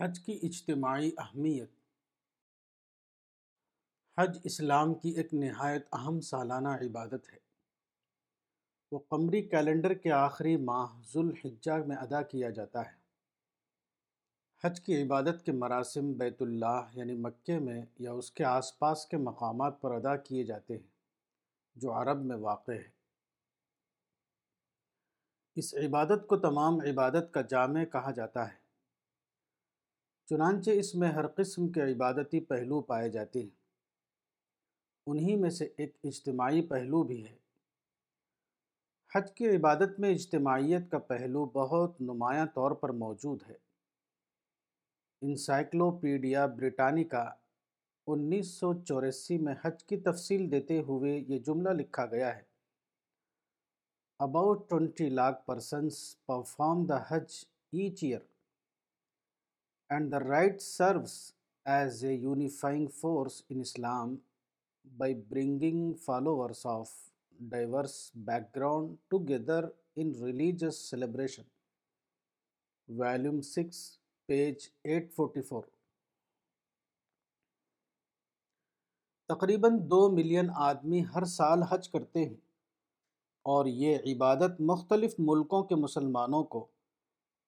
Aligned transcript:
حج 0.00 0.20
کی 0.20 0.38
اجتماعی 0.42 1.10
اہمیت۔ 1.18 1.70
حج 4.18 4.38
اسلام 4.44 4.94
کی 4.94 5.08
ایک 5.08 5.34
نہایت 5.34 5.86
اہم 5.92 6.20
سالانہ 6.20 6.68
عبادت 6.68 7.32
ہے۔ 7.32 7.38
وہ 8.92 8.98
قمری 8.98 9.42
کیلنڈر 9.42 9.94
کے 9.94 10.12
آخری 10.12 10.56
ماہ 10.56 11.00
ذوالحجہ 11.12 11.72
میں 11.86 11.96
ادا 11.96 12.22
کیا 12.22 12.50
جاتا 12.50 12.80
ہے۔ 12.80 12.96
حج 14.64 14.80
کی 14.80 15.02
عبادت 15.02 15.44
کے 15.44 15.52
مراسم 15.52 16.12
بیت 16.12 16.42
اللہ 16.42 16.88
یعنی 16.92 17.14
مکے 17.14 17.58
میں 17.58 17.82
یا 17.98 18.12
اس 18.12 18.30
کے 18.30 18.44
آس 18.44 18.78
پاس 18.78 19.06
کے 19.06 19.16
مقامات 19.16 19.80
پر 19.80 19.90
ادا 19.90 20.16
کیے 20.16 20.44
جاتے 20.44 20.74
ہیں، 20.74 20.88
جو 21.74 21.92
عرب 21.92 22.24
میں 22.24 22.36
واقع 22.36 22.72
ہے۔ 22.72 22.88
اس 25.54 25.74
عبادت 25.74 26.26
کو 26.26 26.36
تمام 26.36 26.74
عبادت 26.74 27.34
کا 27.34 27.40
جامع 27.40 27.84
کہا 27.84 28.10
جاتا 28.10 28.52
ہے۔ 28.52 28.65
چنانچہ 30.26 30.70
اس 30.70 30.94
میں 30.94 31.08
ہر 31.08 31.26
قسم 31.26 31.68
کے 31.68 31.82
عبادتی 31.82 32.40
پہلو 32.40 32.80
پائے 32.80 33.08
جاتے 33.08 33.42
ہیں۔ 33.42 33.48
انہی 35.06 35.36
میں 35.36 35.50
سے 35.50 35.68
ایک 35.76 35.96
اجتماعی 36.04 36.62
پہلو 36.62 37.02
بھی 37.02 37.26
ہے۔ 37.26 37.36
حج 39.14 39.32
کی 39.32 39.56
عبادت 39.56 40.00
میں 40.00 40.10
اجتماعیت 40.10 40.90
کا 40.90 40.98
پہلو 40.98 41.44
بہت 41.44 42.00
نمایاں 42.00 42.46
طور 42.54 42.70
پر 42.70 42.88
موجود 42.88 43.42
ہے۔ 43.48 43.54
انسائکلوپیڈیا 45.22 46.46
بریٹانیکا 46.46 47.30
انیس 48.06 48.46
سو 48.46 48.74
چوراسی 48.74 49.38
میں 49.38 49.54
حج 49.64 49.84
کی 49.84 49.96
تفصیل 49.96 50.50
دیتے 50.50 50.80
ہوئے 50.80 51.24
یہ 51.28 51.38
جملہ 51.38 51.70
لکھا 51.70 52.06
گیا 52.06 52.36
ہے۔ 52.36 52.42
About 54.18 54.70
twenty 54.70 55.08
lakh 55.08 55.46
persons 55.46 56.26
perform 56.26 56.84
the 56.84 56.98
Hajj 57.08 57.44
each 57.72 58.04
year 58.04 58.20
and 59.90 60.12
the 60.12 60.18
rite 60.18 60.60
serves 60.62 61.12
as 61.66 62.04
a 62.04 62.14
unifying 62.14 62.86
force 62.86 63.42
in 63.50 63.60
Islam 63.60 64.16
by 64.84 65.14
bringing 65.28 65.92
followers 65.94 66.64
of 66.66 66.90
diverse 67.40 67.94
background 68.56 68.96
together 69.08 69.64
in 69.96 70.12
religious 70.22 70.78
celebration 70.90 71.42
volume 72.88 73.40
six 73.40 73.78
page 74.28 74.68
eight 74.84 75.12
forty 75.14 75.42
four 75.42 75.62
تقریباً 79.30 79.78
دو 79.90 80.08
million 80.10 80.50
آدمی 80.62 81.04
ہر 81.14 81.24
سال 81.24 81.62
حج 81.62 81.88
کرتے 81.88 82.24
ہیں 82.24 82.34
اور 83.44 83.66
یہ 83.66 83.98
عبادت 84.06 84.60
مختلف 84.60 85.14
ملکوں 85.18 85.62
کے 85.62 85.74
مسلمانوں 85.74 86.42
کو 86.44 86.66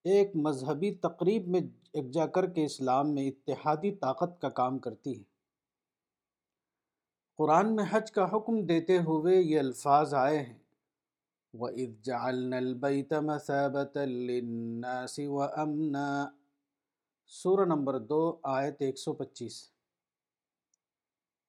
ایک 0.05 0.37
مذہبی 0.37 0.95
تقریب 0.95 1.49
میں 1.49 1.61
یکجا 1.95 2.27
کر 2.27 2.47
کے 2.47 2.65
اسلام 2.65 3.15
میں 3.15 3.29
اتحادی 3.29 3.95
طاقت 3.95 4.41
کا 4.41 4.49
کام 4.49 4.79
کرتی 4.79 5.19
ہے۔ 5.19 5.23
قرآن 7.37 7.77
میں 7.77 7.85
حج 7.91 8.13
کا 8.13 8.37
حکم 8.37 8.67
دیتے 8.67 8.99
ہوئے 8.99 9.37
یہ 9.37 9.59
الفاظ 9.59 10.15
آئے 10.15 10.39
ہیں۔ 10.39 10.59
وَإِذْ 11.53 12.03
جَعَلْنَا 12.03 12.57
الْبَيْتَ 12.57 13.15
مَثَابَةً 13.15 14.09
لِلنَّاسِ 14.09 15.25
وَأَمْنًا۔ 15.25 16.29
سورہ 17.27 17.65
نمبر 17.65 17.99
دو، 17.99 18.37
آیت 18.43 18.77
ایک 18.79 18.99
سو 18.99 19.13
پچیس۔ 19.13 19.71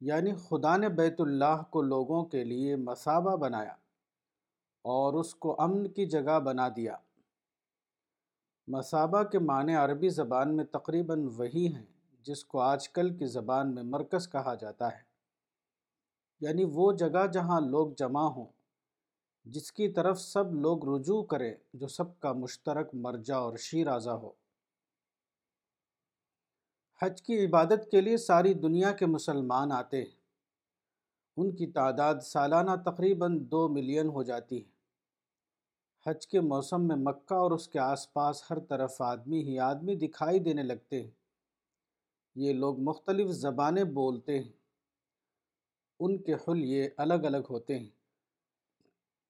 یعنی 0.02 0.34
خدا 0.34 0.78
نے 0.78 0.89
بیت 0.89 1.22
اللہ 1.22 1.61
کو 1.69 1.81
لوگوں 1.81 2.25
کے 2.25 2.44
لیے 2.44 2.75
مسابہ 2.75 3.36
بنایا 3.36 3.73
اور 4.81 5.13
اس 5.13 5.36
کو 5.36 5.61
امن 5.61 5.88
کی 5.88 6.06
جگہ 6.06 6.39
بنا 6.39 6.69
دیا۔ 6.75 6.95
مسابہ 8.70 9.23
کے 9.23 9.39
معنی 9.39 9.75
عربی 9.75 10.09
زبان 10.09 10.56
میں 10.56 10.66
تقریباً 10.66 11.28
وہی 11.38 11.75
ہیں، 11.75 11.86
جس 12.22 12.45
کو 12.45 12.59
آج 12.59 12.89
کل 12.89 13.17
کی 13.17 13.25
زبان 13.25 13.75
میں 13.75 13.84
مرکز 13.84 14.31
کہا 14.31 14.56
جاتا 14.56 14.88
ہے۔ 14.88 15.02
یعنی 16.42 16.64
وہ 16.64 16.92
جگہ 16.92 17.28
جہاں 17.28 17.62
لوگ 17.62 17.91
جمع 17.97 18.24
ہوں، 18.24 18.46
جس 19.46 19.72
کی 19.72 19.88
طرف 19.88 20.22
سب 20.22 20.53
لوگ 20.53 20.96
رجوع 20.96 21.24
کریں، 21.24 21.53
جو 21.74 21.88
سب 21.88 22.19
کا 22.19 22.34
مشترک 22.34 22.90
مرجع 22.94 23.35
اور 23.35 23.58
شیرازہ 23.58 24.09
ہو۔ 24.09 24.31
حج 27.02 27.22
کی 27.22 27.46
عبادت 27.46 27.91
کے 27.91 28.02
لیے 28.02 28.18
ساری 28.18 28.53
دنیا 28.53 28.91
کے 28.91 29.06
مسلمان 29.06 29.72
آتے 29.72 29.97
ہیں۔ 29.97 30.19
ان 31.38 31.56
کی 31.56 31.68
تعداد 31.68 32.16
سالانہ 32.16 32.72
تقریباً 32.85 33.52
دو 33.52 33.68
ملین 33.68 34.08
ہو 34.08 34.24
جاتی 34.24 34.58
ہے۔ 34.58 34.78
حج 36.09 36.28
کے 36.28 36.42
موسم 36.42 36.88
میں 36.88 36.96
مکہ 36.96 37.34
اور 37.34 37.52
اس 37.52 37.68
کے 37.68 37.80
آس 37.80 38.14
پاس 38.14 38.52
ہر 38.52 38.59
طرف 38.59 39.02
آدمی 39.02 39.44
ہی 39.44 39.59
آدمی 39.59 39.96
دکھائی 39.96 40.40
دینے 40.40 40.64
لگتے 40.64 41.03
ہیں۔ 41.03 41.12
یہ 42.36 42.53
لوگ 42.53 42.80
مختلف 42.80 43.30
زبانیں 43.30 43.84
بولتے 43.84 44.40
ہیں۔ 44.40 44.52
ان 46.00 46.18
کے 46.18 46.34
حلیے 46.34 46.90
الگ 46.97 47.14
الگ 47.14 47.38
ہوتے 47.50 47.80
ہیں۔ 47.80 47.90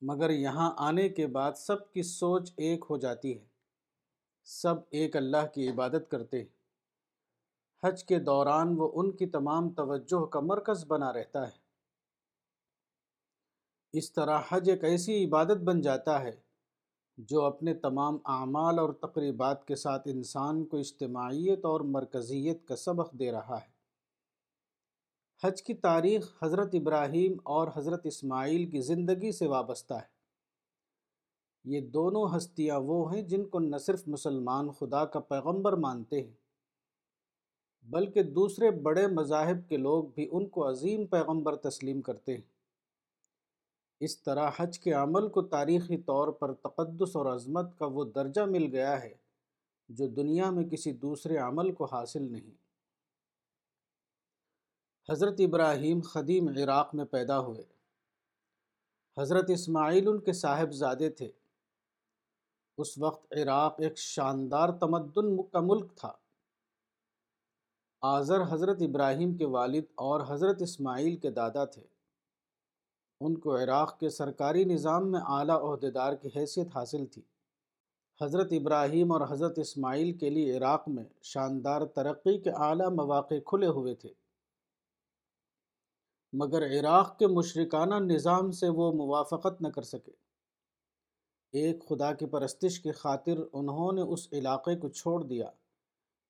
مگر 0.02 0.30
یہاں 0.30 0.72
آنے 0.78 1.10
کے 1.10 1.28
بعد 1.28 1.52
سب 1.54 1.94
کی 1.94 2.04
سوچ 2.04 2.54
ایک 2.58 2.86
ہو 2.90 2.98
جاتی 2.98 3.40
ہے۔ 3.40 3.46
سب 4.44 4.76
ایک 4.90 5.16
اللہ 5.16 5.48
کی 5.54 5.70
عبادت 5.70 6.12
کرتے 6.12 6.38
ہیں۔ 6.40 6.50
حج 7.84 8.04
کے 8.04 8.20
دوران 8.20 8.76
وہ 8.78 8.92
ان 8.94 9.12
کی 9.12 9.26
تمام 9.26 9.70
توجہ 9.70 10.26
کا 10.26 10.40
مرکز 10.40 10.86
بنا 10.88 11.14
رہتا 11.14 11.48
ہے۔ 11.48 11.58
اس 13.94 14.12
طرح 14.12 14.42
حج 14.50 14.70
ایک 14.70 14.84
ایسی 14.84 15.26
عبادت 15.26 15.58
بن 15.58 15.82
جاتا 15.82 16.22
ہے 16.22 16.49
جو 17.19 17.41
اپنے 17.41 17.74
تمام 17.74 18.18
اعمال 18.25 18.80
اور 18.80 18.94
تقریبات 18.94 19.66
کے 19.68 19.75
ساتھ 19.75 20.02
انسان 20.06 20.66
کو 20.66 20.78
اجتماعیت 20.78 21.66
اور 21.66 21.81
مرکزیت 21.81 22.68
کا 22.68 22.75
سبق 22.75 23.13
دے 23.13 23.31
رہا 23.31 23.57
ہے۔ 23.62 23.69
حج 25.44 25.63
کی 25.63 25.74
تاریخ 25.74 26.31
حضرت 26.44 26.69
ابراہیم 26.74 27.38
اور 27.44 27.68
حضرت 27.75 28.06
اسماعیل 28.06 28.69
کی 28.69 28.81
زندگی 28.81 29.31
سے 29.31 29.47
وابستہ 29.47 29.94
ہے۔ 29.94 30.19
یہ 31.63 31.81
دونوں 31.81 32.38
ہستیاں 32.38 32.80
وہ 32.80 33.13
ہیں 33.13 33.22
جن 33.22 33.46
کو 33.46 33.59
نہ 33.59 33.78
صرف 33.78 34.07
مسلمان 34.07 34.72
خدا 34.72 35.06
کا 35.06 35.19
پیغمبر 35.19 35.74
مانتے 35.74 36.22
ہیں، 36.24 36.34
بلکہ 37.84 38.24
دوسرے 38.24 38.72
بڑے 38.72 39.07
مذاہب 39.07 39.69
کے 39.69 39.78
لوگ 39.78 40.03
بھی 40.03 40.30
ان 40.31 40.46
کو 40.46 40.69
عظیم 40.69 41.06
پیغمبر 41.06 41.56
تسلیم 41.56 42.01
کرتے 42.01 42.34
ہیں۔ 42.34 42.59
اس 44.00 44.22
طرح 44.22 44.52
حج 44.58 44.80
کے 44.80 44.94
عمل 44.94 45.30
کو 45.30 45.42
تاریخی 45.42 45.98
طور 45.98 46.28
پر 46.28 46.54
تقدس 46.54 47.16
اور 47.16 47.26
عظمت 47.26 47.80
کا 47.80 47.86
وہ 47.86 48.04
درجہ 48.04 48.42
مل 48.42 48.64
گیا 48.72 49.04
ہے 49.04 49.14
جو 49.90 50.08
دنیا 50.08 50.52
میں 50.52 50.64
کسی 50.64 50.92
دوسرے 50.92 51.38
عمل 51.38 51.72
کو 51.72 51.86
حاصل 51.86 52.32
نہیں۔ 52.32 52.70
حضرت 55.12 55.36
ابراہیم 55.40 56.02
خدیم 56.02 56.48
عراق 56.48 56.96
میں 56.96 57.06
پیدا 57.06 57.40
ہوئے۔ 57.40 57.64
حضرت 59.18 59.46
اسماعیل 59.50 60.08
ان 60.08 60.20
کے 60.20 60.34
صاحب 60.34 60.72
زادے 60.72 61.10
تھے۔ 61.10 61.31
اس 62.78 62.98
وقت 62.98 63.34
عراق 63.34 63.76
ایک 63.78 63.98
شاندار 63.98 64.70
تمدن 64.70 65.44
کا 65.44 65.60
ملک 65.60 65.96
تھا۔ 65.96 66.12
آذر 68.02 68.42
حضرت 68.50 68.78
ابراہیم 68.81 69.38
کے 69.38 69.46
والد 69.46 69.84
اور 69.96 70.22
حضرت 70.28 70.62
اسماعیل 70.62 71.18
کے 71.18 71.31
دادا 71.31 71.66
تھے۔ 71.66 71.99
ان 73.22 73.38
کو 73.38 73.57
عراق 73.57 74.00
کے 74.00 74.09
سرکاری 74.09 74.63
نظام 74.63 75.12
میں 75.12 75.19
اعلیٰ 75.28 75.62
عہدیدار 75.62 76.13
کی 76.13 76.30
حیثیت 76.35 76.68
حاصل 76.75 77.06
تھی۔ 77.06 77.22
حضرت 78.22 78.47
ابراہیم 78.52 79.12
اور 79.12 79.22
حضرت 79.30 79.59
اسماعیل 79.59 80.18
کے 80.18 80.30
لیے 80.30 80.57
عراق 80.57 80.88
میں 80.88 81.03
شاندار 81.22 81.85
ترقی 81.85 82.38
کے 82.38 82.52
اعلیٰ 82.56 82.90
مواقع 82.90 83.35
کھلے 83.46 83.68
ہوئے 83.68 83.96
تھے۔ 83.96 84.13
مگر 86.34 86.66
عراق 86.66 87.19
کے 87.19 87.28
مشرکانہ 87.28 87.96
نظام 87.96 88.52
سے 88.52 88.69
وہ 88.69 88.91
موافقت 88.91 89.62
نہ 89.62 89.68
کر 89.68 89.81
سکے۔ 89.81 90.12
ایک 91.51 91.88
خدا 91.90 92.13
کی 92.13 92.25
پرستش 92.25 92.80
کی 92.80 92.91
خاطر 92.91 93.38
انہوں 93.53 93.91
نے 93.91 94.01
اس 94.01 94.28
علاقے 94.31 94.75
کو 94.75 94.90
چھوڑ 94.90 95.24
دیا، 95.24 95.51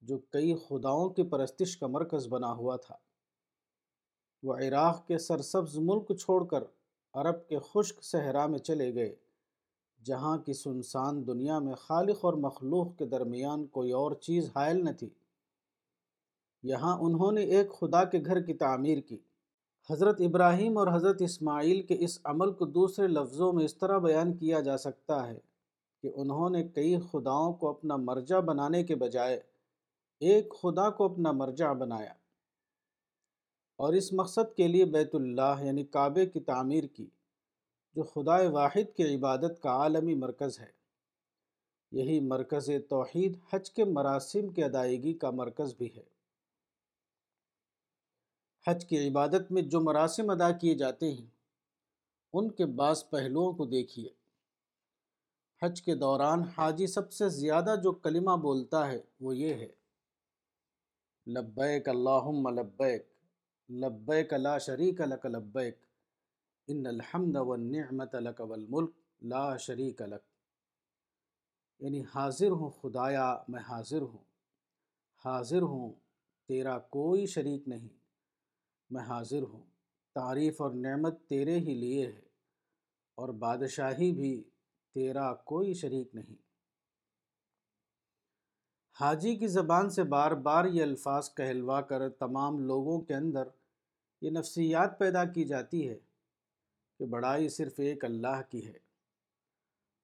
جو 0.01 0.17
کئی 0.17 0.55
خداؤں 0.67 1.09
کی 1.09 1.23
پرستش 1.23 1.77
کا 1.77 1.87
مرکز 1.87 2.27
بنا 2.27 2.53
ہوا 2.53 2.75
تھا۔ 2.75 2.95
وہ 4.43 4.55
عراق 4.55 5.07
کے 5.07 5.17
سرسبز 5.17 5.77
ملک 5.77 6.17
چھوڑ 6.19 6.45
کر 6.45 6.63
عرب 7.13 7.47
کے 7.47 7.57
خشک 7.59 8.03
صحرا 8.03 8.45
میں 8.45 8.59
چلے 8.59 8.93
گئے، 8.95 9.15
جہاں 10.03 10.37
کی 10.37 10.53
سنسان 10.53 11.27
دنیا 11.27 11.59
میں 11.59 11.75
خالق 11.75 12.25
اور 12.25 12.33
مخلوق 12.33 12.97
کے 12.97 13.05
درمیان 13.05 13.65
کوئی 13.67 13.91
اور 13.91 14.11
چیز 14.11 14.49
حائل 14.55 14.85
نہ 14.85 14.89
تھی۔ 14.89 15.09
یہاں 16.63 16.97
انہوں 16.97 17.31
نے 17.31 17.41
ایک 17.41 17.71
خدا 17.71 18.03
کے 18.03 18.19
گھر 18.25 18.41
کی 18.41 18.53
تعمیر 18.53 18.99
کی۔ 18.99 19.17
حضرت 19.89 20.21
ابراہیم 20.21 20.77
اور 20.77 20.87
حضرت 20.93 21.21
اسماعیل 21.21 21.81
کے 21.81 21.95
اس 21.99 22.19
عمل 22.23 22.53
کو 22.53 22.65
دوسرے 22.65 23.07
لفظوں 23.07 23.53
میں 23.53 23.65
اس 23.65 23.75
طرح 23.77 23.97
بیان 23.97 24.37
کیا 24.37 24.59
جا 24.59 24.77
سکتا 24.77 25.27
ہے 25.27 25.39
کہ 26.01 26.11
انہوں 26.15 26.49
نے 26.49 26.63
کئی 26.63 26.95
خداؤں 27.11 27.53
کو 27.53 27.69
اپنا 27.69 27.95
مرجع 27.95 28.39
بنانے 28.39 28.83
کے 28.83 28.95
بجائے 28.95 29.41
ایک 30.19 30.53
خدا 30.61 30.89
کو 30.89 31.05
اپنا 31.05 31.31
مرجع 31.31 31.73
بنایا۔ 31.73 32.13
اور 33.79 33.93
اس 33.93 34.13
مقصد 34.13 34.55
کے 34.57 34.67
لیے 34.67 34.85
بیت 34.85 35.15
اللہ 35.15 35.55
یعنی 35.63 35.83
کعبے 35.83 36.25
کی 36.25 36.39
تعمیر 36.39 36.83
کی، 36.83 37.07
جو 37.95 38.03
خدا 38.03 38.49
واحد 38.49 38.95
کی 38.97 39.15
عبادت 39.15 39.61
کا 39.61 39.69
عالمی 39.69 40.15
مرکز 40.15 40.59
ہے۔ 40.59 40.71
یہی 41.91 42.19
مرکز 42.19 42.69
توحید 42.89 43.37
حج 43.53 43.71
کے 43.71 43.85
مراسم 43.85 44.47
کی 44.47 44.63
ادائیگی 44.63 45.13
کا 45.13 45.31
مرکز 45.31 45.75
بھی 45.77 45.95
ہے۔ 45.95 46.03
حج 48.67 48.85
کی 48.85 49.07
عبادت 49.07 49.51
میں 49.51 49.61
جو 49.61 49.81
مراسم 49.81 50.29
ادا 50.29 50.51
کیے 50.51 50.75
جاتے 50.75 51.11
ہیں، 51.11 51.27
ان 52.33 52.51
کے 52.51 52.65
بعض 52.65 53.09
پہلوؤں 53.09 53.53
کو 53.53 53.65
دیکھیے۔ 53.65 54.09
حج 55.65 55.81
کے 55.81 55.95
دوران 55.95 56.39
حاجی 56.57 56.87
سب 56.87 57.11
سے 57.11 57.29
زیادہ 57.29 57.75
جو 57.83 57.91
کلمہ 57.91 58.35
بولتا 58.35 58.91
ہے 58.91 59.01
وہ 59.19 59.37
یہ 59.37 59.53
ہے، 59.53 59.69
لبیک 61.27 61.89
اللہم 61.89 62.47
لبیک۔ 62.47 63.18
لبیک 63.69 64.33
لا 64.33 64.57
شریک 64.57 65.01
لک 65.01 65.25
لبیک، 65.25 65.77
ان 66.67 66.85
الحمد 66.85 67.35
والنعمت 67.35 68.15
لک 68.15 68.41
والملک 68.41 68.89
لا 69.21 69.57
شریک 69.57 70.01
لک۔ 70.01 70.21
یعنی 71.79 72.03
حاضر 72.15 72.49
ہوں 72.51 72.69
خدایا، 72.69 73.43
میں 73.47 73.59
حاضر 73.59 74.01
ہوں۔ 74.01 74.17
حاضر 75.25 75.61
ہوں، 75.61 75.93
تیرا 76.47 76.79
کوئی 76.79 77.25
شریک 77.25 77.67
نہیں۔ 77.67 77.87
میں 78.89 79.01
حاضر 79.01 79.41
ہوں، 79.41 79.63
تعریف 80.13 80.61
اور 80.61 80.71
نعمت 80.71 81.27
تیرے 81.27 81.59
ہی 81.59 81.73
لیے 81.73 82.07
ہے۔ 82.07 82.21
اور 83.15 83.29
بادشاہی 83.29 84.11
بھی 84.11 84.43
تیرا 84.93 85.33
کوئی 85.33 85.73
شریک 85.73 86.15
نہیں۔ 86.15 86.35
حاجی 89.01 89.35
کی 89.35 89.47
زبان 89.47 89.89
سے 89.89 90.03
بار 90.03 90.31
بار 90.31 90.65
یہ 90.65 90.83
الفاظ 90.83 91.33
کہلوا 91.33 91.81
کر 91.81 92.09
تمام 92.09 92.59
لوگوں 92.59 93.01
کے 93.01 93.15
اندر 93.15 93.43
یہ 94.21 94.29
نفسیات 94.29 94.99
پیدا 94.99 95.25
کی 95.25 95.45
جاتی 95.45 95.89
ہے 95.89 95.99
کہ 96.99 97.05
بڑائی 97.05 97.49
صرف 97.49 97.73
ایک 97.77 98.05
اللہ 98.05 98.41
کی 98.49 98.67
ہے۔ 98.67 98.77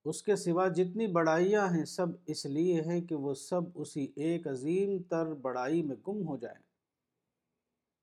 اس 0.05 0.23
کے 0.23 0.35
سوا 0.35 0.67
جتنی 0.67 1.07
بڑائیاں 1.07 1.67
ہیں، 1.67 1.85
سب 1.85 2.07
اس 2.25 2.45
لیے 2.45 2.81
ہیں 2.81 3.01
کہ 3.01 3.15
وہ 3.15 3.33
سب 3.33 3.61
اسی 3.75 4.07
ایک 4.15 4.47
عظیم 4.47 5.03
تر 5.03 5.33
بڑائی 5.33 5.83
میں 5.83 5.95
گم 6.07 6.27
ہو 6.27 6.37
جائیں۔ 6.37 6.61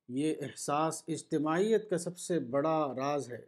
یہ 0.09 0.35
احساس 0.41 1.05
اجتماعیت 1.09 1.91
کا 1.91 1.99
سب 1.99 2.19
سے 2.19 2.39
بڑا 2.41 2.95
راز 2.97 3.33
ہے۔ 3.33 3.47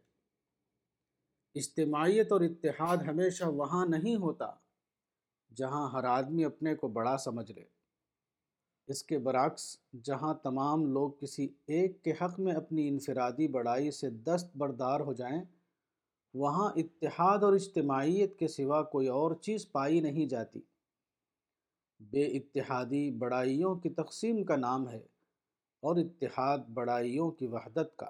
اجتماعیت 1.55 2.33
اور 2.33 2.41
اتحاد 2.41 2.97
ہمیشہ 2.97 3.45
وہاں 3.45 3.87
نہیں 3.87 4.17
ہوتا 4.17 4.47
جہاں 5.55 5.91
ہر 5.91 6.05
آدمی 6.05 6.45
اپنے 6.45 6.75
کو 6.75 6.89
بڑا 6.89 7.17
سمجھ 7.17 7.53
لے۔ 7.53 7.74
اس 8.89 9.03
کے 9.03 9.19
برعکس، 9.19 9.77
جہاں 10.03 10.35
تمام 10.35 10.87
لوگ 10.87 11.11
کسی 11.11 11.49
ایک 11.67 12.05
کے 12.05 12.13
حق 12.13 12.41
میں 12.41 12.53
اپنی 12.53 12.89
انفرادی 12.89 13.49
بڑائی 13.49 13.91
سے 13.91 14.11
دست 14.11 14.57
بردار 14.57 15.01
ہو 15.01 15.13
جائیں، 15.13 15.45
وہاں 16.35 16.73
اتحاد 16.77 17.39
اور 17.39 17.53
اجتماعیت 17.53 18.39
کے 18.39 18.49
سوا 18.49 18.83
کوئی 18.83 19.09
اور 19.09 19.35
چیز 19.35 19.73
پائی 19.73 20.01
نہیں 20.01 20.27
جاتی۔ 20.27 20.61
بے 22.01 22.27
اتحادی 22.27 23.11
بڑائیوں 23.11 23.75
کی 23.75 23.91
تقسیم 23.91 24.45
کا 24.45 24.57
نام 24.57 24.89
ہے 24.89 25.07
اور 25.81 25.97
اتحاد 25.97 26.59
بڑائیوں 26.59 27.31
کی 27.31 27.47
وحدت 27.47 27.97
کا۔ 27.97 28.07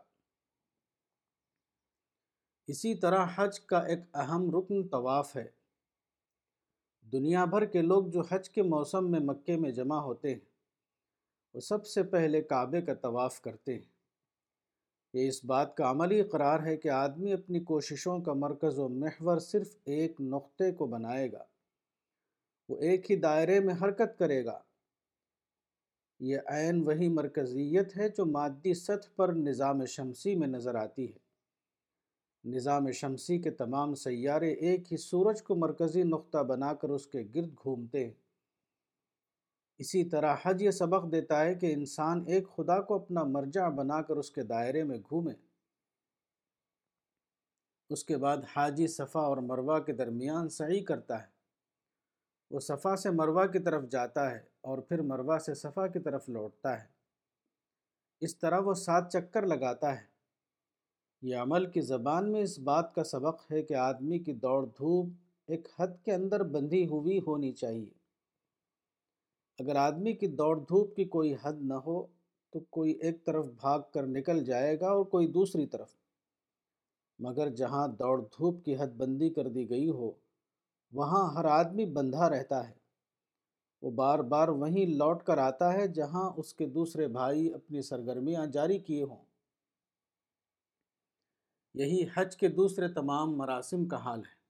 اسی 2.67 2.95
طرح 2.95 3.27
حج 3.35 3.61
کا 3.61 3.79
ایک 3.79 4.01
اہم 4.15 4.51
رکن 4.57 4.89
طواف 4.89 5.37
ہے۔ 5.37 5.49
دنیا 7.13 7.45
بھر 7.45 7.65
کے 7.65 7.83
لوگ 7.83 8.05
جو 8.05 8.23
حج 8.31 8.51
کے 8.51 8.63
موسم 8.63 9.11
میں 9.11 9.21
مکے 9.21 9.57
میں 9.57 9.71
جمع 9.71 9.97
ہوتے 9.97 10.35
ہیں 10.35 10.54
وہ 11.55 11.61
سب 11.61 11.87
سے 11.87 12.03
پہلے 12.03 12.43
کعبے 12.43 12.83
کا 12.83 12.95
طواف 12.95 13.41
کرتے 13.41 13.75
ہیں۔ 13.75 13.95
یہ 15.13 15.29
اس 15.29 15.45
بات 15.45 15.77
کا 15.77 15.91
عملی 15.91 16.23
قرار 16.23 16.67
ہے 16.67 16.77
کہ 16.77 16.89
آدمی 16.89 17.33
اپنی 17.33 17.61
کوششوں 17.61 18.19
کا 18.19 18.33
مرکز 18.33 18.79
و 18.79 18.89
محور 18.89 19.39
صرف 19.39 19.77
ایک 19.85 20.21
نقطے 20.21 20.73
کو 20.73 20.87
بنائے 20.87 21.33
گا۔ 21.33 21.45
وہ 22.69 22.79
ایک 22.79 23.11
ہی 23.11 23.17
دائرے 23.17 23.61
میں 23.61 23.75
حرکت 23.83 24.19
کرے 24.19 24.45
گا۔ 24.45 24.61
یہ 26.21 26.39
عین 26.47 26.83
وہی 26.87 27.09
مرکزیت 27.09 27.97
ہے 27.97 28.09
جو 28.09 28.27
مادی 28.27 28.75
سطح 28.75 29.09
پر 29.17 29.33
نظام 29.33 29.85
شمسی 29.85 30.35
میں 30.35 30.49
نظر 30.49 30.75
آتی 30.75 31.09
ہے۔ 31.09 31.19
نظام 32.45 32.91
شمسی 32.91 33.39
کے 33.39 33.51
تمام 33.51 33.95
سیارے 33.95 34.53
ایک 34.53 34.93
ہی 34.93 34.97
سورج 34.97 35.43
کو 35.43 35.55
مرکزی 35.55 36.03
نقطہ 36.03 36.39
بنا 36.39 36.75
کر 36.75 36.89
اس 36.89 37.07
کے 37.07 37.23
گرد 37.35 37.55
گھومتے 37.63 38.07
ہیں۔ 38.07 38.24
اسی 39.79 40.05
طرح 40.05 40.37
حج 40.43 40.63
یہ 40.63 40.71
سبق 40.71 41.13
دیتا 41.13 41.41
ہے 41.41 41.55
کہ 41.55 41.73
انسان 41.73 42.25
ایک 42.27 42.49
خدا 42.57 42.81
کو 42.81 42.95
اپنا 42.95 43.25
مرجع 43.25 43.69
بنا 43.69 44.03
کر 44.03 44.17
اس 44.17 44.31
کے 44.31 44.43
دائرے 44.43 44.85
میں 44.85 44.99
گھومے۔ 44.99 45.33
اس 47.91 48.05
کے 48.05 48.17
بعد 48.17 48.37
حاجی 48.57 48.87
صفا 48.87 49.21
اور 49.21 49.37
مروہ 49.37 49.79
کے 49.79 49.93
درمیان 49.93 50.49
سعی 50.49 50.85
کرتا 50.85 51.23
ہے۔ 51.23 51.27
وہ 52.51 52.61
صفا 52.61 52.97
سے 52.97 53.11
مروہ 53.11 53.47
کی 53.47 53.59
طرف 53.59 53.85
جاتا 53.91 54.31
ہے 54.31 54.39
اور 54.61 54.79
پھر 54.79 55.03
مروہ 55.03 55.39
سے 55.39 55.55
صفا 55.55 55.87
کی 55.87 55.99
طرف 55.99 56.29
لوٹتا 56.29 56.83
ہے۔ 56.83 56.87
اس 58.21 58.39
طرح 58.39 58.61
وہ 58.61 58.75
سات 58.75 59.13
چکر 59.13 59.47
لگاتا 59.47 60.01
ہے۔ 60.01 60.07
یہ 61.23 61.37
عمل 61.37 61.71
کی 61.71 61.81
زبان 61.81 62.33
میں 62.33 62.43
اس 62.43 62.59
بات 62.59 62.95
کا 62.95 63.05
سبق 63.05 63.53
ہے 63.53 63.63
کہ 63.63 63.75
آدمی 63.75 64.19
کی 64.19 64.33
دوڑ 64.33 64.67
دھوپ 64.67 65.07
ایک 65.47 65.69
حد 65.79 66.05
کے 66.05 66.13
اندر 66.15 66.43
بندھی 66.43 66.87
ہوئی 66.87 67.19
ہونی 67.27 67.53
چاہیے۔ 67.53 68.04
اگر 69.59 69.77
آدمی 69.77 70.13
کی 70.13 70.27
دوڑ 70.27 70.59
دھوپ 70.59 70.97
کی 70.97 71.05
کوئی 71.05 71.35
حد 71.43 71.63
نہ 71.63 71.75
ہو 71.75 72.07
تو 72.51 72.61
کوئی 72.61 72.93
ایک 72.93 73.25
طرف 73.25 73.47
بھاگ 73.47 73.81
کر 73.95 74.07
نکل 74.07 74.45
جائے 74.45 74.81
گا 74.81 74.89
اور 74.89 75.05
کوئی 75.05 75.27
دوسری 75.27 75.67
طرف۔ 75.67 75.95
مگر 77.19 77.49
جہاں 77.49 77.89
دوڑ 77.89 78.21
دھوپ 78.21 78.65
کی 78.65 78.77
حد 78.77 78.87
بندی 78.87 79.31
کر 79.31 79.49
دی 79.49 79.71
گئی 79.71 79.89
ہو، 79.89 80.13
وہاں 80.93 81.35
ہر 81.35 81.45
آدمی 81.45 81.87
بندھا 81.87 82.31
رہتا 82.31 82.69
ہے۔ 82.69 82.75
وہ 83.83 83.91
بار 83.91 84.19
بار 84.19 84.49
وہیں 84.49 84.87
لوٹ 84.87 85.23
کر 85.23 85.39
آتا 85.39 85.73
ہے 85.73 85.89
جہاں 85.89 86.31
اس 86.37 86.55
کے 86.55 86.67
دوسرے 86.67 87.09
بھائی 87.09 87.55
اپنی 87.55 87.83
سرگرمیاں 87.83 88.47
جاری 88.47 88.79
کیے 88.79 89.03
ہوں۔ 89.03 89.25
یہی 91.75 92.07
حج 92.17 92.37
کے 92.37 92.49
دوسرے 92.49 92.89
تمام 92.89 93.37
مراسم 93.37 93.85
کا 93.85 93.97
حال 93.97 94.19
ہے۔ 94.19 94.44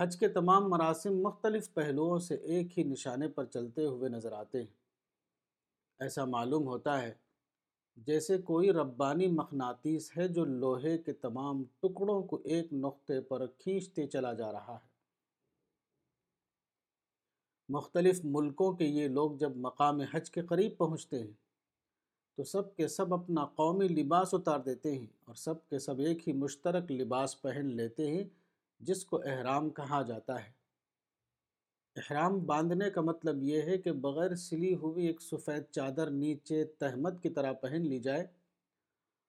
حج 0.00 0.16
کے 0.16 0.28
تمام 0.28 0.70
مراسم 0.70 1.20
مختلف 1.20 1.74
پہلوؤں 1.74 2.18
سے 2.18 2.34
ایک 2.34 2.78
ہی 2.78 2.84
نشانے 2.84 3.28
پر 3.28 3.44
چلتے 3.44 3.86
ہوئے 3.86 4.08
نظر 4.08 4.32
آتے 4.32 4.58
ہیں۔ 4.58 4.66
ایسا 5.98 6.24
معلوم 6.24 6.66
ہوتا 6.66 7.02
ہے 7.02 7.14
جیسے 7.96 8.38
کوئی 8.38 8.72
ربانی 8.72 9.26
مقناطیس 9.26 10.16
ہے 10.16 10.28
جو 10.28 10.44
لوہے 10.44 10.98
کے 10.98 11.12
تمام 11.12 11.64
ٹکڑوں 11.64 12.22
کو 12.22 12.40
ایک 12.44 12.72
نقطے 12.72 13.20
پر 13.20 13.46
کھینچتے 13.46 14.06
چلا 14.06 14.32
جا 14.32 14.52
رہا 14.52 14.74
ہے۔ 14.74 14.92
مختلف 17.68 18.20
ملکوں 18.24 18.72
کے 18.72 18.84
یہ 18.84 19.08
لوگ 19.08 19.36
جب 19.36 19.56
مقام 19.56 20.00
حج 20.00 20.30
کے 20.30 20.42
قریب 20.42 20.76
پہنچتے 20.78 21.20
ہیں 21.22 21.32
تو 22.36 22.44
سب 22.44 22.76
کے 22.76 22.88
سب 22.88 23.14
اپنا 23.14 23.44
قومی 23.44 23.88
لباس 23.88 24.34
اتار 24.34 24.60
دیتے 24.60 24.98
ہیں 24.98 25.06
اور 25.24 25.34
سب 25.34 25.68
کے 25.68 25.78
سب 25.78 25.98
ایک 25.98 26.28
ہی 26.28 26.32
مشترک 26.32 26.92
لباس 26.92 27.42
پہن 27.42 27.66
لیتے 27.66 28.10
ہیں 28.10 28.24
جس 28.80 29.04
کو 29.04 29.22
احرام 29.24 29.70
کہا 29.70 30.02
جاتا 30.02 30.44
ہے۔ 30.44 30.52
احرام 31.96 32.44
باندھنے 32.44 32.90
کا 32.90 33.00
مطلب 33.00 33.42
یہ 33.42 33.62
ہے 33.62 33.78
کہ 33.78 33.92
بغیر 33.92 34.34
سلی 34.34 34.74
ہوئی 34.74 35.06
ایک 35.06 35.22
سفید 35.22 35.62
چادر 35.70 36.10
نیچے 36.10 36.64
تہمت 36.64 37.22
کی 37.22 37.30
طرح 37.30 37.52
پہن 37.52 37.82
لی 37.82 37.98
جائے 37.98 38.26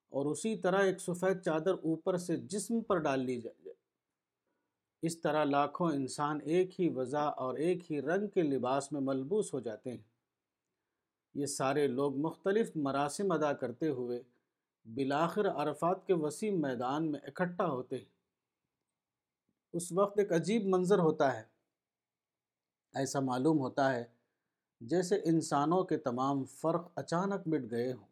اور 0.10 0.26
اسی 0.26 0.58
طرح 0.58 0.80
ایک 0.80 1.02
سفید 1.02 1.42
چادر 1.42 1.74
اوپر 1.74 2.18
سے 2.18 2.38
جسم 2.38 2.82
پر 2.82 2.98
ڈال 2.98 3.20
لی 3.20 3.42
جائے۔ 3.42 3.74
اس 5.02 5.22
طرح 5.22 5.44
لاکھوں 5.44 5.92
انسان 5.92 6.40
ایک 6.44 6.82
ہی 6.82 6.90
وضع 6.90 7.24
اور 7.24 7.56
ایک 7.56 7.92
ہی 7.92 8.02
رنگ 8.02 8.28
کے 8.28 8.42
لباس 8.42 8.92
میں 8.92 9.02
ملبوس 9.02 9.54
ہو 9.54 9.60
جاتے 9.60 9.92
ہیں۔ 9.92 10.04
یہ 11.34 11.46
سارے 11.46 11.88
لوگ 11.88 12.18
مختلف 12.18 12.72
مراسم 12.76 13.32
ادا 13.32 13.54
کرتے 13.54 13.90
ہوئے 13.90 14.22
بلاخر 14.86 15.50
عرفات 15.50 16.08
کے 16.08 16.14
وسیع 16.14 16.52
میدان 16.52 17.12
میں 17.12 17.20
اکٹھا 17.20 17.66
ہوتے 17.66 17.98
ہیں۔ 17.98 18.15
اس 19.76 19.92
وقت 19.92 20.20
ایک 20.20 20.32
عجیب 20.32 20.66
منظر 20.66 21.00
ہوتا 21.00 21.38
ہے۔ 21.38 21.44
ایسا 22.94 23.20
معلوم 23.20 23.60
ہوتا 23.60 23.96
ہے 23.96 24.04
جیسے 24.82 25.22
انسانوں 25.26 25.84
کے 25.84 25.98
تمام 25.98 26.46
فرق 26.46 26.92
اچانک 26.96 27.48
مٹ 27.48 27.72
گئے 27.72 27.94
ہوں۔ 27.94 28.08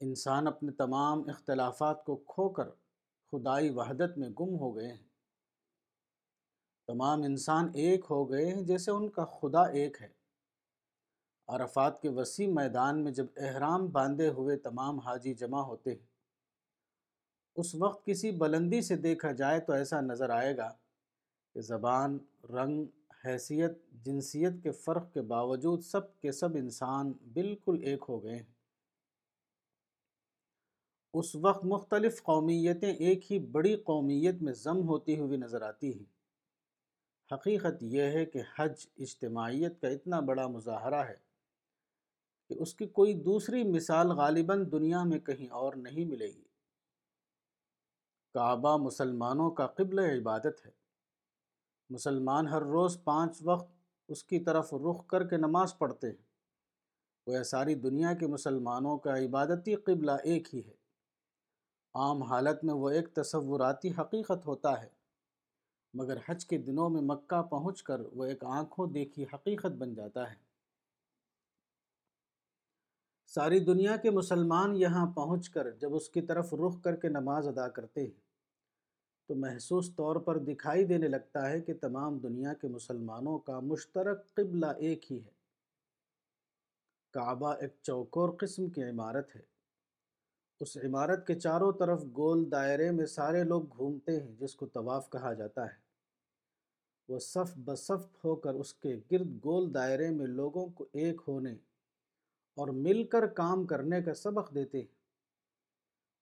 انسان 0.00 0.46
اپنے 0.46 0.72
تمام 0.72 1.22
اختلافات 1.28 2.04
کو 2.04 2.16
کھو 2.16 2.48
کر 2.48 2.68
خدائی 3.32 3.70
وحدت 3.70 4.18
میں 4.18 4.28
گم 4.28 4.58
ہو 4.58 4.76
گئے 4.76 4.88
ہیں۔ 4.88 5.08
تمام 6.86 7.22
انسان 7.22 7.70
ایک 7.74 8.06
ہو 8.10 8.30
گئے 8.30 8.46
ہیں 8.46 8.62
جیسے 8.62 8.90
ان 8.90 9.08
کا 9.08 9.24
خدا 9.24 9.62
ایک 9.62 10.02
ہے۔ 10.02 10.08
عرفات 11.48 12.02
کے 12.02 12.08
وسیع 12.08 12.48
میدان 12.48 13.04
میں 13.04 13.12
جب 13.12 13.26
احرام 13.36 13.86
باندھے 13.86 14.28
ہوئے 14.28 14.56
تمام 14.56 14.98
حاجی 14.98 15.34
جمع 15.34 15.60
ہوتے 15.60 15.94
ہیں 15.94 16.07
اس 17.58 17.74
وقت 17.74 18.06
کسی 18.06 18.30
بلندی 18.30 18.80
سے 18.80 18.96
دیکھا 18.96 19.32
جائے 19.32 19.60
تو 19.60 19.72
ایسا 19.72 20.00
نظر 20.00 20.30
آئے 20.30 20.56
گا 20.56 20.72
کہ 21.54 21.60
زبان، 21.60 22.18
رنگ، 22.44 22.84
حیثیت، 23.24 23.72
جنسیت 23.92 24.52
کے 24.62 24.70
فرق 24.70 25.12
کے 25.12 25.22
باوجود 25.22 25.80
سب 25.80 26.20
کے 26.20 26.32
سب 26.32 26.48
انسان 26.54 27.12
بالکل 27.32 27.78
ایک 27.82 28.04
ہو 28.08 28.24
گئے 28.24 28.36
ہیں۔ 28.36 28.52
اس 31.14 31.36
وقت 31.36 31.64
مختلف 31.64 32.22
قومیتیں 32.22 32.94
ایک 32.94 33.32
ہی 33.32 33.38
بڑی 33.38 33.76
قومیت 33.76 34.42
میں 34.42 34.52
ضم 34.52 34.88
ہوتی 34.88 35.18
ہوئی 35.18 35.38
نظر 35.38 35.62
آتی 35.62 35.98
ہیں۔ 35.98 36.04
حقیقت 37.34 37.82
یہ 37.82 38.02
ہے 38.02 38.26
کہ 38.26 38.40
حج 38.58 38.86
اجتماعیت 38.98 39.80
کا 39.80 39.88
اتنا 39.88 40.20
بڑا 40.20 40.46
مظاہرہ 40.46 41.04
ہے 41.08 41.16
کہ 42.48 42.54
اس 42.58 42.74
کی 42.74 42.86
کوئی 42.86 43.14
دوسری 43.14 43.64
مثال 43.64 44.06
غالباً 44.06 44.72
دنیا 44.72 45.04
میں 45.04 45.18
کہیں 45.18 45.48
اور 45.48 45.74
نہیں 45.74 46.04
ملے 46.04 46.26
گی۔ 46.26 46.47
کعبہ 48.34 48.76
مسلمانوں 48.76 49.50
کا 49.50 49.66
قبل 49.66 49.98
عبادت 49.98 50.66
ہے۔ 50.66 50.70
مسلمان 51.90 52.48
ہر 52.48 52.62
روز 52.62 53.04
پانچ 53.04 53.38
وقت 53.44 53.72
اس 54.08 54.24
کی 54.24 54.38
طرف 54.38 54.74
رخ 54.74 55.06
کر 55.06 55.26
کے 55.26 55.36
نماز 55.36 55.78
پڑھتے 55.78 56.08
ہیں۔ 56.08 56.28
وہ 57.26 57.42
ساری 57.42 57.74
دنیا 57.74 58.12
کے 58.14 58.26
مسلمانوں 58.26 58.98
کا 58.98 59.18
عبادتی 59.18 59.74
قبلہ 59.74 60.12
ایک 60.24 60.54
ہی 60.54 60.60
ہے۔ 60.66 60.74
عام 61.94 62.22
حالت 62.22 62.64
میں 62.64 62.74
وہ 62.74 62.90
ایک 62.90 63.14
تصوراتی 63.14 63.90
حقیقت 63.98 64.46
ہوتا 64.46 64.82
ہے۔ 64.82 64.88
مگر 65.94 66.16
حج 66.28 66.46
کے 66.46 66.58
دنوں 66.58 66.90
میں 66.90 67.02
مکہ 67.02 67.42
پہنچ 67.42 67.82
کر 67.82 68.00
وہ 68.00 68.24
ایک 68.24 68.44
آنکھوں 68.44 68.86
دیکھی 68.86 69.24
حقیقت 69.34 69.66
بن 69.66 69.94
جاتا 69.94 70.30
ہے۔ 70.30 70.47
ساری 73.28 73.60
دنیا 73.60 73.96
کے 73.96 74.10
مسلمان 74.10 74.76
یہاں 74.76 75.12
پہنچ 75.12 75.50
کر 75.50 75.70
جب 75.70 75.94
اس 75.94 76.08
کی 76.08 76.20
طرف 76.20 76.54
رخ 76.54 76.82
کر 76.82 76.96
کے 76.96 77.08
نماز 77.08 77.48
ادا 77.48 77.68
کرتے 77.68 78.00
ہیں، 78.00 78.20
تو 79.28 79.34
محسوس 79.34 79.94
طور 79.96 80.16
پر 80.16 80.38
دکھائی 80.38 80.84
دینے 80.84 81.08
لگتا 81.08 81.50
ہے 81.50 81.60
کہ 81.60 81.74
تمام 81.80 82.18
دنیا 82.18 82.54
کے 82.54 82.68
مسلمانوں 82.68 83.38
کا 83.38 83.60
مشترک 83.60 84.34
قبلہ 84.34 84.66
ایک 84.66 85.12
ہی 85.12 85.18
ہے۔ 85.18 85.30
کعبہ 87.12 87.54
ایک 87.60 87.74
چوکور 87.82 88.28
قسم 88.40 88.68
کی 88.68 88.82
عمارت 88.82 89.36
ہے۔ 89.36 89.40
اس 90.60 90.76
عمارت 90.76 91.26
کے 91.26 91.34
چاروں 91.34 91.72
طرف 91.72 92.04
گول 92.16 92.50
دائرے 92.50 92.90
میں 92.90 93.06
سارے 93.06 93.44
لوگ 93.44 93.62
گھومتے 93.76 94.20
ہیں، 94.20 94.32
جس 94.38 94.54
کو 94.54 94.66
طواف 94.66 95.10
کہا 95.10 95.32
جاتا 95.32 95.64
ہے۔ 95.64 95.88
وہ 97.08 97.18
صف 97.18 97.56
بصف 97.56 98.24
ہو 98.24 98.36
کر 98.36 98.54
اس 98.54 98.74
کے 98.74 99.00
گرد 99.12 99.44
گول 99.44 99.74
دائرے 99.74 100.10
میں 100.10 100.26
لوگوں 100.26 100.66
کو 100.66 100.86
ایک 100.92 101.20
ہونے 101.28 101.54
اور 102.58 102.68
مل 102.68 103.06
کر 103.06 103.26
کام 103.26 103.66
کرنے 103.66 104.02
کا 104.02 104.14
سبق 104.14 104.54
دیتے 104.54 104.78
ہیں۔ 104.78 104.98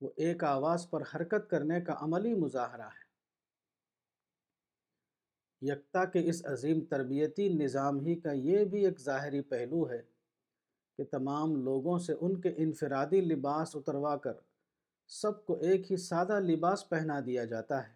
وہ 0.01 0.11
ایک 0.17 0.45
آواز 0.45 0.91
پر 0.91 1.03
حرکت 1.15 1.51
کرنے 1.51 1.81
کا 1.81 1.95
عملی 1.97 2.35
مظاہرہ 2.35 2.83
ہے۔ 2.83 3.07
یکتا 5.63 6.05
کے 6.05 6.29
اس 6.29 6.47
عظیم 6.47 6.81
تربیتی 6.81 7.49
نظام 7.49 8.01
ہی 8.01 8.15
کا 8.21 8.33
یہ 8.33 8.65
بھی 8.65 8.87
ایک 8.87 9.01
ظاہری 9.01 9.41
پہلو 9.41 9.91
ہے 9.91 10.03
کہ 10.97 11.05
تمام 11.05 11.57
لوگوں 11.57 11.99
سے 11.99 12.15
ان 12.21 12.41
کے 12.41 12.53
انفرادی 12.57 13.21
لباس 13.21 13.77
اتروا 13.77 14.17
کر 14.17 14.33
سب 15.09 15.47
کو 15.47 15.59
ایک 15.61 15.93
ہی 15.93 15.97
سادہ 15.97 16.41
لباس 16.41 16.89
پہنا 16.89 17.21
دیا 17.27 17.45
جاتا 17.45 17.89
ہے۔ 17.89 17.95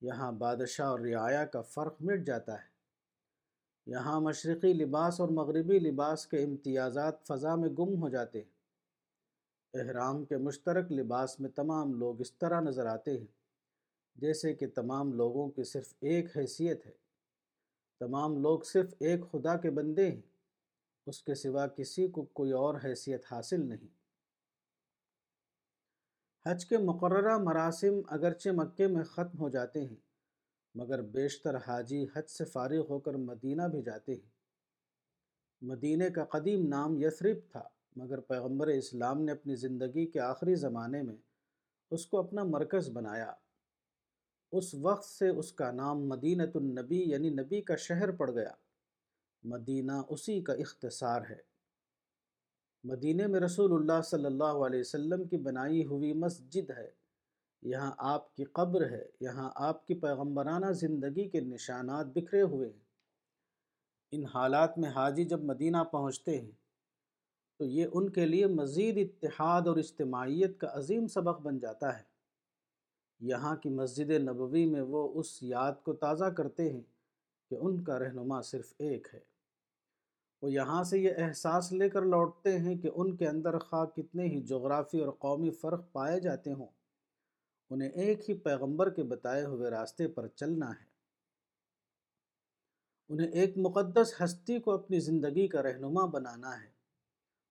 یہاں 0.00 0.32
بادشاہ 0.32 0.86
اور 0.86 1.00
رعایا 1.00 1.44
کا 1.44 1.62
فرق 1.62 1.94
مٹ 2.00 2.26
جاتا 2.26 2.54
ہے۔ 2.54 2.69
یہاں 3.86 4.20
مشرقی 4.20 4.72
لباس 4.72 5.20
اور 5.20 5.28
مغربی 5.28 5.78
لباس 5.78 6.26
کے 6.26 6.42
امتیازات 6.42 7.26
فضا 7.26 7.54
میں 7.54 7.68
گم 7.68 8.02
ہو 8.02 8.08
جاتے 8.08 8.42
ہیں۔ 8.42 8.60
احرام 9.74 10.24
کے 10.24 10.36
مشترک 10.36 10.92
لباس 10.92 11.40
میں 11.40 11.50
تمام 11.50 11.94
لوگ 11.94 12.20
اس 12.20 12.32
طرح 12.32 12.60
نظر 12.60 12.86
آتے 12.86 13.18
ہیں، 13.18 13.26
جیسے 14.16 14.54
کہ 14.54 14.66
تمام 14.66 15.12
لوگوں 15.12 15.50
کی 15.50 15.64
صرف 15.64 15.94
ایک 16.00 16.36
حیثیت 16.36 16.86
ہے۔ 16.86 16.92
تمام 17.98 18.42
لوگ 18.42 18.60
صرف 18.60 18.94
ایک 19.00 19.20
خدا 19.32 19.56
کے 19.56 19.70
بندے 19.70 20.10
ہیں، 20.10 20.20
اس 21.06 21.22
کے 21.22 21.34
سوا 21.34 21.66
کسی 21.66 22.08
کو 22.08 22.22
کوئی 22.22 22.52
اور 22.52 22.74
حیثیت 22.84 23.24
حاصل 23.30 23.68
نہیں۔ 23.68 24.00
حج 26.46 26.66
کے 26.66 26.78
مقررہ 26.78 27.38
مراسم 27.38 28.00
اگرچہ 28.08 28.50
مکے 28.50 28.86
میں 28.86 29.04
ختم 29.04 29.38
ہو 29.38 29.48
جاتے 29.48 29.84
ہیں 29.84 30.09
مگر 30.74 31.02
بیشتر 31.02 31.56
حاجی 31.56 32.06
حج 32.16 32.30
سے 32.30 32.44
فارغ 32.44 32.86
ہو 32.90 32.98
کر 32.98 33.14
مدینہ 33.14 33.62
بھی 33.62 33.82
جاتے 33.82 34.12
ہیں۔ 34.12 34.30
مدینہ 35.62 36.04
کا 36.14 36.24
قدیم 36.24 36.68
نام 36.68 37.02
یثرب 37.02 37.36
تھا، 37.52 37.62
مگر 37.96 38.20
پیغمبر 38.20 38.66
اسلام 38.66 39.22
نے 39.22 39.32
اپنی 39.32 39.54
زندگی 39.54 40.06
کے 40.06 40.20
آخری 40.20 40.54
زمانے 40.54 41.02
میں 41.02 41.16
اس 41.90 42.06
کو 42.06 42.18
اپنا 42.18 42.44
مرکز 42.44 42.90
بنایا۔ 42.90 43.32
اس 44.52 44.74
وقت 44.74 45.04
سے 45.04 45.28
اس 45.28 45.52
کا 45.52 45.70
نام 45.70 46.08
مدینہ 46.08 46.42
النبی 46.54 47.02
یعنی 47.02 47.30
نبی 47.30 47.62
کا 47.62 47.76
شہر 47.76 48.10
پڑ 48.10 48.30
گیا۔ 48.30 48.52
مدینہ 49.42 49.92
اسی 50.08 50.42
کا 50.42 50.52
اختصار 50.52 51.22
ہے۔ 51.30 51.50
مدینہ 52.84 53.26
میں 53.26 53.40
رسول 53.40 53.72
اللہ 53.72 54.02
صلی 54.02 54.24
اللہ 54.24 54.44
علیہ 54.44 54.80
وسلم 54.80 55.28
کی 55.28 55.36
بنائی 55.36 55.84
ہوئی 55.84 56.12
مسجد 56.12 56.70
ہے۔ 56.70 56.99
یہاں 57.62 57.92
آپ 57.98 58.36
کی 58.36 58.44
قبر 58.44 58.90
ہے، 58.90 59.06
یہاں 59.20 59.50
آپ 59.54 59.86
کی 59.86 59.94
پیغمبرانہ 59.94 60.72
زندگی 60.72 61.28
کے 61.28 61.40
نشانات 61.40 62.06
بکھرے 62.06 62.42
ہوئے 62.42 62.68
ہیں۔ 62.68 62.84
ان 64.12 64.24
حالات 64.24 64.78
میں 64.78 64.90
حاجی 64.90 65.24
جب 65.24 65.42
مدینہ 65.44 65.76
پہنچتے 65.90 66.40
ہیں، 66.40 66.50
تو 67.58 67.64
یہ 67.64 67.86
ان 67.92 68.10
کے 68.10 68.26
لیے 68.26 68.46
مزید 68.46 68.98
اتحاد 68.98 69.62
اور 69.66 69.76
اجتماعیت 69.76 70.60
کا 70.60 70.68
عظیم 70.72 71.06
سبق 71.06 71.40
بن 71.40 71.58
جاتا 71.58 71.98
ہے۔ 71.98 72.02
یہاں 73.20 73.56
کی 73.56 73.68
مسجد 73.68 74.10
نبوی 74.10 74.66
میں 74.66 74.80
وہ 74.80 75.20
اس 75.20 75.42
یاد 75.42 75.72
کو 75.82 75.92
تازہ 75.92 76.24
کرتے 76.24 76.72
ہیں 76.72 76.82
کہ 77.50 77.56
ان 77.60 77.84
کا 77.84 77.98
رہنما 77.98 78.42
صرف 78.42 78.72
ایک 78.78 79.08
ہے۔ 79.14 79.20
وہ 80.42 80.52
یہاں 80.52 80.84
سے 80.84 80.98
یہ 80.98 81.10
احساس 81.16 81.72
لے 81.72 81.88
کر 81.88 82.02
لوٹتے 82.02 82.58
ہیں 82.58 82.74
کہ 82.74 82.90
ان 82.94 83.16
کے 83.16 83.28
اندر 83.28 83.58
خواہ 83.58 83.84
کتنے 83.84 84.24
ہی 84.24 84.42
جغرافی 84.42 85.00
اور 85.00 85.12
قومی 85.18 85.50
فرق 85.50 85.92
پائے 85.92 86.20
جاتے 86.20 86.52
ہوں 86.52 86.66
انہیں 87.70 87.88
ایک 87.88 88.30
ہی 88.30 88.34
پیغمبر 88.34 88.90
کے 88.90 89.02
بتائے 89.02 89.44
ہوئے 89.44 89.70
راستے 89.70 90.08
پر 90.08 90.26
چلنا 90.26 90.70
ہے۔ 90.70 90.90
انہیں 93.08 93.28
ایک 93.28 93.58
مقدس 93.58 94.14
ہستی 94.24 94.58
کو 94.58 94.70
اپنی 94.70 95.00
زندگی 95.00 95.48
کا 95.48 95.62
رہنما 95.62 96.04
بنانا 96.04 96.62
ہے۔ 96.62 96.70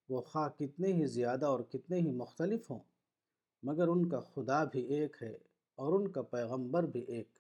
وہ 0.09 0.21
خواہ 0.21 0.49
کتنے 0.49 0.93
ہی 0.93 1.05
زیادہ 1.05 1.45
اور 1.45 1.59
کتنے 1.59 1.97
ہی 1.97 2.11
مختلف 2.11 2.71
ہوں، 2.71 2.79
مگر 3.63 3.87
ان 3.87 4.09
کا 4.09 4.19
خدا 4.19 4.63
بھی 4.63 4.81
ایک 4.81 5.17
ہے 5.21 5.37
اور 5.75 5.99
ان 5.99 6.11
کا 6.11 6.21
پیغمبر 6.21 6.83
بھی 6.83 7.01
ایک۔ 7.01 7.39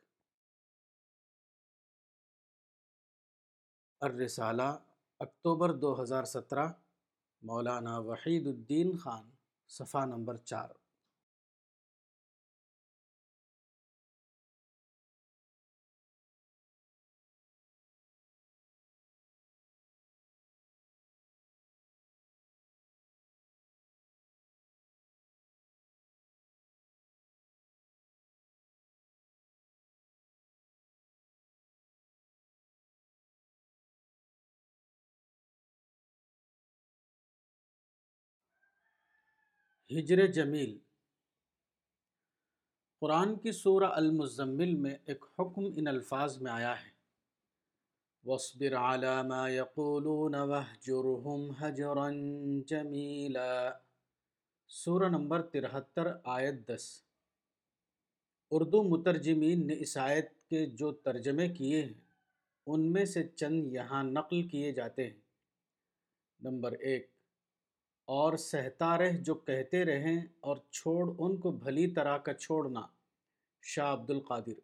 الرسالہ، 4.01 4.77
اکتوبر 5.19 5.73
دو 5.73 6.01
ہزار 6.01 6.23
سترہ، 6.23 6.67
مولانا 7.41 7.97
وحید 7.97 8.47
الدین 8.47 8.97
خان، 8.97 9.29
صفحہ 9.67 10.05
نمبر 10.05 10.37
چار۔ 10.37 10.69
ہجر 39.91 40.27
جمیل۔ 40.27 40.79
قرآن 42.99 43.35
کی 43.35 43.51
سورہ 43.51 43.83
المزمل 43.83 44.75
میں 44.75 44.95
ایک 45.05 45.25
حکم 45.39 45.65
ان 45.65 45.87
الفاظ 45.87 46.41
میں 46.41 46.51
آیا 46.51 46.81
ہے۔ 46.81 46.89
وَاصْبِرْ 48.23 48.73
عَلَى 48.73 49.27
مَا 49.27 49.49
يَقُولُونَ 49.49 50.37
وَحْجُرْهُمْ 50.37 51.53
حَجْرًا 51.61 52.09
جَمِيلًا۔ 52.67 53.71
سورہ 54.67 55.09
نمبر 55.09 55.41
ترہتر، 55.41 56.07
آیت 56.23 56.67
دس۔ 56.67 57.03
اردو 58.51 58.83
مترجمین 58.83 59.67
نے 59.67 59.75
اس 59.79 59.97
آیت 59.97 60.49
کے 60.49 60.65
جو 60.65 60.91
ترجمے 60.91 61.49
کیے 61.49 61.85
ہیں، 61.85 61.93
ان 62.65 62.93
میں 62.93 63.05
سے 63.05 63.27
چند 63.27 63.73
یہاں 63.73 64.03
نقل 64.03 64.47
کیے 64.47 64.71
جاتے 64.71 65.07
ہیں۔ 65.07 65.19
نمبر 66.39 66.71
ایک 66.71 67.18
اور 68.11 68.37
سہتا 68.37 68.97
رہ 68.97 69.11
جو 69.11 69.35
کہتے 69.35 69.85
رہیں 69.85 70.25
اور 70.39 70.57
چھوڑ 70.69 71.15
ان 71.17 71.37
کو 71.37 71.51
بھلی 71.51 71.93
طرح 71.93 72.17
کا 72.17 72.33
چھوڑنا۔ 72.33 72.81
شاہ 73.61 73.93
عبد 73.93 74.09
القادر۔ 74.09 74.59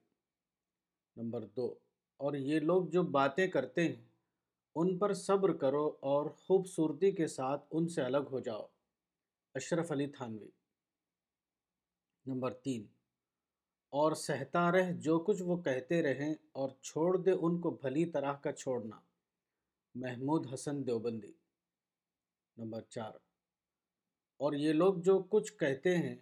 نمبر 1.17 1.45
دو۔ 1.45 1.75
اور 2.17 2.33
یہ 2.33 2.59
لوگ 2.59 2.85
جو 2.85 3.03
باتیں 3.03 3.47
کرتے 3.47 3.87
ہیں، 3.87 4.05
ان 4.75 4.97
پر 4.97 5.13
صبر 5.13 5.53
کرو 5.53 5.97
اور 5.99 6.25
خوبصورتی 6.25 7.11
کے 7.11 7.27
ساتھ 7.27 7.65
ان 7.71 7.87
سے 7.87 8.01
الگ 8.01 8.17
ہو 8.31 8.39
جاؤ۔ 8.39 8.65
اشرف 9.55 9.91
علی 9.91 10.07
تھانوی۔ 10.07 10.49
نمبر 12.25 12.53
تین۔ 12.53 12.83
اور 13.89 14.11
سہتا 14.11 14.71
رہ 14.71 14.91
جو 14.91 15.19
کچھ 15.19 15.41
وہ 15.41 15.57
کہتے 15.57 16.03
رہیں 16.03 16.35
اور 16.51 16.69
چھوڑ 16.81 17.17
دے 17.17 17.31
ان 17.31 17.61
کو 17.61 17.69
بھلی 17.69 18.05
طرح 18.05 18.33
کا 18.33 18.51
چھوڑنا۔ 18.51 18.99
محمود 19.95 20.53
حسن 20.53 20.87
دیوبندی۔ 20.87 21.33
نمبر 22.57 22.81
چار۔ 22.81 23.24
اور 24.37 24.53
یہ 24.53 24.73
لوگ 24.73 24.95
جو 24.95 25.23
کچھ 25.29 25.53
کہتے 25.53 25.97
ہیں، 25.97 26.15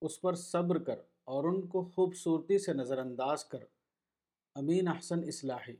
اس 0.00 0.20
پر 0.20 0.34
صبر 0.34 0.78
کر 0.82 1.00
اور 1.24 1.44
ان 1.44 1.66
کو 1.66 1.84
خوبصورتی 1.84 2.58
سے 2.58 2.72
نظر 2.72 2.98
انداز 2.98 3.44
کر۔ 3.44 3.58
امین 4.54 4.88
احسن 4.88 5.18
اصلاحی۔ 5.18 5.76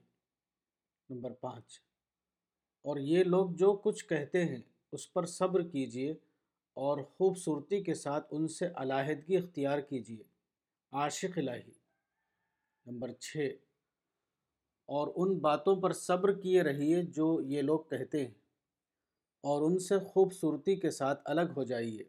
نمبر 1.10 1.32
پانچ۔ 1.32 1.80
اور 2.82 2.96
یہ 2.96 3.24
لوگ 3.24 3.50
جو 3.50 3.80
کچھ 3.84 4.06
کہتے 4.06 4.44
ہیں، 4.44 4.60
اس 4.92 5.12
پر 5.12 5.26
صبر 5.26 5.62
کیجیے 5.62 6.10
اور 6.74 6.98
خوبصورتی 7.02 7.82
کے 7.82 7.94
ساتھ 7.94 8.26
ان 8.30 8.48
سے 8.48 8.68
علیحدگی 8.76 9.36
اختیار 9.36 9.78
کیجیے 9.78 10.22
عاشق 10.92 11.38
الہی۔ 11.38 11.72
نمبر 12.86 13.12
چھ۔ 13.12 13.36
اور 14.86 15.08
ان 15.16 15.38
باتوں 15.38 15.76
پر 15.76 15.92
صبر 15.92 16.40
کیے 16.40 16.62
رہیے 16.62 17.02
جو 17.02 17.40
یہ 17.40 17.62
لوگ 17.62 17.80
کہتے 17.80 18.26
ہیں۔ 18.26 18.43
اور 19.44 19.62
ان 19.62 19.78
سے 19.78 19.98
خوبصورتی 19.98 20.76
کے 20.76 20.90
ساتھ 20.90 21.22
الگ 21.24 21.52
ہو 21.56 21.64
جائیے۔ 21.64 22.04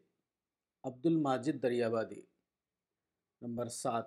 عبد 0.83 1.05
الماجد 1.05 1.63
دریابادی، 1.63 2.21
نمبر 3.41 3.69
سات۔ 3.69 4.05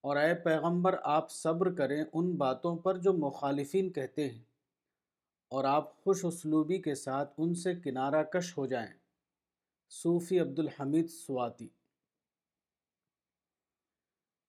اور 0.00 0.16
اے 0.16 0.34
پیغمبر، 0.34 0.96
آپ 1.04 1.30
صبر 1.30 1.74
کریں 1.74 2.04
ان 2.12 2.36
باتوں 2.36 2.76
پر 2.76 2.96
جو 2.96 3.12
مخالفین 3.12 3.92
کہتے 3.92 4.28
ہیں، 4.30 4.42
اور 5.48 5.64
آپ 5.64 6.04
خوش 6.04 6.24
اسلوبی 6.24 6.82
کے 6.82 6.94
ساتھ 6.94 7.34
ان 7.38 7.54
سے 7.54 7.74
کنارہ 7.74 8.22
کش 8.22 8.58
ہو 8.58 8.66
جائیں۔ 8.66 8.92
صوفی 9.90 10.40
عبد 10.40 10.58
الحمید 10.58 11.10
سواتی۔ 11.10 11.68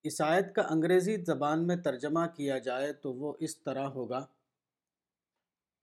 اس 0.03 0.21
آیت 0.21 0.55
کا 0.55 0.61
انگریزی 0.61 1.15
زبان 1.15 1.67
میں 1.67 1.75
ترجمہ 1.75 2.25
کیا 2.35 2.57
جائے 2.57 2.93
تو 2.93 3.13
وہ 3.13 3.33
اس 3.39 3.57
طرح 3.57 3.85
ہوگا۔ 3.87 4.25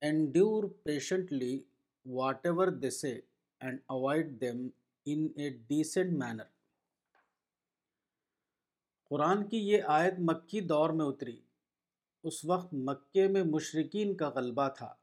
Endeavour 0.03 0.65
patiently 0.83 1.63
whatever 2.47 2.69
they 2.69 2.91
say 2.91 3.21
and 3.61 3.79
avoid 3.87 4.41
them 4.41 4.69
in 5.07 5.29
a 5.37 5.51
decent 5.51 6.13
manner 6.13 6.43
قرآن 9.11 9.49
کی 9.49 9.59
یہ 9.59 9.83
آیت 9.87 10.15
مکی 10.19 10.61
دور 10.61 10.91
میں 10.91 11.05
اتری۔ 11.05 11.41
اس 12.25 12.45
وقت 12.45 12.75
مکے 12.75 13.29
میں 13.29 13.45
مشرقین 13.45 14.15
کا 14.15 14.29
غلبہ 14.29 14.69
تھا۔ 14.69 14.95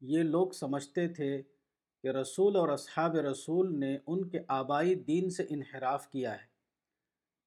یہ 0.00 0.22
لوگ 0.22 0.50
سمجھتے 0.50 1.08
تھے 1.08 1.42
کہ 2.02 2.08
رسول 2.08 2.56
اور 2.56 2.68
اصحاب 2.68 3.16
رسول 3.16 3.80
نے 3.80 3.98
ان 4.06 4.28
کے 4.28 4.38
آبائی 4.48 4.94
دین 4.94 5.30
سے 5.30 5.42
انحراف 5.48 6.10
کیا 6.10 6.34
ہے۔ 6.34 6.46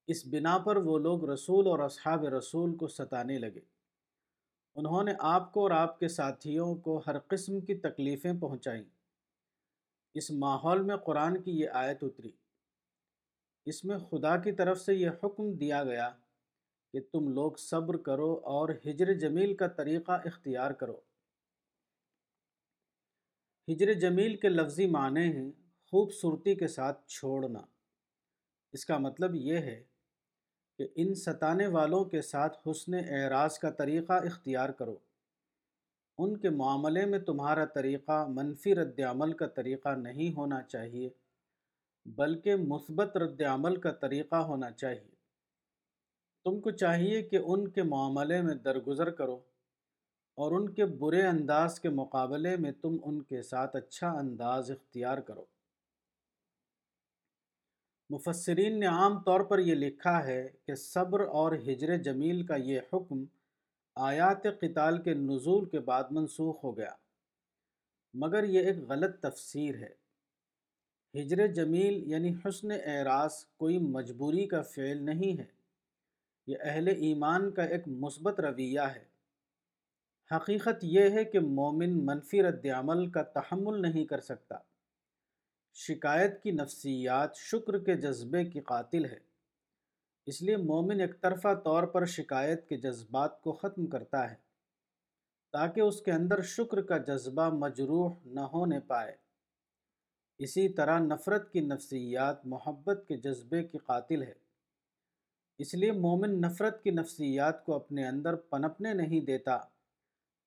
اس 0.08 0.28
بنا 0.28 0.58
پر 0.58 0.78
وہ 0.78 1.00
لوگ 1.00 1.30
رسول 1.30 1.68
اور 1.68 1.80
اصحاب 1.80 2.26
رسول 2.26 2.76
کو 2.76 2.88
ستانے 2.88 3.40
لگے۔ 3.40 3.73
انہوں 4.76 5.04
نے 5.04 5.14
آپ 5.20 5.54
کو 5.54 5.62
اور 5.64 5.72
آپ 5.72 6.00
کے 6.00 6.08
ساتھیوں 6.08 6.76
کو 6.76 7.02
ہر 7.08 7.20
قسم 7.20 7.62
کی 7.62 7.76
تکلیفیں 7.76 8.34
پہنچائیں۔ 8.42 8.84
اس 10.14 10.32
ماحول 10.32 10.82
میں 10.82 10.98
قرآن 10.98 11.44
کی 11.44 11.52
یہ 11.52 11.70
آیت 11.70 11.98
اتری۔ 12.02 12.32
اس 13.66 13.86
میں 13.86 13.98
خدا 13.98 14.38
کی 14.38 14.52
طرف 14.52 14.82
سے 14.82 14.96
یہ 14.96 15.10
حکم 15.24 15.54
دیا 15.54 15.84
گیا 15.84 16.10
کہ 16.94 17.00
تم 17.12 17.28
لوگ 17.28 17.52
صبر 17.58 17.98
کرو 17.98 18.42
اور 18.44 18.70
ہجر 18.70 19.14
جمیل 19.14 19.56
کا 19.56 19.68
طریقہ 19.68 20.12
اختیار 20.12 20.72
کرو۔ 20.72 20.98
ہجر 23.68 23.94
جمیل 23.94 24.36
کے 24.36 24.50
لفظی 24.50 24.88
معنی 24.88 25.22
ہیں 25.22 25.52
خوبصورتی 25.92 26.56
کے 26.56 26.68
ساتھ 26.68 27.08
چھوڑنا۔ 27.08 27.60
اس 28.72 28.86
کا 28.86 28.98
مطلب 28.98 29.36
یہ 29.36 29.58
ہے 29.58 29.84
کہ 30.84 30.90
ان 30.96 31.14
ستانے 31.14 31.68
والوں 31.68 32.06
کے 32.06 32.22
ساتھ 32.22 32.68
حسن 32.68 32.94
اعراض 32.94 33.60
کا 33.60 33.70
طریقہ 33.70 34.14
اختیار 34.14 34.70
کرو۔ 34.70 34.98
ان 36.18 36.38
کے 36.38 36.50
معاملے 36.50 37.06
میں 37.06 37.20
تمہارا 37.20 37.66
طریقہ 37.66 38.28
منفی 38.30 38.76
رد 38.76 39.00
عمل 39.00 39.34
کا 39.34 39.48
طریقہ 39.48 39.90
نہیں 39.90 40.34
ہونا 40.34 40.62
چاہیے، 40.62 41.10
بلکہ 42.06 42.56
مثبت 42.56 43.18
رد 43.18 43.42
عمل 43.42 43.76
کا 43.76 43.92
طریقہ 43.92 44.36
ہونا 44.36 44.72
چاہیے۔ 44.72 45.16
تم 46.44 46.60
کو 46.60 46.72
چاہیے 46.72 47.22
کہ 47.22 47.36
ان 47.36 47.68
کے 47.68 47.84
معاملے 47.84 48.42
میں 48.42 48.56
درگزر 48.56 49.10
کرو 49.10 49.36
اور 50.36 50.52
ان 50.52 50.70
کے 50.70 50.86
برے 50.86 51.22
انداز 51.22 51.80
کے 51.80 51.90
مقابلے 51.90 52.58
میں 52.58 52.72
تم 52.72 52.98
ان 53.04 53.22
کے 53.22 53.42
ساتھ 53.42 53.76
اچھا 53.76 54.12
انداز 54.12 54.72
اختیار 54.72 55.18
کرو۔ 55.18 55.46
مفسرین 58.10 58.80
نے 58.80 58.86
عام 58.86 59.24
طور 59.24 59.42
پر 59.42 59.60
یہ 59.60 59.76
لکھا 59.76 60.24
ہے 60.24 60.50
کہ 60.68 60.76
صبر 60.76 61.20
اور 61.20 61.52
ہجر 61.52 61.98
جمیل 61.98 62.46
کا 62.46 62.56
یہ 62.56 62.80
حکم 62.94 63.26
آیات 63.96 64.44
قتال 64.44 65.02
کے 65.02 65.14
نزول 65.14 65.70
کے 65.70 65.80
بعد 65.80 66.04
منسوخ 66.12 66.64
ہو 66.64 66.78
گیا۔ 66.78 66.92
مگر 68.14 68.44
یہ 68.44 68.60
ایک 68.60 68.78
غلط 68.78 69.20
تفسیر 69.20 69.76
ہے۔ 69.76 70.04
ہجر 71.22 71.48
جمیل 71.48 72.04
یعنی 72.10 72.34
حسن 72.46 72.72
اعراض 72.72 73.46
کوئی 73.58 73.78
مجبوری 73.78 74.48
کا 74.48 74.62
فعل 74.62 75.04
نہیں 75.04 75.38
ہے۔ 75.40 75.46
یہ 76.48 76.58
اہل 76.62 76.88
ایمان 76.88 77.52
کا 77.52 77.64
ایک 77.64 77.88
مثبت 77.88 78.40
رویہ 78.40 78.80
ہے۔ 78.80 79.04
حقیقت 80.36 80.84
یہ 80.84 81.10
ہے 81.10 81.26
کہ 81.26 81.40
مومن 81.40 82.06
منفی 82.06 82.44
رد 82.44 82.66
عمل 82.66 83.10
کا 83.10 83.24
تحمل 83.24 83.82
نہیں 83.82 84.06
کر 84.06 84.20
سکتا۔ 84.20 84.56
شکایت 85.74 86.44
کی 86.44 86.52
نفسیات 86.52 87.36
شکر 87.36 87.80
کے 87.80 87.94
جذبے 87.96 88.46
کی 88.46 88.60
قاتل 88.60 89.06
ہے۔ 89.06 89.20
اس 90.26 90.42
لیے 90.42 90.58
مومن 90.58 91.02
ایک 91.02 91.22
طرفہ 91.22 91.54
طور 91.64 91.84
پر 91.84 92.06
شکایت 92.06 92.70
کے 92.70 92.78
جذبات 92.78 93.42
کو 93.42 93.52
ختم 93.52 93.86
کرتا 93.86 94.32
ہے، 94.32 94.36
تاکہ 95.52 95.82
اس 95.82 96.02
کے 96.02 96.12
اندر 96.12 96.42
شکر 96.42 96.82
کا 96.82 96.98
جذبہ 96.98 97.50
مجروح 97.50 98.14
نہ 98.26 98.40
ہونے 98.40 98.80
پائے۔ 98.80 99.16
اسی 100.38 100.70
طرح 100.70 101.00
نفرت 101.00 101.52
کی 101.52 101.60
نفسیات 101.60 102.46
محبت 102.46 103.04
کے 103.08 103.18
جذبے 103.18 103.64
کی 103.64 103.78
قاتل 103.78 104.24
ہے۔ 104.24 104.34
اس 105.58 105.74
لیے 105.74 105.92
مومن 105.92 106.42
نفرت 106.42 106.84
کی 106.84 106.92
نفسیات 106.92 107.66
کو 107.66 107.76
اپنے 107.76 108.08
اندر 108.08 108.36
پنپنے 108.36 108.94
نہیں 108.94 109.22
دیتا، 109.22 109.58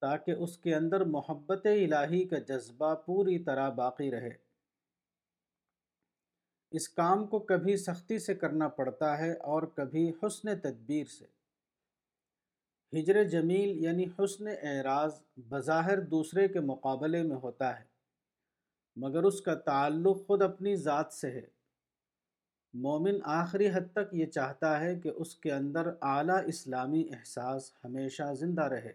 تاکہ 0.00 0.30
اس 0.30 0.58
کے 0.58 0.74
اندر 0.74 1.04
محبت 1.04 1.66
الہی 1.66 2.24
کا 2.24 2.38
جذبہ 2.38 2.94
پوری 2.94 3.38
طرح 3.38 3.68
باقی 3.68 4.10
رہے۔ 4.10 4.45
اس 6.76 6.88
کام 6.88 7.26
کو 7.26 7.38
کبھی 7.38 7.76
سختی 7.76 8.18
سے 8.18 8.34
کرنا 8.34 8.68
پڑتا 8.68 9.18
ہے 9.18 9.32
اور 9.32 9.62
کبھی 9.62 10.12
حسن 10.22 10.58
تدبیر 10.60 11.06
سے۔ 11.06 11.24
ہجر 12.92 13.24
جمیل 13.24 13.84
یعنی 13.84 14.04
حسن 14.18 14.48
اعراض 14.62 15.12
بظاہر 15.48 16.00
دوسرے 16.00 16.48
کے 16.48 16.60
مقابلے 16.60 17.22
میں 17.22 17.36
ہوتا 17.36 17.80
ہے، 17.80 17.84
مگر 18.96 19.22
اس 19.22 19.40
کا 19.40 19.54
تعلق 19.54 20.26
خود 20.26 20.42
اپنی 20.42 20.76
ذات 20.76 21.12
سے 21.12 21.30
ہے۔ 21.30 21.46
مومن 22.74 23.18
آخری 23.24 23.68
حد 23.68 23.92
تک 23.92 24.14
یہ 24.14 24.26
چاہتا 24.26 24.80
ہے 24.80 24.94
کہ 25.00 25.10
اس 25.16 25.34
کے 25.34 25.52
اندر 25.52 25.90
اعلیٰ 26.02 26.42
اسلامی 26.46 27.08
احساس 27.12 27.72
ہمیشہ 27.84 28.34
زندہ 28.34 28.62
رہے۔ 28.62 28.92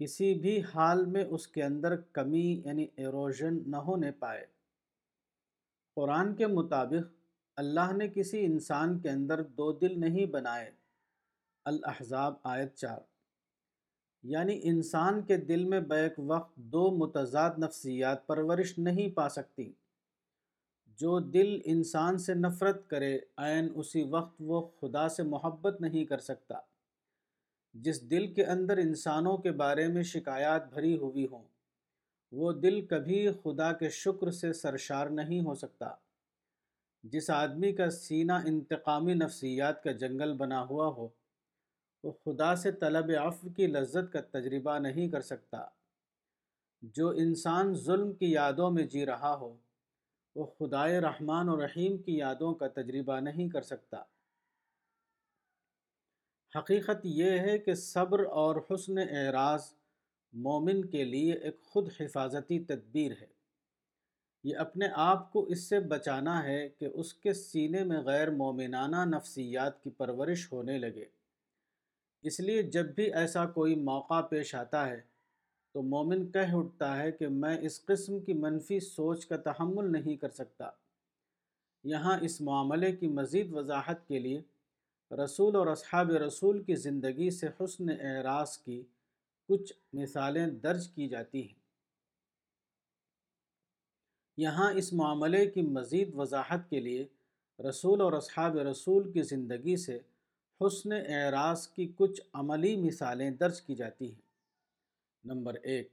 کسی 0.00 0.34
بھی 0.34 0.62
حال 0.74 1.04
میں 1.06 1.24
اس 1.24 1.46
کے 1.48 1.62
اندر 1.62 1.96
کمی 1.96 2.62
یعنی 2.64 2.86
ایروژن 2.96 3.58
نہ 3.66 3.76
ہونے 3.76 4.10
پائے۔ 4.12 4.51
قرآن 5.94 6.34
کے 6.34 6.46
مطابق 6.46 7.14
اللہ 7.56 7.92
نے 7.92 8.08
کسی 8.08 8.44
انسان 8.44 8.98
کے 8.98 9.10
اندر 9.10 9.42
دو 9.42 9.72
دل 9.72 10.00
نہیں 10.00 10.26
بنائے۔ 10.26 10.70
الاحزاب 11.64 12.34
آیت 12.42 12.74
چار۔ 12.74 13.00
یعنی 14.22 14.60
انسان 14.62 15.22
کے 15.22 15.36
دل 15.36 15.64
میں 15.64 15.80
بیک 15.80 16.12
وقت 16.18 16.56
دو 16.56 16.90
متضاد 16.90 17.50
نفسیات 17.58 18.26
پرورش 18.26 18.78
نہیں 18.78 19.14
پا 19.14 19.28
سکتی۔ 19.28 19.72
جو 20.86 21.20
دل 21.20 21.58
انسان 21.64 22.18
سے 22.18 22.34
نفرت 22.34 22.90
کرے، 22.90 23.18
عین 23.36 23.68
اسی 23.74 24.02
وقت 24.02 24.36
وہ 24.40 24.68
خدا 24.80 25.08
سے 25.08 25.22
محبت 25.22 25.80
نہیں 25.80 26.04
کر 26.04 26.18
سکتا۔ 26.18 26.54
جس 27.74 28.10
دل 28.10 28.34
کے 28.34 28.44
اندر 28.44 28.76
انسانوں 28.76 29.36
کے 29.36 29.52
بارے 29.52 29.88
میں 29.88 30.02
شکایات 30.02 30.72
بھری 30.72 30.96
ہوئی 30.96 31.26
ہوں۔ 31.26 31.51
وہ 32.32 32.52
دل 32.52 32.86
کبھی 32.86 33.28
خدا 33.32 33.72
کے 33.72 33.88
شکر 33.88 34.30
سے 34.30 34.52
سرشار 34.52 35.06
نہیں 35.06 35.40
ہو 35.40 35.54
سکتا۔ 35.54 35.94
جس 37.02 37.30
آدمی 37.30 37.72
کا 37.72 37.90
سینہ 37.90 38.32
انتقامی 38.32 39.14
نفسیات 39.14 39.82
کا 39.82 39.92
جنگل 39.92 40.32
بنا 40.32 40.64
ہوا 40.64 40.86
ہو، 40.86 41.08
وہ 42.04 42.12
خدا 42.12 42.56
سے 42.56 42.72
طلب 42.72 43.10
عفو 43.20 43.48
کی 43.48 43.66
لذت 43.66 44.12
کا 44.12 44.20
تجربہ 44.20 44.78
نہیں 44.78 45.08
کر 45.08 45.20
سکتا۔ 45.20 45.66
جو 46.82 47.08
انسان 47.08 47.74
ظلم 47.74 48.12
کی 48.12 48.32
یادوں 48.32 48.70
میں 48.70 48.82
جی 48.82 49.06
رہا 49.06 49.34
ہو، 49.34 49.56
وہ 50.34 50.46
خدائے 50.58 51.00
رحمان 51.00 51.48
و 51.48 51.66
رحیم 51.66 51.96
کی 51.96 52.18
یادوں 52.18 52.54
کا 52.54 52.68
تجربہ 52.68 53.20
نہیں 53.20 53.48
کر 53.48 53.62
سکتا۔ 53.62 54.02
حقیقت 56.58 56.98
یہ 57.04 57.30
ہے 57.30 57.58
کہ 57.58 57.74
صبر 57.74 58.24
اور 58.24 58.56
حسن 58.70 58.98
اعراض 58.98 59.74
مومن 60.32 60.84
کے 60.84 61.04
لیے 61.04 61.32
ایک 61.32 61.62
خود 61.62 61.88
حفاظتی 62.00 62.64
تدبیر 62.64 63.12
ہے۔ 63.20 63.26
یہ 64.44 64.56
اپنے 64.56 64.86
آپ 64.94 65.32
کو 65.32 65.44
اس 65.44 65.60
سے 65.60 65.80
بچانا 65.80 66.44
ہے 66.44 66.68
کہ 66.68 66.88
اس 66.94 67.14
کے 67.14 67.32
سینے 67.32 67.84
میں 67.84 68.02
غیر 68.02 68.30
مومنانہ 68.30 69.16
نفسیات 69.16 69.84
کی 69.84 69.90
پرورش 69.90 70.52
ہونے 70.52 70.78
لگے۔ 70.78 71.04
اس 72.22 72.40
لیے 72.40 72.62
جب 72.62 72.86
بھی 72.86 73.14
ایسا 73.14 73.46
کوئی 73.46 73.74
موقع 73.74 74.20
پیش 74.20 74.54
آتا 74.54 74.88
ہے 74.88 75.00
تو 75.72 75.82
مومن 75.82 76.32
کہہ 76.32 76.54
اٹھتا 76.54 76.96
ہے 76.96 77.12
کہ 77.12 77.28
میں 77.28 77.58
اس 77.58 77.84
قسم 77.84 78.20
کی 78.20 78.32
منفی 78.32 78.80
سوچ 78.80 79.26
کا 79.26 79.36
تحمل 79.36 79.92
نہیں 79.92 80.16
کر 80.16 80.28
سکتا۔ 80.28 80.70
یہاں 81.84 82.18
اس 82.20 82.40
معاملے 82.40 82.92
کی 82.92 83.06
مزید 83.06 83.52
وضاحت 83.52 84.08
کے 84.08 84.18
لیے 84.18 84.42
رسول 85.24 85.56
اور 85.56 85.66
اصحاب 85.66 86.10
رسول 86.10 86.62
کی 86.62 86.74
زندگی 86.74 87.30
سے 87.30 87.46
حسن 87.60 87.90
اعراض 87.90 88.58
کی 88.58 88.82
کچھ 89.48 89.72
مثالیں 89.92 90.46
درج 90.46 90.88
کی 90.88 91.08
جاتی 91.08 91.42
ہیں۔ 91.42 91.60
یہاں 94.36 94.72
اس 94.72 94.92
معاملے 94.92 95.50
کی 95.50 95.62
مزید 95.62 96.10
وضاحت 96.14 96.70
کے 96.70 96.80
لیے 96.80 97.06
رسول 97.68 98.00
اور 98.00 98.12
اصحاب 98.12 98.56
رسول 98.56 99.12
کی 99.12 99.22
زندگی 99.22 99.76
سے 99.76 99.98
حسن 100.60 100.92
اعراض 100.92 101.68
کی 101.68 101.92
کچھ 101.96 102.20
عملی 102.32 102.76
مثالیں 102.76 103.30
درج 103.30 103.62
کی 103.62 103.74
جاتی 103.74 104.06
ہیں۔ 104.06 104.20
نمبر 105.24 105.54
ایک، 105.54 105.88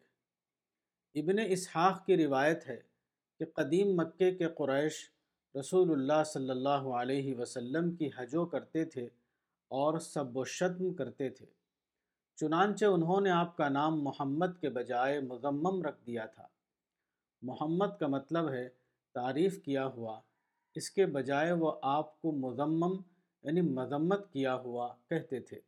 ابن 1.15 1.35
اسحاق 1.47 2.05
کی 2.05 2.17
روایت 2.17 2.67
ہے 2.67 2.81
کہ 3.39 3.45
قدیم 3.45 3.88
مکے 3.95 4.31
کے 4.35 4.47
قریش 4.47 5.09
رسول 5.59 5.91
اللہ 5.91 6.23
صلی 6.25 6.49
اللہ 6.49 6.69
علیہ 6.69 7.35
وسلم 7.35 7.95
کی 7.95 8.09
حجو 8.17 8.45
کرتے 8.45 8.85
تھے 8.85 9.05
اور 9.67 9.99
سب 9.99 10.38
و 10.38 10.45
شتم 10.45 10.93
کرتے 10.93 11.29
تھے۔ 11.29 11.45
چنانچہ 12.39 12.86
انہوں 12.86 13.21
نے 13.21 13.30
آپ 13.30 13.58
کا 13.58 13.69
نام 13.69 14.04
محمد 14.04 14.62
کے 14.62 14.69
بجائے 14.69 15.19
مضمم 15.19 15.82
رکھ 15.82 16.06
دیا 16.08 16.25
تھا۔ 16.25 16.47
محمد 17.41 17.99
کا 17.99 18.08
مطلب 18.08 18.49
ہے 18.49 18.69
تعریف 19.13 19.63
کیا 19.63 19.86
ہوا، 19.86 20.19
اس 20.75 20.91
کے 20.91 21.06
بجائے 21.06 21.52
وہ 21.52 21.71
آپ 21.82 22.21
کو 22.21 22.32
مضمم 22.32 23.02
یعنی 23.43 23.62
مذمت 23.62 24.34
کیا 24.34 24.56
ہوا 24.56 24.93
کہتے 25.10 25.39
تھے۔ 25.39 25.60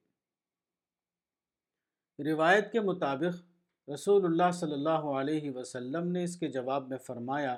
روایت 2.20 2.72
کے 2.72 2.80
مطابق 2.80 3.90
رسول 3.90 4.26
اللہ 4.26 4.52
صلی 4.52 4.74
اللہ 4.74 5.04
علیہ 5.20 5.52
وسلم 5.52 6.12
نے 6.12 6.24
اس 6.24 6.38
کے 6.38 6.48
جواب 6.48 6.88
میں 6.88 6.98
فرمایا 6.98 7.58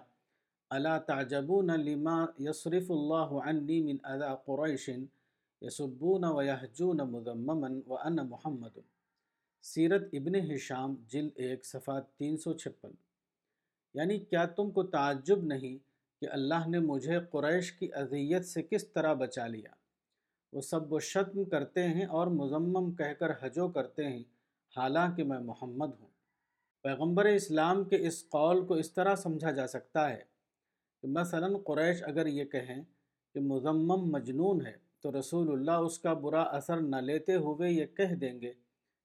اللہ 0.70 1.00
تعجبون 1.08 1.68
لما 1.68 2.26
یصرف 2.40 2.92
اللہ 2.92 3.34
عنی 3.46 3.82
من 3.84 3.98
ادا 4.04 4.36
قریش 4.36 4.90
یسبون 5.62 6.24
و 6.26 6.42
یحجون 6.42 6.98
مضممن 6.98 7.80
و 7.88 7.98
ان 7.98 8.16
محمد. 8.16 8.80
سیرت 9.66 10.02
ابن 10.14 10.36
حشام 10.36 10.96
جلد 11.08 11.32
ایک، 11.36 11.66
صفحہ 11.66 12.00
تین 12.18 12.38
سو 12.38 12.54
چھپن۔ 12.54 12.92
یعنی 13.94 14.20
کیا 14.20 14.46
تم 14.46 14.72
کو 14.72 14.84
تعجب 14.84 15.44
نہیں 15.44 15.78
کہ 16.22 16.28
اللہ 16.32 16.68
نے 16.68 16.80
مجھے 16.80 17.20
قریش 17.32 17.72
کی 17.72 17.94
اذیت 17.94 18.46
سے 18.46 18.64
کس 18.64 18.88
طرح 18.88 19.14
بچا 19.14 19.48
لیا؟ 19.48 19.70
وہ 20.54 20.62
سب 20.62 20.94
و 20.94 21.00
شتم 21.00 21.44
کرتے 21.44 21.84
ہیں 21.84 22.06
اور 22.06 22.28
مزمم 22.28 22.96
کہہ 22.96 23.14
کر 23.20 23.32
حجو 23.42 23.68
کرتے 23.68 24.08
ہیں، 24.08 24.24
حالانکہ 24.78 25.24
میں 25.24 25.40
محمد 25.40 25.88
ہوں۔ 26.00 26.08
پیغمبر 26.82 27.26
اسلام 27.26 27.84
کے 27.84 28.08
اس 28.08 28.30
قول 28.30 28.66
کو 28.66 28.74
اس 28.74 28.94
طرح 28.94 29.16
سمجھا 29.16 29.52
جا 29.52 29.68
سکتا 29.68 30.10
ہے 30.10 30.24
کہ 31.02 31.08
مثلا 31.08 31.48
قریش 31.66 32.04
اگر 32.04 32.26
یہ 32.26 32.46
کہیں 32.46 32.84
کہ 33.34 33.40
مزمم 33.40 34.12
مجنون 34.12 34.66
ہے 34.66 34.74
تو 35.02 35.20
رسول 35.20 35.52
اللہ 35.52 35.72
اس 35.72 36.00
کا 36.00 36.14
برا 36.14 36.42
اثر 36.42 36.82
نہ 36.82 36.96
لیتے 36.96 37.36
ہوئے 37.36 37.72
یہ 37.72 37.86
کہہ 37.86 38.16
دیں 38.16 38.42
گے 38.42 38.54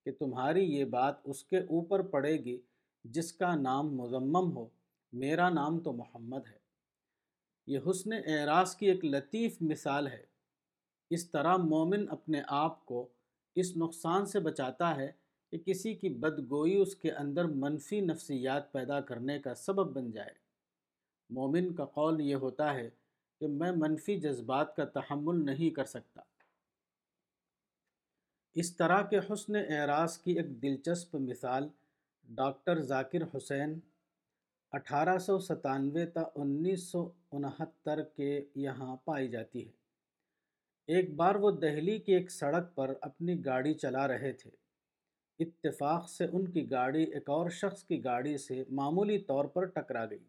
کہ 0.09 0.15
تمہاری 0.19 0.65
یہ 0.65 0.85
بات 0.85 1.15
اس 1.25 1.45
کے 1.45 1.59
اوپر 1.59 2.03
پڑے 2.03 2.45
گی 2.45 2.61
جس 3.05 3.33
کا 3.33 3.55
نام 3.55 3.97
مزمم 3.97 4.57
ہو، 4.57 4.67
میرا 5.13 5.49
نام 5.49 5.81
تو 5.81 5.93
محمد 5.93 6.47
ہے۔ 6.51 6.59
یہ 7.67 7.79
حسن 7.91 8.13
اعراض 8.13 8.77
کی 8.77 8.87
ایک 8.87 9.05
لطیف 9.05 9.57
مثال 9.61 10.07
ہے۔ 10.07 10.25
اس 11.11 11.31
طرح 11.31 11.57
مومن 11.57 12.11
اپنے 12.11 12.43
آپ 12.49 12.87
کو 12.87 13.09
اس 13.55 13.77
نقصان 13.77 14.27
سے 14.27 14.41
بچاتا 14.41 14.97
ہے 14.97 15.13
کہ 15.51 15.59
کسی 15.59 15.95
کی 15.95 16.09
بدگوئی 16.09 16.77
اس 16.77 16.97
کے 16.97 17.13
اندر 17.13 17.45
منفی 17.45 18.01
نفسیات 18.01 18.73
پیدا 18.73 19.01
کرنے 19.01 19.39
کا 19.39 19.55
سبب 19.55 19.97
بن 19.97 20.11
جائے۔ 20.11 20.35
مومن 21.31 21.75
کا 21.75 21.85
قول 21.85 22.21
یہ 22.21 22.35
ہوتا 22.35 22.75
ہے 22.75 22.91
کہ 23.41 23.47
میں 23.47 23.73
منفی 23.73 24.21
جذبات 24.21 24.77
کا 24.77 24.85
تحمل 24.85 25.47
نہیں 25.47 25.71
کر 25.71 25.85
سکتا۔ 25.85 26.21
اس 28.61 28.77
طرح 28.77 29.03
کے 29.03 29.19
حسن 29.19 29.57
اعراض 29.57 30.19
کی 30.19 30.33
ایک 30.33 30.63
دلچسپ 30.63 31.17
مثال 31.17 31.69
ڈاکٹر 32.25 32.81
ذاکر 32.81 33.19
حسین 33.37 33.81
اٹھارہ 34.71 35.19
سو 35.19 35.39
ستانوے 35.39 36.07
تا 36.07 36.23
انیس 36.35 36.83
سو 36.83 37.13
انہتر 37.33 38.03
کے 38.03 38.45
یہاں 38.55 38.97
پائی 39.05 39.29
جاتی 39.29 39.67
ہے۔ 39.67 39.73
ایک 40.87 41.15
بار 41.15 41.35
وہ 41.35 41.51
دہلی 41.51 41.99
کی 41.99 42.13
ایک 42.13 42.31
سڑک 42.31 42.75
پر 42.75 42.95
اپنی 43.01 43.45
گاڑی 43.45 43.75
چلا 43.75 44.09
رہے 44.09 44.33
تھے۔ 44.33 44.51
اتفاق 45.39 46.09
سے 46.11 46.27
ان 46.33 46.51
کی 46.51 46.71
گاڑی 46.71 47.05
ایک 47.05 47.31
اور 47.31 47.51
شخص 47.51 47.85
کی 47.85 48.05
گاڑی 48.05 48.39
سے 48.39 48.65
معمولی 48.71 49.19
طور 49.19 49.45
پر 49.45 49.65
ٹکرا 49.65 50.07
گئی۔ 50.07 50.25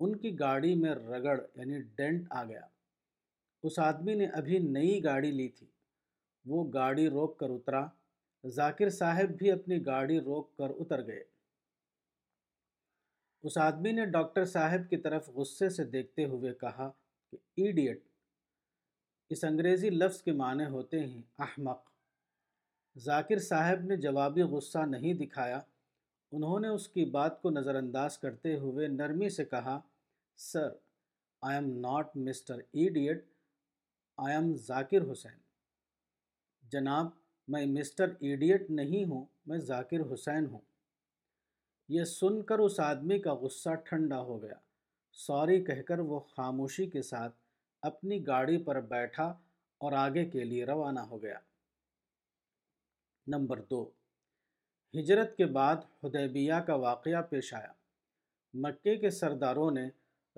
ان 0.00 0.16
کی 0.16 0.38
گاڑی 0.38 0.74
میں 0.74 0.90
رگڑ 0.90 1.40
یعنی 1.54 1.82
ڈینٹ 1.82 2.26
آ 2.30 2.44
گیا۔ 2.44 2.66
اس 3.62 3.78
آدمی 3.78 4.14
نے 4.14 4.26
ابھی 4.26 4.58
نئی 4.58 5.04
گاڑی 5.04 5.30
لی 5.30 5.48
تھی۔ 5.48 5.66
وہ 6.46 6.72
گاڑی 6.72 7.08
روک 7.08 7.38
کر 7.38 7.50
اترا۔ 7.50 7.86
ذاکر 8.46 8.88
صاحب 8.88 9.28
بھی 9.28 9.52
اپنی 9.52 9.86
گاڑی 9.86 10.20
روک 10.20 10.56
کر 10.56 10.70
اتر 10.80 11.06
گئے۔ 11.06 11.24
اس 13.42 13.58
آدمی 13.58 13.92
نے 13.92 14.06
ڈاکٹر 14.06 14.44
صاحب 14.44 14.90
کی 14.90 14.96
طرف 14.96 15.28
غصے 15.28 15.68
سے 15.68 15.84
دیکھتے 15.84 16.24
ہوئے 16.24 16.54
کہا 16.54 16.90
کہ 17.30 17.36
ایڈیٹ، 17.56 18.02
اس 19.30 19.44
انگریزی 19.44 19.90
لفظ 19.90 20.22
کے 20.22 20.32
معنی 20.32 20.64
ہوتے 20.64 21.00
ہیں 21.00 21.22
احمق۔ 21.38 21.82
ذاکر 22.98 23.38
صاحب 23.38 23.80
نے 23.80 23.96
جوابی 23.96 24.42
غصہ 24.42 24.78
نہیں 24.78 25.14
دکھایا۔ 25.14 25.60
انہوں 26.32 26.60
نے 26.60 26.68
اس 26.68 26.88
کی 26.88 27.04
بات 27.04 27.42
کو 27.42 27.50
نظر 27.50 27.74
انداز 27.74 28.18
کرتے 28.18 28.56
ہوئے 28.56 28.88
نرمی 28.88 29.28
سے 29.28 29.44
کہا، 29.44 29.80
sir, 30.36 30.68
I 31.42 31.54
am 31.54 31.78
not 31.78 32.16
Mr 32.16 32.54
idiot, 32.72 33.24
I 34.16 34.36
am 34.36 34.54
Zakir 34.54 35.12
Hussain. 35.12 35.45
جناب، 36.72 37.06
میں 37.48 37.66
مسٹر 37.66 38.12
ایڈیٹ 38.20 38.70
نہیں 38.70 39.04
ہوں، 39.04 39.24
میں 39.46 39.58
ذاکر 39.58 40.14
حسین 40.14 40.46
ہوں۔ 40.46 40.60
یہ 41.88 42.04
سن 42.04 42.42
کر 42.42 42.58
اس 42.58 42.80
آدمی 42.80 43.18
کا 43.18 43.34
غصہ 43.34 43.74
ٹھنڈا 43.74 44.20
ہو 44.20 44.42
گیا۔ 44.42 44.54
سوری 45.12 45.64
کہہ 45.64 45.82
کر 45.82 45.98
وہ 45.98 46.20
خاموشی 46.20 46.86
کے 46.86 47.02
ساتھ 47.02 47.34
اپنی 47.82 48.26
گاڑی 48.26 48.58
پر 48.58 48.80
بیٹھا 48.80 49.24
اور 49.78 49.92
آگے 49.92 50.24
کے 50.24 50.44
لیے 50.44 50.64
روانہ 50.64 51.00
ہو 51.00 51.22
گیا۔ 51.22 51.38
نمبر 53.26 53.60
دو، 53.60 53.90
ہجرت 54.94 55.36
کے 55.36 55.46
بعد 55.46 55.76
حدیبیہ 56.04 56.54
کا 56.66 56.74
واقعہ 56.74 57.22
پیش 57.22 57.54
آیا۔ 57.54 57.72
مکے 58.54 58.96
کے 58.96 59.10
سرداروں 59.10 59.70
نے 59.70 59.88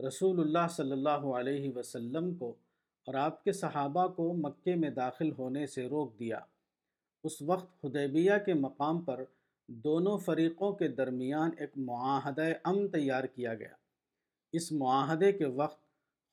رسول 0.09 0.41
اللہ 0.41 0.69
صلی 0.71 0.93
اللہ 0.93 1.25
علیہ 1.39 1.73
وسلم 1.75 2.35
کو 2.35 2.55
اور 3.09 3.15
آپ 3.15 3.45
کے 3.45 3.53
صحابہ 3.53 4.07
کو 4.07 4.33
مکے 4.33 4.75
میں 4.75 4.91
داخل 4.91 5.33
ہونے 5.33 5.67
سے 5.67 5.87
روک 5.87 6.19
دیا۔ 6.19 6.39
اس 7.25 7.43
وقت 7.43 7.85
حدیبیہ 7.85 8.33
کے 8.47 8.55
مقام 8.55 9.03
پر 9.03 9.25
دونوں 9.69 10.19
فریقوں 10.19 10.73
کے 10.73 10.89
درمیان 10.89 11.51
ایک 11.59 11.71
معاہدہ 11.77 12.43
امن 12.65 12.89
تیار 12.89 13.25
کیا 13.25 13.55
گیا۔ 13.55 13.75
اس 14.53 14.73
معاہدے 14.73 15.33
کے 15.33 15.47
وقت 15.47 15.81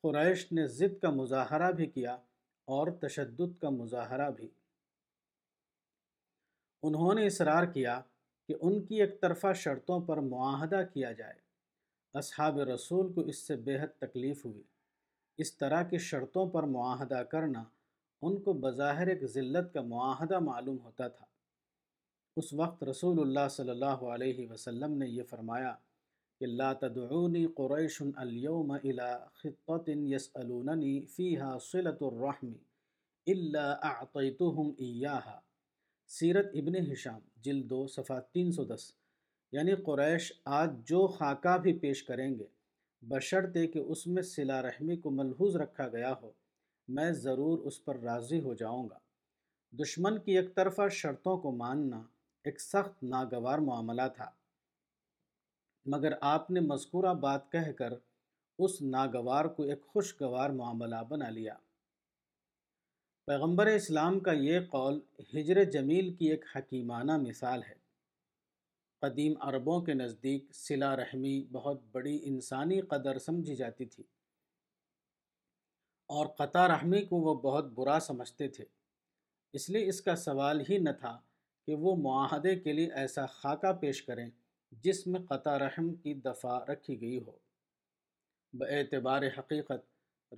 قریش 0.01 0.51
نے 0.51 0.67
ضد 0.67 1.01
کا 1.01 1.09
مظاہرہ 1.09 1.71
بھی 1.71 1.85
کیا 1.85 2.13
اور 2.65 2.87
تشدد 2.91 3.61
کا 3.61 3.69
مظاہرہ 3.69 4.31
بھی۔ 4.31 4.47
انہوں 6.83 7.13
نے 7.13 7.25
اصرار 7.25 7.65
کیا 7.65 8.01
کہ 8.47 8.55
ان 8.61 8.85
کی 8.85 9.01
ایک 9.01 9.21
طرفہ 9.21 9.53
شرطوں 9.55 9.99
پر 9.99 10.17
معاہدہ 10.17 10.81
کیا 10.93 11.11
جائے۔ 11.11 11.39
اصحاب 12.13 12.59
رسول 12.59 13.13
کو 13.13 13.21
اس 13.21 13.37
سے 13.37 13.55
بہت 13.55 13.99
تکلیف 13.99 14.45
ہوئی۔ 14.45 14.63
اس 15.37 15.57
طرح 15.57 15.83
کی 15.83 15.97
شرطوں 15.97 16.49
پر 16.49 16.63
معاہدہ 16.63 17.23
کرنا 17.23 17.63
ان 18.21 18.41
کو 18.41 18.53
بظاہر 18.53 19.07
ایک 19.07 19.25
ذلت 19.25 19.73
کا 19.73 19.81
معاہدہ 19.81 20.39
معلوم 20.39 20.77
ہوتا 20.83 21.07
تھا۔ 21.07 21.25
اس 22.37 22.53
وقت 22.53 22.83
رسول 22.83 23.19
اللہ 23.19 23.47
صلی 23.51 23.69
اللہ 23.69 23.85
علیہ 23.85 24.47
وسلم 24.49 24.97
نے 24.97 25.07
یہ 25.07 25.23
فرمایا 25.29 25.75
کہ 26.39 26.45
لا 26.45 26.73
تدعونی 26.73 27.45
قریش 27.45 28.01
اليوم 28.15 28.71
الى 28.71 29.11
خطت 29.33 29.89
يسألوننی 29.89 31.05
فیہا 31.05 31.57
صلت 31.59 32.01
الرحم 32.01 32.53
الا 33.27 33.71
اعطیتهم 33.71 34.71
ایاہا۔ 34.77 35.39
سیرت 36.07 36.45
ابن 36.53 36.91
حشام 36.91 37.19
جلد 37.35 37.69
دو، 37.69 37.87
صفحہ 37.87 38.19
تین 38.31 38.51
سو 38.51 38.63
دس 38.63 38.91
یعنی 39.51 39.75
قریش 39.75 40.33
آج 40.45 40.69
جو 40.85 41.07
خاکہ 41.07 41.57
بھی 41.57 41.73
پیش 41.73 42.03
کریں 42.03 42.39
گے 42.39 42.45
بشرطے 43.01 43.67
کہ 43.67 43.79
اس 43.79 44.07
میں 44.07 44.23
صلہ 44.23 44.53
رحمی 44.53 44.95
کو 44.95 45.11
ملحوظ 45.11 45.55
رکھا 45.55 45.87
گیا 45.87 46.13
ہو۔ 46.21 46.31
میں 46.87 47.11
ضرور 47.11 47.59
اس 47.59 47.85
پر 47.85 47.99
راضی 47.99 48.41
ہو 48.41 48.53
جاؤں 48.53 48.89
گا۔ 48.89 48.97
دشمن 49.71 50.19
کی 50.19 50.37
ایک 50.37 50.55
طرفہ 50.55 50.81
شرطوں 50.91 51.37
کو 51.37 51.51
ماننا 51.51 52.01
ایک 52.43 52.61
سخت 52.61 53.03
ناگوار 53.03 53.59
معاملہ 53.59 54.01
تھا۔ 54.15 54.29
مگر 55.85 56.13
آپ 56.21 56.51
نے 56.51 56.59
مذکورہ 56.59 57.13
بات 57.13 57.51
کہہ 57.51 57.71
کر 57.71 57.93
اس 58.59 58.81
ناگوار 58.81 59.45
کو 59.45 59.63
ایک 59.63 59.87
خوشگوار 59.87 60.49
معاملہ 60.49 61.03
بنا 61.09 61.29
لیا۔ 61.29 61.53
پیغمبر 63.25 63.65
اسلام 63.65 64.19
کا 64.19 64.31
یہ 64.31 64.59
قول 64.59 64.99
ہجر 65.33 65.63
جمیل 65.63 66.13
کی 66.13 66.29
ایک 66.31 66.45
حکیمانہ 66.55 67.17
مثال 67.17 67.63
ہے۔ 67.63 67.84
قدیم 69.05 69.33
عربوں 69.39 69.81
کے 69.81 69.93
نزدیک 69.93 70.45
صلہ 70.53 70.89
رحمی 70.89 71.45
بہت 71.51 71.81
بڑی 71.91 72.19
انسانی 72.23 72.81
قدر 72.81 73.19
سمجھی 73.19 73.55
جاتی 73.55 73.85
تھی۔ 73.85 74.03
اور 76.07 76.27
قطع 76.27 76.67
رحمی 76.67 77.01
کو 77.01 77.15
وہ 77.15 77.35
بہت 77.35 77.65
برا 77.65 77.99
سمجھتے 77.99 78.47
تھے۔ 78.47 78.65
اس 79.53 79.69
لیے 79.69 79.89
اس 79.89 80.01
کا 80.01 80.15
سوال 80.15 80.61
ہی 80.69 80.77
نہ 80.77 80.89
تھا 80.99 81.21
کہ 81.65 81.75
وہ 81.75 81.95
معاہدے 81.95 82.55
کے 82.55 82.73
لیے 82.73 82.91
ایسا 82.93 83.25
خاکہ 83.25 83.73
پیش 83.73 84.03
کریں 84.03 84.29
جس 84.71 85.07
میں 85.07 85.19
قطع 85.29 85.59
رحم 85.59 85.93
کی 85.93 86.13
دفاع 86.13 86.59
رکھی 86.59 87.01
گئی 87.01 87.19
ہو۔ 87.19 87.37
اعتبار 88.61 89.21
حقیقت، 89.37 89.85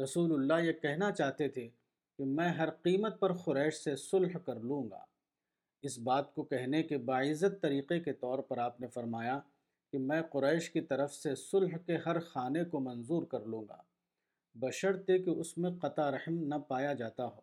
رسول 0.03 0.33
اللہ 0.33 0.65
یہ 0.67 0.73
کہنا 0.73 1.11
چاہتے 1.11 1.47
تھے 1.47 1.69
کہ 2.17 2.25
میں 2.25 2.49
ہر 2.49 2.69
قیمت 2.69 3.19
پر 3.19 3.33
خریش 3.33 3.73
سے 3.73 3.95
صلح 3.95 4.37
کر 4.37 4.55
لوں 4.55 4.89
گا۔ 4.89 5.05
اس 5.81 5.99
بات 5.99 6.35
کو 6.35 6.43
کہنے 6.43 6.83
کے 6.83 6.97
باعزت 6.97 7.61
طریقے 7.61 7.99
کے 7.99 8.13
طور 8.13 8.39
پر 8.39 8.57
آپ 8.57 8.81
نے 8.81 8.87
فرمایا 8.87 9.39
کہ 9.91 9.97
میں 9.99 10.21
قریش 10.21 10.69
کی 10.69 10.81
طرف 10.81 11.13
سے 11.13 11.35
صلح 11.35 11.77
کے 11.77 11.97
ہر 12.05 12.19
خانے 12.19 12.63
کو 12.63 12.79
منظور 12.79 13.23
کر 13.23 13.45
لوں 13.45 13.63
گا، 13.69 13.81
بشرطے 14.55 15.19
کہ 15.19 15.29
اس 15.29 15.57
میں 15.57 15.71
قطع 15.81 16.11
رحم 16.11 16.33
نہ 16.33 16.55
پایا 16.55 16.93
جاتا 16.93 17.25
ہو۔ 17.25 17.39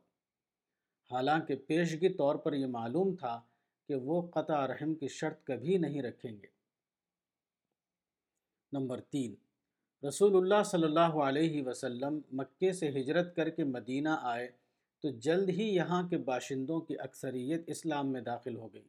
حالانکہ 1.11 1.57
پیشگی 1.57 2.09
طور 2.09 2.35
پر 2.35 2.53
یہ 2.53 2.67
معلوم 2.67 3.17
تھا 3.17 3.41
کہ 3.89 3.95
وہ 3.95 4.23
قطع 4.31 4.67
رحم 4.67 4.95
کی 4.95 5.09
شرط 5.09 5.45
کبھی 5.45 5.79
نہیں 5.79 6.03
رکھیں 6.03 6.33
گے۔ 6.33 6.47
نمبر 8.73 9.01
تین، 9.01 9.35
رسول 10.07 10.37
اللہ 10.37 10.63
صلی 10.65 10.85
اللہ 10.85 11.15
علیہ 11.23 11.63
وسلم 11.63 12.21
مکے 12.33 12.73
سے 12.73 12.89
ہجرت 12.89 13.37
کر 13.37 13.51
کے 13.51 13.65
مدینہ 13.65 14.09
آئے 14.21 14.49
تو 15.05 15.11
جلد 15.11 15.49
ہی 15.49 15.75
یہاں 15.75 16.09
کے 16.09 16.19
باشندوں 16.19 16.81
کی 16.81 16.95
اکثریت 16.99 17.63
اسلام 17.67 18.13
میں 18.13 18.21
داخل 18.21 18.57
ہو 18.57 18.75
گئی۔ 18.75 18.89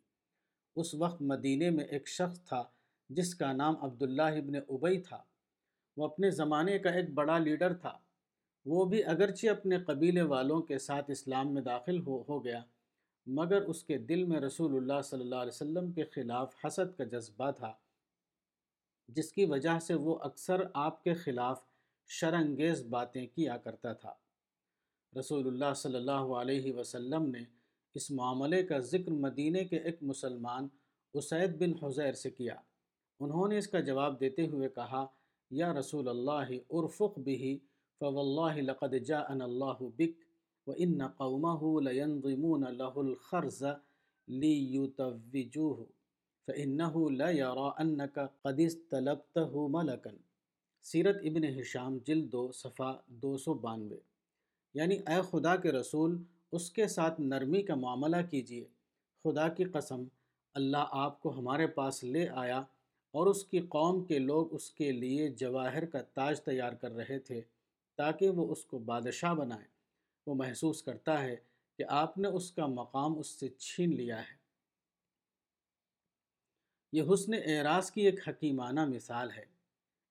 اس 0.76 0.94
وقت 0.94 1.22
مدینہ 1.22 1.70
میں 1.70 1.86
ایک 1.86 2.08
شخص 2.08 2.44
تھا 2.44 2.64
جس 3.10 3.36
کا 3.36 3.52
نام 3.52 3.76
عبداللہ 3.82 4.22
ابن 4.22 4.56
ابئی 4.56 5.02
تھا۔ 5.02 5.24
وہ 5.98 6.06
اپنے 6.06 6.30
زمانے 6.30 6.80
کا 6.80 6.90
ایک 6.90 7.10
بڑا 7.10 7.38
لیڈر 7.38 7.74
تھا۔ 7.74 7.98
وہ 8.66 8.86
بھی 8.86 9.04
اگرچہ 9.04 9.48
اپنے 9.48 9.80
قبیلے 9.80 10.22
والوں 10.22 10.62
کے 10.62 10.78
ساتھ 10.78 11.12
اسلام 11.12 11.54
میں 11.54 11.62
داخل 11.62 12.00
ہو 12.00 12.24
ہو 12.30 12.46
گیا، 12.46 12.64
مگر 13.28 13.62
اس 13.62 13.84
کے 13.84 13.98
دل 13.98 14.24
میں 14.24 14.40
رسول 14.40 14.76
اللہ 14.76 15.02
صلی 15.02 15.22
اللہ 15.22 15.36
علیہ 15.36 15.56
وسلم 15.56 15.92
کے 15.92 16.04
خلاف 16.04 16.66
حسد 16.66 16.98
کا 16.98 17.04
جذبہ 17.04 17.52
تھا، 17.52 17.74
جس 19.08 19.32
کی 19.32 19.46
وجہ 19.46 19.80
سے 19.80 19.94
وہ 19.94 20.20
اکثر 20.22 20.62
آپ 20.74 21.04
کے 21.04 21.14
خلاف 21.14 21.62
شرنگیز 22.08 22.86
باتیں 22.86 23.28
کیا 23.28 23.58
کرتا 23.58 23.94
تھا۔ 23.94 24.14
رسول 25.20 25.48
اللہ 25.48 25.74
صلی 25.76 25.96
اللہ 25.96 26.34
علیہ 26.42 26.74
وسلم 26.74 27.26
نے 27.26 27.44
اس 27.96 28.12
معاملے 28.12 28.64
کا 28.64 28.80
ذکر 28.80 29.12
مدینہ 29.12 29.58
کے 29.70 29.78
ایک 29.78 29.98
مسلمان 30.02 30.68
اسید 31.14 31.58
بن 31.60 31.74
حضیر 31.84 32.14
سے 32.14 32.30
کیا۔ 32.30 32.56
انہوں 33.20 33.48
نے 33.48 33.58
اس 33.58 33.68
کا 33.68 33.80
جواب 33.80 34.20
دیتے 34.20 34.48
ہوئے 34.48 34.70
کہا، 34.70 35.06
یا 35.52 35.74
رسول 35.74 36.08
اللہ، 36.08 36.50
ارفق 36.70 37.20
بھی 37.20 37.58
فواللہ 38.00 38.62
لقد 38.62 38.94
جاءنا 39.06 39.46
اللہ 39.46 39.84
بک 39.98 40.24
وإن 40.68 41.02
قومه 41.08 41.82
لينظمون 41.82 42.64
له 42.78 43.02
الخرز 43.02 43.64
ليتوجوه 44.28 45.86
فإنه 46.48 47.04
لا 47.20 47.30
يرى 47.30 47.68
أنك 47.84 48.18
قد 48.42 48.62
استلبته 48.66 49.68
ملكا 49.70 50.16
سیرت 50.86 51.22
ابن 51.24 51.44
حشام 51.60 51.98
جلد 52.06 52.32
دو، 52.32 52.52
صفحہ 52.52 52.92
دو 53.08 53.38
سو 53.38 53.54
بانوے۔ 53.68 54.00
یعنی 54.76 54.96
اے 54.96 55.22
خدا 55.32 55.56
کے 55.56 55.72
رسول، 55.72 56.24
اس 56.52 56.72
کے 56.72 56.88
ساتھ 56.88 57.22
نرمی 57.22 57.62
کا 57.62 57.76
معاملہ 57.76 58.16
کیجیے۔ 58.30 58.68
خدا 59.24 59.48
کی 59.48 59.64
قسم، 59.64 60.04
اللہ 60.54 60.86
آپ 60.90 61.20
کو 61.20 61.40
ہمارے 61.40 61.68
پاس 61.68 62.04
لے 62.04 62.30
آیا 62.30 62.58
اور 63.12 63.28
اس 63.28 63.46
کی 63.46 63.60
قوم 63.60 64.04
کے 64.04 64.20
لوگ 64.20 64.54
اس 64.54 64.72
کے 64.72 64.92
لیے 64.92 65.28
جواہر 65.28 65.86
کا 65.86 66.02
تاج 66.02 66.42
تیار 66.42 66.74
کر 66.74 66.92
رہے 66.92 67.20
تھے 67.20 67.42
تاکہ 67.96 68.30
وہ 68.30 68.52
اس 68.52 68.66
کو 68.66 68.78
بادشاہ 68.78 69.34
بنائیں 69.34 69.68
وہ 70.28 70.36
محسوس 70.36 70.84
کرتا 70.84 71.24
ہے 71.24 71.36
کہ 71.78 71.86
آپ 71.90 72.18
نے 72.18 72.28
اس 72.28 72.52
کا 72.52 72.66
مقام 72.66 73.20
اس 73.20 73.28
سے 73.28 73.48
چھین 73.48 73.96
لیا 73.96 74.20
ہے۔ 74.20 74.36
یہ 76.92 77.04
حسن 77.14 77.34
اعراض 77.34 77.92
کی 77.92 78.02
ایک 78.02 78.30
حکیمانہ 78.30 78.86
مثال 78.86 79.32
ہے۔ 79.32 79.46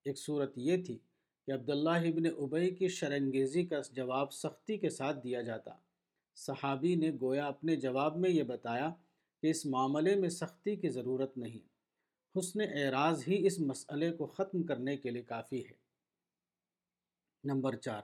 ایک 0.05 0.19
صورت 0.19 0.53
یہ 0.57 0.85
تھی 0.85 0.99
کہ 1.47 1.53
عبداللہ 1.53 1.91
ابن 1.91 2.27
ابئی 2.27 2.75
کی 2.75 2.89
شرنگیزی 2.89 3.67
کا 3.67 3.81
جواب 3.93 4.33
سختی 4.33 4.79
کے 4.79 4.91
ساتھ 4.91 5.19
دیا 5.25 5.43
جاتا۔ 5.43 5.71
صحابی 6.35 6.95
نے 6.95 7.11
گویا 7.21 7.47
اپنے 7.47 7.77
جواب 7.77 8.17
میں 8.17 8.31
یہ 8.31 8.43
بتایا 8.43 8.91
کہ 9.43 9.51
اس 9.51 9.67
معاملے 9.67 10.15
میں 10.15 10.29
سختی 10.29 10.77
کی 10.77 10.89
ضرورت 10.89 11.39
نہیں۔ 11.39 11.69
حسن 12.39 12.61
اعراض 12.61 13.25
ہی 13.29 13.47
اس 13.47 13.61
مسئلے 13.61 14.13
کو 14.13 14.27
ختم 14.27 14.63
کرنے 14.63 14.97
کے 14.97 15.11
لیے 15.11 15.23
کافی 15.23 15.67
ہے۔ 15.67 15.73
نمبر 17.45 17.77
چار۔ 17.77 18.03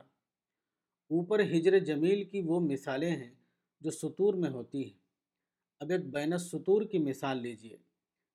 اوپر 1.11 1.40
ہجر 1.40 1.79
جمیل 1.79 2.24
کی 2.24 2.40
وہ 2.40 2.61
مثالیں 2.61 3.16
ہیں 3.16 3.35
جو 3.81 3.90
سطور 3.90 4.35
میں 4.35 4.50
ہوتی 4.50 4.85
ہیں۔ 4.85 4.98
اب 5.81 5.90
ایک 5.90 6.00
بین 6.00 6.33
السطور 6.33 6.83
کی 6.83 6.98
مثال 6.98 7.42
لیجیے، 7.42 7.76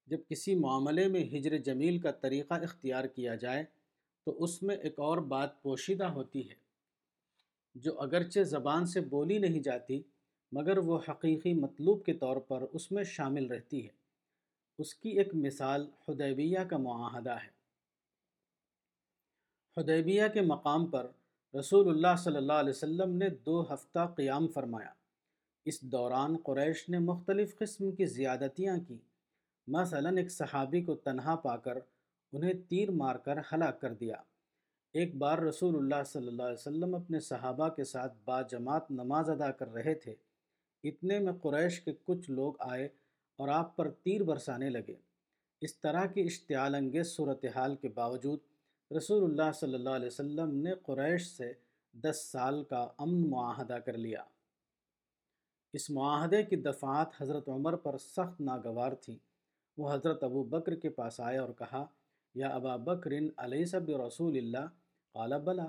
جب 0.08 0.18
کسی 0.30 0.56
معاملے 0.56 1.08
میں 1.08 1.24
ہجر 1.24 1.58
جمیل 1.58 2.00
کا 2.00 2.12
طریقہ 2.12 2.54
اختیار 2.54 3.06
کیا 3.06 3.36
جائے 3.36 3.64
تو 4.26 4.44
اس 4.44 4.64
میں 4.64 4.76
ایک 4.76 5.00
اور 5.00 5.18
بات 5.18 5.62
پوشیدہ 5.62 6.06
ہوتی 6.06 6.50
ہے، 6.50 6.56
جو 7.76 8.02
اگرچہ 8.02 8.40
زبان 8.40 8.86
سے 8.86 9.02
بولی 9.02 9.38
نہیں 9.38 9.60
جاتی، 9.60 10.02
مگر 10.52 10.78
وہ 10.78 11.00
حقیقی 11.10 11.54
مطلوب 11.54 12.06
کے 12.06 12.14
طور 12.14 12.38
پر 12.38 12.66
اس 12.74 12.92
میں 12.92 13.04
شامل 13.04 13.46
رہتی 13.46 13.84
ہے۔ 13.84 13.92
اس 14.80 14.96
کی 14.96 15.10
ایک 15.10 15.36
مثال 15.36 15.90
حدیبیہ 16.10 16.60
کا 16.60 16.78
معاہدہ 16.78 17.34
ہے۔ 17.34 17.56
حدیبیہ 19.78 20.24
کے 20.34 20.42
مقام 20.42 20.88
پر 20.88 21.08
رسول 21.60 21.90
اللہ 21.90 22.16
صلی 22.18 22.36
اللہ 22.36 22.54
علیہ 22.54 22.70
وسلم 22.70 23.16
نے 23.16 23.30
دو 23.30 23.74
ہفتہ 23.74 24.14
قیام 24.16 24.48
فرمایا۔ 24.48 24.90
اس 25.66 25.82
دوران 25.82 26.38
قریش 26.38 26.90
نے 26.90 27.00
مختلف 27.00 27.58
قسم 27.58 27.92
کی 27.92 28.06
زیادتیاں 28.06 28.78
کی۔ 28.88 28.98
مثلا 29.68 30.10
ایک 30.10 30.32
صحابی 30.32 30.82
کو 30.82 30.96
تنہا 30.96 31.36
پا 31.36 31.58
کر 31.58 31.78
انہیں 32.34 32.54
تیر 32.70 32.92
مار 32.92 33.16
کر 33.16 33.38
ہلاک 33.52 33.82
کر 33.82 33.94
دیا۔ 33.94 34.16
ایک 34.94 35.16
بار 35.16 35.38
رسول 35.38 35.76
اللہ 35.76 36.04
صلی 36.04 36.28
اللہ 36.28 36.44
علیہ 36.44 36.54
وسلم 36.54 36.96
اپنے 36.96 37.20
صحابہ 37.20 37.70
کے 37.70 37.84
ساتھ 37.84 38.14
با 38.26 38.42
جماعت 38.42 38.92
نماز 38.92 39.30
ادا 39.30 39.52
کر 39.52 39.74
رہے 39.74 39.94
تھے۔ 39.94 40.16
اتنے 40.84 41.20
میں 41.20 41.34
قریش 41.34 41.82
کے 41.82 41.92
کچھ 42.04 42.32
لوگ 42.32 42.54
آئے 42.60 42.86
اور 43.36 43.48
آپ 43.48 43.76
پر 43.76 43.92
تیر 43.92 44.24
برسانے 44.24 44.70
لگے۔ 44.70 44.96
اس 45.62 45.78
طرح 45.78 46.06
کی 46.06 46.22
اشتعال 46.22 46.76
انگیز 46.76 47.08
صورتحال 47.08 47.76
کے 47.76 47.90
باوجود 47.90 48.40
رسول 48.98 49.24
اللہ 49.24 49.52
صلی 49.52 49.74
اللہ 49.74 49.90
علیہ 49.90 50.08
وسلم 50.08 50.56
نے 50.56 50.76
قریش 50.84 51.28
سے 51.28 51.54
دس 51.94 52.30
سال 52.32 52.64
کا 52.64 52.88
امن 52.98 53.30
معاہدہ 53.30 53.74
کر 53.74 53.94
لیا۔ 53.94 54.24
اس 55.74 55.90
معاہدے 55.90 56.44
کی 56.44 56.56
دفعات 56.56 57.22
حضرت 57.22 57.50
عمر 57.50 57.76
پر 57.76 57.98
سخت 57.98 58.42
ناگوار 58.42 58.92
تھیں 58.92 59.18
وہ 59.78 59.94
حضرت 59.94 60.24
ابو 60.24 60.44
بکر 60.44 60.76
کے 60.76 60.90
پاس 60.90 61.20
آئے 61.20 61.38
اور 61.38 61.50
کہا 61.50 61.86
یا 62.36 62.48
ابا 62.48 62.76
بکر 62.76 63.12
علیہ 63.38 63.66
سب 63.66 63.90
رسول 63.90 64.38
اللہ؟ 64.38 64.68
قال 65.14 65.34
بلا. 65.42 65.66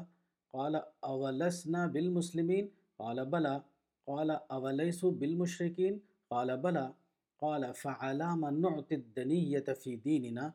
قال 0.53 0.77
اولسنا 1.01 1.87
بالمسلمین؟ 1.87 2.69
قال 2.97 3.25
بلا. 3.25 3.59
قال 4.05 4.31
اولیس 4.49 5.05
بالمشرقین 5.05 5.99
قال 6.29 6.57
بلا. 6.57 6.91
قال 7.37 7.65
فعلام 7.77 8.47
نعت 8.47 8.93
الدنیت 8.93 9.71
فی 9.83 9.97
دیننا؟ 9.97 10.51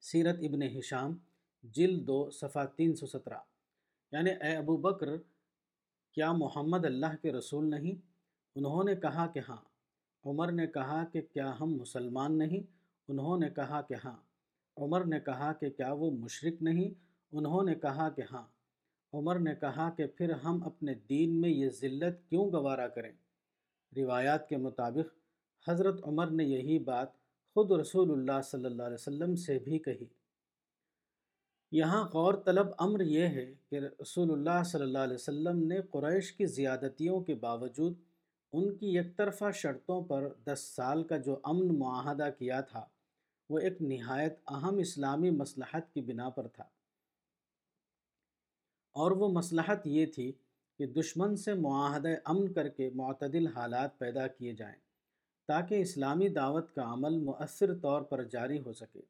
سیرت 0.00 0.36
ابن 0.38 0.62
حشام 0.62 1.16
جلد 1.62 2.06
دو، 2.06 2.30
صفحہ 2.30 2.64
تین 2.76 2.94
سو 2.94 3.06
سترہ۔ 3.06 3.38
یعنی 4.12 4.30
اے 4.30 4.56
ابو 4.56 4.76
بکر، 4.76 5.06
کیا 6.12 6.32
محمد 6.32 6.84
اللہ 6.84 7.16
کے 7.22 7.32
رسول 7.32 7.70
نہیں؟ 7.70 8.08
انہوں 8.54 8.84
نے 8.84 8.96
کہا 8.96 9.26
کہ 9.26 9.40
ہاں۔ 9.48 9.56
عمر 10.24 10.52
نے 10.52 10.66
کہا 10.66 11.04
کہ 11.04 11.20
کیا 11.32 11.54
ہم 11.60 11.66
مسلمان 11.66 12.38
نہیں؟ 12.38 12.78
انہوں 13.08 13.38
نے 13.38 13.50
کہا 13.50 13.80
کہ 13.80 13.94
ہاں۔ 14.04 14.27
عمر 14.78 15.04
نے 15.04 15.20
کہا 15.20 15.52
کہ 15.52 15.70
کیا 15.70 15.92
وہ 15.92 16.10
مشرق 16.10 16.62
نہیں؟ 16.62 16.90
انہوں 17.32 17.62
نے 17.62 17.74
کہا 17.74 18.08
کہ 18.08 18.22
ہاں۔ 18.32 18.46
عمر 19.12 19.38
نے 19.38 19.54
کہا 19.54 19.90
کہ 19.90 20.06
پھر 20.06 20.30
ہم 20.30 20.62
اپنے 20.64 20.94
دین 21.08 21.40
میں 21.40 21.50
یہ 21.50 21.68
ذلت 21.70 22.28
کیوں 22.28 22.52
گوارا 22.52 22.88
کریں؟ 22.88 23.12
روایات 23.96 24.48
کے 24.48 24.56
مطابق 24.56 25.16
حضرت 25.68 26.00
عمر 26.02 26.30
نے 26.30 26.44
یہی 26.44 26.78
بات 26.78 27.12
خود 27.56 27.70
رسول 27.70 28.10
اللہ 28.10 28.42
صلی 28.44 28.64
اللہ 28.64 28.82
علیہ 28.82 28.94
وسلم 28.94 29.34
سے 29.36 29.58
بھی 29.58 29.78
کہی۔ 29.78 30.04
یہاں 31.72 32.04
غور 32.04 32.34
طلب 32.34 32.66
امر 32.78 33.00
یہ 33.00 33.26
ہے 33.26 33.54
کہ 33.70 33.80
رسول 34.00 34.30
اللہ 34.30 34.62
صلی 34.62 34.82
اللہ 34.82 34.98
علیہ 34.98 35.14
وسلم 35.14 35.62
نے 35.64 35.80
قریش 35.82 36.32
کی 36.32 36.46
زیادتیوں 36.46 37.20
کے 37.20 37.34
باوجود 37.34 37.94
ان 38.52 38.76
کی 38.76 38.94
یک 38.94 39.16
طرفہ 39.16 39.50
شرطوں 39.54 40.02
پر 40.02 40.28
دس 40.44 40.60
سال 40.76 41.02
کا 41.04 41.16
جو 41.16 41.36
امن 41.44 41.78
معاہدہ 41.78 42.28
کیا 42.38 42.60
تھا 42.60 42.86
وہ 43.48 43.58
ایک 43.58 43.82
نہایت 43.82 44.38
اہم 44.48 44.76
اسلامی 44.76 45.30
مصلحت 45.30 45.94
کی 45.94 46.00
بنا 46.00 46.28
پر 46.28 46.48
تھا۔ 46.48 46.64
اور 48.92 49.10
وہ 49.10 49.28
مصلحت 49.28 49.86
یہ 49.86 50.06
تھی 50.06 50.32
کہ 50.78 50.86
دشمن 50.86 51.36
سے 51.36 51.54
معاہدہ 51.54 52.08
امن 52.24 52.52
کر 52.52 52.68
کے 52.68 52.90
معتدل 52.94 53.46
حالات 53.46 53.98
پیدا 53.98 54.26
کیے 54.26 54.52
جائیں 54.52 54.76
تاکہ 55.48 55.74
اسلامی 55.74 56.28
دعوت 56.28 56.74
کا 56.74 56.92
عمل 56.92 57.18
مؤثر 57.18 57.78
طور 57.78 58.02
پر 58.02 58.24
جاری 58.24 58.60
ہو 58.60 58.72
سکے۔ 58.72 59.00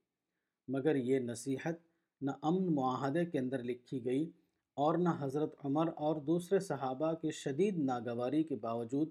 مگر 0.68 0.96
یہ 0.96 1.18
نصیحت 1.18 1.74
نہ 2.20 2.30
امن 2.42 2.74
معاہدے 2.74 3.24
کے 3.24 3.38
اندر 3.38 3.62
لکھی 3.62 4.04
گئی 4.04 4.30
اور 4.74 4.98
نہ 4.98 5.08
حضرت 5.18 5.54
عمر 5.64 5.88
اور 5.88 6.16
دوسرے 6.16 6.60
صحابہ 6.60 7.12
کے 7.12 7.30
شدید 7.30 7.78
ناگواری 7.78 8.42
کے 8.42 8.56
باوجود 8.56 9.08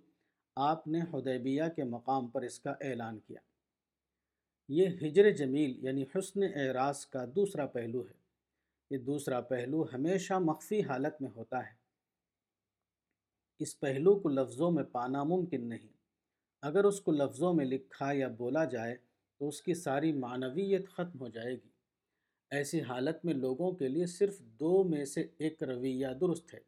آپ 0.56 0.88
نے 0.88 1.00
حدیبیہ 1.14 1.64
کے 1.76 1.84
مقام 1.84 2.28
پر 2.28 2.42
اس 2.42 2.60
کا 2.60 2.72
اعلان 2.72 3.20
کیا۔ 3.20 3.40
یہ 4.70 4.88
ہجر 4.88 5.32
جمیل 5.32 5.86
یعنی 5.86 6.06
حسن 6.16 6.44
اعراض 6.44 7.06
کا 7.06 7.26
دوسرا 7.36 7.66
پہلو 7.66 8.02
ہے۔ 8.02 8.14
یہ 8.92 8.98
دوسرا 8.98 9.42
پہلو 9.42 9.86
ہمیشہ 9.94 10.34
مخفی 10.34 10.82
حالت 10.82 11.22
میں 11.22 11.30
ہوتا 11.36 11.60
ہے۔ 11.60 11.76
اس 13.60 13.80
پہلو 13.80 14.20
کو 14.20 14.30
لفظوں 14.30 14.72
میں 14.72 14.84
پانا 14.84 15.24
ممکن 15.24 15.70
نہیں۔ 15.70 15.88
اگر 16.62 16.84
اس 16.84 17.02
کو 17.02 17.12
لفظوں 17.12 17.54
میں 17.54 17.66
لکھا 17.66 18.12
یا 18.12 18.28
بولا 18.28 18.66
جائے 18.66 18.96
تو 19.40 19.48
اس 19.48 19.62
کی 19.62 19.74
ساری 19.74 20.14
معنویت 20.14 20.90
ختم 20.90 21.20
ہو 21.20 21.28
جائے 21.28 21.54
گی۔ 21.54 21.70
ایسی 22.52 22.82
حالت 22.82 23.26
میں 23.26 23.34
لوگوں 23.34 23.72
کے 23.72 23.88
لیے 23.88 24.06
صرف 24.06 24.40
دو 24.40 24.84
میں 24.84 25.06
سے 25.06 25.28
ایک 25.38 25.64
رویہ 25.64 26.08
درست 26.22 26.54
ہے۔ 26.54 26.60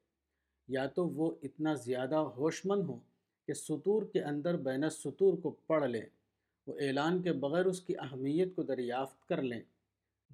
یا 0.68 0.86
تو 0.86 1.08
وہ 1.08 1.32
اتنا 1.44 1.74
زیادہ 1.74 2.16
ہوش 2.16 2.66
مند 2.66 2.84
ہوں 2.84 3.00
کہ 3.48 3.54
سطور 3.54 4.04
کے 4.04 4.24
اندر 4.24 4.58
بین 4.58 4.90
سطور 4.90 5.34
کو 5.34 5.52
پڑھ 5.52 5.90
لیں۔ 5.90 6.19
وہ 6.70 6.74
اعلان 6.80 7.22
کے 7.22 7.34
بغیر 7.34 7.66
اس 7.66 7.82
کی 7.82 7.94
اہمیت 7.98 8.56
کو 8.56 8.64
دریافت 8.64 9.30
کر 9.30 9.42
لیں۔ 9.42 9.62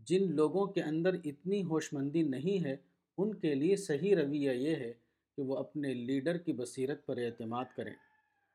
جن 0.06 0.36
لوگوں 0.36 0.68
کے 0.68 0.82
اندر 0.82 1.14
اتنی 1.26 1.64
ہوش 1.64 1.94
مندی 1.94 2.22
نہیں 2.22 2.64
ہے، 2.64 2.76
ان 3.18 3.36
کے 3.36 3.56
لیے 3.56 3.76
صحیح 3.76 4.16
رویہ 4.16 4.52
یہ 4.52 4.76
ہے 4.76 4.94
کہ 5.36 5.42
وہ 5.42 5.58
اپنے 5.58 5.94
لیڈر 5.94 6.38
کی 6.38 6.54
بصیرت 6.54 7.06
پر 7.06 7.18
اعتماد 7.18 7.66
کریں۔ 7.76 7.94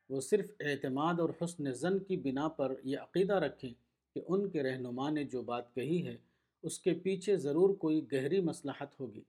وہ 0.09 0.21
صرف 0.21 0.51
اعتماد 0.61 1.21
اور 1.21 1.29
حسن 1.45 1.73
زن 1.73 1.99
کی 1.99 2.17
بنا 2.17 2.49
پر 2.49 2.75
یہ 2.85 2.99
عقیدہ 2.99 3.35
رکھیں 3.35 3.71
کہ 4.15 4.21
ان 4.29 4.51
کے 4.51 4.63
رہنما 4.63 5.11
نے 5.11 5.25
جو 5.25 5.43
بات 5.43 5.75
کہی 5.75 6.07
ہے، 6.07 6.17
اس 6.63 6.79
کے 6.79 6.95
پیچھے 6.95 7.37
ضرور 7.37 7.75
کوئی 7.75 8.13
گہری 8.13 8.41
مصلحت 8.41 9.01
ہوگی۔ 9.01 9.23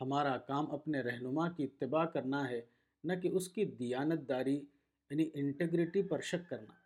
ہمارا 0.00 0.36
کام 0.36 0.70
اپنے 0.70 1.00
رہنما 1.00 1.48
کی 1.48 1.64
اتباع 1.64 2.04
کرنا 2.04 2.50
ہے، 2.50 2.60
نہ 3.04 3.12
کہ 3.22 3.28
اس 3.28 3.48
کی 3.48 3.64
دیانت 3.64 4.28
داری 4.28 4.56
یعنی 5.10 5.30
انٹیگریٹی 5.34 6.02
پر 6.02 6.20
شک 6.20 6.50
کرنا۔ 6.50 6.79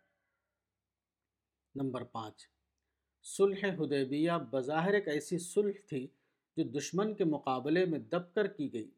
نمبر 1.75 2.03
پانچ۔ 2.03 2.47
صلح 3.25 3.65
حدیبیہ 3.79 4.31
بظاہر 4.51 4.93
ایک 4.93 5.07
ایسی 5.07 5.37
صلح 5.37 5.79
تھی 5.87 6.05
جو 6.57 6.63
دشمن 6.69 7.13
کے 7.13 7.23
مقابلے 7.25 7.85
میں 7.85 7.99
دب 8.11 8.33
کر 8.35 8.47
کی 8.47 8.71
گئی، 8.73 8.89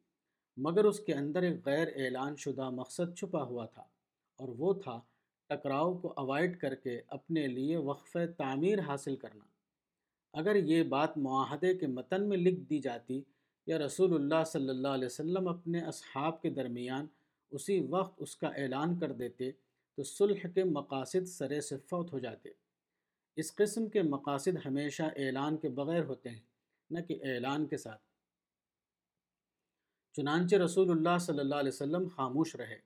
مگر 0.58 0.86
اس 0.86 1.00
کے 1.00 1.14
اندر 1.14 1.44
ایک 1.44 1.66
غیر 1.66 1.88
اعلان 1.96 2.36
شدہ 2.36 2.70
مقصد 2.70 3.16
چھپا 3.18 3.42
ہوا 3.44 3.66
تھا، 3.66 3.84
اور 4.40 4.50
وہ 4.58 4.74
تھا 4.74 5.00
ٹکراؤ 5.50 5.94
کو 5.94 6.14
اوائڈ 6.18 6.60
کر 6.60 6.76
کے 6.76 7.00
اپنے 7.08 7.48
لیے 7.48 7.78
وقف 7.78 8.18
تعمیر 8.38 8.80
حاصل 8.80 9.16
کرنا۔ 9.16 9.46
اگر 10.34 10.56
یہ 10.56 10.84
بات 10.84 11.18
معاہدے 11.18 11.74
کے 11.78 11.88
متن 11.88 12.28
میں 12.30 12.38
لکھ 12.38 12.60
دی 12.60 12.80
جاتی 12.80 13.22
یا 13.68 13.78
رسول 13.78 14.14
اللہ 14.16 14.44
صلی 14.48 14.70
اللہ 14.70 14.88
علیہ 14.88 15.06
وسلم 15.06 15.48
اپنے 15.48 15.80
اصحاب 15.86 16.42
کے 16.42 16.50
درمیان 16.50 17.06
اسی 17.52 17.80
وقت 17.90 18.22
اس 18.22 18.36
کا 18.36 18.48
اعلان 18.56 18.98
کر 19.00 19.12
دیتے، 19.14 19.52
تو 19.98 20.04
صلح 20.04 20.48
کے 20.56 20.64
مقاصد 20.64 21.28
سرے 21.28 21.62
سے 21.62 21.78
فوت 21.90 22.14
ہو 22.14 22.20
جاتے۔ 22.20 22.50
اس 23.38 23.56
قسم 23.56 23.90
کے 23.90 24.02
مقاصد 24.02 24.66
ہمیشہ 24.66 25.04
اعلان 25.04 25.58
کے 25.58 25.70
بغیر 25.70 26.04
ہوتے 26.04 26.30
ہیں، 26.30 26.40
نہ 26.90 27.00
کہ 27.00 27.20
اعلان 27.24 27.66
کے 27.66 27.78
ساتھ۔ 27.78 28.02
چنانچہ 30.16 30.56
رسول 30.56 30.90
اللہ 30.90 31.18
صلی 31.18 31.40
اللہ 31.40 31.56
علیہ 31.56 31.72
وسلم 31.74 32.08
خاموش 32.16 32.56
رہے۔ 32.56 32.78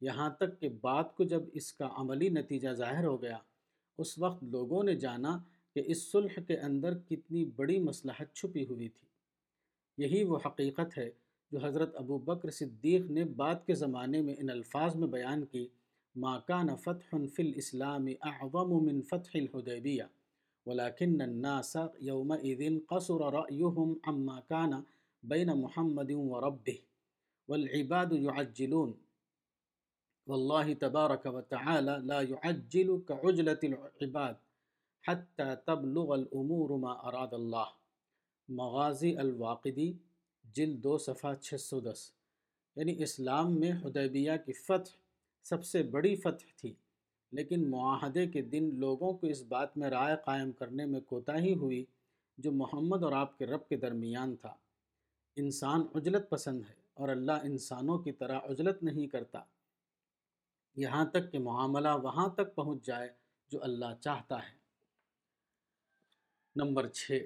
یہاں 0.00 0.30
تک 0.30 0.60
کہ 0.60 0.68
بات 0.68 1.16
کو 1.16 1.24
جب 1.24 1.42
اس 1.52 1.72
کا 1.72 1.88
عملی 1.92 2.28
نتیجہ 2.28 2.68
ظاہر 2.68 3.04
ہو 3.04 3.22
گیا، 3.22 3.38
اس 3.98 4.18
وقت 4.18 4.44
لوگوں 4.44 4.84
نے 4.84 4.94
جانا 4.94 5.38
کہ 5.74 5.82
اس 5.86 6.12
صلح 6.12 6.40
کے 6.46 6.58
اندر 6.58 6.98
کتنی 6.98 7.44
بڑی 7.44 7.78
مصلحت 7.78 8.34
چھپی 8.34 8.64
ہوئی 8.64 8.88
تھی۔ 8.88 9.06
یہی 9.98 10.24
وہ 10.24 10.38
حقیقت 10.46 10.98
ہے 10.98 11.10
جو 11.52 11.58
حضرت 11.62 11.96
ابو 11.96 12.18
بکر 12.18 12.50
صدیق 12.50 13.10
نے 13.10 13.24
بعد 13.24 13.54
کے 13.66 13.74
زمانے 13.74 14.22
میں 14.22 14.34
ان 14.38 14.50
الفاظ 14.50 14.94
میں 14.94 15.08
بیان 15.08 15.44
کی 15.44 15.68
ما 16.16 16.38
كان 16.38 16.76
فتح 16.76 17.16
في 17.16 17.42
الاسلام 17.42 18.08
اعظم 18.24 18.84
من 18.84 19.02
فتح 19.02 19.30
الحدیبیہ 19.34 20.04
ولكن 20.66 21.22
الناس 21.22 21.78
يومئذ 22.00 22.78
قصر 22.88 23.20
رأيهم 23.34 23.94
عما 24.06 24.40
كان 24.40 24.82
بين 25.22 25.54
محمد 25.54 26.10
وربه، 26.10 26.78
والعباد 27.48 28.12
يعجلون. 28.12 28.92
والله 30.26 30.72
تبارك 30.72 31.26
وتعالى 31.26 31.96
لا 32.04 32.20
يعجل 32.20 33.02
كعجلة 33.08 33.58
العباد 33.62 34.34
حتى 35.02 35.56
تبلغ 35.66 36.14
الأمور 36.14 36.70
ما 36.70 36.92
أراد 37.08 37.34
الله. 37.34 37.66
مغازی 38.48 39.16
الواقدی 39.16 39.92
جلد 40.44 40.82
دو 40.82 40.98
صفحہ 40.98 41.34
چھ 41.34 41.54
سو 41.60 41.80
دس. 41.80 42.10
یعنی 42.76 43.02
اسلام 43.02 43.60
میں 43.60 43.72
حدیبیہ 43.72 44.32
کی 44.46 44.52
فتح 44.52 45.01
سب 45.42 45.64
سے 45.64 45.82
بڑی 45.82 46.16
فتح 46.16 46.46
تھی۔ 46.56 46.74
لیکن 47.32 47.70
معاہدے 47.70 48.26
کے 48.26 48.42
دن 48.42 48.70
لوگوں 48.74 49.12
کو 49.12 49.26
اس 49.26 49.42
بات 49.42 49.76
میں 49.76 49.90
رائے 49.90 50.16
قائم 50.24 50.52
کرنے 50.52 50.86
میں 50.86 51.00
کوتاہی 51.00 51.54
ہوئی 51.54 51.84
جو 52.38 52.52
محمد 52.52 53.02
اور 53.02 53.12
آپ 53.12 53.38
کے 53.38 53.46
رب 53.46 53.68
کے 53.68 53.76
درمیان 53.76 54.36
تھا۔ 54.36 54.54
انسان 55.36 55.80
عجلت 55.94 56.30
پسند 56.30 56.62
ہے 56.68 56.74
اور 56.94 57.08
اللہ 57.08 57.32
انسانوں 57.32 57.98
کی 57.98 58.12
طرح 58.12 58.38
عجلت 58.38 58.82
نہیں 58.82 59.06
کرتا۔ 59.06 59.38
یہاں 60.76 61.04
تک 61.04 61.32
کہ 61.32 61.38
معاملہ 61.38 61.88
وہاں 62.02 62.28
تک 62.28 62.54
پہنچ 62.54 62.84
جائے 62.84 63.08
جو 63.48 63.62
اللہ 63.62 64.00
چاہتا 64.00 64.36
ہے۔ 64.36 64.54
نمبر 66.56 66.88
چھ۔ 66.88 67.24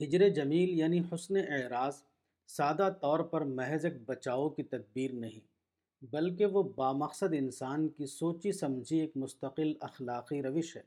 ہجر 0.00 0.28
جمیل 0.28 0.70
یعنی 0.70 1.00
حسن 1.14 1.36
اعراض 1.36 2.02
سادہ 2.46 2.88
طور 3.00 3.20
پر 3.20 3.40
محض 3.40 3.84
ایک 3.84 3.94
بچاؤ 4.06 4.48
کی 4.48 4.62
تدبیر 4.62 5.12
نہیں۔ 5.12 5.53
بلکہ 6.02 6.46
وہ 6.46 6.62
بامقصد 6.62 7.32
انسان 7.32 7.88
کی 7.88 8.06
سوچی 8.06 8.52
سمجھی 8.52 9.00
ایک 9.00 9.16
مستقل 9.16 9.72
اخلاقی 9.80 10.42
روش 10.42 10.76
ہے۔ 10.76 10.82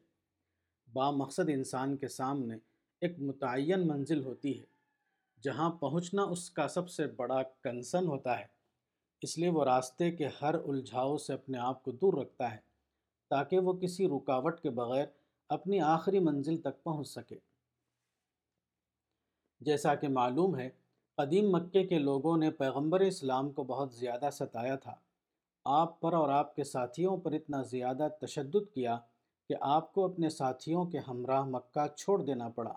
بامقصد 0.94 1.50
انسان 1.50 1.98
کے 1.98 2.08
سامنے 2.08 2.58
ایک 3.02 3.20
متعین 3.20 3.88
منزل 3.88 4.24
ہوتی 4.24 4.60
ہے، 4.60 4.66
جہاں 5.42 5.70
پہنچنا 5.70 6.24
اس 6.24 6.50
کا 6.50 6.68
سب 6.68 6.90
سے 6.90 7.08
بڑا 7.08 7.44
کنسن 7.44 8.08
ہوتا 8.08 8.40
ہے۔ 8.40 8.46
اس 9.22 9.38
لیے 9.38 9.50
وہ 9.50 9.64
راستے 9.64 10.12
کے 10.12 10.28
ہر 10.42 10.54
الجھاؤ 10.54 11.18
سے 11.18 11.34
اپنے 11.34 11.58
آپ 11.58 11.84
کو 11.84 11.92
دور 11.92 12.14
رکھتا 12.14 12.52
ہے، 12.52 12.58
تاکہ 13.28 13.60
وہ 13.60 13.74
کسی 13.74 14.08
رکاوٹ 14.08 14.62
کے 14.62 14.70
بغیر 14.70 15.06
اپنی 15.50 15.80
آخری 15.80 16.20
منزل 16.20 16.58
تک 16.58 16.84
پہنچ 16.84 17.08
سکے۔ 17.08 17.38
جیسا 19.62 19.96
کہ 19.96 20.08
معلوم 20.08 20.58
ہے 20.58 20.70
قدیم 21.18 21.52
مکے 21.52 21.84
کے 21.84 22.00
لوگوں 22.00 22.38
نے 22.38 22.52
پیغمبر 22.52 23.00
اسلام 23.00 23.52
کو 23.52 23.64
بہت 23.64 23.94
زیادہ 23.94 24.30
ستایا 24.32 24.76
تھا۔ 24.76 24.96
آپ 25.66 26.02
پر 26.02 26.14
اور 26.14 26.30
آپ 26.30 26.56
کے 26.56 26.64
ساتھیوں 26.64 27.18
پر 27.18 27.32
اتنا 27.32 27.62
زیادہ 27.62 28.08
تشدد 28.22 28.74
کیا 28.74 29.00
کہ 29.50 29.56
آپ 29.62 29.94
کو 29.94 30.06
اپنے 30.06 30.30
ساتھیوں 30.30 30.86
کے 30.86 30.98
ہمراہ 30.98 31.44
مکہ 31.44 31.96
چھوڑ 31.96 32.24
دینا 32.24 32.50
پڑا۔ 32.50 32.74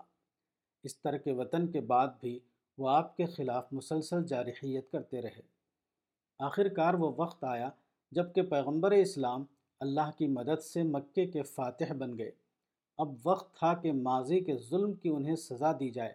اس 0.83 0.99
طرح 0.99 1.17
کے 1.17 1.33
وطن 1.33 1.67
کے 1.67 1.81
بعد 1.81 2.09
بھی 2.21 2.39
وہ 2.79 2.89
آپ 2.89 3.17
کے 3.17 3.27
خلاف 3.27 3.73
مسلسل 3.73 4.25
جارحیت 4.25 4.93
کرتے 4.93 5.23
رہے۔ 5.23 5.43
آخر 6.39 6.69
کار 6.69 6.95
وہ 6.95 7.13
وقت 7.17 7.45
آیا 7.45 7.71
جبکہ 8.11 8.43
پیغمبر 8.43 8.91
اسلام 8.91 9.45
اللہ 9.81 10.11
کی 10.19 10.27
مدد 10.27 10.63
سے 10.63 10.83
مکے 10.83 11.27
کے 11.27 11.43
فاتح 11.43 11.93
بن 11.99 12.19
گئے۔ 12.19 12.31
اب 12.99 13.09
وقت 13.25 13.57
تھا 13.57 13.75
کہ 13.75 13.93
ماضی 13.93 14.41
کے 14.41 14.57
ظلم 14.57 14.93
کی 14.93 15.09
انہیں 15.09 15.37
سزا 15.37 15.73
دی 15.73 15.91
جائے۔ 15.91 16.13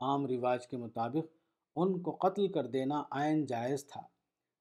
عام 0.00 0.26
رواج 0.26 0.66
کے 0.66 0.76
مطابق 0.76 1.41
ان 1.76 2.00
کو 2.00 2.10
قتل 2.10 2.48
کر 2.48 2.66
دینا 2.66 3.02
آئین 3.10 3.44
جائز 3.46 3.86
تھا، 3.86 4.02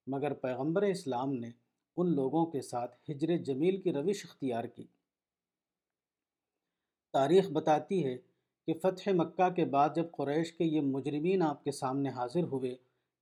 مگر 0.07 0.33
پیغمبر 0.33 0.81
اسلام 0.81 1.33
نے 1.33 1.51
ان 1.97 2.15
لوگوں 2.15 2.45
کے 2.45 2.61
ساتھ 2.61 3.11
ہجر 3.11 3.37
جمیل 3.37 3.81
کی 3.81 3.93
روش 3.93 4.25
اختیار 4.25 4.63
کی۔ 4.63 4.85
تاریخ 7.13 7.49
بتاتی 7.49 8.05
ہے 8.05 8.17
کہ 8.67 8.73
فتح 8.73 9.09
مکہ 9.13 9.49
کے 9.49 9.65
بعد 9.65 9.89
جب 9.95 10.11
قریش 10.11 10.51
کے 10.53 10.65
یہ 10.65 10.81
مجرمین 10.81 11.41
آپ 11.41 11.63
کے 11.63 11.71
سامنے 11.71 12.09
حاضر 12.09 12.43
ہوئے، 12.43 12.75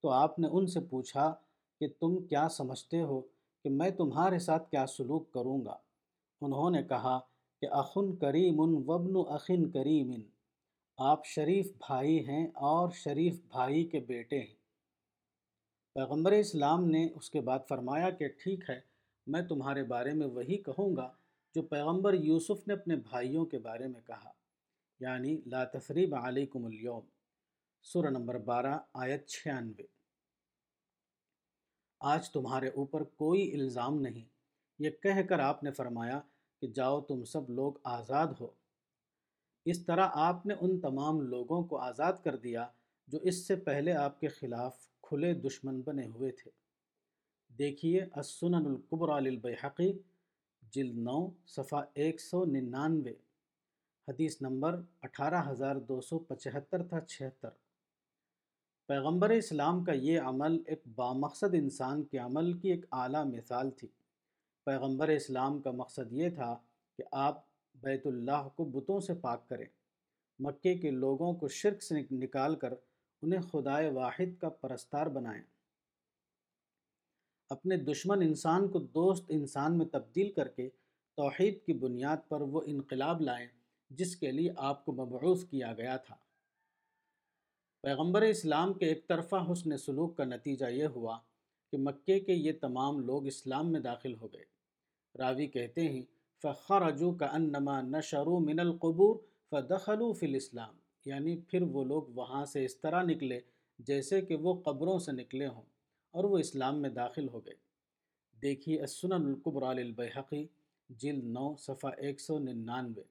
تو 0.03 0.09
آپ 0.09 0.39
نے 0.39 0.47
ان 0.51 0.67
سے 0.67 0.79
پوچھا 0.79 1.33
کہ 1.81 1.87
تم 1.99 2.17
کیا 2.23 2.47
سمجھتے 2.49 3.01
ہو 3.01 3.21
کہ 3.65 3.69
میں 3.69 3.89
تمہارے 3.89 4.39
ساتھ 4.39 4.69
کیا 4.71 4.85
سلوک 4.87 5.31
کروں 5.31 5.65
گا؟ 5.65 5.75
انہوں 6.41 6.69
نے 6.69 6.83
کہا 6.83 7.19
کہ 7.61 7.67
اخن 7.71 8.15
کریم 8.15 8.59
وبن 8.59 9.33
اخن 9.33 9.69
کریم 9.71 10.11
آپ 11.01 11.25
شریف 11.25 11.71
بھائی 11.71 12.27
ہیں 12.27 12.47
اور 12.47 12.89
شریف 12.91 13.41
بھائی 13.51 13.85
کے 13.85 13.99
بیٹے 13.99 14.39
ہیں۔ 14.39 14.55
پیغمبر 15.93 16.31
اسلام 16.31 16.85
نے 16.85 17.07
اس 17.15 17.29
کے 17.29 17.41
بعد 17.41 17.59
فرمایا 17.69 18.09
کہ 18.09 18.27
ٹھیک 18.27 18.69
ہے، 18.69 18.79
میں 19.27 19.41
تمہارے 19.41 19.83
بارے 19.83 20.13
میں 20.13 20.27
وہی 20.27 20.57
کہوں 20.57 20.95
گا 20.95 21.13
جو 21.55 21.61
پیغمبر 21.61 22.13
یوسف 22.13 22.67
نے 22.67 22.73
اپنے 22.73 22.95
بھائیوں 22.95 23.45
کے 23.45 23.59
بارے 23.59 23.87
میں 23.87 24.01
کہا 24.07 24.31
یعنی 24.99 25.41
لا 25.45 25.63
تفریب 25.63 26.15
علیکم 26.15 26.65
اليوم۔ 26.65 27.05
سورہ 27.83 28.09
نمبر 28.09 28.37
بارہ، 28.37 28.77
آیت 28.93 29.27
چھیانوے۔ 29.27 29.83
آج 31.99 32.29
تمہارے 32.29 32.67
اوپر 32.67 33.03
کوئی 33.03 33.53
الزام 33.53 34.01
نہیں۔ 34.01 34.25
یہ 34.79 34.89
کہہ 34.89 35.21
کر 35.29 35.39
آپ 35.39 35.63
نے 35.63 35.71
فرمایا 35.71 36.19
کہ 36.61 36.67
جاؤ 36.67 37.01
تم 37.01 37.23
سب 37.23 37.49
لوگ 37.49 37.73
آزاد 37.83 38.27
ہو۔ 38.41 38.58
اس 39.69 39.85
طرح 39.85 40.07
آپ 40.11 40.45
نے 40.45 40.53
ان 40.61 40.79
تمام 40.79 41.21
لوگوں 41.21 41.63
کو 41.63 41.77
آزاد 41.77 42.13
کر 42.23 42.35
دیا 42.35 42.67
جو 43.07 43.17
اس 43.17 43.47
سے 43.47 43.55
پہلے 43.55 43.93
آپ 43.93 44.19
کے 44.19 44.27
خلاف 44.27 44.89
کھلے 45.01 45.33
دشمن 45.33 45.81
بنے 45.81 46.07
ہوئے 46.07 46.31
تھے۔ 46.31 46.51
دیکھیے، 47.57 48.05
السنن 48.11 48.55
القبر 48.55 49.21
للبیحقی 49.21 49.93
جلد 50.61 50.97
نو، 50.97 51.29
صفحہ 51.47 51.83
ایک 51.93 52.21
سو 52.21 52.45
ننانوے، 52.45 53.13
حدیث 54.07 54.41
نمبر 54.41 54.81
اٹھارہ 55.01 55.51
ہزار 55.51 55.75
دو 55.75 56.01
سو 56.01 56.19
پچہتر 56.19 56.83
تھا 56.83 56.99
چھہتر۔ 56.99 57.49
پیغمبر 58.87 59.29
اسلام 59.29 59.83
کا 59.83 59.91
یہ 59.91 60.19
عمل 60.19 60.63
ایک 60.67 60.81
بامقصد 60.95 61.53
انسان 61.53 62.03
کے 62.03 62.17
عمل 62.17 62.53
کی 62.53 62.69
ایک 62.69 62.85
اعلیٰ 62.91 63.25
مثال 63.25 63.71
تھی۔ 63.71 63.87
پیغمبر 64.65 65.07
اسلام 65.07 65.61
کا 65.61 65.71
مقصد 65.71 66.13
یہ 66.13 66.29
تھا 66.29 66.57
کہ 66.97 67.03
آپ 67.11 67.48
بیت 67.81 68.07
اللہ 68.07 68.47
کو 68.55 68.65
بتوں 68.65 68.99
سے 68.99 69.13
پاک 69.13 69.49
کریں 69.49 69.65
مکے 70.39 70.77
کے 70.77 70.91
لوگوں 70.91 71.33
کو 71.33 71.47
شرک 71.47 71.83
سے 71.83 71.95
نکال 72.11 72.55
کر 72.55 72.73
انہیں 73.21 73.41
خدائے 73.41 73.89
واحد 73.89 74.41
کا 74.41 74.49
پرستار 74.49 75.07
بنائیں۔ 75.07 75.43
اپنے 77.49 77.77
دشمن 77.77 78.21
انسان 78.21 78.67
کو 78.67 78.79
دوست 78.79 79.25
انسان 79.29 79.77
میں 79.77 79.85
تبدیل 79.85 80.31
کر 80.31 80.47
کے 80.47 80.69
توحید 81.17 81.65
کی 81.65 81.73
بنیاد 81.73 82.17
پر 82.27 82.41
وہ 82.41 82.61
انقلاب 82.65 83.21
لائیں، 83.21 83.47
جس 83.89 84.15
کے 84.15 84.31
لیے 84.31 84.51
آپ 84.57 84.85
کو 84.85 84.91
مبعوث 84.91 85.43
کیا 85.43 85.73
گیا 85.73 85.97
تھا۔ 85.97 86.15
پیغمبر 87.81 88.21
اسلام 88.21 88.73
کے 88.73 88.85
ایک 88.85 89.07
طرفہ 89.07 89.35
حسن 89.51 89.77
سلوک 89.77 90.17
کا 90.17 90.23
نتیجہ 90.23 90.65
یہ 90.65 90.85
ہوا 90.85 91.19
کہ 91.71 91.77
مکے 91.77 92.19
کے 92.19 92.33
یہ 92.33 92.51
تمام 92.61 92.99
لوگ 92.99 93.27
اسلام 93.27 93.71
میں 93.71 93.79
داخل 93.79 94.15
ہو 94.15 94.33
گئے۔ 94.33 94.45
راوی 95.17 95.47
کہتے 95.47 95.81
ہیں 95.81 96.01
فخرجو 96.43 97.11
کا 97.11 97.25
انما 97.25 97.81
نشرو 97.81 98.39
من 98.39 98.59
القبور 98.59 99.15
فدخلوا 99.49 100.13
فی 100.13 100.25
الاسلام۔ 100.25 100.73
یعنی 101.05 101.37
پھر 101.37 101.61
وہ 101.61 101.83
لوگ 101.83 102.03
وہاں 102.03 102.45
سے 102.45 102.65
اس 102.65 102.77
طرح 102.77 103.03
نکلے 103.03 103.39
جیسے 103.79 104.21
کہ 104.21 104.35
وہ 104.35 104.61
قبروں 104.61 104.99
سے 104.99 105.11
نکلے 105.11 105.47
ہوں 105.47 105.61
اور 106.11 106.23
وہ 106.23 106.37
اسلام 106.37 106.81
میں 106.81 106.89
داخل 106.89 107.27
ہو 107.29 107.45
گئے۔ 107.45 107.53
دیکھیے 108.41 108.79
السنن 108.79 109.13
القبر 109.13 109.75
للبیحقی 109.75 110.47
جلد 110.89 111.23
نو، 111.23 111.55
صفحہ 111.55 111.89
ایک 111.97 112.19
سو 112.19 112.39
ننانوے، 112.39 113.03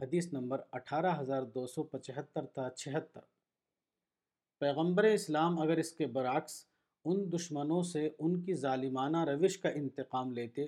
حدیث 0.00 0.32
نمبر 0.32 0.60
اٹھارہ 0.72 1.20
ہزار 1.20 1.42
دو 1.42 1.66
سو 1.66 1.82
پچہتر 1.82 2.46
تا 2.46 2.70
چھہتر۔ 2.70 3.20
پیغمبر 4.58 5.04
اسلام 5.04 5.60
اگر 5.60 5.76
اس 5.76 5.92
کے 5.92 6.06
برعکس 6.06 6.66
ان 7.04 7.32
دشمنوں 7.32 7.82
سے 7.82 8.08
ان 8.18 8.40
کی 8.40 8.54
ظالمانہ 8.54 9.24
روش 9.24 9.58
کا 9.58 9.68
انتقام 9.68 10.32
لیتے 10.32 10.66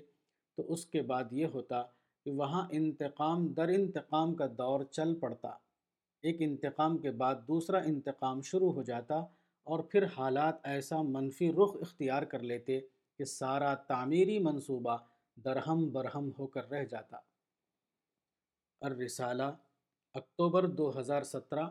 تو 0.55 0.73
اس 0.73 0.87
کے 0.87 1.03
بعد 1.03 1.25
یہ 1.31 1.47
ہوتا 1.47 1.83
کہ 2.25 2.31
وہاں 2.31 2.69
انتقام 2.71 3.49
در 3.49 3.69
انتقام 3.69 4.35
کا 4.35 4.47
دور 4.47 4.85
چل 4.85 5.15
پڑتا۔ 5.15 5.49
ایک 6.23 6.37
انتقام 6.41 6.99
کے 6.99 7.11
بعد 7.11 7.35
دوسرا 7.49 7.79
انتقام 7.79 8.43
شروع 8.43 8.73
ہو 8.73 8.83
جاتا 8.83 9.15
اور 9.65 9.79
پھر 9.79 10.05
حالات 10.05 10.55
ایسا 10.63 11.03
منفی 11.03 11.53
رخ 11.53 11.77
اختیار 11.81 12.23
کر 12.23 12.39
لیتے 12.39 12.81
کہ 13.19 13.25
سارا 13.25 13.75
تعمیری 13.75 14.39
منصوبہ 14.39 14.97
درہم 15.37 15.93
برہم 15.93 16.31
ہو 16.39 16.47
کر 16.47 16.71
رہ 16.71 16.85
جاتا۔ 16.85 17.17
الرسالہ، 18.81 19.43
اکتوبر 20.15 20.67
دو 20.67 21.01
ہزار 21.01 21.23
سترہ، 21.23 21.67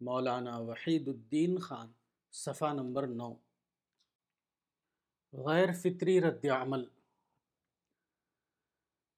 مولانا 0.00 0.58
وحید 0.58 1.08
الدین 1.08 1.58
خان، 1.58 1.88
صفحہ 2.32 2.72
نمبر 2.72 3.06
نو۔ 3.06 3.34
غیر 5.32 5.72
فطری 5.72 6.20
رد 6.20 6.44
عمل۔ 6.44 6.84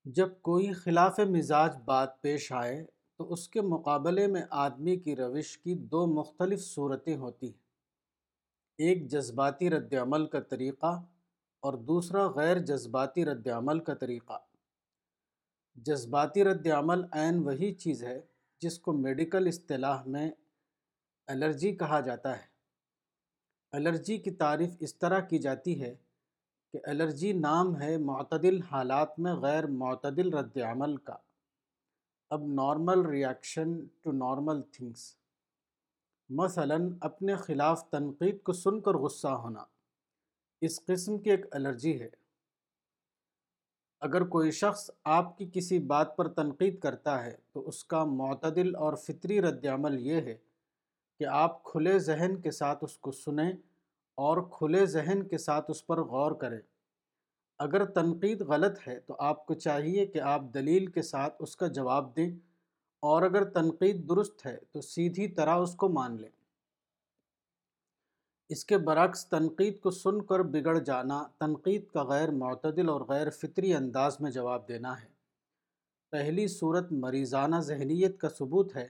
جب 0.06 0.28
کوئی 0.42 0.72
خلاف 0.72 1.18
مزاج 1.18 1.76
بات 1.84 2.22
پیش 2.22 2.52
آئے 2.52 2.86
تو 3.16 3.32
اس 3.32 3.48
کے 3.48 3.60
مقابلے 3.60 4.26
میں 4.26 4.42
آدمی 4.50 4.96
کی 4.96 5.16
روش 5.16 5.58
کی 5.58 5.74
دو 5.74 6.06
مختلف 6.06 6.60
صورتیں 6.62 7.16
ہوتی 7.16 7.46
ہیں۔ 7.46 7.64
ایک 8.78 9.06
جذباتی 9.06 9.70
رد 9.70 9.94
عمل 9.94 10.26
کا 10.26 10.40
طریقہ 10.40 11.02
اور 11.60 11.74
دوسرا 11.74 12.28
غیر 12.28 12.58
جذباتی 12.58 13.24
رد 13.24 13.48
عمل 13.48 13.80
کا 13.80 13.94
طریقہ۔ 13.94 14.38
جذباتی 15.74 16.44
رد 16.44 16.66
عمل 16.66 17.04
عین 17.12 17.38
وہی 17.38 17.74
چیز 17.74 18.04
ہے 18.04 18.20
جس 18.60 18.78
کو 18.78 18.92
میڈیکل 18.92 19.46
اصطلاح 19.46 20.02
میں 20.06 20.30
الرجی 21.26 21.76
کہا 21.76 22.00
جاتا 22.00 22.36
ہے۔ 22.36 22.46
الرجی 23.72 24.18
کی 24.18 24.30
تعریف 24.30 24.70
اس 24.80 24.98
طرح 24.98 25.20
کی 25.20 25.38
جاتی 25.38 25.82
ہے 25.82 25.94
کہ 26.72 26.78
الرجی 26.84 27.32
نام 27.32 27.80
ہے 27.80 27.98
معتدل 27.98 28.62
حالات 28.62 29.18
میں 29.18 29.34
غیر 29.34 29.66
معتدل 29.66 30.34
رد 30.34 30.56
عمل 30.56 30.96
کا۔ 30.96 31.16
اب 32.30 32.46
normal 32.46 33.00
reaction 33.00 33.86
to 34.02 34.12
normal 34.12 34.62
things 34.62 35.16
مثلا 36.28 36.76
اپنے 37.00 37.36
خلاف 37.36 37.90
تنقید 37.90 38.42
کو 38.42 38.52
سن 38.52 38.80
کر 38.80 38.94
غصہ 38.94 39.28
ہونا۔ 39.28 39.64
اس 40.60 40.84
قسم 40.86 41.18
کی 41.18 41.30
ایک 41.30 41.46
الرجی 41.50 42.00
ہے۔ 42.00 42.08
اگر 44.00 44.24
کوئی 44.24 44.50
شخص 44.50 44.90
آپ 45.04 45.38
کی 45.38 45.50
کسی 45.52 45.78
بات 45.78 46.16
پر 46.16 46.28
تنقید 46.28 46.80
کرتا 46.80 47.24
ہے 47.24 47.36
تو 47.52 47.68
اس 47.68 47.84
کا 47.84 48.04
معتدل 48.04 48.76
اور 48.76 48.94
فطری 48.94 49.42
رد 49.42 49.64
عمل 49.64 50.00
یہ 50.00 50.20
ہے 50.20 50.38
کہ 51.18 51.26
آپ 51.26 51.64
کھلے 51.64 51.98
ذہن 51.98 52.40
کے 52.40 52.50
ساتھ 52.50 52.84
اس 52.84 52.98
کو 52.98 53.12
سنیں 53.12 53.52
اور 54.18 54.42
کھلے 54.50 54.84
ذہن 54.86 55.22
کے 55.28 55.38
ساتھ 55.38 55.70
اس 55.70 55.86
پر 55.86 56.00
غور 56.02 56.32
کریں۔ 56.32 56.60
اگر 57.60 57.84
تنقید 57.84 58.42
غلط 58.42 58.78
ہے 58.88 58.98
تو 59.00 59.16
آپ 59.18 59.46
کو 59.46 59.54
چاہیے 59.54 60.06
کہ 60.06 60.20
آپ 60.20 60.42
دلیل 60.54 60.86
کے 60.86 61.02
ساتھ 61.02 61.34
اس 61.38 61.56
کا 61.56 61.66
جواب 61.66 62.16
دیں، 62.16 62.30
اور 63.02 63.22
اگر 63.22 63.44
تنقید 63.50 64.08
درست 64.08 64.46
ہے 64.46 64.56
تو 64.72 64.80
سیدھی 64.80 65.28
طرح 65.28 65.54
اس 65.54 65.74
کو 65.74 65.88
مان 65.88 66.20
لیں۔ 66.20 66.30
اس 68.50 68.64
کے 68.64 68.78
برعکس، 68.78 69.26
تنقید 69.26 69.80
کو 69.80 69.90
سن 69.90 70.20
کر 70.22 70.40
بگڑ 70.42 70.78
جانا، 70.78 71.22
تنقید 71.38 71.86
کا 71.86 72.04
غیر 72.04 72.30
معتدل 72.30 72.88
اور 72.88 73.00
غیر 73.00 73.30
فطری 73.30 73.74
انداز 73.74 74.20
میں 74.20 74.30
جواب 74.30 74.68
دینا 74.68 75.00
ہے۔ 75.00 75.08
پہلی 76.12 76.46
صورت 76.48 76.92
مریضانہ 76.92 77.56
ذہنیت 77.60 78.20
کا 78.20 78.28
ثبوت 78.28 78.76
ہے 78.76 78.88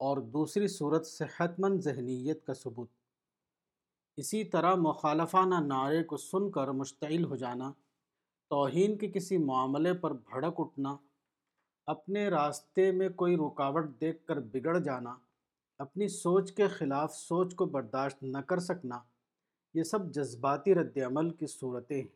اور 0.00 0.18
دوسری 0.32 0.68
صورت 0.68 1.06
صحت 1.06 1.60
مند 1.60 1.80
ذہنیت 1.80 2.46
کا 2.46 2.54
ثبوت۔ 2.54 2.88
اسی 4.16 4.44
طرح 4.44 4.74
مخالفانہ 4.74 5.54
نعرے 5.54 6.02
کو 6.02 6.16
سن 6.16 6.50
کر 6.50 6.68
مشتعل 6.68 7.24
ہو 7.24 7.36
جانا، 7.36 7.72
توہین 8.50 8.96
کے 8.98 9.08
کسی 9.08 9.38
معاملے 9.38 9.94
پر 9.94 10.12
بھڑک 10.12 10.54
اٹھنا، 10.58 10.96
اپنے 11.86 12.28
راستے 12.28 12.92
میں 12.92 13.08
کوئی 13.08 13.36
رکاوٹ 13.36 13.84
دیکھ 14.00 14.26
کر 14.26 14.40
بگڑ 14.40 14.78
جانا، 14.78 15.16
اپنی 15.78 16.08
سوچ 16.08 16.52
کے 16.52 16.68
خلاف 16.68 17.14
سوچ 17.14 17.54
کو 17.54 17.66
برداشت 17.66 18.22
نہ 18.22 18.38
کر 18.38 18.58
سکنا، 18.58 18.98
یہ 19.74 19.82
سب 19.82 20.12
جذباتی 20.14 20.74
رد 20.74 20.98
عمل 21.06 21.30
کی 21.30 21.46
صورتیں 21.46 22.00
ہیں۔ 22.00 22.08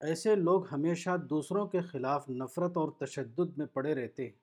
ایسے 0.00 0.34
لوگ 0.34 0.66
ہمیشہ 0.72 1.16
دوسروں 1.30 1.66
کے 1.66 1.80
خلاف 1.80 2.30
نفرت 2.30 2.76
اور 2.76 2.88
تشدد 2.98 3.58
میں 3.58 3.66
پڑے 3.66 3.94
رہتے 3.94 4.24
ہیں۔ 4.24 4.38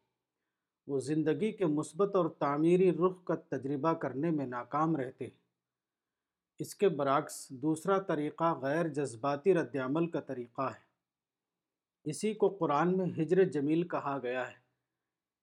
وہ 0.87 0.99
زندگی 0.99 1.51
کے 1.51 1.65
مثبت 1.65 2.15
اور 2.15 2.25
تعمیری 2.29 2.91
رخ 2.91 3.23
کا 3.23 3.35
تجربہ 3.35 3.93
کرنے 3.93 4.31
میں 4.31 4.45
ناکام 4.45 4.95
رہتے 4.95 5.25
ہیں۔ 5.25 5.46
اس 6.59 6.75
کے 6.75 6.89
برعکس 6.89 7.49
دوسرا 7.49 7.99
طریقہ 7.99 8.59
غیر 8.61 8.87
جذباتی 8.87 9.53
رد 9.53 9.75
عمل 9.75 10.07
کا 10.07 10.19
طریقہ 10.19 10.61
ہے۔ 10.61 10.87
اسی 12.03 12.33
کو 12.33 12.49
قرآن 12.49 12.97
میں 12.97 13.05
ہجر 13.05 13.43
جمیل 13.43 13.87
کہا 13.87 14.19
گیا 14.23 14.47
ہے۔ 14.47 14.67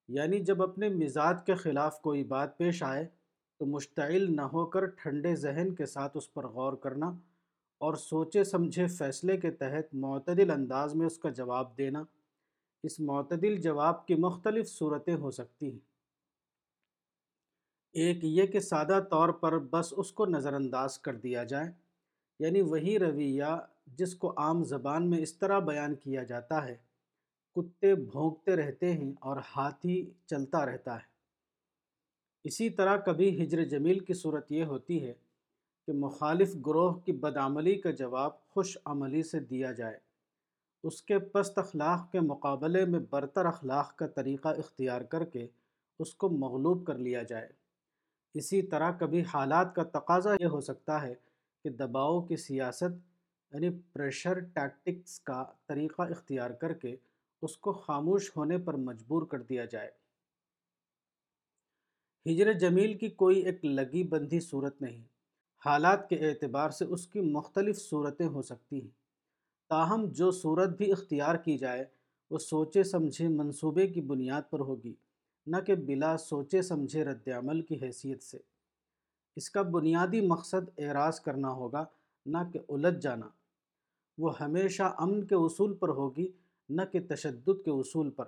یعنی 0.07 0.39
جب 0.39 0.63
اپنے 0.63 0.89
مزاج 0.89 1.35
کے 1.45 1.55
خلاف 1.55 2.01
کوئی 2.01 2.23
بات 2.23 2.57
پیش 2.57 2.83
آئے 2.83 3.07
تو 3.59 3.65
مشتعل 3.65 4.35
نہ 4.35 4.41
ہو 4.41 4.65
کر 4.65 4.85
ٹھنڈے 4.85 5.35
ذہن 5.35 5.75
کے 5.75 5.85
ساتھ 5.85 6.17
اس 6.17 6.33
پر 6.33 6.47
غور 6.47 6.73
کرنا 6.73 7.07
اور 7.77 7.93
سوچے 7.93 8.43
سمجھے 8.43 8.87
فیصلے 8.87 9.37
کے 9.37 9.51
تحت 9.51 9.95
معتدل 9.95 10.51
انداز 10.51 10.95
میں 10.95 11.05
اس 11.05 11.17
کا 11.17 11.29
جواب 11.29 11.77
دینا۔ 11.77 12.03
اس 12.83 12.99
معتدل 12.99 13.57
جواب 13.57 14.07
کی 14.07 14.15
مختلف 14.15 14.69
صورتیں 14.69 15.15
ہو 15.15 15.31
سکتی 15.31 15.71
ہیں۔ 15.71 15.94
ایک 17.95 18.17
یہ 18.23 18.45
کہ 18.45 18.59
سادہ 18.59 18.99
طور 19.09 19.29
پر 19.29 19.59
بس 19.59 19.93
اس 19.97 20.11
کو 20.11 20.25
نظر 20.25 20.53
انداز 20.53 20.99
کر 20.99 21.15
دیا 21.15 21.43
جائے 21.43 21.71
یعنی 22.39 22.61
وہی 22.61 22.99
رویہ 22.99 23.43
جس 23.85 24.15
کو 24.15 24.33
عام 24.37 24.63
زبان 24.63 25.09
میں 25.09 25.19
اس 25.19 25.33
طرح 25.33 25.59
بیان 25.59 25.95
کیا 25.95 26.23
جاتا 26.23 26.65
ہے، 26.65 26.75
کتے 27.55 27.95
بھونکتے 27.95 28.55
رہتے 28.55 28.93
ہیں 28.93 29.13
اور 29.19 29.37
ہاتھی 29.57 30.11
چلتا 30.25 30.65
رہتا 30.65 30.95
ہے۔ 30.95 31.07
اسی 32.43 32.69
طرح 32.69 32.97
کبھی 32.97 33.43
ہجر 33.43 33.63
جمیل 33.63 33.99
کی 33.99 34.13
صورت 34.13 34.51
یہ 34.51 34.63
ہوتی 34.63 35.07
ہے 35.07 35.13
کہ 35.87 35.93
مخالف 35.93 36.55
گروہ 36.67 36.93
کی 36.93 37.11
بدعملی 37.11 37.75
کا 37.75 37.91
جواب 37.91 38.47
خوش 38.47 38.77
عملی 38.85 39.23
سے 39.23 39.39
دیا 39.39 39.71
جائے۔ 39.71 39.99
اس 40.83 41.01
کے 41.01 41.19
پست 41.19 41.57
اخلاق 41.57 42.11
کے 42.11 42.19
مقابلے 42.19 42.85
میں 42.85 42.99
برتر 43.09 43.45
اخلاق 43.45 43.95
کا 43.95 44.07
طریقہ 44.07 44.47
اختیار 44.47 45.01
کر 45.01 45.25
کے 45.25 45.47
اس 45.99 46.15
کو 46.15 46.29
مغلوب 46.29 46.85
کر 46.85 46.97
لیا 46.97 47.23
جائے۔ 47.23 47.64
اسی 48.35 48.61
طرح 48.61 48.91
کبھی 48.91 49.23
حالات 49.33 49.75
کا 49.75 49.83
تقاضا 49.83 50.33
یہ 50.39 50.45
ہو 50.45 50.61
سکتا 50.61 51.01
ہے 51.01 51.13
کہ 51.63 51.69
دباؤ 51.69 52.21
کی 52.21 52.35
سیاست 52.35 52.91
یعنی 53.53 53.69
پریشر 53.93 54.39
ٹیکٹکس 54.39 55.19
کا 55.19 55.43
طریقہ 55.67 56.01
اختیار 56.01 56.49
کر 56.49 56.73
کے 56.73 56.95
اس 57.41 57.57
کو 57.57 57.73
خاموش 57.73 58.31
ہونے 58.37 58.57
پر 58.57 58.73
مجبور 58.73 59.27
کر 59.27 59.41
دیا 59.41 59.65
جائے۔ 59.65 59.91
ہجر 62.31 62.53
جمیل 62.53 62.97
کی 62.97 63.09
کوئی 63.09 63.39
ایک 63.39 63.65
لگی 63.65 64.03
بندھی 64.03 64.39
صورت 64.39 64.81
نہیں۔ 64.81 65.03
حالات 65.65 66.09
کے 66.09 66.29
اعتبار 66.29 66.69
سے 66.69 66.85
اس 66.85 67.07
کی 67.07 67.21
مختلف 67.21 67.77
صورتیں 67.77 68.27
ہو 68.27 68.41
سکتی 68.41 68.81
ہیں۔ 68.81 69.05
تاہم، 69.69 70.05
جو 70.05 70.31
صورت 70.31 70.69
بھی 70.69 70.91
اختیار 70.91 71.35
کی 71.35 71.57
جائے، 71.57 71.85
وہ 72.29 72.37
سوچے 72.37 72.83
سمجھے 72.83 73.27
منصوبے 73.27 73.87
کی 73.87 74.01
بنیاد 74.01 74.41
پر 74.49 74.59
ہوگی۔ 74.59 74.93
نہ 75.47 75.57
کہ 75.67 75.75
بلا 75.75 76.17
سوچے 76.17 76.61
سمجھے 76.61 77.05
رد 77.05 77.27
عمل 77.27 77.61
کی 77.61 77.75
حیثیت 77.81 78.23
سے۔ 78.23 78.37
اس 79.35 79.49
کا 79.49 79.61
بنیادی 79.61 80.21
مقصد 80.21 80.69
اعراض 80.77 81.19
کرنا 81.19 81.51
ہوگا، 81.51 81.85
نہ 82.25 82.37
کہ 82.53 82.59
الجھ 82.69 82.99
جانا۔ 83.01 83.29
وہ 84.17 84.39
ہمیشہ 84.39 84.83
امن 84.97 85.25
کے 85.25 85.35
اصول 85.35 85.73
پر 85.73 85.89
ہوگی، 85.89 86.27
نہ 86.69 86.81
کہ 86.91 86.99
تشدد 87.09 87.65
کے 87.65 87.71
اصول 87.71 88.11
پر۔ 88.11 88.25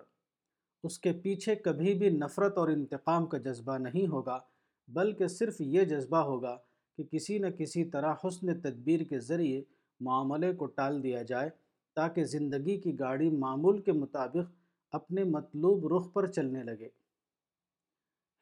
اس 0.83 0.99
کے 0.99 1.11
پیچھے 1.11 1.55
کبھی 1.55 1.93
بھی 1.93 2.09
نفرت 2.09 2.57
اور 2.57 2.67
انتقام 2.67 3.25
کا 3.25 3.37
جذبہ 3.37 3.77
نہیں 3.77 4.07
ہوگا، 4.07 4.39
بلکہ 4.87 5.27
صرف 5.27 5.55
یہ 5.59 5.83
جذبہ 5.83 6.17
ہوگا 6.17 6.57
کہ 6.97 7.03
کسی 7.03 7.37
نہ 7.37 7.47
کسی 7.47 7.85
طرح 7.85 8.13
حسن 8.23 8.59
تدبیر 8.59 8.99
کے 8.99 9.19
ذریعے 9.19 9.61
معاملے 9.99 10.53
کو 10.53 10.65
ٹال 10.65 11.03
دیا 11.03 11.21
جائے، 11.21 11.49
تاکہ 11.95 12.23
زندگی 12.23 12.77
کی 12.77 12.99
گاڑی 12.99 13.29
معمول 13.29 13.81
کے 13.81 13.91
مطابق 13.91 14.51
اپنے 14.91 15.23
مطلوب 15.23 15.93
رخ 15.93 16.13
پر 16.13 16.27
چلنے 16.27 16.63
لگے۔ 16.63 17.06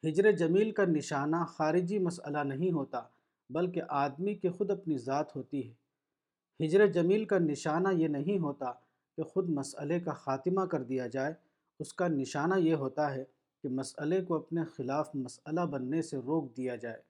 ہجر 0.04 0.32
جمیل 0.32 0.70
کا 0.70 0.84
نشانہ 0.84 1.44
خارجی 1.48 1.98
مسئلہ 1.98 2.38
نہیں 2.38 2.72
ہوتا، 2.72 3.00
بلکہ 3.50 3.82
آدمی 3.88 4.34
کے 4.34 4.50
خود 4.50 4.70
اپنی 4.70 4.98
ذات 4.98 5.36
ہوتی 5.36 5.70
ہے۔ 5.70 5.74
ہجر 6.64 6.86
جمیل 6.86 7.24
کا 7.24 7.38
نشانہ 7.38 7.88
یہ 7.92 8.08
نہیں 8.08 8.38
ہوتا 8.38 8.72
کہ 9.16 9.22
خود 9.22 9.48
مسئلے 9.48 10.00
کا 10.00 10.12
خاتمہ 10.12 10.64
کر 10.66 10.82
دیا 10.82 11.06
جائے، 11.06 11.34
اس 11.80 11.92
کا 11.94 12.08
نشانہ 12.08 12.54
یہ 12.58 12.74
ہوتا 12.74 13.14
ہے 13.14 13.24
کہ 13.62 13.68
مسئلے 13.68 14.24
کو 14.24 14.34
اپنے 14.34 14.64
خلاف 14.64 15.14
مسئلہ 15.14 15.60
بننے 15.60 16.02
سے 16.02 16.16
روک 16.16 16.56
دیا 16.56 16.76
جائے۔ 16.76 17.02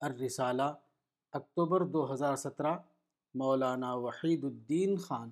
الرسالہ، 0.00 0.72
اکتوبر 1.32 1.84
دو 1.84 2.12
ہزار 2.14 2.36
سترہ، 2.36 2.74
مولانا 3.34 3.94
وحید 3.94 4.44
الدین 4.44 4.96
خان، 4.96 5.30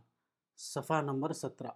صفحہ 0.56 1.02
نمبر 1.02 1.32
سترہ۔ 1.32 1.70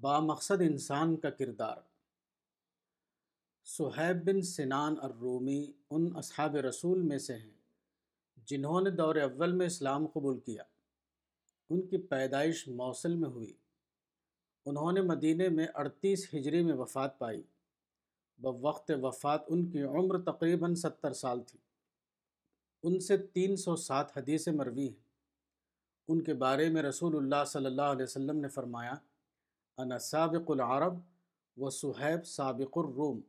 بامقصد 0.00 0.60
انسان 0.60 1.16
کا 1.16 1.30
کردار۔ 1.30 1.76
صہیب 3.64 4.26
بن 4.26 4.42
سنان 4.42 4.94
الرومی 5.02 5.72
ان 5.90 6.08
اصحاب 6.14 6.56
رسول 6.56 7.02
میں 7.02 7.18
سے 7.18 7.36
ہیں 7.36 7.50
جنہوں 8.46 8.80
نے 8.80 8.90
دور 8.90 9.16
اول 9.16 9.52
میں 9.52 9.66
اسلام 9.66 10.06
قبول 10.06 10.40
کیا۔ 10.40 10.62
ان 11.70 11.86
کی 11.86 11.98
پیدائش 11.98 12.68
موصل 12.68 13.14
میں 13.14 13.28
ہوئی۔ 13.28 13.52
انہوں 14.66 14.92
نے 14.92 15.00
مدینہ 15.00 15.48
میں 15.48 15.66
اڑتیس 15.74 16.34
ہجری 16.34 16.62
میں 16.62 16.74
وفات 16.74 17.18
پائی۔ 17.18 17.42
بوقت 18.38 18.92
وفات 19.02 19.40
ان 19.48 19.66
کی 19.66 19.82
عمر 19.82 20.22
تقریباً 20.22 20.74
ستر 20.74 21.12
سال 21.12 21.40
تھی۔ 21.40 21.58
ان 22.82 23.00
سے 23.00 23.16
تین 23.16 23.56
سو 23.56 23.76
سات 23.76 24.18
حدیث 24.18 24.48
مروی 24.48 24.88
ہیں۔ 24.88 25.08
ان 26.08 26.22
کے 26.22 26.34
بارے 26.34 26.68
میں 26.68 26.82
رسول 26.82 27.16
اللہ 27.16 27.44
صلی 27.46 27.66
اللہ 27.66 27.82
علیہ 27.82 28.02
وسلم 28.02 28.36
نے 28.36 28.48
فرمایا 28.48 28.94
انا 29.78 29.98
سابق 29.98 30.50
العرب 30.50 30.94
و 31.56 31.70
صہیب 31.70 32.26
سابق 32.26 32.78
الروم۔ 32.78 33.20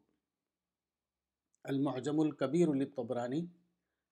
المعجم 1.63 2.19
الکبیر 2.19 2.67
الطبرانی 2.67 3.45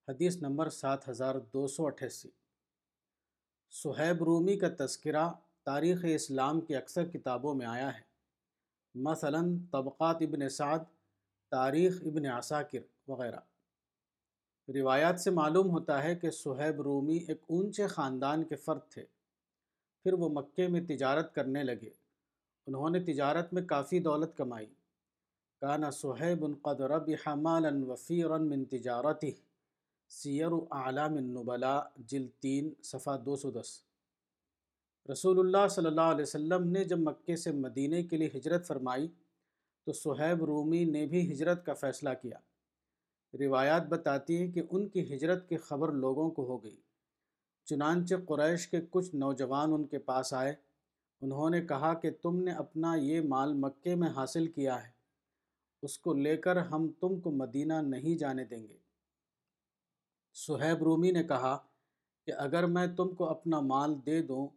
حدیث 0.07 0.37
نمبر 0.37 0.69
سات 0.69 1.09
ہزار 1.09 1.35
دو 1.35 1.67
سو 1.67 1.85
اٹھاسی۔ 1.85 2.29
صہیب 3.71 4.23
رومی 4.23 4.57
کا 4.57 4.85
تذکرہ 4.85 5.29
تاریخ 5.63 6.05
اسلام 6.15 6.61
کی 6.61 6.75
اکثر 6.75 7.05
کتابوں 7.05 7.55
میں 7.55 7.65
آیا 7.65 7.95
ہے۔ 7.95 8.01
مثلا 8.95 9.41
طبقات 9.71 10.17
ابن 10.21 10.49
سعد، 10.49 10.79
تاریخ 11.49 12.01
ابن 12.05 12.25
عساکر 12.25 12.79
وغیرہ۔ 13.07 13.39
روایات 14.67 15.19
سے 15.19 15.31
معلوم 15.31 15.69
ہوتا 15.69 16.03
ہے 16.03 16.15
کہ 16.15 16.31
صہیب 16.31 16.81
رومی 16.81 17.17
ایک 17.17 17.41
اونچے 17.49 17.87
خاندان 17.87 18.43
کے 18.43 18.55
فرد 18.55 18.79
تھے۔ 18.89 19.05
پھر 20.03 20.13
وہ 20.13 20.29
مکے 20.29 20.67
میں 20.67 20.81
تجارت 20.81 21.35
کرنے 21.35 21.63
لگے۔ 21.63 22.06
انہوں 22.67 22.89
نے 22.89 22.99
تجارت 22.99 23.53
میں 23.53 23.61
کافی 23.61 23.99
دولت 23.99 24.37
کمائی۔ 24.37 24.65
کانا 25.61 25.91
صہیب 25.91 26.45
قد 26.61 26.81
ربح 26.81 27.35
مالا 27.35 27.69
وفیرا 27.87 28.37
من 28.37 28.65
تجارتی 28.65 29.31
سیر 30.09 30.47
اعلام 30.71 31.13
النبلاء 31.13 31.81
جل 31.97 32.27
تین، 32.39 32.73
صفحہ 32.83 33.17
دو 33.17 33.35
سو 33.35 33.51
دس۔ 33.51 33.81
رسول 35.11 35.39
اللہ 35.39 35.67
صلی 35.67 35.85
اللہ 35.85 36.01
علیہ 36.01 36.21
وسلم 36.21 36.67
نے 36.67 36.83
جب 36.83 36.99
مکے 36.99 37.35
سے 37.35 37.51
مدینہ 37.51 37.95
کے 38.09 38.17
لیے 38.17 38.29
ہجرت 38.35 38.67
فرمائی، 38.67 39.07
تو 39.85 39.93
صہیب 39.93 40.43
رومی 40.43 40.83
نے 40.83 41.05
بھی 41.05 41.31
ہجرت 41.31 41.65
کا 41.65 41.73
فیصلہ 41.73 42.09
کیا۔ 42.21 42.37
روایات 43.39 43.87
بتاتی 43.87 44.37
ہیں 44.37 44.51
کہ 44.51 44.61
ان 44.71 44.87
کی 44.87 45.15
ہجرت 45.15 45.49
کی 45.49 45.57
خبر 45.57 45.91
لوگوں 45.91 46.29
کو 46.29 46.45
ہو 46.45 46.63
گئی۔ 46.63 46.77
چنانچہ 47.65 48.15
قریش 48.27 48.67
کے 48.67 48.77
کچھ 48.89 49.15
نوجوان 49.15 49.73
ان 49.73 49.87
کے 49.87 49.99
پاس 49.99 50.33
آئے۔ 50.33 50.55
انہوں 51.21 51.49
نے 51.49 51.61
کہا 51.61 51.93
کہ 51.93 52.11
تم 52.21 52.43
نے 52.43 52.51
اپنا 52.51 52.95
یہ 52.95 53.21
مال 53.21 53.53
مکے 53.53 53.95
میں 53.95 54.09
حاصل 54.09 54.47
کیا 54.47 54.83
ہے۔ 54.83 54.91
اس 55.81 55.99
کو 55.99 56.13
لے 56.13 56.37
کر 56.37 56.55
ہم 56.55 56.87
تم 56.99 57.19
کو 57.19 57.31
مدینہ 57.31 57.73
نہیں 57.73 58.17
جانے 58.17 58.45
دیں 58.45 58.67
گے۔ 58.67 58.77
صہیب 60.33 60.83
رومی 60.83 61.11
نے 61.11 61.23
کہا 61.23 61.57
کہ 62.25 62.33
اگر 62.37 62.65
میں 62.65 62.87
تم 62.87 63.15
کو 63.15 63.29
اپنا 63.29 63.59
مال 63.59 64.05
دے 64.05 64.21
دوں 64.21 64.47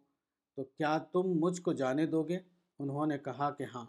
تو 0.57 0.65
کیا 0.65 0.99
تم 0.99 1.23
مجھ 1.23 1.63
کو 1.63 1.73
جانے 1.73 2.07
دو 2.07 2.23
گے؟ 2.23 2.39
انہوں 2.79 3.07
نے 3.07 3.19
کہا 3.19 3.51
کہ 3.51 3.65
ہاں۔ 3.75 3.87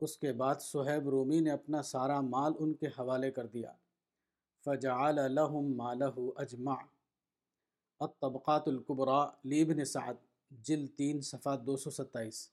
اس 0.00 0.18
کے 0.18 0.32
بعد 0.32 0.54
صہیب 0.60 1.08
رومی 1.08 1.40
نے 1.40 1.50
اپنا 1.50 1.82
سارا 1.82 2.20
مال 2.20 2.52
ان 2.58 2.74
کے 2.74 2.86
حوالے 2.86 3.30
کر 3.30 3.46
دیا۔ 3.46 3.72
فجعل 4.64 5.14
لهم 5.14 5.76
مالہ 5.76 6.04
اجمع 6.36 6.74
الطبقات 8.00 8.68
القبرا 8.68 9.26
لیبن 9.44 9.84
سعد۔ 9.84 10.25
جل 10.50 10.86
تین 10.86 11.20
صفحہ 11.20 11.56
دو 11.56 11.76
سو 11.76 11.90
ستائیس۔ 11.90 12.50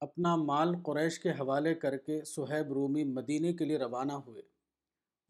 اپنا 0.00 0.36
مال 0.36 0.74
قریش 0.82 1.18
کے 1.18 1.30
حوالے 1.30 1.74
کر 1.74 1.96
کے 1.96 2.24
صہیب 2.24 2.72
رومی 2.72 3.04
مدینہ 3.04 3.56
کے 3.56 3.64
لیے 3.64 3.78
روانہ 3.78 4.12
ہوئے۔ 4.12 4.42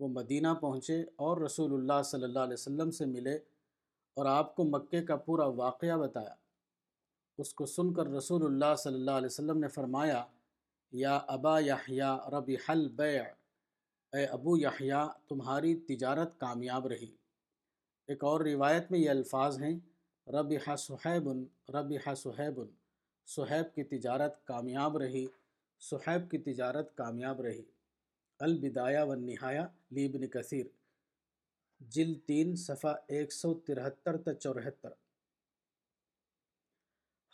وہ 0.00 0.08
مدینہ 0.08 0.48
پہنچے 0.60 1.02
اور 1.16 1.40
رسول 1.40 1.72
اللہ 1.74 2.02
صلی 2.02 2.22
اللہ 2.22 2.38
علیہ 2.38 2.52
وسلم 2.52 2.90
سے 2.90 3.06
ملے 3.06 3.34
اور 4.16 4.26
آپ 4.26 4.56
کو 4.56 4.64
مکے 4.64 5.02
کا 5.02 5.16
پورا 5.16 5.46
واقعہ 5.46 5.96
بتایا۔ 5.96 6.34
اس 7.38 7.54
کو 7.54 7.66
سن 7.66 7.94
کر 7.94 8.06
رسول 8.06 8.44
اللہ 8.44 8.74
صلی 8.78 8.94
اللہ 8.94 9.10
علیہ 9.10 9.26
وسلم 9.26 9.58
نے 9.58 9.68
فرمایا، 9.68 10.24
یا 10.92 11.16
ابا 11.16 11.60
یحییٰ 11.60 12.28
رب 12.28 12.50
حل 12.68 12.88
بیع 12.88 13.22
اے 14.12 14.24
ابو 14.24 14.56
یحییٰ 14.56 15.08
تمہاری 15.28 15.74
تجارت 15.76 16.38
کامیاب 16.38 16.86
رہی۔ 16.86 17.14
ایک 18.08 18.24
اور 18.24 18.40
روایت 18.40 18.90
میں 18.90 18.98
یہ 18.98 19.10
الفاظ 19.10 19.62
ہیں 19.62 19.78
ربح 20.26 20.76
صحیب 20.76 21.28
ربح 21.68 22.14
صحیب 22.14 22.60
صحیب 23.26 23.74
کی 23.74 23.84
تجارت 23.84 24.44
کامیاب 24.44 24.96
رہی 24.96 25.26
صحیب 25.80 26.30
کی 26.30 26.38
تجارت 26.38 26.96
کامیاب 26.96 27.40
رہی۔ 27.40 27.62
البدایہ 28.38 29.00
و 29.00 29.14
نہایا 29.14 29.66
لیبن 29.90 30.26
کثیر 30.26 30.66
جل 31.80 32.14
تین، 32.14 32.56
صفحہ 32.56 32.94
ایک 33.06 33.32
سو 33.32 33.54
ترہتر 33.54 34.16
تا 34.16 34.34
چورہتر۔ 34.34 34.88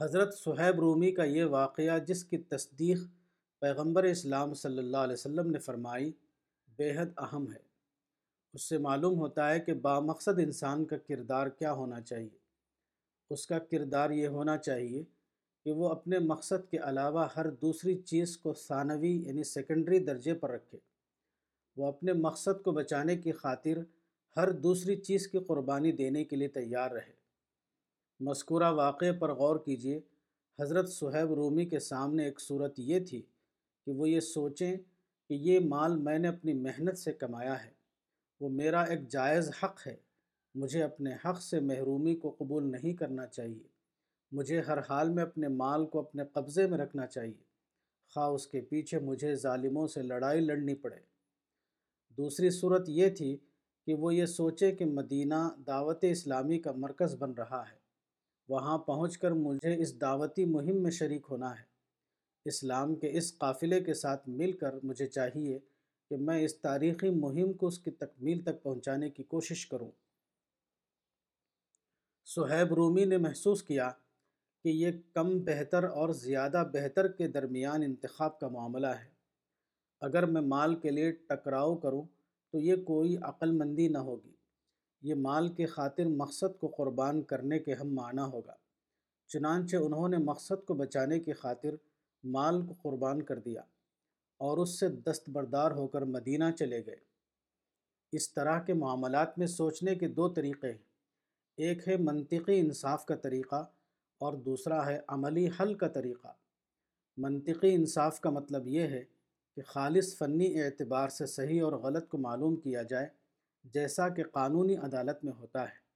حضرت 0.00 0.38
صحیب 0.38 0.80
رومی 0.80 1.12
کا 1.12 1.24
یہ 1.24 1.44
واقعہ 1.44 1.98
جس 1.98 2.24
کی 2.24 2.38
تصدیق 2.38 2.98
پیغمبر 3.60 4.04
اسلام 4.04 4.54
صلی 4.54 4.78
اللہ 4.78 4.96
علیہ 4.96 5.12
وسلم 5.12 5.50
نے 5.50 5.58
فرمائی 5.58 6.12
بے 6.76 6.90
حد 6.96 7.06
اہم 7.16 7.52
ہے۔ 7.52 7.58
اس 8.52 8.62
سے 8.62 8.78
معلوم 8.78 9.18
ہوتا 9.18 9.50
ہے 9.50 9.60
کہ 9.60 9.74
بامقصد 9.74 10.38
انسان 10.38 10.84
کا 10.84 10.96
کردار 10.96 11.46
کیا 11.46 11.72
ہونا 11.72 12.00
چاہیے۔ 12.00 12.47
اس 13.30 13.46
کا 13.46 13.58
کردار 13.58 14.10
یہ 14.10 14.26
ہونا 14.26 14.58
چاہیے 14.58 15.04
کہ 15.64 15.72
وہ 15.72 15.88
اپنے 15.88 16.18
مقصد 16.18 16.70
کے 16.70 16.78
علاوہ 16.78 17.26
ہر 17.36 17.50
دوسری 17.50 17.94
چیز 17.94 18.36
کو 18.36 18.54
ثانوی 18.54 19.22
یعنی 19.26 19.44
سیکنڈری 19.44 19.98
درجے 19.98 20.34
پر 20.34 20.50
رکھے۔ 20.50 20.78
وہ 21.76 21.86
اپنے 21.86 22.12
مقصد 22.12 22.62
کو 22.62 22.72
بچانے 22.72 23.16
کی 23.16 23.32
خاطر 23.32 23.78
ہر 24.36 24.50
دوسری 24.50 24.96
چیز 24.96 25.28
کی 25.28 25.38
قربانی 25.38 25.92
دینے 25.92 26.24
کے 26.24 26.36
لیے 26.36 26.48
تیار 26.48 26.90
رہے۔ 26.90 27.12
مذکورہ 28.20 28.72
واقعے 28.72 29.12
پر 29.12 29.32
غور 29.32 29.56
کیجیے 29.56 30.00
حضرت 30.60 30.88
صہیب 30.88 31.34
رومی 31.34 31.66
کے 31.66 31.78
سامنے 31.78 32.24
ایک 32.24 32.40
صورت 32.40 32.74
یہ 32.78 33.00
تھی 33.00 33.22
کہ 33.84 33.92
وہ 33.92 34.08
یہ 34.08 34.20
سوچیں 34.20 34.76
کہ 35.28 35.34
یہ 35.34 35.60
مال 35.60 35.96
میں 35.96 36.18
نے 36.18 36.28
اپنی 36.28 36.52
محنت 36.52 36.98
سے 36.98 37.12
کمایا 37.12 37.64
ہے، 37.64 37.70
وہ 38.40 38.48
میرا 38.48 38.82
ایک 38.82 39.08
جائز 39.08 39.50
حق 39.62 39.86
ہے۔ 39.86 39.96
مجھے 40.58 40.82
اپنے 40.82 41.10
حق 41.24 41.42
سے 41.42 41.60
محرومی 41.60 42.16
کو 42.16 42.34
قبول 42.38 42.72
نہیں 42.72 42.92
کرنا 42.92 43.26
چاہیے۔ 43.26 43.68
مجھے 44.32 44.60
ہر 44.60 44.78
حال 44.78 45.10
میں 45.10 45.22
اپنے 45.22 45.48
مال 45.48 45.86
کو 45.86 45.98
اپنے 45.98 46.24
قبضے 46.32 46.66
میں 46.66 46.78
رکھنا 46.78 47.06
چاہیے۔ 47.06 47.44
خواہ 48.14 48.28
اس 48.28 48.46
کے 48.46 48.60
پیچھے 48.60 48.98
مجھے 48.98 49.34
ظالموں 49.34 49.86
سے 49.86 50.02
لڑائی 50.02 50.40
لڑنی 50.40 50.74
پڑے۔ 50.74 50.96
دوسری 52.16 52.50
صورت 52.50 52.88
یہ 52.88 53.08
تھی 53.08 53.36
کہ 53.86 53.94
وہ 53.94 54.14
یہ 54.14 54.26
سوچے 54.26 54.72
کہ 54.72 54.84
مدینہ 54.84 55.48
دعوت 55.66 55.98
اسلامی 56.02 56.58
کا 56.58 56.72
مرکز 56.72 57.14
بن 57.18 57.32
رہا 57.32 57.62
ہے۔ 57.72 57.76
وہاں 58.48 58.78
پہنچ 58.78 59.18
کر 59.18 59.30
مجھے 59.30 59.82
اس 59.82 60.00
دعوتی 60.00 60.44
مہم 60.44 60.82
میں 60.82 60.90
شریک 60.90 61.26
ہونا 61.30 61.50
ہے۔ 61.50 61.64
اسلام 62.44 62.94
کے 62.94 63.18
اس 63.18 63.38
قافلے 63.38 63.80
کے 63.80 63.94
ساتھ 63.94 64.28
مل 64.28 64.52
کر 64.52 64.74
مجھے 64.82 65.06
چاہیے 65.06 65.58
کہ 66.10 66.16
میں 66.16 66.44
اس 66.44 66.58
تاریخی 66.58 67.10
مہم 67.10 67.52
کو 67.52 67.66
اس 67.66 67.78
کی 67.78 67.90
تکمیل 67.90 68.40
تک 68.40 68.62
پہنچانے 68.62 69.10
کی 69.10 69.22
کوشش 69.22 69.66
کروں۔ 69.66 69.90
صہیب 72.34 72.74
رومی 72.74 73.04
نے 73.04 73.18
محسوس 73.18 73.62
کیا 73.62 73.90
کہ 74.64 74.68
یہ 74.68 74.90
کم 75.14 75.38
بہتر 75.40 75.84
اور 75.84 76.08
زیادہ 76.08 76.64
بہتر 76.72 77.08
کے 77.08 77.28
درمیان 77.28 77.82
انتخاب 77.82 78.40
کا 78.40 78.48
معاملہ 78.48 78.86
ہے۔ 78.86 79.06
اگر 80.00 80.26
میں 80.26 80.42
مال 80.42 80.74
کے 80.74 80.90
لیے 80.90 81.12
ٹکراؤ 81.12 81.76
کروں 81.76 82.02
تو 82.52 82.58
یہ 82.58 82.76
کوئی 82.76 83.16
عقل 83.22 83.50
مندی 83.50 83.88
نہ 83.88 83.98
ہوگی۔ 83.98 84.32
یہ 85.02 85.14
مال 85.14 85.48
کے 85.48 85.66
خاطر 85.66 86.04
مقصد 86.04 86.58
کو 86.60 86.66
قربان 86.66 87.22
کرنے 87.22 87.58
کے 87.58 87.74
ہم 87.74 87.94
معنی 87.94 88.22
ہوگا۔ 88.32 88.54
چنانچہ 89.26 89.76
انہوں 89.76 90.08
نے 90.08 90.16
مقصد 90.16 90.66
کو 90.66 90.74
بچانے 90.74 91.20
کی 91.20 91.32
خاطر 91.32 91.70
مال 92.24 92.66
کو 92.66 92.74
قربان 92.82 93.22
کر 93.22 93.38
دیا 93.38 93.62
اور 94.36 94.58
اس 94.58 94.80
سے 94.80 94.88
دستبردار 94.88 95.70
ہو 95.70 95.86
کر 95.86 96.02
مدینہ 96.02 96.44
چلے 96.58 96.86
گئے۔ 96.86 96.96
اس 98.12 98.32
طرح 98.32 98.60
کے 98.60 98.74
معاملات 98.74 99.38
میں 99.38 99.46
سوچنے 99.46 99.94
کے 99.94 100.08
دو 100.08 100.28
طریقے 100.28 100.72
ہیں۔ 100.72 100.87
ایک 101.58 101.88
ہے 101.88 101.96
منطقی 101.96 102.60
انصاف 102.60 103.06
کا 103.06 103.14
طریقہ 103.14 103.66
اور 104.18 104.32
دوسرا 104.32 104.86
ہے 104.86 105.00
عملی 105.08 105.48
حل 105.60 105.74
کا 105.74 105.88
طریقہ۔ 105.88 106.28
منطقی 107.16 107.74
انصاف 107.74 108.20
کا 108.20 108.30
مطلب 108.30 108.68
یہ 108.68 108.80
ہے 108.80 109.04
کہ 109.56 109.62
خالص 109.62 110.18
فنی 110.18 110.62
اعتبار 110.62 111.08
سے 111.08 111.26
صحیح 111.26 111.62
اور 111.62 111.72
غلط 111.72 112.08
کو 112.08 112.18
معلوم 112.18 112.56
کیا 112.56 112.82
جائے، 112.82 113.06
جیسا 113.64 114.08
کہ 114.08 114.22
قانونی 114.22 114.76
عدالت 114.76 115.24
میں 115.24 115.32
ہوتا 115.32 115.62
ہے۔ 115.62 115.88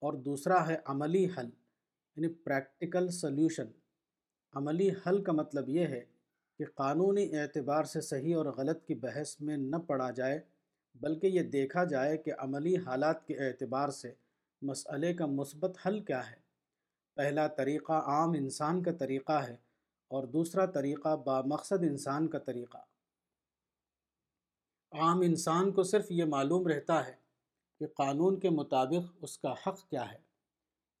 اور 0.00 0.12
دوسرا 0.12 0.68
ہے 0.68 0.76
عملی 0.84 1.24
حل 1.24 1.46
یعنی 2.16 2.28
پریکٹیکل 2.28 3.08
سلیوشن 3.08 3.66
عملی 4.54 4.90
حل 5.06 5.22
کا 5.22 5.32
مطلب 5.32 5.68
یہ 5.68 5.86
ہے 5.86 6.04
کہ 6.58 6.64
قانونی 6.74 7.38
اعتبار 7.38 7.84
سے 7.84 8.00
صحیح 8.00 8.36
اور 8.36 8.46
غلط 8.46 8.84
کی 8.84 8.94
بحث 8.94 9.40
میں 9.40 9.56
نہ 9.56 9.76
پڑا 9.76 10.10
جائے، 10.10 10.40
بلکہ 10.94 11.26
یہ 11.26 11.42
دیکھا 11.42 11.84
جائے 11.84 12.16
کہ 12.16 12.32
عملی 12.38 12.76
حالات 12.76 13.26
کے 13.26 13.34
اعتبار 13.38 13.88
سے 13.88 14.12
مسئلے 14.62 15.14
کا 15.14 15.26
مثبت 15.26 15.78
حل 15.86 16.00
کیا 16.00 16.30
ہے؟ 16.30 16.36
پہلا 17.16 17.46
طریقہ 17.46 17.92
عام 17.92 18.30
انسان 18.30 18.82
کا 18.82 18.92
طریقہ 18.92 19.32
ہے 19.32 19.56
اور 20.08 20.24
دوسرا 20.24 20.66
طریقہ 20.66 21.16
بامقصد 21.16 21.82
انسان 21.82 22.28
کا 22.28 22.38
طریقہ۔ 22.38 22.78
عام 24.92 25.20
انسان 25.20 25.72
کو 25.72 25.82
صرف 25.82 26.06
یہ 26.10 26.24
معلوم 26.24 26.66
رہتا 26.66 27.06
ہے 27.06 27.14
کہ 27.78 27.86
قانون 27.86 28.40
کے 28.40 28.50
مطابق 28.50 29.16
اس 29.22 29.38
کا 29.38 29.54
حق 29.66 29.90
کیا 29.90 30.12
ہے۔ 30.12 30.18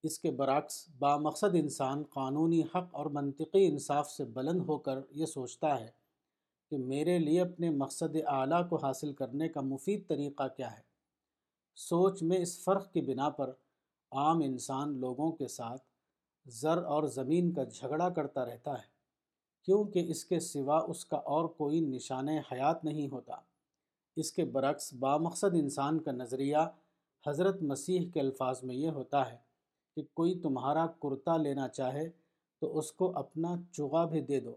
اس 0.02 0.18
کے 0.18 0.30
برعکس 0.30 0.90
بامقصد 0.98 1.54
انسان 1.54 2.02
قانونی 2.02 2.62
حق 2.62 2.88
اور 2.90 3.06
منطقی 3.06 3.66
انصاف 3.66 4.10
سے 4.10 4.24
بلند 4.24 4.60
ہو 4.60 4.78
کر 4.78 4.98
یہ 5.10 5.26
سوچتا 5.26 5.80
ہے 5.80 5.90
کہ 6.70 6.78
میرے 6.78 7.18
لیے 7.18 7.40
اپنے 7.40 7.70
مقصد 7.70 8.16
اعلیٰ 8.26 8.68
کو 8.68 8.76
حاصل 8.76 9.12
کرنے 9.12 9.48
کا 9.48 9.60
مفید 9.60 10.08
طریقہ 10.08 10.48
کیا 10.56 10.78
ہے۔ 10.78 10.89
سوچ 11.74 12.22
میں 12.22 12.38
اس 12.38 12.64
فرق 12.64 12.92
کی 12.92 13.00
بنا 13.00 13.28
پر 13.28 13.50
عام 14.12 14.38
انسان 14.38 15.00
لوگوں 15.00 15.32
کے 15.32 15.48
ساتھ 15.48 15.82
زر 16.46 16.82
اور 16.82 17.02
زمین 17.04 17.52
کا 17.52 17.64
جھگڑا 17.64 18.08
کرتا 18.08 18.44
رہتا 18.44 18.72
ہے، 18.72 18.88
کیونکہ 19.64 20.04
اس 20.08 20.24
کے 20.24 20.40
سوا 20.40 20.78
اس 20.88 21.04
کا 21.04 21.16
اور 21.16 21.44
کوئی 21.44 21.80
نشان 21.80 22.28
حیات 22.28 22.84
نہیں 22.84 23.08
ہوتا۔ 23.08 23.34
اس 24.16 24.32
کے 24.32 24.44
برعکس 24.44 24.94
بامقصد 24.94 25.54
انسان 25.54 25.98
کا 25.98 26.12
نظریہ 26.12 26.56
حضرت 27.26 27.62
مسیح 27.62 28.10
کے 28.14 28.20
الفاظ 28.20 28.64
میں 28.64 28.74
یہ 28.74 28.88
ہوتا 28.88 29.32
ہے 29.32 29.36
کہ 29.96 30.02
کوئی 30.14 30.38
تمہارا 30.40 30.86
کرتا 30.86 31.36
لینا 31.36 31.68
چاہے 31.68 32.08
تو 32.60 32.78
اس 32.78 32.92
کو 32.92 33.18
اپنا 33.18 33.54
چغا 33.72 34.04
بھی 34.04 34.20
دے 34.20 34.40
دو۔ 34.40 34.54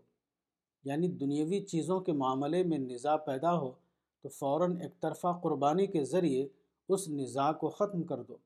یعنی 0.84 1.08
دنیاوی 1.08 1.60
چیزوں 1.60 2.00
کے 2.00 2.12
معاملے 2.12 2.64
میں 2.64 2.78
نزاع 2.78 3.16
پیدا 3.16 3.60
ہو 3.60 3.72
تو 4.22 4.30
فوراً 4.30 4.82
ایک 4.82 5.00
طرفہ 5.02 5.40
قربانی 5.44 5.88
کے 5.88 6.04
ذریعے 6.06 6.48
اس 6.90 7.10
نزاع 7.10 7.52
کو 7.52 7.70
ختم 7.70 8.04
کر 8.04 8.24
دو، 8.24 8.38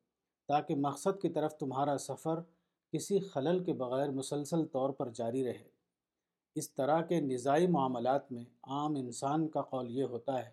تاکہ 0.48 0.76
مقصد 0.76 1.22
کی 1.22 1.30
طرف 1.30 1.54
تمہارا 1.54 1.98
سفر 1.98 2.40
کسی 2.94 3.20
خلل 3.20 3.64
کے 3.64 3.74
بغیر 3.74 4.10
مسلسل 4.12 4.66
طور 4.66 4.90
پر 4.90 5.10
جاری 5.10 5.46
رہے۔ 5.46 5.70
اس 6.56 6.72
طرح 6.72 7.02
کے 7.02 7.22
نظائی 7.22 7.68
معاملات 7.68 8.32
میں 8.32 8.46
عام 8.64 8.96
انسان 8.96 9.48
کا 9.48 9.62
قول 9.62 9.92
یہ 9.92 10.04
ہوتا 10.04 10.46
ہے 10.46 10.52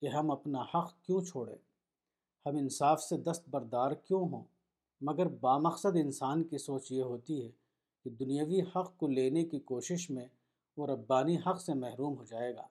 کہ 0.00 0.06
ہم 0.06 0.30
اپنا 0.30 0.64
حق 0.74 1.02
کیوں 1.02 1.20
چھوڑیں؟ 1.24 1.56
ہم 2.46 2.56
انصاف 2.56 3.02
سے 3.02 3.16
دست 3.16 3.48
بردار 3.48 3.90
کیوں 3.90 4.28
ہوں؟ 4.28 4.44
مگر 5.00 5.28
بامقصد 5.28 5.96
انسان 5.96 6.44
کی 6.44 6.58
سوچ 6.58 6.92
یہ 6.92 7.02
ہوتی 7.02 7.44
ہے 7.44 7.50
کہ 8.04 8.10
دنیاوی 8.10 8.60
حق 8.60 8.96
کو 8.96 9.06
لینے 9.08 9.44
کی 9.44 9.60
کوشش 9.60 10.10
میں 10.10 10.26
وہ 10.76 10.86
ربانی 10.86 11.36
حق 11.46 11.60
سے 11.60 11.74
محروم 11.74 12.16
ہو 12.16 12.24
جائے 12.24 12.54
گا۔ 12.54 12.66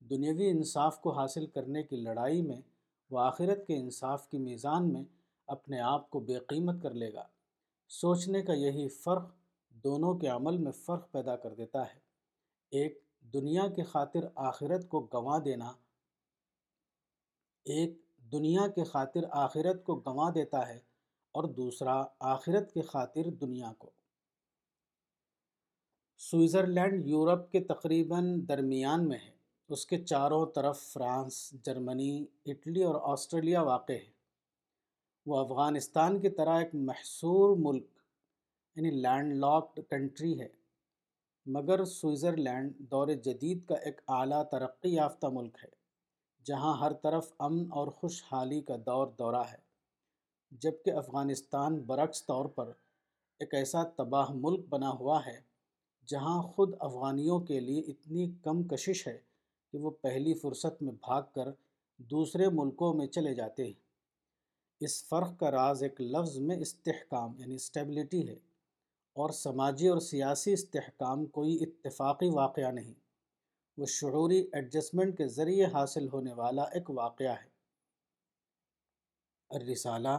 دنیاوی 0.00 0.50
انصاف 0.50 1.00
کو 1.00 1.10
حاصل 1.10 1.46
کرنے 1.46 1.82
کی 1.82 1.96
لڑائی 1.96 2.42
میں 2.42 2.60
وہ 3.10 3.20
آخرت 3.20 3.66
کے 3.66 3.76
انصاف 3.76 4.28
کی 4.28 4.38
میزان 4.38 4.92
میں 4.92 5.04
اپنے 5.46 5.80
آپ 5.80 6.10
کو 6.10 6.20
بے 6.20 6.38
قیمت 6.38 6.82
کر 6.82 6.94
لے 6.94 7.14
گا۔ 7.14 7.26
سوچنے 7.88 8.42
کا 8.42 8.52
یہی 8.52 8.88
فرق 8.88 9.34
دونوں 9.68 10.18
کے 10.18 10.28
عمل 10.28 10.56
میں 10.56 10.72
فرق 10.72 11.12
پیدا 11.12 11.36
کر 11.36 11.54
دیتا 11.54 11.82
ہے۔ 11.82 11.98
ایک، 12.70 13.02
دنیا 13.20 13.68
کے 13.68 13.82
خاطر 13.82 14.20
آخرت 14.34 14.88
کو 14.88 15.00
گنوا 15.00 15.38
دینا۔ 15.44 15.72
ایک، 17.64 18.02
دنیا 18.32 18.68
کے 18.68 18.84
خاطر 18.84 19.20
آخرت 19.30 19.84
کو 19.84 19.94
گنوا 19.94 20.30
دیتا 20.34 20.68
ہے۔ 20.68 20.80
اور 21.32 21.44
دوسرا، 21.44 22.04
آخرت 22.20 22.72
کے 22.72 22.82
خاطر 22.82 23.30
دنیا 23.30 23.72
کو۔ 23.78 23.90
سوئٹزرلینڈ 26.18 27.06
یورپ 27.06 27.52
کے 27.52 27.60
تقریباً 27.60 28.48
درمیان 28.48 29.08
میں 29.08 29.18
ہے۔ 29.18 29.35
اس 29.70 29.84
کے 29.86 29.98
چاروں 29.98 30.44
طرف 30.46 30.80
فرانس، 30.82 31.50
جرمنی، 31.64 32.24
اٹلی 32.46 32.82
اور 32.82 32.94
آسٹریلیا 33.02 33.62
واقع 33.62 33.92
ہے 33.92 34.14
وہ 35.26 35.38
افغانستان 35.38 36.20
کی 36.20 36.28
طرح 36.28 36.58
ایک 36.58 36.74
محصور 36.74 37.56
ملک 37.58 37.86
یعنی 38.76 38.90
لینڈ 38.90 39.34
لاکڈ 39.34 39.80
کنٹری 39.90 40.38
ہے، 40.40 40.48
مگر 41.46 41.84
سوئٹزرلینڈ 41.84 42.78
دور 42.90 43.08
جدید 43.24 43.66
کا 43.66 43.74
ایک 43.74 44.00
اعلیٰ 44.08 44.42
ترقی 44.44 44.94
یافتہ 44.94 45.26
ملک 45.26 45.58
ہے، 45.64 45.68
جہاں 46.46 46.76
ہر 46.78 46.92
طرف 46.92 47.32
امن 47.38 47.66
اور 47.70 47.88
خوشحالی 47.88 48.60
کا 48.60 48.76
دور 48.86 49.06
دورہ 49.18 49.44
ہے۔ 49.52 49.58
جبکہ 50.52 50.90
افغانستان 50.94 51.80
برعکس 51.80 52.26
طور 52.26 52.44
پر 52.46 52.72
ایک 53.40 53.54
ایسا 53.54 53.82
تباہ 53.96 54.30
ملک 54.34 54.66
بنا 54.68 54.90
ہوا 54.90 55.24
ہے، 55.26 55.40
جہاں 56.08 56.42
خود 56.42 56.74
افغانیوں 56.78 57.40
کے 57.40 57.60
لیے 57.60 57.80
اتنی 57.80 58.32
کم 58.42 58.62
کشش 58.68 59.06
ہے 59.06 59.18
کہ 59.72 59.78
وہ 59.78 59.90
پہلی 59.90 60.34
فرصت 60.34 60.82
میں 60.82 60.92
بھاگ 60.92 61.22
کر 61.34 61.48
دوسرے 61.96 62.48
ملکوں 62.48 62.94
میں 62.94 63.06
چلے 63.06 63.34
جاتے 63.34 63.64
ہیں۔ 63.64 63.72
اس 64.80 65.04
فرق 65.04 65.38
کا 65.40 65.50
راز 65.50 65.82
ایک 65.82 66.00
لفظ 66.00 66.38
میں 66.38 66.56
استحکام 66.56 67.32
یعنی 67.38 67.54
اسٹیبلٹی 67.54 68.28
ہے 68.28 68.36
اور 69.12 69.30
سماجی 69.30 69.88
اور 69.88 69.98
سیاسی 69.98 70.52
استحکام 70.52 71.26
کوئی 71.26 71.58
اتفاقی 71.60 72.28
واقعہ 72.28 72.70
نہیں۔ 72.70 72.94
وہ 73.78 73.86
شعوری 73.86 74.48
ایڈجسٹمنٹ 74.52 75.18
کے 75.18 75.28
ذریعے 75.28 75.64
حاصل 75.64 76.08
ہونے 76.08 76.32
والا 76.32 76.62
ایک 76.62 76.90
واقعہ 76.90 77.34
ہے۔ 77.42 77.56
الرسالہ، 79.50 80.18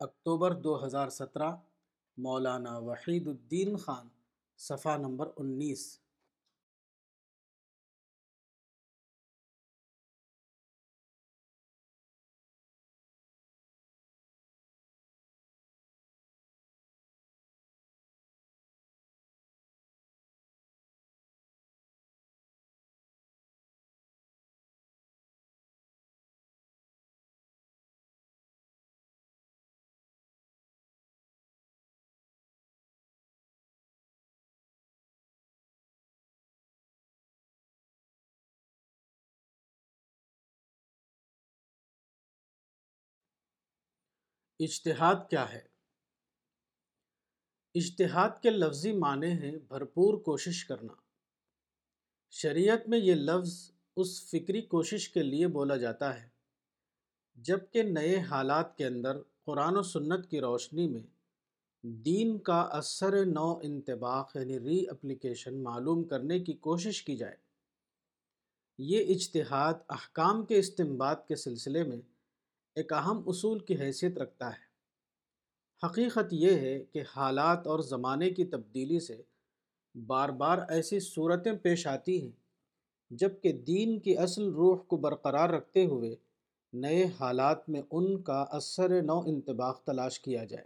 اکتوبر 0.00 0.54
دو 0.54 0.86
ہزار 0.86 1.08
سترہ، 1.08 1.56
مولانا 2.16 2.78
وحید 2.78 3.26
الدین 3.26 3.76
خان، 3.76 4.08
صفحہ 4.58 4.96
نمبر 4.96 5.30
انیس۔ 5.36 6.00
اجتہاد 44.58 45.14
کیا 45.30 45.52
ہے؟ 45.52 45.60
اجتہاد 47.74 48.30
کے 48.42 48.50
لفظی 48.50 48.92
معنی 48.92 49.26
ہیں 49.26 49.56
بھرپور 49.68 50.18
کوشش 50.18 50.64
کرنا۔ 50.64 50.92
شریعت 52.30 52.88
میں 52.88 52.98
یہ 52.98 53.14
لفظ 53.14 53.70
اس 53.96 54.30
فکری 54.30 54.60
کوشش 54.60 55.08
کے 55.08 55.22
لیے 55.22 55.46
بولا 55.46 55.76
جاتا 55.76 56.22
ہے 56.22 56.28
جبکہ 57.34 57.82
نئے 57.82 58.20
حالات 58.20 58.78
کے 58.78 58.86
اندر 58.86 59.16
قرآن 59.44 59.76
و 59.76 59.82
سنت 59.82 60.30
کی 60.30 60.40
روشنی 60.40 60.88
میں 60.88 61.02
دین 61.82 62.38
کا 62.38 62.60
اثر 62.60 63.26
نو 63.26 63.58
انتباق 63.62 64.36
یعنی 64.36 64.60
ری 64.60 64.88
اپلیکیشن 64.88 65.62
معلوم 65.62 66.04
کرنے 66.04 66.40
کی 66.40 66.52
کوشش 66.52 67.02
کی 67.02 67.16
جائے۔ 67.16 67.36
یہ 68.78 69.14
اجتہاد 69.14 69.74
احکام 69.88 70.46
کے 70.46 70.58
استمباد 70.58 71.16
کے 71.28 71.36
سلسلے 71.36 71.84
میں 71.84 72.00
ایک 72.76 72.92
اہم 72.92 73.22
اصول 73.26 73.58
کی 73.58 73.80
حیثیت 73.80 74.18
رکھتا 74.18 74.50
ہے۔ 74.50 74.66
حقیقت 75.86 76.32
یہ 76.32 76.50
ہے 76.50 76.84
کہ 76.92 77.02
حالات 77.16 77.66
اور 77.66 77.80
زمانے 77.80 78.30
کی 78.30 78.44
تبدیلی 78.44 79.00
سے 79.00 79.22
بار 80.06 80.28
بار 80.28 80.58
ایسی 80.68 81.00
صورتیں 81.00 81.52
پیش 81.52 81.86
آتی 81.86 82.22
ہیں 82.22 82.32
جبکہ 83.10 83.52
دین 83.52 84.00
کی 84.00 84.18
اصل 84.18 84.48
روح 84.48 84.76
کو 84.76 84.96
برقرار 84.96 85.50
رکھتے 85.50 85.84
ہوئے 85.84 86.16
نئے 86.72 87.04
حالات 87.20 87.68
میں 87.68 87.82
ان 87.90 88.22
کا 88.22 88.44
اثر 88.50 89.02
نو 89.02 89.20
انتباق 89.20 89.84
تلاش 89.84 90.20
کیا 90.20 90.44
جائے۔ 90.44 90.64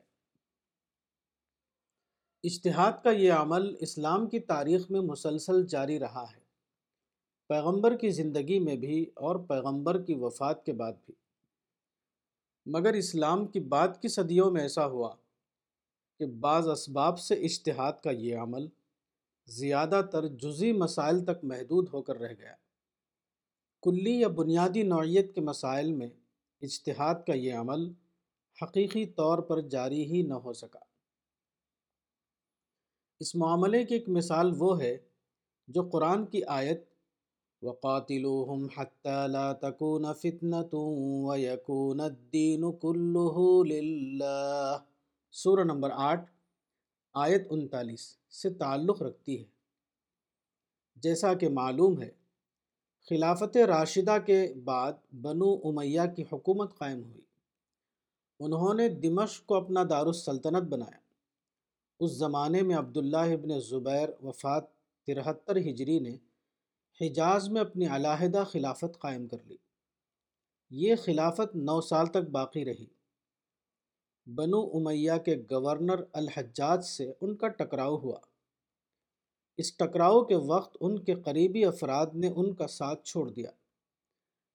اشتہاد 2.42 2.92
کا 3.04 3.10
یہ 3.10 3.32
عمل 3.32 3.74
اسلام 3.80 4.28
کی 4.28 4.40
تاریخ 4.40 4.90
میں 4.90 5.00
مسلسل 5.00 5.66
جاری 5.66 5.98
رہا 5.98 6.24
ہے۔ 6.34 6.40
پیغمبر 7.48 7.96
کی 7.96 8.10
زندگی 8.10 8.58
میں 8.58 8.76
بھی 8.76 9.10
اور 9.14 9.36
پیغمبر 9.36 10.02
کی 10.02 10.14
وفات 10.14 10.66
کے 10.66 10.72
بعد 10.72 10.92
بھی۔ 11.06 11.19
مگر 12.72 12.92
اسلام 12.92 13.46
کی 13.46 13.60
بعد 13.60 13.88
کی 14.02 14.08
صدیوں 14.08 14.50
میں 14.50 14.62
ایسا 14.62 14.86
ہوا 14.86 15.14
کہ 16.18 16.26
بعض 16.26 16.68
اسباب 16.68 17.20
سے 17.20 17.34
اشتہاد 17.34 17.92
کا 18.04 18.10
یہ 18.10 18.36
عمل 18.36 18.68
زیادہ 19.46 20.02
تر 20.12 20.26
جزی 20.26 20.72
مسائل 20.72 21.24
تک 21.24 21.44
محدود 21.44 21.88
ہو 21.92 22.02
کر 22.02 22.16
رہ 22.16 22.34
گیا۔ 22.38 22.54
کلی 23.82 24.20
یا 24.20 24.28
بنیادی 24.28 24.82
نوعیت 24.82 25.34
کے 25.34 25.40
مسائل 25.40 25.92
میں 25.92 26.08
اجتہاد 26.60 27.14
کا 27.26 27.32
یہ 27.32 27.54
عمل 27.54 27.92
حقیقی 28.62 29.06
طور 29.06 29.38
پر 29.38 29.60
جاری 29.60 30.04
ہی 30.04 30.22
نہ 30.22 30.34
ہو 30.34 30.52
سکا۔ 30.52 30.78
اس 33.20 33.34
معاملے 33.34 33.84
کی 33.84 33.94
ایک 33.94 34.08
مثال 34.08 34.52
وہ 34.58 34.82
ہے 34.82 34.98
جو 35.68 35.88
قرآن 35.88 36.26
کی 36.26 36.44
آیت 36.44 36.89
وقاتلوهم 37.62 38.66
حتى 38.76 39.26
لا 39.28 39.52
تكون 39.52 40.14
فتنة 40.14 40.78
ويكون 41.26 42.00
الدين 42.00 42.72
كله 42.72 43.42
لله. 43.64 44.76
سورہ 45.30 45.60
نمبر 45.60 45.90
آٹھ، 45.94 46.30
آیت 47.14 47.46
انتالیس 47.50 48.16
سے 48.30 48.50
تعلق 48.50 49.02
رکھتی 49.02 49.38
ہے۔ 49.38 49.44
جیسا 50.96 51.34
کہ 51.34 51.48
معلوم 51.48 52.02
ہے، 52.02 52.10
خلافت 53.10 53.56
راشدہ 53.56 54.16
کے 54.26 54.54
بعد 54.64 54.92
بنو 55.12 55.54
امیہ 55.64 56.00
کی 56.16 56.24
حکومت 56.32 56.78
قائم 56.78 57.02
ہوئی۔ 57.02 57.20
انہوں 58.40 58.74
نے 58.74 58.88
دمشق 58.88 59.46
کو 59.46 59.54
اپنا 59.54 59.84
دارالسلطنت 59.90 60.62
بنایا۔ 60.62 60.98
اس 62.00 62.10
زمانے 62.10 62.62
میں 62.62 62.76
عبداللہ 62.76 63.16
ابن 63.16 63.60
زبیر 63.60 64.08
وفات 64.22 64.64
ترہتر 65.06 65.56
ہجری 65.56 65.98
نے 65.98 66.16
حجاز 67.00 67.48
میں 67.48 67.60
اپنی 67.60 67.86
علیحدہ 67.86 68.44
خلافت 68.50 68.98
قائم 68.98 69.28
کر 69.28 69.36
لی۔ 69.44 69.56
یہ 70.70 70.94
خلافت 70.96 71.56
نو 71.56 71.80
سال 71.80 72.06
تک 72.06 72.30
باقی 72.32 72.64
رہی۔ 72.64 72.86
بنو 74.26 74.70
امیہ 74.74 75.12
کے 75.24 75.36
گورنر 75.50 76.02
الحجاج 76.12 76.84
سے 76.84 77.12
ان 77.20 77.36
کا 77.36 77.48
ٹکراؤ 77.48 77.98
ہوا۔ 77.98 78.18
اس 79.56 79.76
ٹکراؤ 79.76 80.24
کے 80.24 80.36
وقت 80.36 80.76
ان 80.80 81.04
کے 81.04 81.14
قریبی 81.14 81.64
افراد 81.64 82.06
نے 82.14 82.28
ان 82.36 82.54
کا 82.54 82.66
ساتھ 82.66 83.04
چھوڑ 83.04 83.30
دیا۔ 83.30 83.50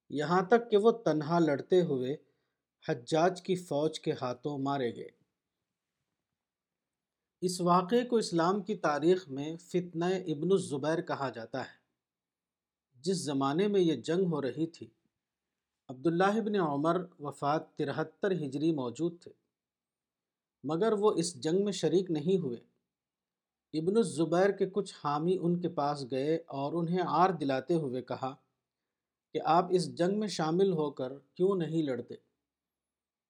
یہاں 0.09 0.41
تک 0.41 0.71
کہ 0.71 0.77
وہ 0.77 0.91
تنہا 0.91 1.39
لڑتے 1.39 1.81
ہوئے 1.81 2.17
حجاج 2.89 3.41
کی 3.41 3.55
فوج 3.55 3.99
کے 3.99 4.11
ہاتھوں 4.21 4.57
مارے 4.57 4.95
گئے۔ 4.95 5.09
اس 7.41 7.61
واقعے 7.61 8.05
کو 8.05 8.15
اسلام 8.15 8.61
کی 8.61 8.75
تاریخ 8.75 9.29
میں 9.29 9.57
فتنہ 9.57 10.05
ابن 10.05 10.51
الزبیر 10.51 11.01
کہا 11.01 11.29
جاتا 11.29 11.61
ہے۔ 11.61 11.84
جس 13.05 13.17
زمانے 13.17 13.67
میں 13.67 13.81
یہ 13.81 13.95
جنگ 13.95 14.25
ہو 14.25 14.41
رہی 14.41 14.67
تھی، 14.67 14.87
عبداللہ 15.89 16.37
ابن 16.37 16.55
عمر 16.55 17.05
وفات 17.19 17.75
ترہتر 17.75 18.31
ہجری 18.31 18.71
موجود 18.71 19.19
تھے۔ 19.21 19.31
مگر 20.63 20.93
وہ 20.93 21.11
اس 21.11 21.35
جنگ 21.35 21.63
میں 21.63 21.71
شریک 21.71 22.11
نہیں 22.11 22.37
ہوئے۔ 22.37 22.57
ابن 23.79 23.97
الزبیر 23.97 24.51
کے 24.51 24.69
کچھ 24.69 24.93
حامی 25.03 25.37
ان 25.41 25.59
کے 25.61 25.69
پاس 25.69 26.05
گئے 26.11 26.35
اور 26.35 26.73
انہیں 26.73 27.01
آر 27.07 27.29
دلاتے 27.29 27.73
ہوئے 27.73 28.01
کہا 28.01 28.35
کہ 29.33 29.39
آپ 29.45 29.65
اس 29.69 29.95
جنگ 29.95 30.19
میں 30.19 30.27
شامل 30.27 30.71
ہو 30.71 30.91
کر 30.91 31.13
کیوں 31.33 31.55
نہیں 31.55 31.83
لڑتے؟ 31.83 32.15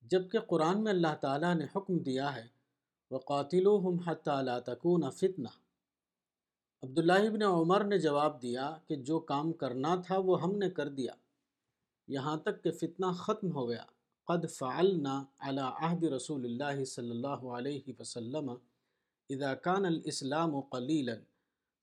جبکہ 0.01 0.39
قرآن 0.39 0.83
میں 0.83 0.91
اللہ 0.91 1.15
تعالیٰ 1.21 1.55
نے 1.55 1.65
حکم 1.75 1.97
دیا 1.97 2.35
ہے 2.35 2.47
وہ 3.11 3.19
قاتل 3.19 3.67
و 3.67 3.79
ہم 3.79 3.99
حتیٰ 3.99 4.59
تکون 4.65 5.09
فتنہ 5.09 5.47
عبداللہ 6.85 7.27
ابن 7.29 7.41
عمر 7.41 7.83
نے 7.83 7.97
جواب 7.97 8.41
دیا 8.41 8.77
کہ 8.87 8.95
جو 8.95 9.19
کام 9.19 9.53
کرنا 9.53 9.95
تھا 9.95 10.17
وہ 10.17 10.41
ہم 10.41 10.57
نے 10.57 10.69
کر 10.69 10.89
دیا۔ 10.89 11.13
یہاں 12.07 12.37
تک 12.37 12.63
کہ 12.63 12.71
فتنہ 12.71 13.05
ختم 13.11 13.51
ہو 13.51 13.69
گیا۔ 13.69 13.85
قد 14.27 14.49
فعلنا 14.49 15.23
على 15.39 15.61
عہد 15.61 16.03
رسول 16.03 16.45
اللہ 16.45 16.83
صلی 16.83 17.11
اللہ 17.11 17.43
علیہ 17.57 17.93
وسلم 17.99 18.49
اذا 19.29 19.55
كان 19.55 19.85
الاسلام 19.85 20.59
قلیلا 20.59 21.13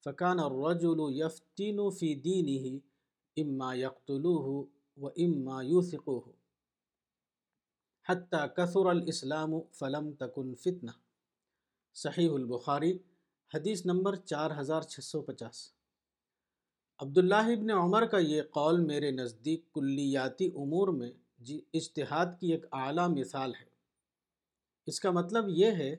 فكان 0.04 0.40
الرجل 0.40 1.00
يفتن 1.10 1.90
في 1.98 2.14
دينه 2.14 2.78
اما 3.36 3.74
يقتلوه 3.74 4.64
واما 4.96 5.62
يوثقوه 5.62 6.30
حتى 8.08 8.42
كثر 8.56 8.86
الاسلام 8.86 9.60
فلم 9.72 10.12
تكن 10.12 10.54
فتنہ۔ 10.54 10.90
صحیح 11.94 12.30
البخاری 12.30 12.98
حدیث 13.54 13.86
نمبر 13.86 14.16
چار 14.16 14.50
ہزار 14.60 14.82
چھ 14.82 15.00
سو 15.00 15.22
پچاس۔ 15.22 15.72
عبداللہ 16.98 17.34
ابن 17.34 17.70
عمر 17.70 18.06
کا 18.06 18.18
یہ 18.18 18.42
قول 18.42 18.80
میرے 18.80 19.10
نزدیک 19.10 19.72
کلیاتی 19.72 20.46
امور 20.46 20.88
میں 20.88 21.12
جی 21.38 21.60
اجتہاد 21.74 22.26
کی 22.40 22.52
ایک 22.52 22.66
اعلیٰ 22.72 23.08
مثال 23.08 23.52
ہے۔ 23.54 23.64
اس 24.86 25.00
کا 25.00 25.10
مطلب 25.10 25.44
یہ 25.48 25.70
ہے 25.70 25.96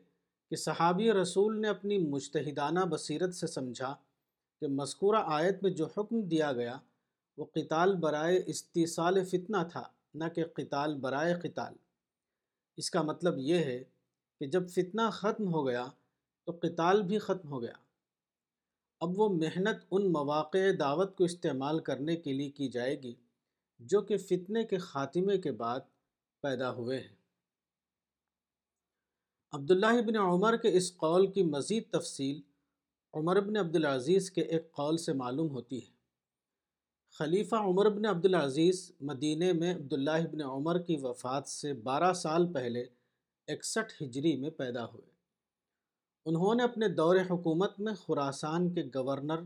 کہ 0.49 0.55
صحابی 0.55 1.11
رسول 1.11 1.61
نے 1.61 1.67
اپنی 1.67 1.97
مجتہدانہ 1.97 2.79
بصیرت 2.79 3.35
سے 3.35 3.47
سمجھا 3.47 3.95
کہ 4.59 4.67
مذکورہ 4.67 5.23
آیت 5.25 5.63
میں 5.63 5.71
جو 5.71 5.87
حکم 5.97 6.21
دیا 6.21 6.51
گیا 6.51 6.77
وہ 7.37 7.45
قتال 7.45 7.95
برائے 7.95 8.43
استیصال 8.45 9.25
فتنہ 9.25 9.57
تھا، 9.71 9.83
نہ 10.13 10.23
کہ 10.35 10.45
قتال 10.45 10.95
برائے 10.95 11.33
قتال۔ 11.33 11.73
اس 12.77 12.91
کا 12.91 13.01
مطلب 13.01 13.33
یہ 13.37 13.57
ہے 13.57 13.83
کہ 14.39 14.45
جب 14.45 14.69
فتنہ 14.69 15.09
ختم 15.13 15.53
ہو 15.53 15.67
گیا 15.67 15.85
تو 16.45 16.51
قتال 16.51 17.01
بھی 17.01 17.19
ختم 17.19 17.49
ہو 17.49 17.61
گیا۔ 17.61 17.73
اب 18.99 19.19
وہ 19.19 19.29
محنت 19.29 19.85
ان 19.91 20.13
مواقع 20.13 20.57
دعوت 20.79 21.17
کو 21.17 21.23
استعمال 21.23 21.79
کرنے 21.79 22.15
کے 22.15 22.33
لیے 22.33 22.49
کی 22.49 22.67
جائے 22.67 23.01
گی 23.03 23.13
جو 23.79 24.01
کہ 24.01 24.17
فتنے 24.17 24.63
کے 24.63 24.77
خاتمے 24.77 25.37
کے 25.37 25.51
بعد 25.51 25.79
پیدا 26.41 26.73
ہوئے 26.73 26.99
ہیں۔ 26.99 27.15
عبداللہ 29.51 29.85
ابن 29.85 30.15
عمر 30.17 30.57
کے 30.57 30.77
اس 30.77 30.97
قول 30.97 31.31
کی 31.31 31.43
مزید 31.43 31.83
تفصیل 31.91 32.41
عمر 33.13 33.41
بن 33.41 33.57
عبدالعزیز 33.57 34.31
کے 34.31 34.41
ایک 34.41 34.71
قول 34.71 34.97
سے 34.97 35.13
معلوم 35.13 35.49
ہوتی 35.49 35.85
ہے۔ 35.85 35.91
خلیفہ 37.09 37.55
عمر 37.55 37.89
بن 37.89 38.05
عبدالعزیز 38.05 38.91
مدینہ 39.01 39.45
میں 39.53 39.75
عبداللہ 39.75 40.11
ابن 40.11 40.41
عمر 40.41 40.79
کی 40.79 40.95
وفات 41.01 41.47
سے 41.47 41.73
بارہ 41.73 42.13
سال 42.13 42.53
پہلے 42.53 42.85
اکسٹھ 43.47 44.03
ہجری 44.03 44.35
میں 44.35 44.49
پیدا 44.49 44.85
ہوئے۔ 44.85 45.12
انہوں 46.25 46.55
نے 46.55 46.63
اپنے 46.63 46.87
دور 46.87 47.15
حکومت 47.29 47.79
میں 47.79 47.93
خراسان 47.93 48.73
کے 48.73 48.83
گورنر 48.95 49.39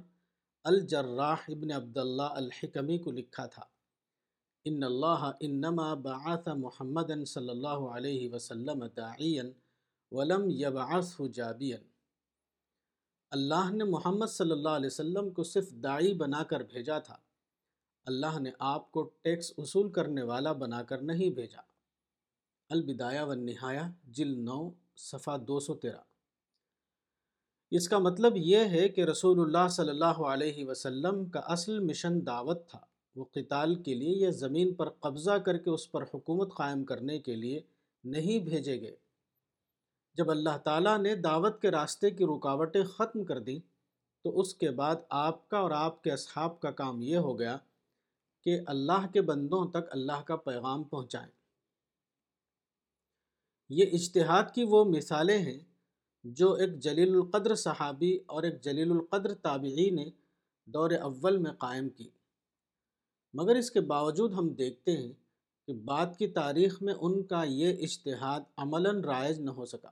الجراح 0.63 1.35
ابن 1.47 1.71
عبداللہ 1.71 2.21
الحکمی 2.21 2.97
کو 2.97 3.11
لکھا 3.11 3.45
تھا۔ 3.45 3.63
ان 4.65 4.83
اللہ 4.83 5.31
انما 5.39 5.93
بعث 5.93 6.47
محمد 6.47 7.25
صلی 7.27 7.49
اللہ 7.49 7.67
علیہ 7.67 8.29
وسلم 8.33 8.85
داعین 8.97 9.51
ولم 10.11 10.43
یبعثه 10.47 11.25
جابیا۔ 11.33 11.77
اللہ 13.31 13.71
نے 13.71 13.83
محمد 13.83 14.27
صلی 14.27 14.51
اللہ 14.51 14.69
علیہ 14.69 14.87
وسلم 14.87 15.29
کو 15.29 15.43
صرف 15.43 15.71
داعی 15.71 16.13
بنا 16.13 16.43
کر 16.43 16.59
بھیجا 16.63 16.99
تھا۔ 16.99 17.17
اللہ 18.05 18.39
نے 18.39 18.51
آپ 18.59 18.91
کو 18.91 19.11
ٹیکس 19.21 19.53
وصول 19.57 19.91
کرنے 19.91 20.21
والا 20.21 20.51
بنا 20.51 20.83
کر 20.83 20.97
نہیں 20.97 21.29
بھیجا۔ 21.29 21.61
البدایہ 22.69 23.21
والنہایہ 23.21 23.91
جل 24.03 24.39
نو، 24.39 24.69
صفحہ 24.95 25.37
دو 25.37 25.59
سو 25.59 25.75
تیرہ۔ 25.75 26.16
اس 27.71 27.89
کا 27.89 27.97
مطلب 27.97 28.33
یہ 28.35 28.57
ہے 28.57 28.89
کہ 28.89 29.01
رسول 29.01 29.39
اللہ 29.39 29.67
صلی 29.67 29.89
اللہ 29.89 30.05
علیہ 30.05 30.65
وسلم 30.65 31.25
کا 31.25 31.39
اصل 31.39 31.79
مشن 31.79 32.25
دعوت 32.25 32.69
تھا۔ 32.69 32.79
وہ 33.15 33.25
قتال 33.31 33.75
کے 33.75 33.93
لیے 33.93 34.17
یا 34.17 34.29
زمین 34.29 34.73
پر 34.73 34.89
قبضہ 34.89 35.31
کر 35.31 35.57
کے 35.57 35.69
اس 35.69 35.91
پر 35.91 36.03
حکومت 36.03 36.55
قائم 36.55 36.83
کرنے 36.83 37.19
کے 37.19 37.35
لیے 37.35 37.61
نہیں 38.03 38.39
بھیجے 38.39 38.81
گئے۔ 38.81 38.95
جب 40.15 40.31
اللہ 40.31 40.57
تعالیٰ 40.57 40.97
نے 40.97 41.15
دعوت 41.15 41.61
کے 41.61 41.71
راستے 41.71 42.09
کی 42.09 42.25
رکاوٹیں 42.25 42.83
ختم 42.83 43.23
کر 43.23 43.39
دیں، 43.39 43.59
تو 44.23 44.39
اس 44.39 44.55
کے 44.55 44.69
بعد 44.71 44.95
آپ 45.09 45.49
کا 45.49 45.57
اور 45.57 45.71
آپ 45.71 46.03
کے 46.03 46.11
اصحاب 46.11 46.59
کا 46.59 46.71
کام 46.71 47.01
یہ 47.01 47.17
ہو 47.17 47.39
گیا 47.39 47.57
کہ 48.43 48.59
اللہ 48.67 49.07
کے 49.13 49.21
بندوں 49.21 49.67
تک 49.67 49.91
اللہ 49.91 50.21
کا 50.21 50.35
پیغام 50.35 50.83
پہنچائیں۔ 50.83 51.31
یہ 53.69 53.85
اجتہاد 53.91 54.43
کی 54.53 54.63
وہ 54.63 54.85
مثالیں 54.85 55.37
ہیں 55.37 55.59
جو 56.29 56.53
ایک 56.53 56.79
جلیل 56.79 57.15
القدر 57.15 57.55
صحابی 57.55 58.19
اور 58.25 58.43
ایک 58.43 58.61
جلیل 58.61 58.91
القدر 58.91 59.33
تابعی 59.33 59.89
نے 59.89 60.09
دور 60.65 60.91
اول 60.91 61.37
میں 61.37 61.51
قائم 61.51 61.89
کی۔ 61.89 62.09
مگر 63.33 63.55
اس 63.55 63.71
کے 63.71 63.81
باوجود 63.81 64.33
ہم 64.33 64.49
دیکھتے 64.49 64.97
ہیں 64.97 65.13
کہ 65.67 65.73
بعد 65.73 66.05
کی 66.19 66.27
تاریخ 66.27 66.81
میں 66.81 66.93
ان 66.93 67.23
کا 67.23 67.43
یہ 67.43 67.75
اجتہاد 67.79 68.41
عملاً 68.57 69.03
رائج 69.03 69.39
نہ 69.39 69.49
ہو 69.49 69.65
سکا۔ 69.65 69.89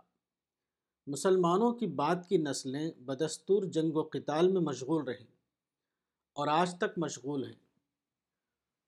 مسلمانوں 1.08 1.74
کی 1.74 1.88
بعد 1.88 2.16
کی 2.30 2.38
نسلیں 2.38 2.92
بدستور 2.92 3.64
جنگ 3.64 3.92
و 3.94 4.04
قتال 4.04 4.52
میں 4.52 4.62
مشغول 4.62 5.04
رہیں 5.04 5.28
اور 6.34 6.48
آج 6.48 6.78
تک 6.78 6.98
مشغول 6.98 7.46
ہیں۔ 7.46 7.66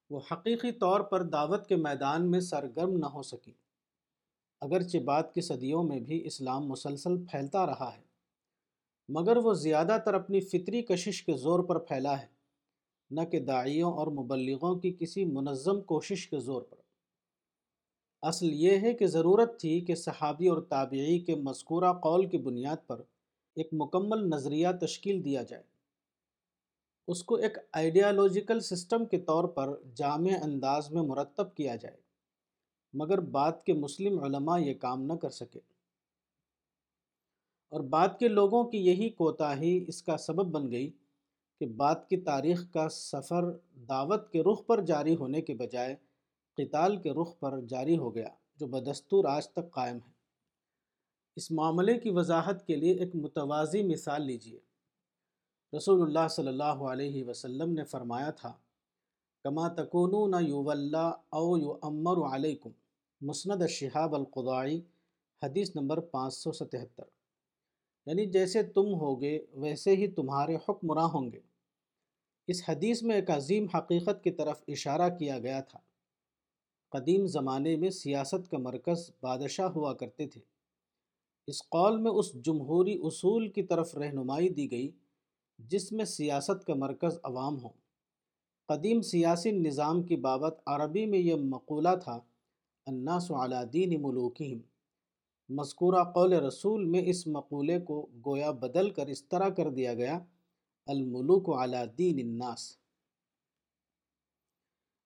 وہ 0.10 0.22
حقیقی 0.32 0.72
طور 0.72 1.00
پر 1.00 1.24
دعوت 1.24 1.68
کے 1.68 1.76
میدان 1.76 2.32
میں 2.32 2.40
سرگرم 2.40 2.98
نہ 2.98 3.06
ہو 3.06 3.24
سکیں۔ 3.24 3.54
اگرچہ 4.62 4.98
بعد 4.98 5.24
کی 5.34 5.42
صدیوں 5.42 5.84
میں 5.84 6.00
بھی 6.00 6.26
اسلام 6.26 6.68
مسلسل 6.68 7.26
پھیلتا 7.26 7.66
رہا 7.66 7.92
ہے، 7.98 8.02
مگر 9.10 9.38
وہ 9.38 9.54
زیادہ 9.54 9.98
تر 10.06 10.14
اپنی 10.14 10.40
فطری 10.40 10.82
کشش 10.82 11.24
کے 11.24 11.34
زور 11.34 11.60
پر 11.60 11.80
پھیلا 11.80 12.22
ہے، 12.22 12.28
نہ 13.12 13.22
کہ 13.22 13.40
داعیوں 13.40 13.94
اور 13.94 14.08
مبلغوں 14.08 14.76
کی 14.76 14.96
کسی 15.00 15.26
منظم 15.26 15.82
کوشش 15.82 16.28
کے 16.30 16.40
زور 16.40 16.62
پر۔ 16.62 16.76
اصل 18.22 18.54
یہ 18.54 18.78
ہے 18.78 18.94
کہ 18.94 19.08
ضرورت 19.08 19.60
تھی 19.60 19.82
کہ 19.82 19.96
صحابی 19.96 20.48
اور 20.48 20.62
تابعی 20.62 21.20
کے 21.20 21.36
مذکورہ 21.36 21.94
قول 21.94 22.30
کی 22.30 22.38
بنیاد 22.38 22.88
پر 22.88 23.02
ایک 23.56 23.70
مکمل 23.72 24.30
نظریہ 24.30 24.68
تشکیل 24.82 25.26
دیا 25.26 25.44
جائے۔ 25.44 25.64
اس 27.08 27.24
کو 27.24 27.36
ایک 27.36 27.58
آئیڈیالوجیکل 27.74 28.60
سسٹم 28.60 29.06
کے 29.06 29.20
طور 29.20 29.44
پر 29.44 29.70
جامع 29.96 30.32
انداز 30.44 30.92
میں 30.92 31.02
مرتب 31.02 31.56
کیا 31.56 31.76
جائے۔ 31.76 32.07
مگر 32.98 33.20
بعد 33.20 33.52
کے 33.66 33.74
مسلم 33.74 34.24
علماء 34.24 34.60
یہ 34.60 34.74
کام 34.74 35.02
نہ 35.02 35.14
کر 35.14 35.30
سکے۔ 35.30 35.60
اور 37.70 37.82
بعد 37.82 38.08
کے 38.20 38.28
لوگوں 38.28 38.64
کی 38.64 38.78
یہی 38.78 39.10
کوتاہی 39.10 39.86
اس 39.88 40.04
کا 40.04 40.18
سبب 40.18 40.46
بن 40.46 40.72
گئی 40.72 40.92
کہ 41.60 41.66
بعد 41.66 41.96
کی 42.10 42.18
تاریخ 42.18 42.72
کا 42.74 42.90
سفر 42.90 43.52
دعوت 43.90 44.32
کے 44.32 44.44
رخ 44.44 44.66
پر 44.66 44.82
جاری 44.82 45.16
ہونے 45.16 45.42
کے 45.42 45.54
بجائے 45.54 45.96
قتال 46.58 46.98
کے 46.98 47.12
رخ 47.12 47.40
پر 47.40 47.62
جاری 47.62 47.98
ہو 47.98 48.16
گیا، 48.16 48.30
جو 48.56 48.68
بدستور 48.68 49.26
آج 49.26 49.50
تک 49.50 49.72
قائم 49.72 49.96
ہے۔ 49.96 50.12
اس 51.36 51.52
معاملے 51.52 52.00
کی 52.00 52.10
وضاحت 52.10 52.68
کے 52.68 52.76
لیے 52.76 52.94
ایک 52.94 53.16
متوازی 53.16 53.84
مثال 53.84 54.22
لیجیے 54.22 54.60
رسول 55.78 56.02
اللہ 56.02 56.28
صلی 56.28 56.48
اللہ 56.48 56.80
علیہ 56.94 57.24
وسلم 57.24 57.74
نے 57.74 57.84
فرمایا 57.84 58.30
تھا، 58.32 58.54
کما 59.44 59.68
تکونون 59.68 60.34
یو 60.48 60.70
او 61.30 61.58
یو 61.58 61.74
امر 61.82 62.18
علیکم 62.36 62.70
مسند 63.22 63.62
الشہاب 63.62 64.16
القضائی، 64.16 64.82
حدیث 65.44 65.76
نمبر 65.76 66.00
پانچ 66.00 66.34
سو 66.34 66.52
ستہتر۔ 66.52 67.04
یعنی 68.06 68.26
جیسے 68.26 68.64
تم 68.64 68.94
ہوگے، 68.94 69.46
ویسے 69.54 69.96
ہی 69.96 70.08
تمہارے 70.08 70.56
حکمراں 70.56 71.08
ہوں 71.08 71.32
گے۔ 71.32 71.40
اس 72.48 72.64
حدیث 72.68 73.04
میں 73.04 73.16
ایک 73.16 73.30
عظیم 73.30 73.66
حقیقت 73.74 74.24
کی 74.24 74.32
طرف 74.32 74.64
اشارہ 74.68 75.18
کیا 75.18 75.40
گیا 75.40 75.62
تھا۔ 75.62 75.80
قدیم 76.90 77.28
زمانے 77.28 77.76
میں 77.76 77.90
سیاست 77.90 78.52
کا 78.52 78.58
مرکز 78.58 79.12
بادشاہ 79.22 79.68
ہوا 79.68 79.94
کرتے 79.94 80.28
تھے۔ 80.28 80.42
اس 81.48 81.70
قول 81.70 81.98
میں 81.98 82.12
اس 82.12 82.34
جمہوری 82.34 83.00
اصول 83.04 83.50
کی 83.50 83.64
طرف 83.64 83.96
رہنمائی 83.96 84.50
دی 84.50 84.72
گئی، 84.72 84.92
جس 85.60 85.92
میں 85.92 86.06
سیاست 86.06 86.66
کا 86.66 86.74
مرکز 86.74 87.20
عوام 87.24 87.64
ہوں۔ 87.64 87.74
قدیم 88.68 89.02
سیاسی 89.02 89.52
نظام 89.52 90.04
کی 90.04 90.16
بابت 90.16 90.60
عربی 90.66 91.06
میں 91.06 91.20
یہ 91.20 91.36
مقولہ 91.36 91.96
تھا 92.04 92.20
الناس 92.88 93.32
علی 93.32 93.66
دین 93.74 94.02
ملوکہم۔ 94.02 94.60
مذکورہ 95.50 96.04
قول 96.04 96.34
رسول 96.34 96.86
میں 96.86 97.02
اس 97.06 97.28
مقولے 97.28 97.80
کو 97.80 98.08
گویا 98.26 98.52
بدل 98.52 98.90
کر 98.90 99.08
اس 99.08 99.28
طرح 99.28 99.50
کر 99.50 99.70
دیا 99.70 99.94
گیا، 99.94 100.20
الملوک 100.86 101.50
علی 101.50 101.78
دین 101.98 102.28
الناس۔ 102.28 102.78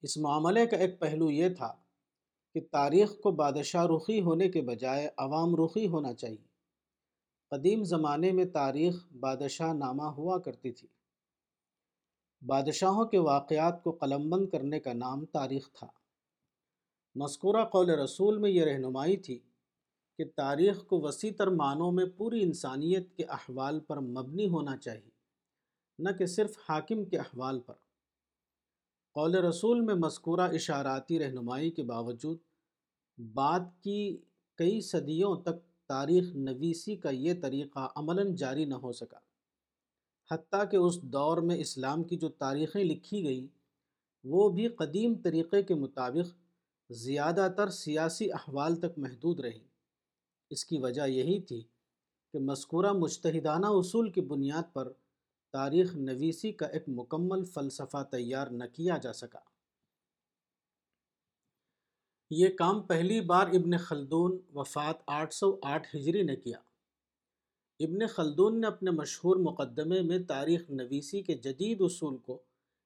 اس 0.02 0.18
معاملے 0.18 0.66
کا 0.68 0.78
ایک 0.78 1.00
پہلو 1.00 1.32
یہ 1.32 1.50
تھا 1.50 1.76
کہ 2.54 2.62
تاریخ 2.72 3.20
کو 3.20 3.32
بادشاہ 3.32 3.86
رخی 3.86 4.22
ہونے 4.22 4.50
کے 4.50 4.62
بجائے 4.62 5.10
عوام 5.18 5.56
رخی 5.56 5.88
ہونا 5.88 6.14
چاہیے۔ 6.14 6.48
قدیم 7.50 7.84
زمانے 7.84 8.32
میں 8.32 8.46
تاریخ 8.46 9.14
بادشاہ 9.20 9.74
نامہ 9.74 10.04
ہوا 10.04 10.40
کرتی 10.40 10.72
تھی۔ 10.72 10.88
بادشاہوں 12.46 13.06
کے 13.06 13.18
واقعات 13.18 13.84
کو 13.84 13.92
قلم 13.92 14.30
بند 14.30 14.50
کرنے 14.50 14.80
کا 14.80 14.94
نام 14.94 15.26
تاریخ 15.26 15.72
تھا۔ 15.72 15.88
مذکورہ 17.16 17.64
قول 17.66 17.90
رسول 17.90 18.38
میں 18.38 18.50
یہ 18.50 18.64
رہنمائی 18.64 19.18
تھی 19.18 19.40
کہ 20.20 20.26
تاریخ 20.36 20.86
کو 20.86 21.00
وسیع 21.02 21.32
تر 21.38 21.48
معنوں 21.48 21.92
میں 21.92 22.06
پوری 22.18 22.42
انسانیت 22.44 23.16
کے 23.18 23.24
احوال 23.24 23.80
پر 23.80 24.00
مبنی 24.00 24.48
ہونا 24.50 24.78
چاہیے، 24.78 25.10
نہ 26.00 26.10
کہ 26.10 26.26
صرف 26.26 26.58
حاکم 26.70 27.04
کے 27.06 27.18
احوال 27.18 27.60
پر۔ 27.60 27.74
قول 29.16 29.36
رسول 29.36 29.82
میں 29.82 29.96
مذکورہ 29.96 30.48
اشاراتی 30.54 31.20
رہنمائی 31.20 31.72
کے 31.72 31.84
باوجود 31.84 32.38
بعد 33.18 33.60
کی 33.82 34.18
کئی 34.60 34.82
صدیوں 34.82 35.36
تک 35.36 35.60
تاریخ 35.90 36.36
نویسی 36.36 36.96
کا 36.96 37.10
یہ 37.10 37.34
طریقہ 37.42 37.88
عملاً 37.96 38.36
جاری 38.36 38.66
نہ 38.66 38.76
ہو 38.76 38.92
سکا، 38.92 39.20
حتیٰ 40.32 40.70
کہ 40.72 40.78
اس 40.78 41.02
دور 41.14 41.38
میں 41.38 41.58
اسلام 41.58 42.04
کی 42.04 42.18
جو 42.18 42.30
تاریخیں 42.30 42.84
لکھی 42.84 43.24
گئیں، 43.24 43.48
وہ 44.24 44.50
بھی 44.50 44.68
قدیم 44.68 45.14
طریقے 45.24 45.62
کے 45.64 45.76
مطابق 45.76 46.41
زیادہ 46.94 47.48
تر 47.58 47.70
سیاسی 47.70 48.32
احوال 48.32 48.76
تک 48.76 48.98
محدود 48.98 49.40
رہیں 49.40 49.68
اس 50.50 50.66
کی 50.66 50.78
وجہ 50.78 51.08
یہی 51.08 51.42
تھی 51.42 51.64
کہ 52.34 52.40
مذکورہ 52.40 52.92
مجتہدانہ 52.92 53.66
اصول 53.66 54.12
کی 54.12 54.22
بنیاد 54.22 54.74
پر 54.74 54.92
تاریخ 55.54 55.96
نویسی 55.96 56.52
کا 56.52 56.66
ایک 56.66 56.84
مکمل 56.88 57.46
فلسفہ 57.46 58.04
تیار 58.12 58.48
نہ 58.48 58.64
کیا 58.74 58.98
جا 58.98 59.14
سکا۔ 59.14 59.40
یہ 62.30 62.48
کام 62.48 62.82
پہلی 62.82 63.22
بار 63.22 63.48
ابن 63.48 63.78
خلدون 63.78 64.38
وفات 64.54 64.96
آٹھ 65.08 65.34
سو 65.34 65.60
آٹھ 65.64 65.96
ہجری 65.96 66.22
نے 66.22 66.36
کیا۔ 66.36 66.58
ابن 67.80 68.08
خلدون 68.08 68.62
نے 68.62 68.68
اپنے 68.68 68.92
مشہور 68.92 69.36
مقدمے 69.36 70.02
میں 70.02 70.20
تاریخ 70.20 70.70
نویسی 70.70 71.22
کے 71.22 71.34
جدید 71.34 71.78
اصول 71.82 72.18
کو 72.18 72.42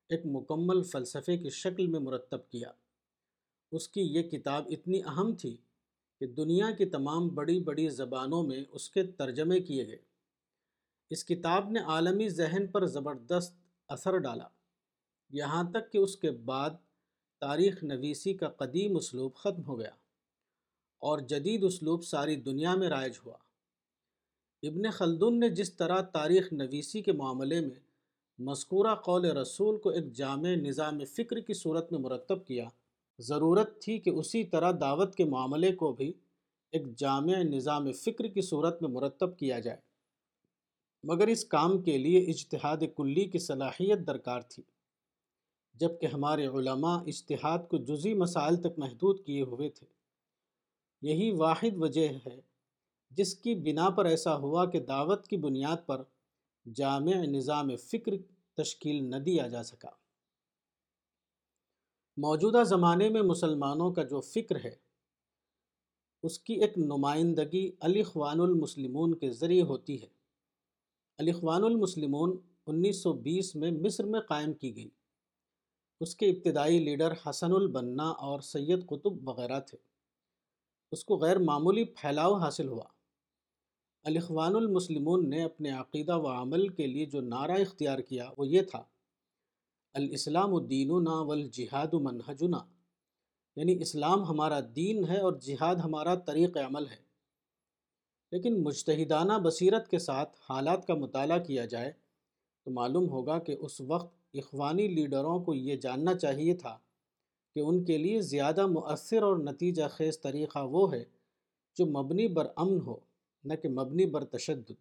ایک 0.09 0.21
مکمل 0.25 0.83
فلسفے 0.83 1.37
کی 1.37 1.49
شکل 1.49 1.87
میں 1.87 1.99
مرتب 1.99 2.49
کیا۔ 2.49 2.71
اس 3.75 3.87
کی 3.89 4.01
یہ 4.01 4.21
کتاب 4.21 4.65
اتنی 4.69 5.03
اہم 5.03 5.35
تھی 5.35 5.57
کہ 6.19 6.27
دنیا 6.27 6.71
کی 6.71 6.85
تمام 6.85 7.27
بڑی 7.27 7.59
بڑی 7.59 7.89
زبانوں 7.89 8.43
میں 8.43 8.63
اس 8.71 8.89
کے 8.89 9.03
ترجمے 9.03 9.59
کیے 9.59 9.87
گئے۔ 9.87 9.97
اس 11.09 11.25
کتاب 11.25 11.69
نے 11.69 11.79
عالمی 11.79 12.29
ذہن 12.29 12.67
پر 12.67 12.85
زبردست 12.85 13.55
اثر 13.87 14.17
ڈالا۔ 14.17 14.47
یہاں 15.29 15.63
تک 15.71 15.91
کہ 15.91 15.97
اس 15.97 16.17
کے 16.17 16.31
بعد 16.31 16.69
تاریخ 17.39 17.83
نویسی 17.83 18.33
کا 18.33 18.49
قدیم 18.49 18.95
اسلوب 18.95 19.35
ختم 19.35 19.63
ہو 19.63 19.79
گیا 19.79 19.91
اور 20.99 21.19
جدید 21.19 21.63
اسلوب 21.63 22.03
ساری 22.03 22.35
دنیا 22.35 22.75
میں 22.75 22.89
رائج 22.89 23.13
ہوا۔ 23.25 23.37
ابن 24.63 24.91
خلدون 24.91 25.39
نے 25.39 25.49
جس 25.49 25.73
طرح 25.73 26.01
تاریخ 26.01 26.53
نویسی 26.53 27.01
کے 27.01 27.11
معاملے 27.11 27.61
میں 27.61 27.79
مذکورہ 28.39 28.95
قول 28.95 29.25
رسول 29.25 29.77
کو 29.77 29.89
ایک 29.89 30.13
جامع 30.13 30.49
نظام 30.49 31.05
فکر 31.05 31.39
کی 31.39 31.53
صورت 31.53 31.91
میں 31.91 31.99
مرتب 31.99 32.45
کیا 32.45 32.69
ضرورت 33.19 33.81
تھی 33.81 33.99
کہ 33.99 34.09
اسی 34.09 34.43
طرح 34.43 34.71
دعوت 34.81 35.15
کے 35.15 35.25
معاملے 35.25 35.75
کو 35.75 35.93
بھی 35.93 36.13
ایک 36.71 36.95
جامع 36.97 37.35
نظام 37.35 37.91
فکر 37.91 38.27
کی 38.27 38.41
صورت 38.41 38.81
میں 38.81 38.89
مرتب 38.89 39.37
کیا 39.37 39.59
جائے۔ 39.59 39.77
مگر 41.03 41.27
اس 41.27 41.45
کام 41.45 41.81
کے 41.81 41.97
لیے 41.97 42.19
اجتہاد 42.19 42.77
کلی 42.97 43.25
کی 43.25 43.39
صلاحیت 43.39 44.07
درکار 44.07 44.41
تھی۔ 44.41 44.63
جبکہ 45.73 46.05
ہمارے 46.05 46.45
علماء 46.45 46.97
اجتہاد 47.07 47.59
کو 47.69 47.77
جزی 47.77 48.13
مسائل 48.13 48.55
تک 48.55 48.79
محدود 48.79 49.25
کیے 49.25 49.41
ہوئے 49.41 49.69
تھے۔ 49.69 49.87
یہی 51.01 51.31
واحد 51.31 51.77
وجہ 51.77 52.07
ہے 52.25 52.41
جس 53.09 53.35
کی 53.35 53.55
بنا 53.55 53.89
پر 53.89 54.05
ایسا 54.05 54.37
ہوا 54.37 54.65
کہ 54.65 54.79
دعوت 54.79 55.27
کی 55.27 55.37
بنیاد 55.37 55.77
پر 55.85 56.03
جامع 56.73 57.13
نظام 57.13 57.75
فکر 57.75 58.11
تشکیل 58.53 59.09
نہ 59.09 59.15
دیا 59.15 59.47
جا 59.47 59.63
سکا۔ 59.63 59.89
موجودہ 62.17 62.63
زمانے 62.63 63.09
میں 63.09 63.21
مسلمانوں 63.21 63.93
کا 63.93 64.03
جو 64.03 64.21
فکر 64.21 64.55
ہے، 64.63 64.75
اس 66.23 66.39
کی 66.39 66.53
ایک 66.53 66.77
نمائندگی 66.77 67.71
الاخوان 67.79 68.39
المسلمون 68.39 69.15
کے 69.15 69.31
ذریعے 69.31 69.61
ہوتی 69.61 70.01
ہے۔ 70.01 70.07
الاخوان 71.17 71.63
المسلمون 71.63 72.37
انیس 72.67 73.03
سو 73.03 73.13
بیس 73.13 73.55
میں 73.55 73.71
مصر 73.71 74.03
میں 74.03 74.19
قائم 74.19 74.53
کی 74.53 74.75
گئی 74.75 74.89
اس 75.99 76.15
کے 76.15 76.25
ابتدائی 76.25 76.79
لیڈر 76.79 77.13
حسن 77.29 77.51
البنا 77.51 78.09
اور 78.09 78.39
سید 78.39 78.85
قطب 78.85 79.29
وغیرہ 79.29 79.59
تھے۔ 79.59 79.77
اس 80.91 81.05
کو 81.05 81.17
غیر 81.17 81.37
معمولی 81.37 81.83
پھیلاؤ 81.83 82.33
حاصل 82.33 82.67
ہوا۔ 82.67 82.85
الاخوان 84.03 84.55
المسلمون 84.55 85.29
نے 85.29 85.43
اپنے 85.43 85.69
عقیدہ 85.69 86.17
و 86.17 86.27
عمل 86.27 86.67
کے 86.67 86.87
لیے 86.87 87.05
جو 87.05 87.21
نعرہ 87.21 87.51
اختیار 87.51 87.99
کیا 87.99 88.29
وہ 88.37 88.47
یہ 88.47 88.61
تھا 88.61 88.83
الاسلام 89.95 90.55
الدیننا 90.55 91.21
والجہاد 91.21 91.93
منہجنا۔ 91.93 92.57
یعنی 93.55 93.81
اسلام 93.81 94.23
ہمارا 94.23 94.59
دین 94.75 95.05
ہے 95.09 95.19
اور 95.19 95.33
جہاد 95.33 95.75
ہمارا 95.75 96.15
طریق 96.15 96.57
عمل 96.57 96.87
ہے۔ 96.87 96.95
لیکن 98.31 98.63
مجتہدانہ 98.63 99.33
بصیرت 99.43 99.87
کے 99.87 99.99
ساتھ 99.99 100.37
حالات 100.49 100.87
کا 100.87 100.95
مطالعہ 100.95 101.39
کیا 101.39 101.65
جائے 101.65 101.91
تو 102.65 102.71
معلوم 102.71 103.09
ہوگا 103.09 103.39
کہ 103.39 103.55
اس 103.59 103.81
وقت 103.81 104.15
اخوانی 104.33 104.87
لیڈروں 104.87 105.39
کو 105.39 105.53
یہ 105.53 105.75
جاننا 105.75 106.17
چاہیے 106.17 106.53
تھا 106.53 106.77
کہ 107.53 107.59
ان 107.59 107.83
کے 107.83 107.97
لیے 107.97 108.21
زیادہ 108.21 108.67
مؤثر 108.67 109.23
اور 109.23 109.37
نتیجہ 109.37 109.83
خیز 109.91 110.21
طریقہ 110.21 110.59
وہ 110.59 110.93
ہے 110.93 111.03
جو 111.75 111.85
مبنی 111.85 112.27
بر 112.27 112.47
امن 112.55 112.79
ہو، 112.79 112.97
نہ 113.43 113.53
کہ 113.53 113.69
مبنی 113.69 114.05
بر 114.05 114.25
تشدد۔ 114.25 114.71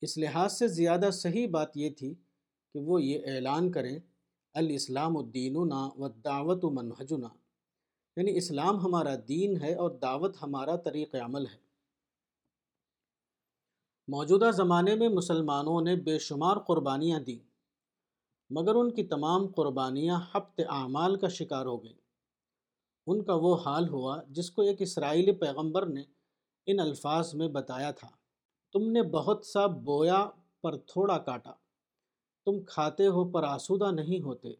اس 0.00 0.18
لحاظ 0.18 0.58
سے 0.58 0.68
زیادہ 0.68 1.10
صحیح 1.12 1.46
بات 1.48 1.76
یہ 1.76 1.90
تھی 1.90 2.14
کہ 2.72 2.80
وہ 2.80 3.02
یہ 3.02 3.18
اعلان 3.24 3.70
کریں، 3.70 3.98
الاسلام 4.54 5.16
الدیننا 5.16 5.88
و 5.96 6.08
دعوت 6.08 6.64
و 6.64 6.70
منہجنا۔ 6.70 7.28
یعنی 8.16 8.36
اسلام 8.36 8.80
ہمارا 8.80 9.14
دین 9.28 9.62
ہے 9.62 9.74
اور 9.74 9.90
دعوت 9.90 10.36
ہمارا 10.42 10.76
طریق 10.76 11.14
عمل 11.14 11.46
ہے۔ 11.46 11.70
موجودہ 14.08 14.50
زمانے 14.54 14.94
میں 14.94 15.08
مسلمانوں 15.08 15.80
نے 15.80 15.96
بے 15.96 16.18
شمار 16.18 16.56
قربانیاں 16.56 17.20
دیں، 17.20 17.50
مگر 18.50 18.74
ان 18.74 18.94
کی 18.94 19.04
تمام 19.04 19.46
قربانیاں 19.46 20.20
حبت 20.32 20.60
اعمال 20.68 21.18
کا 21.18 21.28
شکار 21.28 21.66
ہو 21.66 21.84
گئیں۔ 21.84 22.00
ان 23.06 23.24
کا 23.24 23.34
وہ 23.34 23.56
حال 23.66 23.88
ہوا 23.88 24.22
جس 24.28 24.50
کو 24.50 24.62
ایک 24.62 24.82
اسرائیلی 24.82 25.32
پیغمبر 25.32 25.86
نے 25.86 26.02
ان 26.66 26.80
الفاظ 26.80 27.34
میں 27.34 27.48
بتایا 27.48 27.90
تھا۔ 27.90 28.08
تم 28.72 28.90
نے 28.90 29.02
بہت 29.02 29.46
سا 29.46 29.66
بویا 29.66 30.30
پر 30.62 30.76
تھوڑا 30.76 31.18
کاٹا۔ 31.18 31.52
تم 32.46 32.64
کھاتے 32.64 33.06
ہو 33.06 33.30
پر 33.30 33.42
آسودہ 33.42 33.90
نہیں 33.90 34.22
ہوتے، 34.22 34.52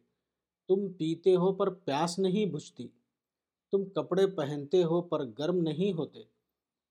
تم 0.67 0.91
پیتے 0.93 1.35
ہو 1.35 1.53
پر 1.53 1.69
پیاس 1.69 2.19
نہیں 2.19 2.45
بجھتی، 2.45 2.87
تم 3.71 3.85
کپڑے 3.85 4.27
پہنتے 4.27 4.83
ہو 4.83 5.01
پر 5.01 5.25
گرم 5.39 5.57
نہیں 5.57 5.93
ہوتے، 5.93 6.23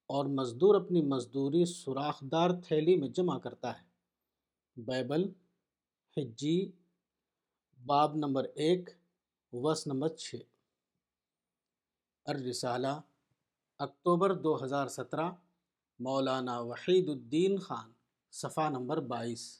اور 0.06 0.24
مزدور 0.24 0.74
اپنی 0.74 1.02
مزدوری 1.02 1.64
سوراخدار 1.64 2.50
تھیلی 2.64 2.96
میں 2.96 3.08
جمع 3.08 3.38
کرتا 3.38 3.78
ہے۔ 3.78 3.84
بائبل، 4.76 5.28
حجی، 6.16 6.70
باب 7.86 8.16
نمبر 8.16 8.44
ایک 8.44 8.90
وس 9.52 9.86
نمبر 9.86 10.08
چھ۔ 10.08 10.34
الرسالہ، 12.26 13.00
اکتوبر 13.80 14.34
دو 14.34 14.64
ہزار 14.64 14.88
سترہ، 14.88 15.30
مولانا 16.00 16.60
وحید 16.60 17.08
الدین 17.08 17.58
خان، 17.58 17.90
صفحہ 18.32 18.68
نمبر 18.70 19.00
بائیس۔ 19.00 19.59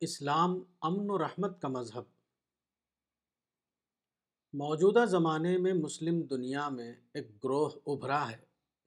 اسلام 0.00 0.62
امن 0.80 1.10
و 1.10 1.18
رحمت 1.18 1.62
کا 1.62 1.68
مذہب۔ 1.68 2.02
موجودہ 4.52 5.04
زمانے 5.04 5.58
میں 5.58 5.72
مسلم 5.72 6.20
دنیا 6.20 6.68
میں 6.68 6.94
ایک 7.14 7.44
گروہ 7.44 7.70
ابھرا 7.86 8.30
ہے، 8.30 8.36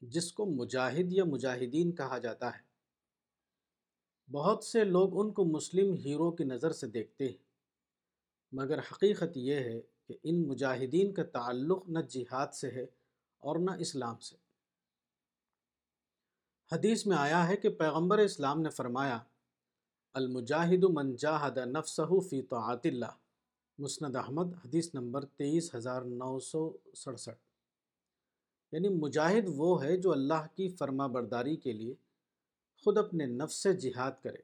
جس 0.02 0.34
کو 0.34 0.46
مجاہد 0.46 1.14
یا 1.14 1.24
مجاہدین 1.24 1.96
کہا 1.96 2.18
جاتا 2.18 2.58
ہے۔ 2.58 2.62
بہت 4.32 4.64
سے 4.64 4.84
لوگ 4.84 5.20
ان 5.20 5.34
کو 5.34 5.46
مسلم 5.46 5.94
ہیرو 5.94 6.32
کی 6.32 6.44
نظر 6.44 6.72
سے 6.72 6.88
دیکھتے 6.88 7.26
ہیں، 7.26 7.38
مگر 8.52 8.80
حقیقت 8.80 9.38
یہ 9.38 9.56
ہے 9.56 9.82
کہ 10.08 10.18
ان 10.24 10.48
مجاہدین 10.48 11.14
کا 11.14 11.24
تعلق 11.24 11.90
نہ 11.90 12.00
جہاد 12.00 12.48
سے 12.48 12.72
ہے 12.72 12.84
اور 13.38 13.56
نہ 13.60 13.72
اسلام 13.80 14.20
سے۔ 14.20 14.36
حدیث 16.72 17.08
میں 17.08 17.18
آیا 17.18 17.48
ہے 17.48 17.58
کہ 17.58 17.70
پیغمبر 17.70 18.18
اسلام 18.18 18.62
نے 18.62 18.70
فرمایا 18.70 19.20
المجاہد 20.14 20.84
من 20.84 21.16
جاہد 21.16 21.58
نفسہ 21.58 22.02
فی 22.30 22.42
طاعت 22.42 22.86
اللہ۔ 22.86 23.12
مسند 23.78 24.16
احمد، 24.16 24.54
حدیث 24.54 24.94
نمبر 24.94 25.26
تیئیس 25.26 25.76
ہزار 25.76 26.02
نو 26.02 26.40
سو 26.40 26.78
سڑسٹھ۔ 26.96 27.40
یعنی 28.72 28.90
مجاہد 28.90 29.44
وہ 29.48 29.84
ہے 29.84 29.98
جو 29.98 30.12
اللہ 30.12 30.48
کی 30.56 30.70
فرما 30.70 31.08
برداری 31.08 31.56
کے 31.56 31.74
لیے 31.74 31.94
خود 32.84 32.98
اپنے 32.98 33.26
نفس 33.26 33.56
سے 33.56 33.74
جہاد 33.74 34.12
کرے۔ 34.24 34.38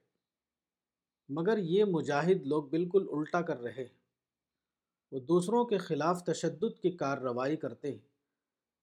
مگر 1.29 1.57
یہ 1.57 1.85
مجاہد 1.85 2.47
لوگ 2.47 2.63
بالکل 2.63 3.07
الٹا 3.11 3.41
کر 3.41 3.61
رہے 3.61 3.83
ہیں۔ 3.83 3.99
وہ 5.11 5.19
دوسروں 5.19 5.65
کے 5.65 5.77
خلاف 5.77 6.23
تشدد 6.23 6.81
کی 6.81 6.91
کارروائی 6.91 7.57
کرتے 7.57 7.91
ہیں۔ 7.91 8.07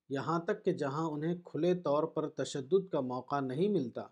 یہاں 0.08 0.40
تک 0.40 0.64
کہ 0.64 0.72
جہاں 0.72 1.06
انہیں 1.06 1.34
کھلے 1.44 1.74
طور 1.74 2.04
پر 2.04 2.28
تشدد 2.28 2.92
کا 2.92 3.00
موقع 3.00 3.40
نہیں 3.40 3.68
ملتا 3.68 4.02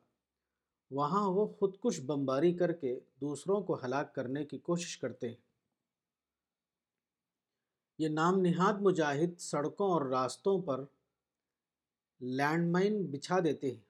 وہاں 0.91 1.31
وہ 1.31 1.47
خودکش 1.47 2.01
بمباری 2.01 2.53
کر 2.55 2.73
کے 2.73 3.01
دوسروں 3.21 3.61
کو 3.61 3.79
ہلاک 3.85 4.15
کرنے 4.15 4.45
کی 4.45 4.59
کوشش 4.59 4.99
کرتے 4.99 5.29
ہیں۔ 5.29 5.37
یہ 7.99 8.09
نام 8.09 8.41
نہاد 8.41 8.75
مجاہد 8.81 9.39
سڑکوں 9.39 9.91
اور 9.91 10.03
راستوں 10.03 10.63
پر 10.63 10.85
لینڈ 12.21 12.73
مائن 12.73 13.07
بچھا 13.07 13.39
دیتے 13.39 13.71
ہیں 13.71 13.81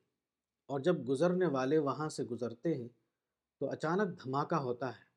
اور 0.66 0.80
جب 0.80 1.08
گزرنے 1.08 1.46
والے 1.46 1.78
وہاں 1.78 2.08
سے 2.08 2.24
گزرتے 2.24 2.74
ہیں 2.74 2.88
تو 3.58 3.70
اچانک 3.70 4.24
دھماکہ 4.24 4.54
ہوتا 4.54 4.88
ہے 4.88 5.08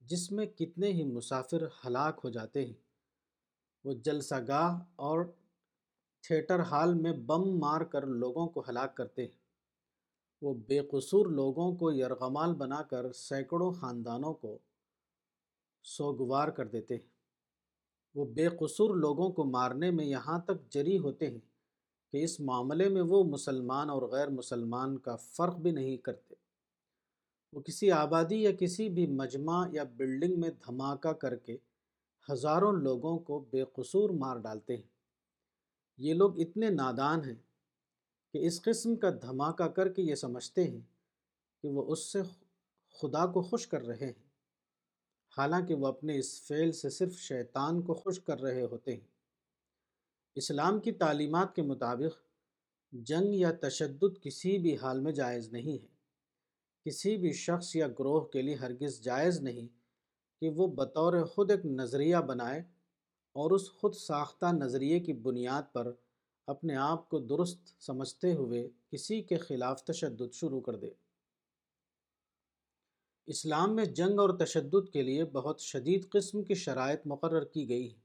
جس 0.00 0.32
میں 0.32 0.46
کتنے 0.46 0.88
ہی 0.88 1.04
مسافر 1.04 1.66
ہلاک 1.84 2.20
ہو 2.24 2.30
جاتے 2.30 2.66
ہیں۔ 2.66 2.74
وہ 3.84 3.92
جلسہ 3.92 4.34
گاہ 4.48 4.78
اور 4.96 5.24
تھیٹر 6.20 6.60
ہال 6.60 6.94
میں 6.94 7.12
بم 7.12 7.58
مار 7.58 7.80
کر 7.80 8.06
لوگوں 8.06 8.46
کو 8.46 8.64
ہلاک 8.68 8.96
کرتے 8.96 9.22
ہیں۔ 9.22 9.43
وہ 10.44 10.54
بے 10.54 10.80
قصور 10.80 11.26
لوگوں 11.26 11.76
کو 11.76 11.92
یرغمال 11.92 12.54
بنا 12.54 12.82
کر 12.82 13.12
سینکڑوں 13.12 13.72
خاندانوں 13.72 14.34
کو 14.34 14.58
سوگوار 15.84 16.48
کر 16.48 16.66
دیتے 16.66 16.94
ہیں۔ 16.94 17.08
وہ 18.14 18.24
بے 18.24 18.48
قصور 18.48 18.96
لوگوں 18.96 19.30
کو 19.30 19.44
مارنے 19.44 19.90
میں 19.90 20.04
یہاں 20.04 20.38
تک 20.38 20.70
جری 20.70 20.98
ہوتے 20.98 21.30
ہیں 21.30 21.38
کہ 22.12 22.24
اس 22.24 22.40
معاملے 22.40 22.88
میں 22.88 23.02
وہ 23.02 23.24
مسلمان 23.24 23.90
اور 23.90 24.02
غیر 24.02 24.28
مسلمان 24.28 24.98
کا 24.98 25.16
فرق 25.16 25.56
بھی 25.56 25.70
نہیں 25.70 25.96
کرتے۔ 25.96 26.34
وہ 27.52 27.60
کسی 27.60 27.90
آبادی 27.90 28.42
یا 28.42 28.50
کسی 28.52 28.88
بھی 28.88 29.06
مجمع 29.06 29.66
یا 29.72 29.84
بلڈنگ 29.96 30.40
میں 30.40 30.50
دھماکہ 30.50 31.12
کر 31.12 31.36
کے 31.36 31.56
ہزاروں 32.32 32.72
لوگوں 32.72 33.18
کو 33.18 33.44
بے 33.50 33.64
قصور 33.72 34.10
مار 34.10 34.36
ڈالتے 34.36 34.76
ہیں۔ 34.76 34.88
یہ 35.98 36.14
لوگ 36.14 36.40
اتنے 36.40 36.70
نادان 36.70 37.24
ہیں 37.24 37.53
کہ 38.34 38.46
اس 38.46 38.62
قسم 38.62 38.96
کا 38.96 39.10
دھماکہ 39.10 39.68
کر 39.68 39.92
کے 39.92 40.02
یہ 40.02 40.14
سمجھتے 40.14 40.64
ہیں 40.64 40.80
کہ 41.62 41.68
وہ 41.68 41.92
اس 41.92 42.12
سے 42.12 42.22
خدا 43.00 43.26
کو 43.26 43.42
خوش 43.42 43.66
کر 43.66 43.86
رہے 43.86 44.06
ہیں۔ 44.06 44.30
حالانکہ 45.38 45.74
وہ 45.74 45.86
اپنے 45.86 46.18
اس 46.18 46.42
فعل 46.42 46.72
سے 46.72 46.90
صرف 46.90 47.12
شیطان 47.12 47.82
کو 47.82 47.94
خوش 47.94 48.20
کر 48.20 48.40
رہے 48.40 48.62
ہوتے 48.62 48.92
ہیں۔ 48.92 49.06
اسلام 50.34 50.80
کی 50.80 50.92
تعلیمات 50.92 51.54
کے 51.54 51.62
مطابق، 51.62 52.26
جنگ 52.92 53.34
یا 53.34 53.52
تشدد 53.60 54.22
کسی 54.22 54.58
بھی 54.58 54.76
حال 54.76 55.00
میں 55.00 55.12
جائز 55.12 55.48
نہیں 55.48 55.82
ہے۔ 55.82 55.88
کسی 56.84 57.16
بھی 57.16 57.32
شخص 57.32 57.76
یا 57.76 57.88
گروہ 57.88 58.20
کے 58.20 58.42
لیے 58.42 58.54
ہرگز 58.54 59.00
جائز 59.00 59.40
نہیں 59.40 59.68
کہ 60.40 60.48
وہ 60.48 60.66
بطور 60.66 61.24
خود 61.24 61.50
ایک 61.50 61.66
نظریہ 61.66 62.16
بنائے 62.16 62.60
اور 63.32 63.50
اس 63.50 63.70
خود 63.72 63.94
ساختہ 63.94 64.46
نظریے 64.52 65.00
کی 65.00 65.12
بنیاد 65.12 65.62
پر 65.72 65.92
اپنے 66.46 66.76
آپ 66.76 67.08
کو 67.08 67.18
درست 67.18 67.82
سمجھتے 67.82 68.34
ہوئے 68.34 68.68
کسی 68.90 69.22
کے 69.22 69.36
خلاف 69.36 69.84
تشدد 69.84 70.32
شروع 70.32 70.60
کر 70.60 70.76
دے۔ 70.76 70.90
اسلام 73.26 73.76
میں 73.76 73.84
جنگ 73.84 74.18
اور 74.18 74.38
تشدد 74.38 74.92
کے 74.92 75.02
لیے 75.02 75.24
بہت 75.24 75.60
شدید 75.60 76.08
قسم 76.08 76.42
کی 76.42 76.54
شرائط 76.54 77.00
مقرر 77.04 77.44
کی 77.44 77.68
گئی 77.68 77.90
ہیں۔ 77.90 78.00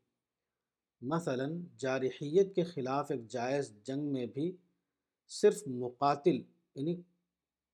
مثلا، 1.02 1.46
جارحیت 1.78 2.56
کے 2.56 2.64
خلاف 2.64 3.12
ایک 3.12 3.28
جائز 3.28 3.84
جنگ 3.84 4.14
میں 4.14 4.26
بھی 4.26 4.58
صرف 5.30 5.68
مقاتل 5.68 6.42
یعنی 6.76 6.96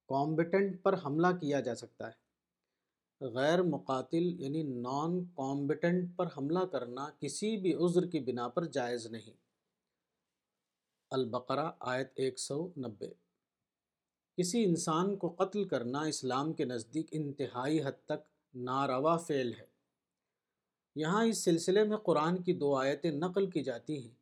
کامبٹنٹ 0.07 0.83
پر 0.83 0.95
حملہ 1.05 1.27
کیا 1.27 1.59
جا 1.59 1.75
سکتا 1.75 2.07
ہے۔ 2.07 2.25
غیر 3.25 3.63
مقاتل 3.63 4.41
یعنی 4.41 4.63
نان 4.63 5.25
کامبٹنٹ 5.25 6.17
پر 6.17 6.27
حملہ 6.37 6.59
کرنا 6.59 7.09
کسی 7.19 7.57
بھی 7.57 7.73
عذر 7.73 8.05
کی 8.05 8.19
بنا 8.19 8.47
پر 8.47 8.65
جائز 8.65 9.07
نہیں۔ 9.07 9.44
البقرہ، 11.09 11.71
آیت 11.79 12.11
ایک 12.15 12.39
سو 12.39 12.67
نبے۔ 12.67 13.09
کسی 14.37 14.63
انسان 14.63 15.15
کو 15.15 15.29
قتل 15.29 15.67
کرنا 15.67 16.01
اسلام 16.01 16.53
کے 16.53 16.65
نزدیک 16.65 17.07
انتہائی 17.11 17.83
حد 17.83 18.05
تک 18.05 18.55
ناروا 18.55 19.17
فعل 19.17 19.53
ہے۔ 19.53 19.65
یہاں 20.95 21.25
اس 21.25 21.37
سلسلے 21.37 21.83
میں 21.83 21.97
قرآن 21.97 22.43
کی 22.43 22.53
دو 22.53 22.75
آیتیں 22.75 23.11
نقل 23.11 23.49
کی 23.49 23.63
جاتی 23.63 24.03
ہیں، 24.03 24.15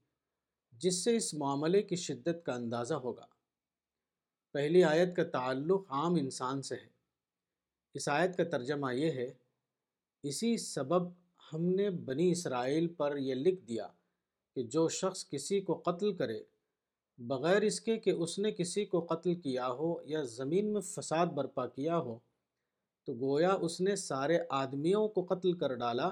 جس 0.71 0.95
سے 0.95 1.15
اس 1.15 1.33
معاملے 1.33 1.81
کی 1.81 1.95
شدت 1.95 2.45
کا 2.45 2.53
اندازہ 2.53 2.93
ہوگا۔ 2.93 3.25
پہلی 4.51 4.83
آیت 4.83 5.15
کا 5.15 5.23
تعلق 5.23 5.85
عام 5.89 6.15
انسان 6.15 6.61
سے 6.61 6.75
ہے۔ 6.75 6.87
اس 7.93 8.09
آیت 8.09 8.37
کا 8.37 8.43
ترجمہ 8.43 8.95
یہ 8.95 9.11
ہے، 9.11 9.33
اسی 10.23 10.57
سبب 10.57 11.07
ہم 11.53 11.61
نے 11.61 11.89
بنی 11.89 12.31
اسرائیل 12.31 12.87
پر 12.87 13.17
یہ 13.17 13.35
لکھ 13.35 13.61
دیا 13.61 13.87
کہ 14.55 14.63
جو 14.63 14.89
شخص 14.89 15.29
کسی 15.29 15.61
کو 15.61 15.81
قتل 15.85 16.15
کرے 16.15 16.43
بغیر 17.19 17.61
اس 17.61 17.79
کے 17.81 17.97
کہ 17.99 18.09
اس 18.09 18.39
نے 18.39 18.51
کسی 18.51 18.85
کو 18.85 18.99
قتل 18.99 19.35
کیا 19.35 19.67
ہو 19.67 19.95
یا 20.05 20.21
زمین 20.23 20.73
میں 20.73 20.81
فساد 20.81 21.27
برپا 21.27 21.67
کیا 21.67 21.97
ہو، 21.97 22.17
تو 23.07 23.13
گویا 23.13 23.51
اس 23.61 23.79
نے 23.81 23.95
سارے 23.95 24.39
آدمیوں 24.49 25.07
کو 25.07 25.21
قتل 25.23 25.53
کر 25.53 25.73
ڈالا 25.75 26.07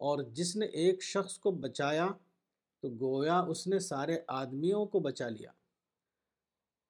اور 0.00 0.22
جس 0.32 0.56
نے 0.56 0.66
ایک 0.66 1.02
شخص 1.02 1.38
کو 1.38 1.50
بچایا، 1.50 2.06
تو 2.82 2.88
گویا 3.00 3.38
اس 3.40 3.66
نے 3.66 3.78
سارے 3.78 4.18
آدمیوں 4.26 4.84
کو 4.86 5.00
بچا 5.00 5.28
لیا۔ 5.28 5.50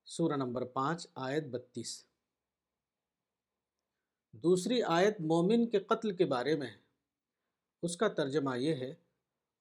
سورہ 0.06 0.36
نمبر 0.36 0.64
پانچ، 0.64 1.06
آیت 1.14 1.44
بتیس۔ 1.44 2.04
دوسری 4.34 4.82
آیت 4.82 5.20
مومن 5.20 5.66
کے 5.66 5.78
قتل 5.80 6.14
کے 6.16 6.24
بارے 6.24 6.54
میں 6.56 6.66
ہے۔ 6.66 6.76
اس 7.82 7.96
کا 7.96 8.08
ترجمہ 8.08 8.58
یہ 8.58 8.74
ہے، 8.74 8.94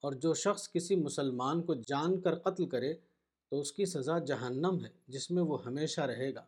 اور 0.04 0.14
جو 0.14 0.34
شخص 0.34 0.72
کسی 0.72 0.96
مسلمان 0.96 1.62
کو 1.64 1.74
جان 1.88 2.22
کر 2.22 2.36
قتل 2.36 2.66
کرے 2.66 2.94
تو 3.50 3.62
اس 3.62 3.72
کی 3.72 3.86
سزا 3.86 4.20
جہنم 4.20 4.86
ہے، 4.86 4.90
جس 5.08 5.32
میں 5.32 5.44
وہ 5.44 5.66
ہمیشہ 5.66 6.02
رہے 6.02 6.34
گا۔ 6.34 6.46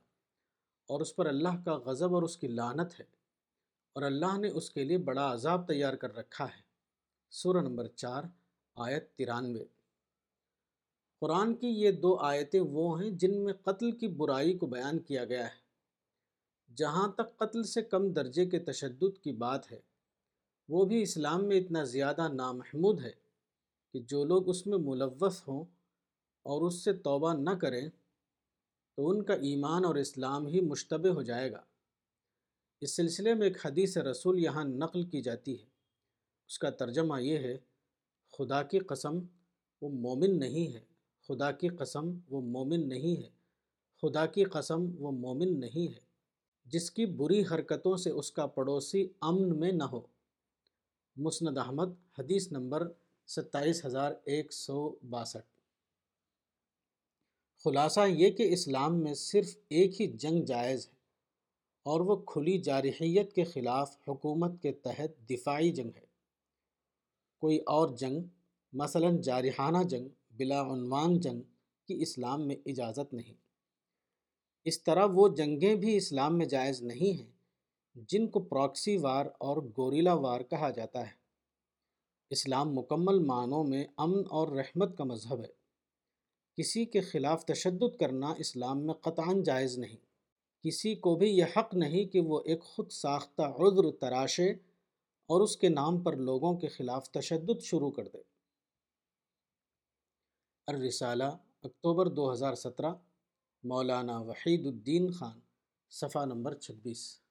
اور 0.87 1.01
اس 1.01 1.15
پر 1.15 1.25
اللہ 1.25 1.63
کا 1.65 1.73
غضب 1.73 2.15
اور 2.15 2.23
اس 2.23 2.37
کی 2.37 2.47
لانت 2.47 2.99
ہے۔ 2.99 3.05
اور 3.93 4.03
اللہ 4.03 4.37
نے 4.37 4.49
اس 4.49 4.69
کے 4.69 4.83
لیے 4.83 4.97
بڑا 4.97 5.33
عذاب 5.33 5.67
تیار 5.67 5.93
کر 5.93 6.15
رکھا 6.15 6.45
ہے۔ 6.45 6.61
سورہ 7.29 7.57
نمبر 7.57 7.87
چار، 7.87 8.23
آیت 8.75 9.15
ترانوے۔ 9.15 9.65
قرآن 11.19 11.55
کی 11.55 11.67
یہ 11.67 11.91
دو 11.91 12.15
آیتیں 12.15 12.59
وہ 12.59 13.01
ہیں 13.01 13.09
جن 13.09 13.43
میں 13.43 13.53
قتل 13.53 13.91
کی 13.91 14.07
برائی 14.07 14.57
کو 14.57 14.67
بیان 14.67 14.99
کیا 14.99 15.25
گیا 15.25 15.47
ہے۔ 15.47 15.67
جہاں 16.75 17.07
تک 17.07 17.37
قتل 17.37 17.63
سے 17.63 17.81
کم 17.81 18.09
درجے 18.09 18.45
کے 18.45 18.59
تشدد 18.59 19.23
کی 19.23 19.31
بات 19.31 19.71
ہے، 19.71 19.79
وہ 20.69 20.85
بھی 20.85 21.01
اسلام 21.01 21.45
میں 21.45 21.57
اتنا 21.57 21.83
زیادہ 21.83 22.27
نامحمود 22.27 23.01
ہے 23.01 23.11
کہ 23.93 23.99
جو 23.99 24.23
لوگ 24.23 24.49
اس 24.49 24.67
میں 24.67 24.77
ملوث 24.77 25.41
ہوں 25.47 25.65
اور 26.47 26.61
اس 26.61 26.75
سے 26.75 26.93
توبہ 26.93 27.33
نہ 27.33 27.49
کریں 27.49 27.89
تو 28.95 29.09
ان 29.09 29.23
کا 29.23 29.33
ایمان 29.33 29.85
اور 29.85 29.95
اسلام 29.95 30.47
ہی 30.47 30.61
مشتبہ 30.61 31.09
ہو 31.09 31.21
جائے 31.21 31.51
گا۔ 31.51 31.61
اس 32.81 32.95
سلسلے 32.95 33.33
میں 33.33 33.47
ایک 33.47 33.65
حدیث 33.65 33.97
رسول 33.97 34.39
یہاں 34.39 34.63
نقل 34.63 35.03
کی 35.03 35.21
جاتی 35.21 35.59
ہے۔ 35.59 35.65
اس 36.47 36.59
کا 36.59 36.69
ترجمہ 36.69 37.21
یہ 37.21 37.37
ہے، 37.37 37.57
خدا 38.37 38.63
کی 38.63 38.79
قسم 38.79 39.19
وہ 39.81 39.89
مومن 39.89 40.39
نہیں 40.39 40.73
ہے۔ 40.73 40.79
خدا 41.27 41.51
کی 41.51 41.67
قسم 41.67 42.19
وہ 42.29 42.41
مومن 42.41 42.89
نہیں 42.89 43.23
ہے۔ 43.23 43.29
خدا 44.01 44.25
کی 44.25 44.43
قسم 44.43 44.85
وہ 44.99 45.11
مومن 45.11 45.59
نہیں 45.59 45.93
ہے۔ 45.93 45.99
جس 46.65 46.91
کی 46.91 47.05
بری 47.05 47.43
حرکتوں 47.51 47.97
سے 47.97 48.09
اس 48.09 48.31
کا 48.31 48.45
پڑوسی 48.45 49.07
امن 49.21 49.59
میں 49.59 49.71
نہ 49.71 49.83
ہو۔ 49.83 50.01
مسند 51.15 51.57
احمد، 51.57 51.87
حدیث 52.19 52.51
نمبر 52.51 52.91
ستائیس 53.27 53.85
ہزار 53.85 54.11
ایک 54.23 54.53
سو 54.53 54.95
باسٹھ۔ 55.09 55.57
خلاصہ 57.64 57.99
یہ 58.10 58.30
کہ 58.30 58.53
اسلام 58.53 59.03
میں 59.03 59.14
صرف 59.14 59.58
ایک 59.70 60.01
ہی 60.01 60.08
جنگ 60.08 60.45
جائز 60.45 60.88
ہے 60.88 60.95
اور 61.84 61.99
وہ 62.01 62.16
کھلی 62.16 62.58
جارحیت 62.58 63.34
کے 63.34 63.43
خلاف 63.43 63.97
حکومت 64.08 64.62
کے 64.62 64.72
تحت 64.72 65.30
دفاعی 65.30 65.72
جنگ 65.72 65.89
ہے۔ 65.95 66.05
کوئی 67.39 67.58
اور 67.58 67.89
جنگ، 67.89 68.22
مثلا 68.74 69.08
جارحانہ 69.24 69.84
جنگ، 69.84 70.08
بلا 70.32 70.62
عنوان 70.62 71.20
جنگ، 71.20 71.41
کی 71.88 72.01
اسلام 72.01 72.47
میں 72.47 72.55
اجازت 72.66 73.14
نہیں۔ 73.14 73.34
اس 74.66 74.84
طرح 74.84 75.05
وہ 75.14 75.28
جنگیں 75.28 75.76
بھی 75.76 75.97
اسلام 75.97 76.38
میں 76.38 76.45
جائز 76.45 76.82
نہیں 76.82 77.22
ہیں، 77.22 77.32
جن 77.95 78.28
کو 78.28 78.39
پراکسی 78.39 78.97
وار 78.97 79.26
اور 79.26 79.58
گوریلا 79.58 80.14
وار 80.14 80.41
کہا 80.41 80.70
جاتا 80.70 81.08
ہے۔ 81.08 81.12
اسلام 82.30 82.76
مکمل 82.76 83.20
معنوں 83.20 83.64
میں 83.64 83.86
امن 83.97 84.22
اور 84.30 84.47
رحمت 84.47 84.97
کا 84.97 85.03
مذہب 85.03 85.39
ہے۔ 85.41 85.57
کسی 86.58 86.86
کے 86.86 87.01
خلاف 87.01 87.45
تشدد 87.45 87.99
کرنا 87.99 88.34
اسلام 88.38 88.86
میں 88.86 88.93
قطعاً 88.93 89.43
جائز 89.43 89.78
نہیں۔ 89.78 89.97
کسی 90.64 90.95
کو 90.95 91.16
بھی 91.16 91.38
یہ 91.38 91.45
حق 91.58 91.76
نہیں 91.76 92.05
کہ 92.05 92.20
وہ 92.20 92.41
ایک 92.45 92.64
خود 92.64 92.89
ساختہ 92.89 93.41
عذر 93.41 93.91
تراشے 93.91 94.49
اور 95.28 95.41
اس 95.41 95.58
کے 95.58 95.70
نام 95.70 96.03
پر 96.03 96.16
لوگوں 96.16 96.58
کے 96.58 96.68
خلاف 96.68 97.12
تشدد 97.12 97.62
شروع 97.62 97.91
کر 97.91 98.08
دے۔ 98.08 98.18
الرسالہ، 100.68 101.38
اکتوبر 101.64 102.08
دو 102.08 102.34
ہزار 102.34 102.55
سترہ، 102.55 102.93
مولانا 103.64 104.20
وحید 104.20 104.66
الدین 104.66 105.12
خان، 105.12 105.39
صفحہ 105.89 106.26
نمبر 106.26 106.53
چھبیس۔ 106.53 107.26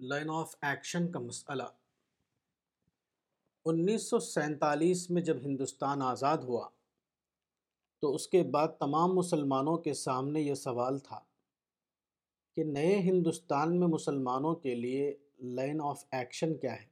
لائن 0.00 0.30
آف 0.30 0.54
ایکشن 0.60 1.12
کا 1.12 1.18
مسئلہ۔ 1.18 1.62
انیس 3.64 4.02
سو 4.02 4.18
سینتالیس 4.18 5.10
میں 5.10 5.22
جب 5.22 5.36
ہندوستان 5.36 6.02
آزاد 6.02 6.38
ہوا، 6.38 6.68
تو 8.00 8.14
اس 8.14 8.28
کے 8.28 8.42
بعد 8.42 8.68
تمام 8.78 9.14
مسلمانوں 9.14 9.78
کے 9.78 9.94
سامنے 9.94 10.40
یہ 10.40 10.54
سوال 10.54 10.98
تھا 10.98 11.20
کہ 12.56 12.64
نئے 12.64 12.98
ہندوستان 12.98 13.80
میں 13.80 13.88
مسلمانوں 13.88 14.54
کے 14.54 14.74
لیے 14.74 15.16
لائن 15.38 15.80
آف 15.82 16.04
ایکشن 16.10 16.54
کیا 16.54 16.82
ہے۔ 16.82 16.86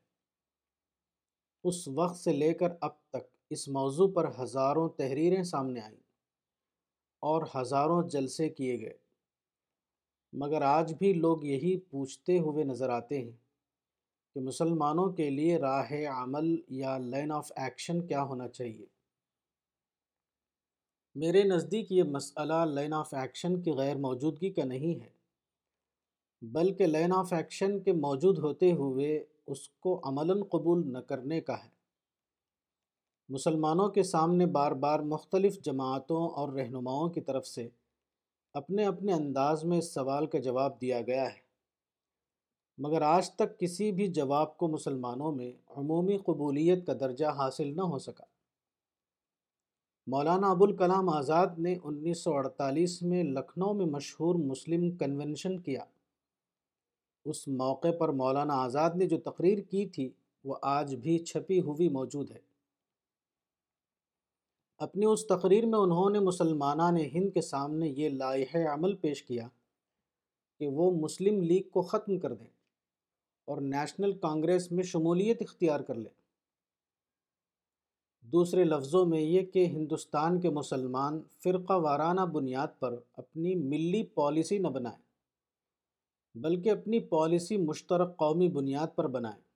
اس 1.64 1.88
وقت 1.88 2.16
سے 2.16 2.32
لے 2.32 2.54
کر 2.54 2.68
اب 2.80 3.10
تک 3.10 3.36
اس 3.50 3.68
موضوع 3.68 4.12
پر 4.12 4.30
ہزاروں 4.38 4.88
تحریریں 4.88 5.44
سامنے 5.44 5.80
آئیں 5.80 6.00
اور 7.20 7.42
ہزاروں 7.56 8.08
جلسے 8.08 8.48
کیے 8.48 8.80
گئے۔ 8.80 9.01
مگر 10.32 10.62
آج 10.62 10.94
بھی 10.94 11.12
لوگ 11.12 11.44
یہی 11.44 11.80
پوچھتے 11.80 12.38
ہوئے 12.38 12.64
نظر 12.64 12.88
آتے 12.88 13.18
ہیں 13.24 13.32
کہ 14.34 14.40
مسلمانوں 14.40 15.12
کے 15.12 15.30
لیے 15.30 15.58
راہ 15.58 15.92
عمل 16.08 16.56
یا 16.68 16.98
لائن 16.98 17.32
آف 17.32 17.52
ایکشن 17.56 18.06
کیا 18.06 18.22
ہونا 18.22 18.48
چاہیے۔ 18.48 18.86
میرے 21.14 21.42
نزدیک 21.42 21.92
یہ 21.92 22.02
مسئلہ 22.02 22.64
لائن 22.64 22.92
آف 22.92 23.14
ایکشن 23.14 23.62
کی 23.62 23.70
غیر 23.70 23.96
موجودگی 23.96 24.50
کا 24.50 24.64
نہیں 24.64 25.00
ہے، 25.04 25.10
بلکہ 26.42 26.86
لائن 26.86 27.12
آف 27.12 27.32
ایکشن 27.32 27.80
کے 27.80 27.92
موجود 27.92 28.38
ہوتے 28.38 28.72
ہوئے 28.72 29.24
اس 29.46 29.68
کو 29.68 30.00
عملاً 30.04 30.42
قبول 30.42 30.92
نہ 30.92 30.98
کرنے 30.98 31.40
کا 31.40 31.64
ہے۔ 31.64 31.68
مسلمانوں 33.28 33.88
کے 33.88 34.02
سامنے 34.02 34.46
بار 34.46 34.72
بار 34.72 35.00
مختلف 35.00 35.60
جماعتوں 35.60 36.28
اور 36.28 36.52
رہنماؤں 36.52 37.08
کی 37.08 37.20
طرف 37.20 37.46
سے 37.46 37.68
اپنے 38.54 38.84
اپنے 38.84 39.12
انداز 39.12 39.64
میں 39.64 39.78
اس 39.78 39.94
سوال 39.94 40.26
کا 40.26 40.38
جواب 40.38 40.80
دیا 40.80 41.00
گیا 41.00 41.24
ہے۔ 41.24 41.38
مگر 42.78 43.02
آج 43.02 43.30
تک 43.30 43.60
کسی 43.60 43.92
بھی 43.92 44.06
جواب 44.06 44.56
کو 44.56 44.68
مسلمانوں 44.68 45.32
میں 45.32 45.52
عمومی 45.76 46.18
قبولیت 46.18 46.86
کا 46.86 46.92
درجہ 47.00 47.26
حاصل 47.26 47.76
نہ 47.76 47.82
ہو 47.82 47.98
سکا۔ 47.98 48.24
مولانا 50.06 50.50
ابوالکلام 50.50 51.08
آزاد 51.08 51.46
نے 51.58 51.74
انیس 51.84 52.18
سو 52.18 52.34
اڑتالیس 52.34 53.02
میں 53.02 53.24
لکھنؤ 53.24 53.72
میں 53.72 53.86
مشہور 53.86 54.34
مسلم 54.34 54.96
کنونشن 54.96 55.60
کیا۔ 55.60 55.84
اس 57.24 57.48
موقع 57.48 57.88
پر 57.98 58.08
مولانا 58.08 58.54
آزاد 58.54 58.90
نے 58.94 59.06
جو 59.06 59.18
تقریر 59.18 59.58
کی 59.58 59.86
تھی 59.86 60.10
وہ 60.44 60.56
آج 60.62 60.94
بھی 60.94 61.18
چھپی 61.18 61.60
ہوئی 61.60 61.88
موجود 61.88 62.30
ہے۔ 62.30 62.51
اپنی 64.82 65.06
اس 65.06 65.26
تقریر 65.26 65.66
میں 65.66 65.78
انہوں 65.78 66.10
نے 66.10 66.18
مسلمانان 66.18 66.96
ہند 66.96 67.34
کے 67.34 67.40
سامنے 67.40 67.88
یہ 67.88 68.08
لائحہ 68.08 68.72
عمل 68.72 68.96
پیش 68.96 69.22
کیا 69.22 69.48
کہ 70.58 70.66
وہ 70.66 70.90
مسلم 70.90 71.42
لیگ 71.42 71.62
کو 71.70 71.82
ختم 71.82 72.18
کر 72.18 72.34
دیں 72.34 72.46
اور 73.44 73.60
نیشنل 73.60 74.12
کانگریس 74.12 74.72
میں 74.72 74.84
شمولیت 74.84 75.36
اختیار 75.40 75.80
کر 75.80 75.94
لیں 75.94 76.10
دوسرے 78.20 78.64
لفظوں 78.64 79.06
میں 79.06 79.20
یہ 79.20 79.42
کہ 79.42 79.66
ہندوستان 79.66 80.40
کے 80.40 80.50
مسلمان 80.50 81.22
فرقہ 81.44 81.72
وارانہ 81.72 82.20
بنیاد 82.20 82.78
پر 82.78 82.96
اپنی 83.16 83.54
ملی 83.54 84.02
پالیسی 84.02 84.58
نہ 84.58 84.68
بنائیں، 84.68 85.02
بلکہ 86.34 86.70
اپنی 86.70 87.00
پالیسی 87.00 87.56
مشترک 87.56 88.16
قومی 88.16 88.48
بنیاد 88.48 88.86
پر 88.94 89.06
بنائیں۔ 89.06 89.51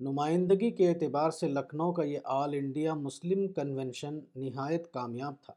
نمائندگی 0.00 0.70
کے 0.70 0.88
اعتبار 0.88 1.30
سے 1.30 1.48
لکھنؤ 1.48 1.92
کا 1.92 2.04
یہ 2.04 2.18
آل 2.24 2.54
انڈیا 2.54 2.94
مسلم 2.94 3.52
کنونشن 3.52 4.18
نہایت 4.36 4.92
کامیاب 4.92 5.34
تھا۔ 5.42 5.52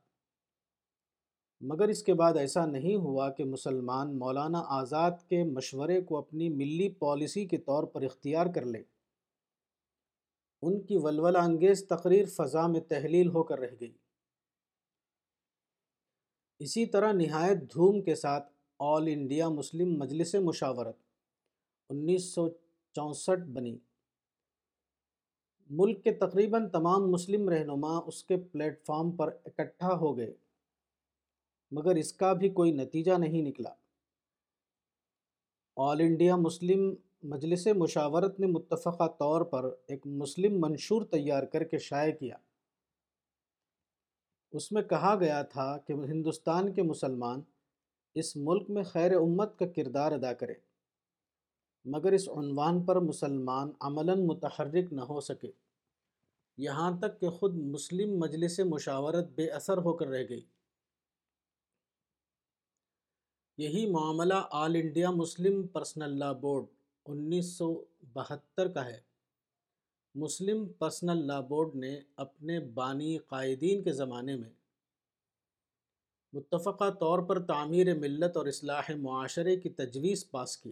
مگر 1.62 1.88
اس 1.88 2.04
کے 2.04 2.14
بعد 2.14 2.34
ایسا 2.34 2.66
نہیں 2.66 2.96
ہوا 2.96 3.30
کہ 3.30 3.44
مسلمان 3.44 4.20
مولانا 4.20 4.64
آزاد 4.68 5.12
کے 5.30 5.44
مشورے 5.44 6.02
کو 6.02 6.18
اپنی 6.18 6.50
ملی 6.50 6.90
پالیسی 6.90 7.46
کے 7.46 7.58
طور 7.58 7.84
پر 7.84 8.02
اختیار 8.02 8.46
کر 8.46 8.66
لیں 8.66 8.84
ان 10.62 10.82
کی 10.82 10.98
ولولہ 10.98 11.38
انگیز 11.38 11.88
تقریر 11.88 12.26
فضا 12.26 12.68
میں 12.68 12.82
تحلیل 12.82 13.28
ہو 13.28 13.44
کر 13.44 13.60
رہ 13.60 13.76
گئی۔ 13.80 13.92
اسی 16.60 16.86
طرح 16.86 17.12
نہایت 17.12 17.74
دھوم 17.74 18.02
کے 18.02 18.16
ساتھ 18.16 18.54
آل 18.80 19.08
انڈیا 19.08 19.50
مسلم 19.50 20.00
مجلس 20.00 20.36
مشاورت 20.36 20.98
انیس 21.90 22.24
سو 22.24 22.50
چونسٹھ 22.96 23.48
بنی۔ 23.48 23.78
ملک 25.70 26.04
کے 26.04 26.12
تقریباً 26.12 26.70
تمام 26.70 27.12
مسلم 27.12 27.50
رہنما 27.50 27.98
اس 27.98 28.24
کے 28.24 28.38
پلیٹ 28.38 28.86
فارم 28.86 29.12
پر 29.12 29.36
اکٹھا 29.46 29.94
ہو 29.94 30.18
گئے، 30.18 30.34
مگر 31.72 31.96
اس 31.96 32.14
کا 32.14 32.34
بھی 32.34 32.50
کوئی 32.50 32.72
نتیجہ 32.72 33.12
نہیں 33.12 33.42
نکلا۔ 33.42 33.74
آل 35.78 36.02
انڈیا 36.02 36.36
مسلم 36.36 36.96
مجلس 37.24 37.68
مشاورت 37.68 38.40
نے 38.40 38.48
متفقہ 38.48 39.08
طور 39.20 39.42
پر 39.42 39.76
ایک 39.88 40.08
مسلم 40.08 40.62
منشور 40.62 41.06
تیار 41.06 41.44
کر 41.44 41.64
کے 41.64 41.78
شائع 41.78 42.12
کیا۔ 42.12 42.38
اس 44.52 44.72
میں 44.72 44.82
کہا 44.82 45.16
گیا 45.20 45.42
تھا 45.42 45.78
کہ 45.78 45.94
ہندوستان 45.94 46.74
کے 46.74 46.84
مسلمان 46.84 47.42
اس 48.16 48.36
ملک 48.36 48.70
میں 48.70 48.84
خیر 48.84 49.16
امت 49.16 49.60
کا 49.60 49.66
کردار 49.66 50.12
ادا 50.12 50.34
کریں۔ 50.34 50.56
مگر 51.86 52.12
اس 52.12 52.30
عنوان 52.30 52.84
پر 52.84 52.96
مسلمان 52.96 53.72
عملاً 53.80 54.28
متحرک 54.28 54.94
نہ 54.94 55.02
ہو 55.02 55.22
سکے۔ 55.22 55.52
یہاں 56.58 56.98
تک 56.98 57.20
کہ 57.20 57.30
خود 57.30 57.56
مسلم 57.56 58.20
مجلس 58.20 58.60
مشاورت 58.60 59.28
بے 59.36 59.50
اثر 59.50 59.78
ہو 59.78 59.94
کر 59.94 60.08
رہ 60.08 60.24
گئی۔ 60.30 60.42
یہی 63.58 63.92
معاملہ 63.92 64.34
all 64.52 64.76
India 64.76 65.12
Muslim 65.12 65.68
personal 65.68 66.20
law 66.20 66.32
board 66.32 66.66
انیس 67.06 67.46
سو 67.46 67.86
بہتر 68.14 68.68
کا 68.68 68.86
ہے۔ 68.86 69.02
مسلم 70.16 70.68
پرسنل 70.68 71.28
لا 71.28 71.40
بورڈ 71.40 71.76
نے 71.76 72.02
اپنے 72.16 72.60
بانی 72.60 73.18
قائدین 73.18 73.84
کے 73.84 73.92
زمانے 73.92 74.36
میں 74.36 74.50
متفقہ 76.34 76.90
طور 76.90 77.20
پر 77.20 77.46
تعمیر 77.46 77.96
ملت 77.96 78.38
اور 78.38 78.46
اصلاح 78.46 78.92
معاشرے 78.98 79.56
کی 79.56 79.70
تجویز 79.70 80.32
پاس 80.32 80.58
کی۔ 80.58 80.72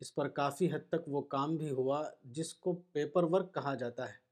اس 0.00 0.14
پر 0.14 0.28
کافی 0.28 0.72
حد 0.72 0.88
تک 0.88 1.08
وہ 1.08 1.20
کام 1.20 1.56
بھی 1.56 1.70
ہوا 1.70 2.10
جس 2.24 2.54
کو 2.54 2.80
پیپر 2.92 3.22
ورک 3.24 3.54
کہا 3.54 3.74
جاتا 3.74 4.08
ہے۔ 4.08 4.30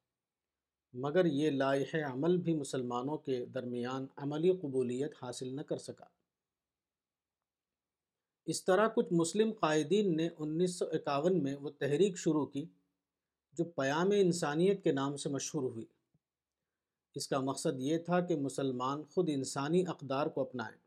مگر 0.92 1.24
یہ 1.24 1.50
لائح 1.50 1.96
عمل 2.12 2.36
بھی 2.36 2.54
مسلمانوں 2.54 3.18
کے 3.18 3.46
درمیان 3.46 4.06
عملی 4.16 4.56
قبولیت 4.62 5.12
حاصل 5.22 5.56
نہ 5.56 5.60
کر 5.60 5.76
سکا۔ 5.76 6.04
اس 8.46 8.64
طرح 8.64 8.88
کچھ 8.88 9.06
مسلم 9.10 9.52
قائدین 9.60 10.16
نے 10.16 10.28
انیس 10.38 10.78
سو 10.78 10.84
اکاون 10.92 11.42
میں 11.42 11.56
وہ 11.56 11.70
تحریک 11.70 12.18
شروع 12.18 12.46
کی 12.46 12.66
جو 13.52 13.64
پیام 13.64 14.08
انسانیت 14.10 14.84
کے 14.84 14.92
نام 14.92 15.16
سے 15.16 15.28
مشہور 15.28 15.62
ہوئی۔ 15.62 15.84
اس 17.14 17.28
کا 17.28 17.40
مقصد 17.40 17.80
یہ 17.80 17.98
تھا 17.98 18.20
کہ 18.20 18.36
مسلمان 18.36 19.02
خود 19.02 19.28
انسانی 19.32 19.84
اقدار 19.86 20.26
کو 20.26 20.40
اپنائیں 20.40 20.78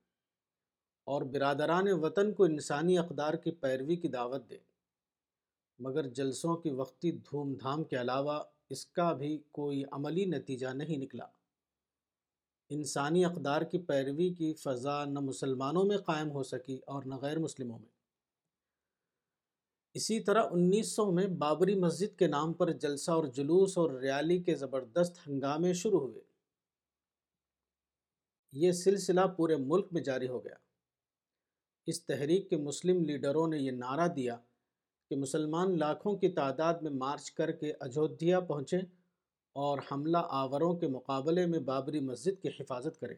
اور 1.04 1.22
برادران 1.22 1.88
وطن 1.92 2.34
کو 2.34 2.44
انسانی 2.44 2.98
اقدار 2.98 3.34
کی 3.34 3.52
پیروی 3.52 3.96
کی 3.96 4.08
دعوت 4.08 4.50
دیں۔ 4.50 4.71
مگر 5.82 6.08
جلسوں 6.08 6.56
کی 6.56 6.70
وقتی 6.70 7.12
دھوم 7.12 7.54
دھام 7.54 7.84
کے 7.84 8.02
علاوہ 8.02 8.44
اس 8.70 8.86
کا 8.86 9.14
بھی 9.14 9.42
کوئی 9.52 9.84
عملی 9.92 10.26
نتیجہ 10.26 10.68
نہیں 10.68 10.98
نکلا۔ 10.98 11.26
انسانی 12.70 13.26
اقدار 13.26 13.62
کی 13.62 13.78
پیروی 13.78 14.34
کی 14.34 14.54
فضا 14.54 15.06
نہ 15.06 15.20
مسلمانوں 15.20 15.84
میں 15.84 15.98
قائم 15.98 16.32
ہو 16.32 16.44
سکی 16.44 16.80
اور 16.86 17.04
نہ 17.04 17.16
غیر 17.16 17.40
مسلموں 17.40 17.80
میں۔ 17.80 17.90
اسی 19.94 20.20
طرح 20.20 20.44
انیس 20.52 20.88
سو 20.88 21.12
میں 21.12 21.28
بابری 21.28 21.76
مسجد 21.76 22.20
کے 22.20 22.28
نام 22.28 22.54
پر 22.54 22.72
جلسہ 22.72 23.12
اور 23.12 23.26
جلوس 23.26 23.78
اور 23.78 23.92
ریالی 23.92 24.44
کے 24.44 24.56
زبردست 24.56 25.28
ہنگامے 25.28 25.74
شروع 25.74 26.00
ہوئے۔ 26.00 26.22
یہ 28.52 28.72
سلسلہ 28.72 29.22
پورے 29.38 29.56
ملک 29.56 29.88
میں 29.92 30.02
جاری 30.02 30.28
ہو 30.28 30.44
گیا۔ 30.44 30.56
اس 31.86 32.06
تحریک 32.06 32.50
کے 32.50 32.58
مسلم 32.58 33.06
لیڈروں 33.06 33.48
نے 33.48 33.58
یہ 33.58 33.72
نعرہ 33.72 34.08
دیا 34.08 34.38
کہ 35.12 35.16
مسلمان 35.16 35.80
لاکھوں 35.80 36.18
کی 36.18 36.30
تعداد 36.30 36.74
میں 36.74 36.92
مارچ 36.92 37.32
کر 37.32 37.52
کے 37.52 37.74
اجودھیا 37.80 38.40
پہنچیں 38.40 38.82
اور 39.54 39.80
حملہ 39.92 40.18
آوروں 40.30 40.76
کے 40.76 40.88
مقابلے 40.88 41.46
میں 41.46 41.60
بابری 41.60 42.00
مسجد 42.00 42.42
کی 42.42 42.50
حفاظت 42.50 43.00
کریں۔ 43.00 43.16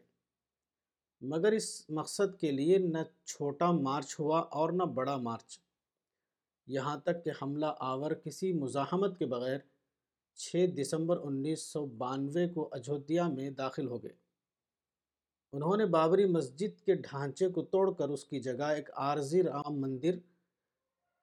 مگر 1.20 1.52
اس 1.52 1.90
مقصد 1.90 2.40
کے 2.40 2.50
لیے 2.50 2.78
نہ 2.78 2.98
چھوٹا 3.24 3.70
مارچ 3.70 4.20
ہوا 4.20 4.40
اور 4.40 4.70
نہ 4.70 4.82
بڑا 4.82 5.16
مارچ۔ 5.16 5.58
یہاں 6.66 6.96
تک 6.96 7.24
کہ 7.24 7.30
حملہ 7.42 7.66
آور 7.78 8.10
کسی 8.10 8.52
مزاحمت 8.52 9.18
کے 9.18 9.26
بغیر 9.26 9.58
چھ 10.34 10.66
دسمبر 10.78 11.18
انیس 11.22 11.62
سو 11.62 11.86
بانوے 11.86 12.48
کو 12.48 12.68
اجودھیا 12.72 13.28
میں 13.28 13.50
داخل 13.50 13.88
ہو 13.88 14.02
گئے۔ 14.02 14.12
انہوں 15.52 15.76
نے 15.76 15.86
بابری 15.86 16.24
مسجد 16.24 16.80
کے 16.80 16.94
ڈھانچے 16.94 17.48
کو 17.48 17.62
توڑ 17.62 17.92
کر 17.92 18.08
اس 18.08 18.24
کی 18.24 18.40
جگہ 18.40 18.64
ایک 18.64 18.90
عارضی 18.96 19.42
رام 19.42 19.80
مندر 19.80 20.33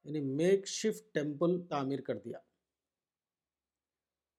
یعنی 0.04 0.22
میک 0.22 0.68
شفٹ 0.68 1.14
ٹیمپل 1.14 1.62
تعمیر 1.70 2.02
کر 2.02 2.18
دیا۔ 2.18 2.38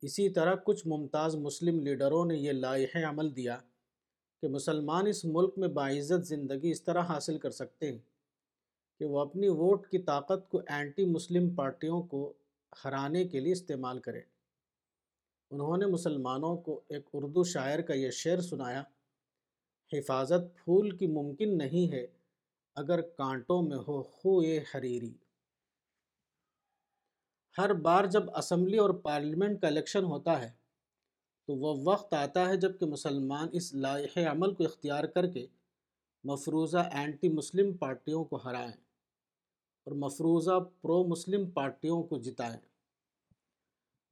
اسی 0.02 0.28
طرح 0.30 0.55
کچھ 0.55 0.86
ممتاز 0.86 1.36
مسلم 1.36 1.80
لیڈروں 1.80 2.24
نے 2.24 2.36
یہ 2.36 2.52
لائحہ 2.52 3.05
عمل 3.09 3.36
دیا 3.36 3.59
کہ 4.40 4.48
مسلمان 4.48 5.06
اس 5.06 5.24
ملک 5.24 5.59
میں 5.59 5.68
باعزت 5.68 6.26
زندگی 6.26 6.70
اس 6.70 6.82
طرح 6.82 7.01
حاصل 7.01 7.39
کر 7.39 7.51
سکتے 7.51 7.93
ہیں 7.93 7.98
کہ 8.98 9.05
وہ 9.05 9.20
اپنی 9.20 9.48
ووٹ 9.48 9.89
کی 9.89 9.98
طاقت 9.98 10.48
کو 10.48 10.60
اینٹی 10.66 11.05
مسلم 11.05 11.55
پارٹیوں 11.55 12.02
کو 12.02 12.32
ہرانے 12.84 13.24
کے 13.24 13.40
لیے 13.40 13.52
استعمال 13.52 13.98
کریں۔ 13.98 14.22
انہوں 15.51 15.76
نے 15.76 15.86
مسلمانوں 15.86 16.56
کو 16.56 16.80
ایک 16.89 17.02
اردو 17.12 17.44
شاعر 17.44 17.78
کا 17.78 17.94
یہ 17.94 18.10
شعر 18.10 18.40
سنایا، 18.40 18.82
حفاظت 19.93 20.64
پھول 20.64 20.90
کی 20.90 21.06
ممکن 21.06 21.59
نہیں 21.59 21.93
ہے 21.93 22.06
اگر 22.74 23.01
کانٹوں 23.01 23.62
میں 23.62 23.76
ہو 23.76 24.02
خوئے 24.02 24.64
حریری 24.74 25.12
ہر 27.59 27.73
بار 27.74 28.05
جب 28.05 28.37
اسمبلی 28.37 28.79
اور 28.79 28.91
پارلیمنٹ 28.91 29.61
کا 29.61 29.66
الیکشن 29.66 30.05
ہوتا 30.05 30.43
ہے، 30.43 30.51
تو 31.47 31.55
وہ 31.55 31.93
وقت 31.93 32.15
آتا 32.15 32.49
ہے 32.49 32.57
جبکہ 32.57 32.87
مسلمان 32.87 33.49
اس 33.53 33.74
لائح 33.74 34.31
عمل 34.31 34.55
کو 34.55 34.65
اختیار 34.65 35.05
کر 35.05 35.27
کے 35.27 35.47
مفروضہ 36.24 36.79
اینٹی 36.79 37.29
مسلم 37.29 37.77
پارٹیوں 37.77 38.24
کو 38.24 38.37
ہرائیں 38.37 38.73
اور 39.85 39.93
مفروضہ 39.93 40.61
پرو 40.83 41.05
مسلم 41.05 41.51
پارٹیوں 41.51 42.03
کو 42.03 42.19
جتائیں۔ 42.19 42.57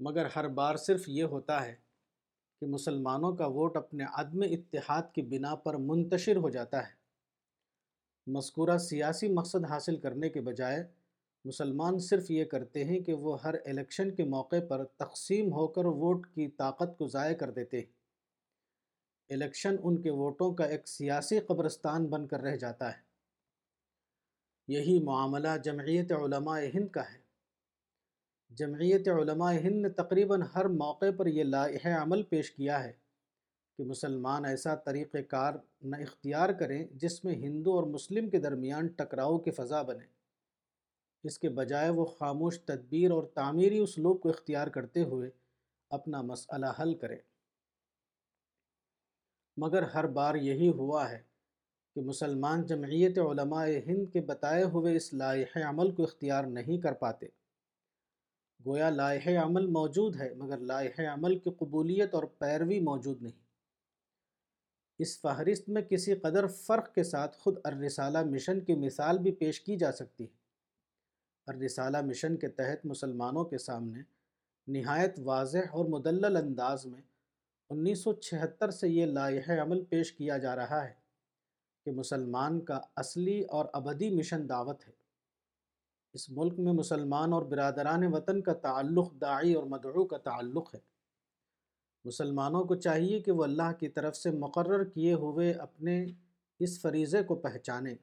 مگر 0.00 0.26
ہر 0.36 0.48
بار 0.48 0.76
صرف 0.76 1.08
یہ 1.08 1.24
ہوتا 1.24 1.66
ہے 1.66 1.74
کہ 2.60 2.66
مسلمانوں 2.66 3.36
کا 3.36 3.46
ووٹ 3.46 3.76
اپنے 3.76 4.04
عدم 4.12 4.42
اتحاد 4.42 5.02
کی 5.14 5.22
بنا 5.22 5.54
پر 5.54 5.74
منتشر 5.74 6.36
ہو 6.36 6.48
جاتا 6.48 6.88
ہے۔ 6.88 6.92
مذکورہ 8.26 8.78
سیاسی 8.78 9.28
مقصد 9.28 9.64
حاصل 9.64 9.96
کرنے 9.96 10.28
کے 10.28 10.40
بجائے 10.40 10.99
مسلمان 11.44 11.98
صرف 11.98 12.30
یہ 12.30 12.44
کرتے 12.44 12.84
ہیں 12.84 13.00
کہ 13.00 13.12
وہ 13.12 13.42
ہر 13.42 13.54
الیکشن 13.64 14.14
کے 14.14 14.24
موقع 14.24 14.56
پر 14.68 14.84
تقسیم 14.84 15.52
ہو 15.52 15.66
کر 15.66 15.84
ووٹ 15.84 16.26
کی 16.26 16.48
طاقت 16.48 16.98
کو 16.98 17.06
ضائع 17.06 17.36
کر 17.36 17.50
دیتے 17.50 17.76
ہیں۔ 17.76 17.86
الیکشن 19.28 19.76
ان 19.82 20.02
کے 20.02 20.10
ووٹوں 20.10 20.54
کا 20.54 20.64
ایک 20.64 20.88
سیاسی 20.88 21.40
قبرستان 21.40 22.06
بن 22.06 22.26
کر 22.26 22.40
رہ 22.40 22.56
جاتا 22.56 22.88
ہے۔ 22.88 23.02
یہی 24.68 25.02
معاملہ 25.02 25.48
جمعیت 25.64 26.12
علماء 26.12 26.60
ہند 26.74 26.88
کا 26.88 27.02
ہے۔ 27.02 27.18
جمعیت 28.50 29.08
علماء 29.08 29.52
ہند 29.52 29.82
نے 29.82 29.88
تقریباً 29.88 30.42
ہر 30.54 30.64
موقع 30.64 31.10
پر 31.16 31.26
یہ 31.26 31.44
لائح 31.44 31.88
عمل 32.02 32.22
پیش 32.22 32.50
کیا 32.50 32.84
ہے 32.84 32.92
کہ 33.78 33.84
مسلمان 33.84 34.44
ایسا 34.44 34.74
طریقہ 34.74 35.18
کار 35.18 35.54
نہ 35.82 35.96
اختیار 35.96 36.48
کریں 36.48 36.84
جس 36.92 37.24
میں 37.24 37.34
ہندو 37.34 37.72
اور 37.72 37.82
مسلم 37.82 38.30
کے 38.30 38.38
درمیان 38.38 38.86
ٹکراؤ 38.86 39.38
کی 39.38 39.50
فضا 39.50 39.82
بنے۔ 39.82 40.19
اس 41.24 41.38
کے 41.38 41.48
بجائے 41.48 41.90
وہ 41.90 42.04
خاموش 42.04 42.60
تدبیر 42.60 43.10
اور 43.10 43.22
تعمیری 43.24 43.78
اسلوب 43.78 44.20
کو 44.20 44.28
اختیار 44.28 44.66
کرتے 44.66 45.02
ہوئے 45.02 45.30
اپنا 45.90 46.22
مسئلہ 46.22 46.66
حل 46.80 46.94
کرے۔ 46.94 47.16
مگر 49.56 49.82
ہر 49.82 50.06
بار 50.06 50.34
یہی 50.34 50.70
ہوا 50.70 51.10
ہے 51.10 51.22
کہ 51.94 52.00
مسلمان 52.00 52.66
جمعیت 52.66 53.18
علماء 53.18 53.66
ہند 53.86 54.12
کے 54.12 54.20
بتائے 54.20 54.64
ہوئے 54.64 54.96
اس 54.96 55.14
لائحہ 55.14 55.62
عمل 55.62 55.90
کو 55.90 56.02
اختیار 56.02 56.44
نہیں 56.44 56.78
کر 56.78 56.92
پاتے۔ 56.92 57.26
گویا 58.66 58.90
لائحہ 58.90 59.44
عمل 59.44 59.66
موجود 59.66 60.16
ہے، 60.16 60.34
مگر 60.34 60.58
لائحہ 60.58 61.06
عمل 61.12 61.38
کی 61.38 61.50
قبولیت 61.50 62.14
اور 62.14 62.22
پیروی 62.22 62.80
موجود 62.80 63.22
نہیں۔ 63.22 63.40
اس 64.98 65.20
فہرست 65.20 65.68
میں 65.68 65.82
کسی 65.82 66.14
قدر 66.14 66.46
فرق 66.46 66.94
کے 66.94 67.02
ساتھ 67.02 67.38
خود 67.38 67.58
الرسالہ 67.64 68.22
مشن 68.22 68.60
کی 68.60 68.74
مثال 68.74 69.18
بھی 69.18 69.32
پیش 69.32 69.60
کی 69.60 69.76
جا 69.76 69.92
سکتی 69.92 70.24
ہے۔ 70.24 70.39
الرسالہ 71.46 72.00
مشن 72.00 72.36
کے 72.36 72.48
تحت 72.48 72.86
مسلمانوں 72.86 73.44
کے 73.44 73.58
سامنے 73.58 74.02
نہایت 74.66 75.20
واضح 75.24 75.58
اور 75.70 75.84
مدلل 75.84 76.36
انداز 76.36 76.86
میں 76.86 77.00
انیس 77.70 77.98
سو 77.98 78.12
چھہتر 78.12 78.70
سے 78.70 78.88
یہ 78.88 79.06
لائحہ 79.06 79.62
عمل 79.62 79.84
پیش 79.84 80.12
کیا 80.12 80.38
جا 80.38 80.56
رہا 80.56 80.84
ہے 80.84 80.92
کہ 81.84 81.90
مسلمان 81.90 82.60
کا 82.60 82.80
اصلی 82.96 83.40
اور 83.40 83.66
ابدی 83.72 84.10
مشن 84.10 84.48
دعوت 84.48 84.88
ہے۔ 84.88 84.92
اس 86.12 86.30
ملک 86.30 86.58
میں 86.58 86.72
مسلمان 86.72 87.32
اور 87.32 87.42
برادران 87.42 88.14
وطن 88.14 88.40
کا 88.40 88.52
تعلق 88.52 89.12
داعی 89.20 89.54
اور 89.54 89.64
مدعو 89.64 90.04
کا 90.04 90.16
تعلق 90.16 90.74
ہے۔ 90.74 90.80
مسلمانوں 92.04 92.64
کو 92.64 92.74
چاہیے 92.74 93.20
کہ 93.20 93.32
وہ 93.32 93.44
اللہ 93.44 93.72
کی 93.78 93.88
طرف 93.88 94.16
سے 94.16 94.30
مقرر 94.30 94.84
کیے 94.84 95.14
ہوئے 95.14 95.52
اپنے 95.52 96.06
اس 96.58 96.80
فریضے 96.80 97.22
کو 97.22 97.34
پہچانیں۔ 97.34 97.94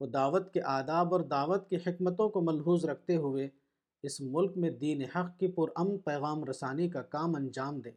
وہ 0.00 0.06
دعوت 0.06 0.52
کے 0.54 0.62
آداب 0.62 1.14
اور 1.14 1.20
دعوت 1.20 1.70
کی 1.70 1.76
حکمتوں 1.76 2.28
کو 2.28 2.40
ملحوظ 2.40 2.84
رکھتے 2.84 3.16
ہوئے 3.16 3.48
اس 4.02 4.20
ملک 4.20 4.56
میں 4.56 4.70
دین 4.70 5.02
حق 5.02 5.38
کی 5.38 5.48
پرامن 5.48 5.98
پیغام 5.98 6.44
رسانی 6.44 6.90
کا 6.90 7.02
کام 7.02 7.34
انجام 7.34 7.80
دیں 7.80 7.92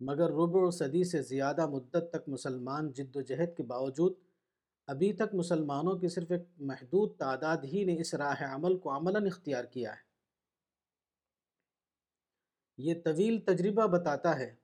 مگر 0.00 0.30
ربع 0.30 0.70
صدی 0.70 1.04
سے 1.04 1.22
زیادہ 1.22 1.66
مدت 1.66 2.10
تک 2.12 2.28
مسلمان 2.28 2.92
جد 2.92 3.16
و 3.16 3.20
جہد 3.20 3.56
کے 3.56 3.62
باوجود 3.62 4.12
ابھی 4.86 5.12
تک 5.12 5.34
مسلمانوں 5.34 5.98
کی 5.98 6.08
صرف 6.08 6.30
ایک 6.30 6.42
محدود 6.58 7.16
تعداد 7.16 7.56
ہی 7.64 7.84
نے 7.84 8.00
اس 8.00 8.14
راہ 8.14 8.54
عمل 8.54 8.78
کو 8.78 8.96
عملاً 8.96 9.26
اختیار 9.26 9.64
کیا 9.64 9.92
ہے۔ 9.92 10.12
یہ 12.78 12.94
طویل 13.04 13.40
تجربہ 13.40 13.86
بتاتا 13.86 14.38
ہے 14.38 14.54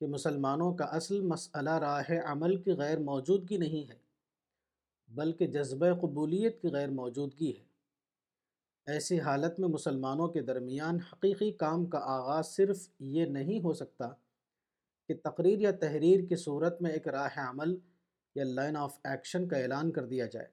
کہ 0.00 0.06
مسلمانوں 0.06 0.74
کا 0.74 0.84
اصل 0.84 1.20
مسئلہ 1.20 1.70
راہ 1.70 2.10
عمل 2.24 2.62
کی 2.62 2.72
غیر 2.72 2.98
موجودگی 2.98 3.56
نہیں 3.56 3.90
ہے۔ 3.90 4.03
بلکہ 5.08 5.46
جذبہ 5.46 5.86
قبولیت 6.00 6.62
کی 6.62 6.68
غیر 6.68 6.88
موجودگی 6.88 7.56
ہے۔ 7.58 7.64
ایسی 8.86 9.20
حالت 9.20 9.60
میں 9.60 9.68
مسلمانوں 9.68 10.28
کے 10.28 10.42
درمیان 10.42 10.98
حقیقی 11.12 11.52
کام 11.52 11.86
کا 11.86 11.98
آغاز 11.98 12.46
صرف 12.46 12.88
یہ 12.98 13.26
نہیں 13.26 13.60
ہو 13.60 13.72
سکتا 13.72 14.08
کہ 15.08 15.14
تقریر 15.24 15.58
یا 15.58 15.70
تحریر 15.70 16.24
کی 16.24 16.36
صورت 16.36 16.82
میں 16.82 16.90
ایک 16.90 17.08
راہ 17.08 17.50
عمل 17.50 17.76
یا 18.34 18.44
لائن 18.44 18.76
آف 18.76 18.98
ایکشن 19.04 19.48
کا 19.48 19.56
اعلان 19.56 19.92
کر 19.92 20.06
دیا 20.06 20.26
جائے۔ 20.26 20.46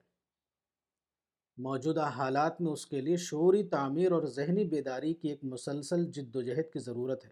موجودہ 1.56 2.04
حالات 2.04 2.60
میں 2.60 2.72
اس 2.72 2.86
کے 2.86 3.00
لیے 3.00 3.16
شعوری 3.16 3.62
تعمیر 3.62 4.12
اور 4.12 4.22
ذہنی 4.22 4.64
بیداری 4.64 5.14
کی 5.14 5.28
ایک 5.28 5.44
مسلسل 5.44 6.04
جد 6.06 6.36
و 6.36 6.42
جہد 6.42 6.72
کی 6.72 6.78
ضرورت 6.78 7.24
ہے۔ 7.24 7.30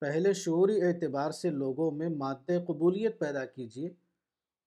پہلے 0.00 0.32
شعوری 0.32 0.82
اعتبار 0.82 1.30
سے 1.30 1.50
لوگوں 1.50 1.90
میں 1.90 2.08
مادہ 2.08 2.64
قبولیت 2.66 3.18
پیدا 3.18 3.44
کیجیے 3.44 3.90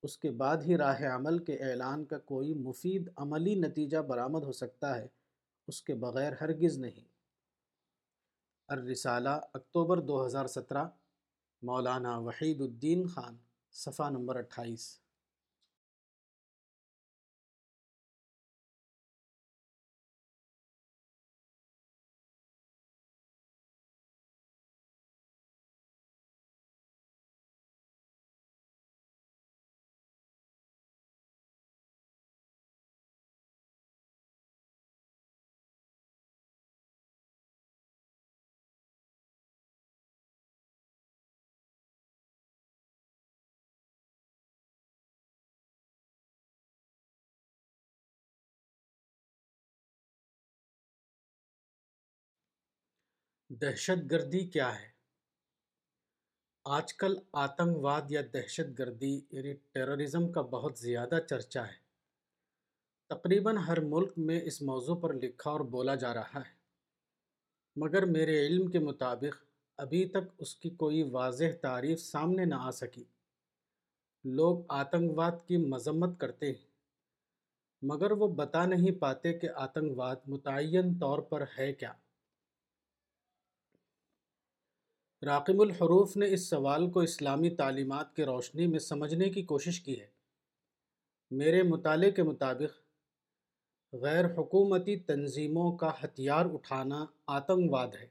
اس 0.06 0.18
کے 0.18 0.32
بعد 0.32 0.58
ہی 0.58 0.78
راہ 0.78 1.16
عمل 1.16 1.40
کے 1.40 1.54
اعلان 1.54 2.06
کا 2.06 2.18
کوئی 2.18 2.54
مفید 2.54 3.10
عملی 3.16 3.56
نتیجہ 3.56 3.98
برآمد 3.98 4.44
ہو 4.44 4.52
سکتا 4.52 4.98
ہے، 4.98 5.08
اس 5.68 5.82
کے 5.82 5.96
بغیر 5.96 6.34
ہرگز 6.42 6.78
نہیں۔ 6.78 7.08
الرسالہ، 8.68 9.30
اکتوبر 9.30 10.00
دو 10.00 10.26
ہزار 10.26 10.48
سترہ، 10.48 10.86
مولانا 11.62 12.18
وحید 12.18 12.62
الدین 12.62 13.08
خان، 13.08 13.38
صفحہ 13.72 14.10
نمبر 14.10 14.36
اٹھائیس۔ 14.36 15.05
دہشت 53.62 54.12
گردی 54.12 54.48
کیا 54.48 54.82
ہے؟ 54.82 54.88
آج 56.66 56.94
کل 56.94 57.16
آتنک 57.34 57.78
واد 57.78 58.02
یا 58.10 58.22
دہشت 58.34 58.80
گردی 58.80 59.22
یعنی 59.32 59.54
ٹیررزم 59.54 60.32
کا 60.32 60.42
بہت 60.42 60.78
زیادہ 60.78 61.20
چرچا 61.30 61.68
ہے۔ 61.68 61.86
تقریباً 63.10 63.58
ہر 63.58 63.80
ملک 63.80 64.14
میں 64.18 64.42
اس 64.44 64.62
موضوع 64.62 64.96
پر 64.96 65.14
لکھا 65.14 65.52
اور 65.52 65.60
بولا 65.60 65.96
جا 65.96 66.14
رہا 66.14 66.40
ہے۔ 66.40 66.54
مگر 67.76 68.06
میرے 68.06 68.48
علم 68.48 68.72
کے 68.72 68.80
مطابق، 68.80 69.44
ابھی 69.78 70.06
تک 70.06 70.34
اس 70.38 70.56
کی 70.56 70.70
کوئی 70.70 71.04
واضح 71.04 71.52
تعریف 71.62 72.00
سامنے 72.00 72.46
نہ 72.46 72.56
آ 72.56 72.72
سکی۔ 72.72 73.04
لوگ 74.24 74.64
آتنک 74.70 75.18
واد 75.18 75.48
کی 75.48 75.58
مذمت 75.58 76.20
کرتے 76.20 76.48
ہیں، 76.48 76.68
مگر 77.82 78.12
وہ 78.12 78.28
بتا 78.28 78.66
نہیں 78.66 79.00
پاتے 79.00 79.34
کہ 79.34 79.50
آتنک 79.56 79.98
واد 79.98 80.16
متعین 80.28 81.00
طور 81.00 81.20
پر 81.20 81.44
ہے 81.58 81.74
کیا۔ 81.74 81.94
راقم 85.26 85.60
الحروف 85.60 86.18
نے 86.18 86.34
اس 86.34 86.50
سوال 86.50 86.92
کو 86.92 87.00
اسلامی 87.00 87.50
تعلیمات 87.50 88.16
کے 88.16 88.26
روشنی 88.26 88.68
میں 88.68 88.80
سمجھنے 88.80 89.30
کی 89.30 89.44
کوشش 89.44 89.82
کی 89.82 90.02
ہے۔ 90.02 90.08
میرے 91.32 91.64
مطالعے 91.64 92.12
کے 92.12 92.24
مطابق، 92.24 92.80
غیر 93.94 94.26
حکومتی 94.26 95.00
تنظیموں 95.00 95.78
کا 95.78 95.92
ہتھیار 96.04 96.46
اٹھانا 96.46 97.06
آتنک 97.28 97.74
واد 97.74 97.88
ہے۔ 98.02 98.08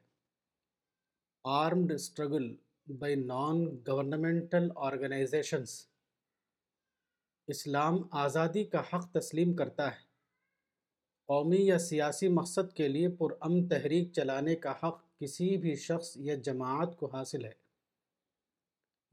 Armed 1.44 1.92
struggle 1.92 2.56
by 2.98 3.14
non 3.14 3.64
governmental 3.88 4.68
organisations. 4.76 5.86
اسلام 7.46 7.96
آزادی 8.10 8.64
کا 8.64 8.80
حق 8.80 9.12
تسلیم 9.12 9.54
کرتا 9.54 9.90
ہے۔ 9.92 10.14
قومی 11.26 11.66
یا 11.66 11.78
سیاسی 11.78 12.28
مقصد 12.28 12.72
کے 12.72 12.88
لیے 12.88 13.08
پرامن 13.08 13.68
تحریک 13.68 14.12
چلانے 14.12 14.56
کا 14.56 14.72
حق 14.72 15.13
کسی 15.24 15.56
بھی 15.56 15.74
شخص 15.74 16.16
یا 16.16 16.34
جماعت 16.34 16.96
کو 16.96 17.06
حاصل 17.06 17.44
ہے۔ 17.44 17.52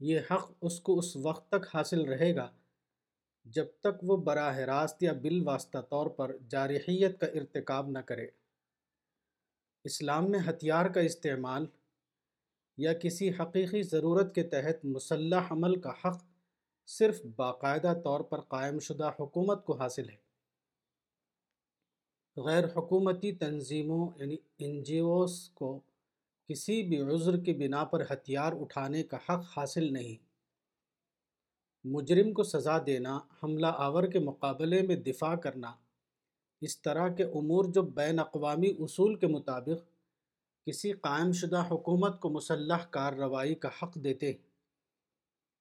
یہ 0.00 0.20
حق 0.30 0.52
اس 0.60 0.80
کو 0.80 0.98
اس 0.98 1.16
وقت 1.16 1.48
تک 1.48 1.76
حاصل 1.76 2.00
رہے 2.00 2.36
گا 2.36 2.50
جب 3.44 3.66
تک 3.80 4.02
وہ 4.02 4.16
براہ 4.16 4.58
راست 4.58 5.02
یا 5.02 5.12
بالواسطہ 5.12 5.78
طور 5.78 6.06
پر 6.06 6.36
جارحیت 6.48 7.20
کا 7.20 7.26
ارتکاب 7.26 7.88
نہ 7.88 7.98
کرے۔ 7.98 8.26
اسلام 9.84 10.30
میں 10.30 10.40
ہتھیار 10.48 10.86
کا 10.86 11.00
استعمال 11.00 11.66
یا 12.76 12.92
کسی 12.92 13.30
حقیقی 13.30 13.82
ضرورت 13.82 14.34
کے 14.34 14.42
تحت 14.42 14.84
مسلح 14.84 15.40
عمل 15.50 15.80
کا 15.80 15.90
حق 15.90 16.24
صرف 16.86 17.22
باقاعدہ 17.36 17.94
طور 18.04 18.20
پر 18.20 18.40
قائم 18.40 18.78
شدہ 18.78 19.10
حکومت 19.20 19.64
کو 19.64 19.76
حاصل 19.76 20.08
ہے۔ 20.08 20.22
غیر 22.36 22.64
حکومتی 22.64 23.32
تنظیموں 23.32 24.08
یعنی 24.16 24.36
این 24.56 24.82
جی 24.82 24.98
اوز 24.98 25.50
کو 25.50 25.80
کسی 26.52 26.82
بھی 26.82 27.00
عذر 27.00 27.36
کی 27.36 27.52
بنا 27.52 27.84
پر 27.84 28.02
ہتھیار 28.10 28.52
اٹھانے 28.52 29.02
کا 29.02 29.16
حق 29.16 29.44
حاصل 29.56 29.92
نہیں۔ 29.92 30.24
مجرم 31.84 32.32
کو 32.32 32.42
سزا 32.42 32.78
دینا، 32.86 33.20
حملہ 33.42 33.66
آور 33.74 34.04
کے 34.04 34.18
مقابلے 34.18 34.82
میں 34.82 34.96
دفاع 34.96 35.34
کرنا۔ 35.34 35.72
اس 36.60 36.82
طرح 36.82 37.08
کے 37.08 37.24
امور 37.24 37.64
جو 37.64 37.82
بین 37.82 38.18
اقوامی 38.18 38.70
اصول 38.78 39.14
کے 39.14 39.26
مطابق 39.26 39.92
کسی 40.66 40.92
قائم 40.92 41.32
شدہ 41.32 41.64
حکومت 41.70 42.20
کو 42.20 42.30
مسلح 42.30 42.84
کارروائی 42.84 43.54
کا 43.54 43.68
حق 43.82 43.94
دیتے 43.94 44.32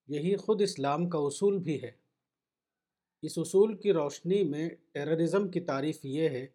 یہی 0.08 0.36
خود 0.36 0.62
اسلام 0.62 1.10
کا 1.10 1.18
اصول 1.18 1.58
بھی 1.58 1.82
ہے۔ 1.82 1.92
اس 3.22 3.38
اصول 3.38 3.78
کی 3.78 3.94
روشنی 3.94 4.44
میں 4.44 4.70
ٹیررزم 4.92 5.48
کی 5.48 5.60
تعریف 5.60 6.00
یہ 6.04 6.30
ہے، 6.30 6.48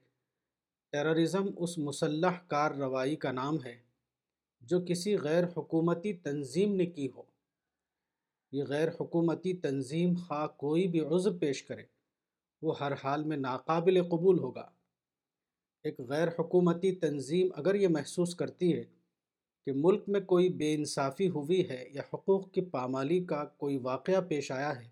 ٹیررزم 0.93 1.47
اس 1.57 1.79
مسلح 1.79 2.39
کارروائی 2.47 3.17
کا 3.17 3.33
نام 3.33 3.57
ہے۔ 3.65 3.86
جو 4.67 4.81
کسی 4.89 5.19
غیر 5.19 5.45
حکومتی 5.57 6.13
تنظیم 6.13 6.75
نے 6.75 6.87
کی 6.87 7.09
ہو۔ 7.17 7.23
یہ 8.53 8.65
غیر 8.65 8.89
حکومتی 8.89 9.53
تنظیم 9.53 10.15
خواہ 10.15 10.47
کوئی 10.47 10.87
بھی 10.89 11.01
عذر 11.01 11.37
پیش 11.39 11.63
کرے، 11.63 11.83
وہ 12.63 12.79
ہر 12.81 12.93
حال 12.93 13.25
میں 13.25 13.37
ناقابل 13.37 14.03
قبول 14.09 14.39
ہوگا۔ 14.39 14.69
ایک 15.85 16.01
غیر 16.01 16.29
حکومتی 16.29 16.95
تنظیم 16.95 17.49
اگر 17.55 17.75
یہ 17.75 17.89
محسوس 17.89 18.35
کرتی 18.35 18.79
ہے 18.79 18.85
کہ 19.67 19.73
ملک 19.75 20.03
میں 20.09 20.21
کوئی 20.21 20.49
بے 20.49 20.75
انصافی 20.75 21.29
ہوئی 21.29 21.69
ہے 21.69 21.85
یا 21.93 22.03
حقوق 22.15 22.51
کی 22.53 22.61
پامالی 22.61 23.25
کا 23.25 23.45
کوئی 23.45 23.77
واقعہ 23.77 24.21
پیش 24.29 24.53
آیا 24.53 24.81
ہے، 24.81 24.89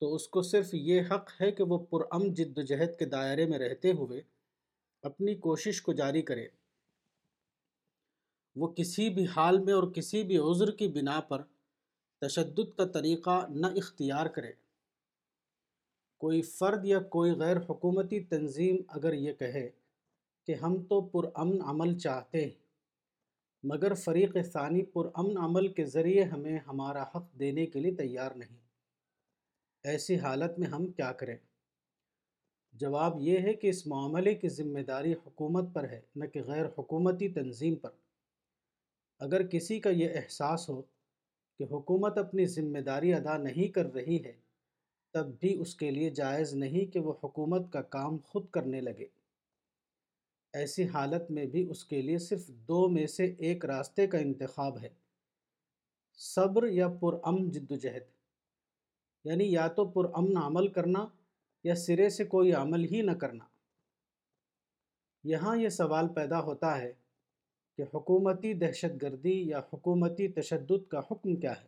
تو 0.00 0.14
اس 0.14 0.28
کو 0.28 0.42
صرف 0.42 0.68
یہ 0.72 1.02
حق 1.10 1.30
ہے 1.40 1.52
کہ 1.52 1.64
وہ 1.64 1.78
پرام 1.78 2.32
جد 2.32 2.58
و 2.58 2.62
جہد 2.62 2.98
کے 2.98 3.04
دائرے 3.04 3.46
میں 3.46 3.58
رہتے 3.58 3.92
ہوئے 3.92 4.20
اپنی 5.02 5.34
کوشش 5.34 5.82
کو 5.82 5.92
جاری 5.92 6.22
کرے۔ 6.22 6.48
وہ 8.56 8.68
کسی 8.68 9.10
بھی 9.10 9.26
حال 9.26 9.58
میں 9.58 9.72
اور 9.72 9.82
کسی 9.82 10.22
بھی 10.22 10.38
عذر 10.38 10.70
کی 10.70 10.88
بنا 10.88 11.20
پر 11.20 11.42
تشدد 12.20 12.76
کا 12.76 12.84
طریقہ 12.84 13.46
نہ 13.50 13.66
اختیار 13.66 14.26
کرے۔ 14.26 14.52
کوئی 16.18 16.42
فرد 16.42 16.84
یا 16.84 17.00
کوئی 17.00 17.32
غیر 17.32 17.56
حکومتی 17.56 18.20
تنظیم 18.20 18.76
اگر 18.88 19.12
یہ 19.12 19.32
کہے 19.32 19.70
کہ 20.46 20.54
ہم 20.54 20.82
تو 20.82 21.00
پرامن 21.00 21.62
عمل 21.62 21.98
چاہتے 21.98 22.44
ہیں، 22.44 22.50
مگر 23.62 23.94
فریق 23.94 24.36
ثانی 24.52 24.82
پرامن 24.82 25.38
عمل 25.38 25.72
کے 25.72 25.84
ذریعے 25.84 26.22
ہمیں 26.22 26.58
ہمارا 26.66 27.02
حق 27.02 27.38
دینے 27.38 27.66
کے 27.66 27.80
لیے 27.80 27.94
تیار 27.94 28.30
نہیں۔ 28.30 28.58
ایسی 29.84 30.16
حالت 30.16 30.58
میں 30.58 30.66
ہم 30.66 30.86
کیا 30.86 31.12
کریں؟ 31.12 31.36
جواب 32.72 33.20
یہ 33.20 33.38
ہے 33.38 33.54
کہ 33.54 33.66
اس 33.66 33.86
معاملے 33.86 34.34
کی 34.34 34.48
ذمہ 34.48 34.80
داری 34.80 35.12
حکومت 35.12 35.64
پر 35.72 35.84
ہے، 35.84 36.00
نہ 36.16 36.24
کہ 36.24 36.42
غیر 36.42 36.66
حکومتی 36.78 37.28
تنظیم 37.28 37.74
پر۔ 37.74 37.90
اگر 39.18 39.46
کسی 39.46 39.80
کا 39.80 39.90
یہ 39.90 40.08
احساس 40.14 40.68
ہو 40.68 40.82
کہ 41.58 41.64
حکومت 41.70 42.18
اپنی 42.18 42.46
ذمہ 42.46 42.78
داری 42.78 43.14
ادا 43.14 43.36
نہیں 43.36 43.68
کر 43.68 43.92
رہی 43.92 44.24
ہے، 44.24 44.32
تب 45.12 45.40
بھی 45.40 45.60
اس 45.60 45.74
کے 45.74 45.90
لیے 45.90 46.10
جائز 46.10 46.54
نہیں 46.54 46.92
کہ 46.92 47.00
وہ 47.00 47.12
حکومت 47.24 47.72
کا 47.72 47.82
کام 47.82 48.18
خود 48.18 48.50
کرنے 48.50 48.80
لگے۔ 48.80 49.06
ایسی 50.52 50.88
حالت 50.88 51.30
میں 51.30 51.46
بھی 51.46 51.70
اس 51.70 51.84
کے 51.84 52.02
لیے 52.02 52.18
صرف 52.18 52.48
دو 52.48 52.88
میں 52.88 53.06
سے 53.06 53.34
ایک 53.38 53.64
راستے 53.64 54.06
کا 54.06 54.18
انتخاب 54.18 54.78
ہے۔ 54.78 54.88
صبر 56.14 56.68
یا 56.68 56.88
پرامن 56.88 57.50
جد 57.50 57.70
و 57.70 57.74
جہد 57.74 58.02
یعنی 59.24 59.52
یا 59.52 59.66
تو 59.68 59.86
پرامن 59.86 60.36
عمل 60.36 60.68
کرنا 60.68 61.06
یا 61.64 61.74
سرے 61.74 62.08
سے 62.08 62.24
کوئی 62.24 62.52
عمل 62.52 62.84
ہی 62.84 63.02
نہ 63.02 63.10
کرنا۔ 63.10 63.44
یہاں 65.24 65.56
یہ 65.56 65.68
سوال 65.68 66.08
پیدا 66.08 66.40
ہوتا 66.40 66.78
ہے 66.78 66.92
کہ 67.76 67.82
حکومتی 67.82 68.54
دہشت 68.54 69.02
گردی 69.02 69.48
یا 69.48 69.60
حکومتی 69.72 70.28
تشدد 70.28 70.88
کا 70.88 70.98
حکم 70.98 71.36
کیا 71.36 71.52
ہے؟ 71.52 71.66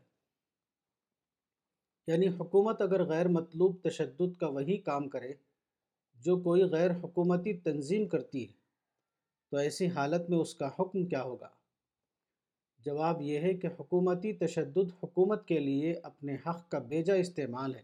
یعنی 2.07 2.29
حکومت 2.29 2.83
اگر 2.83 3.05
غیر 3.05 3.29
مطلوب 3.29 3.77
تشدد 3.83 4.41
کا 4.41 4.49
وہی 4.49 4.77
کام 4.77 5.09
کرے 5.09 5.33
جو 6.15 6.37
کوئی 6.37 6.63
غیر 6.63 6.91
حکومتی 6.91 7.53
تنظیم 7.53 8.09
کرتی 8.09 8.49
ہے، 8.49 8.53
تو 9.51 9.57
ایسی 9.57 9.87
حالت 9.87 10.31
میں 10.31 10.39
اس 10.39 10.55
کا 10.55 10.69
حکم 10.79 11.07
کیا 11.07 11.23
ہوگا؟ 11.23 11.49
جواب 12.79 13.23
یہ 13.23 13.41
ہے 13.41 13.55
کہ 13.55 13.69
حکومتی 13.81 14.33
تشدد 14.33 14.91
حکومت 15.03 15.49
کے 15.49 15.59
لیے 15.59 15.95
اپنے 16.03 16.37
حق 16.47 16.71
کا 16.71 16.79
بیجا 16.79 17.15
استعمال 17.15 17.75
ہے، 17.75 17.83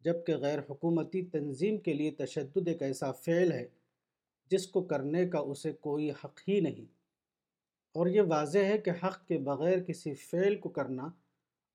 جبکہ 0.00 0.36
غیر 0.36 0.58
حکومتی 0.58 1.24
تنظیم 1.24 1.78
کے 1.78 1.92
لیے 1.92 2.10
تشدد 2.10 2.68
ایک 2.68 2.82
ایسا 2.82 3.12
فعل 3.12 3.52
ہے 3.52 3.68
جس 4.50 4.66
کو 4.66 4.82
کرنے 4.82 5.28
کا 5.28 5.38
اسے 5.38 5.72
کوئی 5.72 6.10
حق 6.10 6.40
ہی 6.48 6.60
نہیں۔ 6.60 6.99
اور 7.94 8.06
یہ 8.06 8.22
واضح 8.22 8.58
ہے 8.58 8.78
کہ 8.78 8.90
حق 8.90 9.26
کے 9.26 9.38
بغیر 9.38 9.82
کسی 9.82 10.14
فعل 10.14 10.56
کو 10.56 10.68
کرنا 10.68 11.08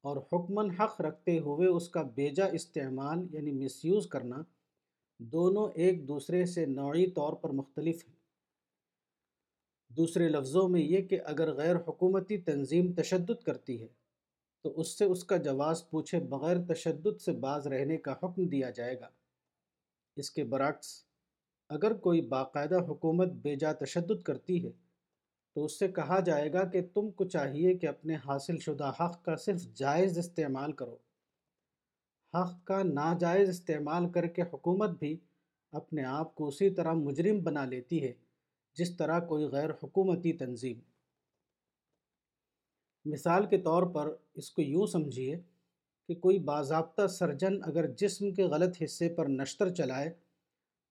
اور 0.01 0.17
حکمن 0.17 0.71
حق 0.71 1.01
رکھتے 1.01 1.39
ہوئے 1.39 1.67
اس 1.67 1.89
کا 1.89 2.01
بیجا 2.01 2.45
استعمال 2.45 3.27
یعنی 3.31 3.51
مس 3.51 3.85
یوز 3.85 4.07
کرنا 4.07 4.35
دونوں 5.19 5.69
ایک 5.75 6.07
دوسرے 6.07 6.45
سے 6.45 6.65
نوعی 6.65 7.11
طور 7.11 7.33
پر 7.33 7.49
مختلف 7.49 8.07
ہیں۔ 8.07 8.15
دوسرے 9.89 10.29
لفظوں 10.29 10.69
میں 10.69 10.81
یہ 10.81 11.01
کہ 11.01 11.19
اگر 11.25 11.53
غیر 11.53 11.75
حکومتی 11.75 12.37
تنظیم 12.37 12.93
تشدد 12.93 13.43
کرتی 13.43 13.81
ہے، 13.81 13.87
تو 14.61 14.79
اس 14.79 14.87
سے 14.87 15.05
اس 15.05 15.23
کا 15.23 15.37
جواز 15.37 15.89
پوچھے 15.89 16.19
بغیر 16.19 16.57
تشدد 16.73 17.21
سے 17.21 17.31
باز 17.31 17.67
رہنے 17.67 17.97
کا 17.97 18.11
حکم 18.11 18.47
دیا 18.47 18.69
جائے 18.69 18.99
گا۔ 18.99 19.09
اس 20.15 20.31
کے 20.31 20.43
برعکس، 20.43 21.05
اگر 21.69 21.93
کوئی 21.93 22.21
باقاعدہ 22.21 22.75
حکومت 22.75 23.27
بے 23.27 23.55
جا 23.55 23.73
تشدد 23.73 24.23
کرتی 24.23 24.65
ہے 24.65 24.84
تو 25.55 25.65
اس 25.65 25.79
سے 25.79 25.87
کہا 25.87 26.19
جائے 26.19 26.53
گا 26.53 26.63
کہ 26.63 26.81
تم 26.93 27.11
کو 27.11 27.25
چاہیے 27.25 27.77
کہ 27.77 27.87
اپنے 27.87 28.15
حاصل 28.15 28.57
شدہ 28.57 28.91
حق 28.99 29.23
کا 29.23 29.35
صرف 29.35 29.61
جائز 29.73 30.17
استعمال 30.17 30.71
کرو۔ 30.71 30.97
حق 32.33 32.65
کا 32.65 32.83
ناجائز 32.83 33.49
استعمال 33.49 34.09
کر 34.09 34.27
کے 34.27 34.41
حکومت 34.41 34.89
بھی 34.89 35.17
اپنے 35.71 36.03
آپ 36.03 36.35
کو 36.35 36.47
اسی 36.47 36.69
طرح 36.69 36.93
مجرم 36.93 37.39
بنا 37.43 37.65
لیتی 37.65 38.03
ہے، 38.03 38.13
جس 38.73 38.97
طرح 38.97 39.19
کوئی 39.19 39.45
غیر 39.45 39.69
حکومتی 39.83 40.33
تنظیم۔ 40.33 40.79
مثال 43.05 43.45
کے 43.45 43.57
طور 43.57 43.83
پر 43.83 44.15
اس 44.33 44.51
کو 44.51 44.61
یوں 44.61 44.87
سمجھیے 44.87 45.41
کہ 46.07 46.15
کوئی 46.15 46.39
باضابطہ 46.39 47.07
سرجن 47.07 47.59
اگر 47.63 47.87
جسم 47.87 48.31
کے 48.31 48.43
غلط 48.43 48.83
حصے 48.83 49.09
پر 49.09 49.25
نشتر 49.25 49.69
چلائے 49.69 50.09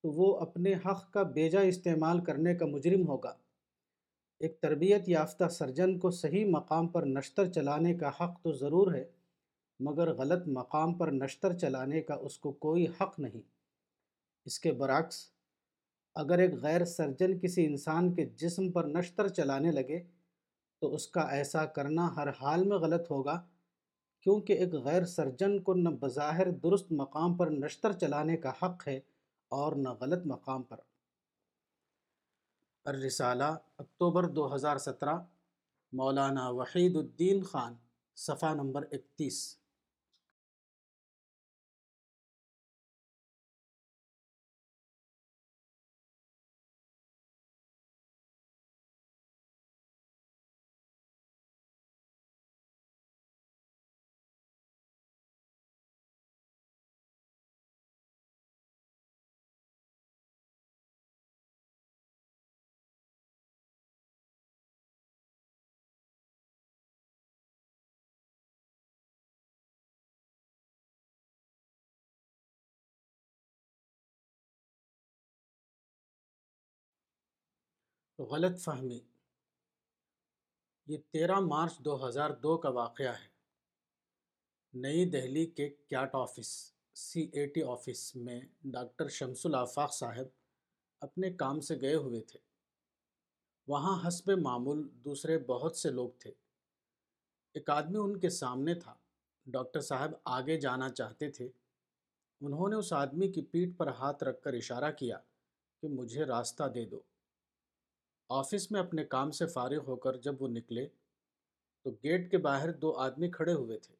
تو 0.02 0.10
وہ 0.10 0.40
اپنے 0.40 0.74
حق 0.74 1.12
کا 1.12 1.22
بیجا 1.22 1.60
استعمال 1.60 2.24
کرنے 2.24 2.54
کا 2.54 2.66
مجرم 2.66 3.08
ہوگا۔ 3.08 3.34
ایک 4.40 4.60
تربیت 4.60 5.08
یافتہ 5.08 5.48
سرجن 5.48 5.98
کو 5.98 6.10
صحیح 6.10 6.46
مقام 6.46 6.88
پر 6.88 7.02
نشتر 7.06 7.52
چلانے 7.52 7.94
کا 7.94 8.08
حق 8.08 8.40
تو 8.42 8.52
ضرور 8.52 8.94
ہے، 8.94 9.04
مگر 9.80 10.12
غلط 10.12 10.48
مقام 10.48 10.94
پر 10.94 11.12
نشتر 11.12 11.58
چلانے 11.58 12.02
کا 12.02 12.14
اس 12.14 12.38
کو 12.38 12.52
کوئی 12.52 12.86
حق 13.00 13.18
نہیں۔ 13.18 13.40
اس 14.46 14.60
کے 14.60 14.72
برعکس، 14.72 15.30
اگر 16.14 16.38
ایک 16.38 16.54
غیر 16.54 16.84
سرجن 16.84 17.38
کسی 17.38 17.66
انسان 17.66 18.14
کے 18.14 18.24
جسم 18.36 18.70
پر 18.72 18.84
نشتر 18.84 19.28
چلانے 19.28 19.70
لگے، 19.70 20.02
تو 20.80 20.94
اس 20.94 21.08
کا 21.08 21.20
ایسا 21.20 21.64
کرنا 21.66 22.16
ہر 22.16 22.28
حال 22.28 22.64
میں 22.64 22.76
غلط 22.76 23.10
ہوگا، 23.10 23.42
کیونکہ 24.20 24.52
ایک 24.52 24.74
غیر 24.74 25.04
سرجن 25.04 25.62
کو 25.62 25.74
نہ 25.74 25.88
بظاہر 25.88 26.50
درست 26.50 26.92
مقام 26.92 27.36
پر 27.36 27.46
نشتر 27.46 27.92
چلانے 27.92 28.36
کا 28.36 28.52
حق 28.62 28.88
ہے 28.88 29.00
اور 29.48 29.72
نہ 29.72 29.88
غلط 29.88 30.26
مقام 30.26 30.62
پر۔ 30.62 30.76
الرسالہ 32.84 33.44
اکتوبر 33.78 34.24
دو 34.24 34.54
ہزار 34.54 34.76
سترہ 34.76 35.14
مولانا 35.92 36.48
وحید 36.48 36.96
الدین 36.96 37.42
خان 37.42 37.74
صفحہ 38.16 38.54
نمبر 38.54 38.82
اکتیس۔ 38.82 39.63
غلط 78.18 78.60
فہمی۔ 78.60 79.00
یہ 80.86 80.98
تیرہ 81.10 81.40
مارچ 81.40 81.78
دو 81.78 82.08
ہزار 82.08 82.30
دو 82.30 82.58
کا 82.58 82.68
واقعہ 82.68 83.08
ہے۔ 83.08 83.28
نئی 84.74 85.10
دہلی 85.10 85.46
کے 85.46 85.68
CAT 85.68 86.14
office, 86.14 86.72
C 86.94 87.28
A 87.32 87.46
T 87.46 87.62
office 87.62 88.16
میں 88.16 88.40
ڈاکٹر 88.64 89.08
شمس 89.08 89.46
الافاق 89.46 89.94
صاحب 89.94 90.24
اپنے 91.00 91.32
کام 91.32 91.60
سے 91.60 91.80
گئے 91.80 91.94
ہوئے 91.94 92.20
تھے۔ 92.20 92.38
وہاں 93.66 94.08
حسب 94.08 94.30
معمول 94.30 94.88
دوسرے 94.92 95.38
بہت 95.38 95.76
سے 95.76 95.90
لوگ 95.90 96.10
تھے۔ 96.18 96.32
ایک 97.54 97.70
آدمی 97.70 97.96
ان 97.96 98.20
کے 98.20 98.30
سامنے 98.30 98.74
تھا۔ 98.74 98.94
ڈاکٹر 99.46 99.80
صاحب 99.80 100.10
آگے 100.24 100.60
جانا 100.60 100.88
چاہتے 100.90 101.30
تھے۔ 101.30 101.48
انہوں 102.40 102.68
نے 102.68 102.76
اس 102.76 102.92
آدمی 102.92 103.28
کی 103.28 103.42
پیٹھ 103.42 103.76
پر 103.76 103.86
ہاتھ 103.86 104.24
رکھ 104.24 104.42
کر 104.42 104.52
اشارہ 104.52 104.92
کیا 104.92 105.18
کہ 105.80 105.88
مجھے 105.88 106.24
راستہ 106.24 106.64
دے 106.64 106.84
دو۔ 106.84 107.00
آفس 108.28 108.70
میں 108.70 108.80
اپنے 108.80 109.04
کام 109.04 109.30
سے 109.30 109.46
فارغ 109.46 109.86
ہو 109.86 109.96
کر 109.96 110.16
جب 110.16 110.42
وہ 110.42 110.48
نکلے 110.48 110.88
تو 111.82 111.90
گیٹ 111.90 112.30
کے 112.30 112.38
باہر 112.38 112.72
دو 112.72 112.92
آدمی 112.92 113.30
کھڑے 113.30 113.52
ہوئے 113.52 113.78
تھے۔ 113.78 113.94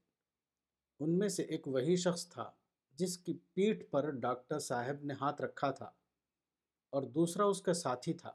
ان 1.01 1.19
میں 1.19 1.29
سے 1.29 1.43
ایک 1.43 1.69
وہی 1.69 1.97
شخص 1.97 2.29
تھا 2.29 2.51
جس 2.93 3.19
کی 3.19 3.39
پیٹھ 3.55 3.91
پر 3.91 4.11
ڈاکٹر 4.11 4.59
صاحب 4.59 5.05
نے 5.05 5.15
ہاتھ 5.21 5.43
رکھا 5.43 5.71
تھا 5.71 5.91
اور 6.91 7.03
دوسرا 7.03 7.45
اس 7.45 7.63
کا 7.63 7.73
ساتھی 7.73 8.13
تھا۔ 8.13 8.33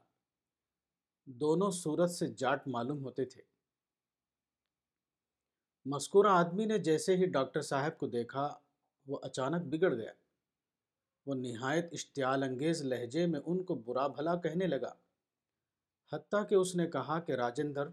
دونوں 1.24 1.70
صورت 1.70 2.10
سے 2.10 2.26
جاٹ 2.26 2.68
معلوم 2.68 3.04
ہوتے 3.04 3.24
تھے۔ 3.24 3.42
مذکورہ 5.86 6.28
آدمی 6.28 6.64
نے 6.64 6.78
جیسے 6.78 7.16
ہی 7.16 7.26
ڈاکٹر 7.26 7.60
صاحب 7.60 7.98
کو 7.98 8.06
دیکھا 8.06 8.54
وہ 9.06 9.18
اچانک 9.22 9.62
بگڑ 9.64 9.94
گیا۔ 9.94 10.12
وہ 11.26 11.34
نہایت 11.34 11.88
اشتعال 11.92 12.42
انگیز 12.42 12.82
لہجے 12.82 13.26
میں 13.26 13.40
ان 13.46 13.62
کو 13.62 13.74
برا 13.74 14.06
بھلا 14.06 14.36
کہنے 14.36 14.66
لگا۔ 14.66 14.94
حتیٰ 16.12 16.48
کہ 16.48 16.54
اس 16.54 16.76
نے 16.76 16.86
کہا 16.86 17.20
کہ 17.20 17.32
راجندر، 17.32 17.88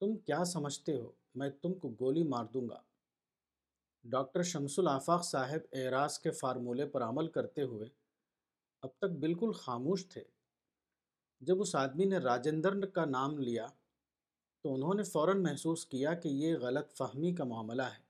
تم 0.00 0.16
کیا 0.16 0.44
سمجھتے 0.44 0.96
ہو؟ 0.96 1.12
میں 1.34 1.50
تم 1.50 1.74
کو 1.74 1.88
گولی 2.00 2.22
مار 2.22 2.44
دوں 2.44 2.68
گا۔ 2.68 2.82
ڈاکٹر 4.04 4.42
شمس 4.42 4.78
الافاق 4.78 5.24
صاحب 5.24 5.60
اعراض 5.72 6.18
کے 6.18 6.30
فارمولے 6.30 6.86
پر 6.86 7.02
عمل 7.02 7.28
کرتے 7.28 7.62
ہوئے 7.62 7.88
اب 8.82 8.90
تک 8.98 9.04
بالکل 9.04 9.52
خاموش 9.52 10.06
تھے۔ 10.08 10.24
جب 11.40 11.60
اس 11.60 11.74
آدمی 11.74 12.04
نے 12.04 12.18
راجندر 12.18 12.86
کا 12.86 13.04
نام 13.04 13.38
لیا 13.38 13.66
تو 14.62 14.74
انہوں 14.74 14.94
نے 14.94 15.02
فوراً 15.02 15.42
محسوس 15.42 15.86
کیا 15.86 16.14
کہ 16.14 16.28
یہ 16.28 16.56
غلط 16.56 16.92
فہمی 16.96 17.34
کا 17.34 17.44
معاملہ 17.44 17.82
ہے۔ 17.82 18.02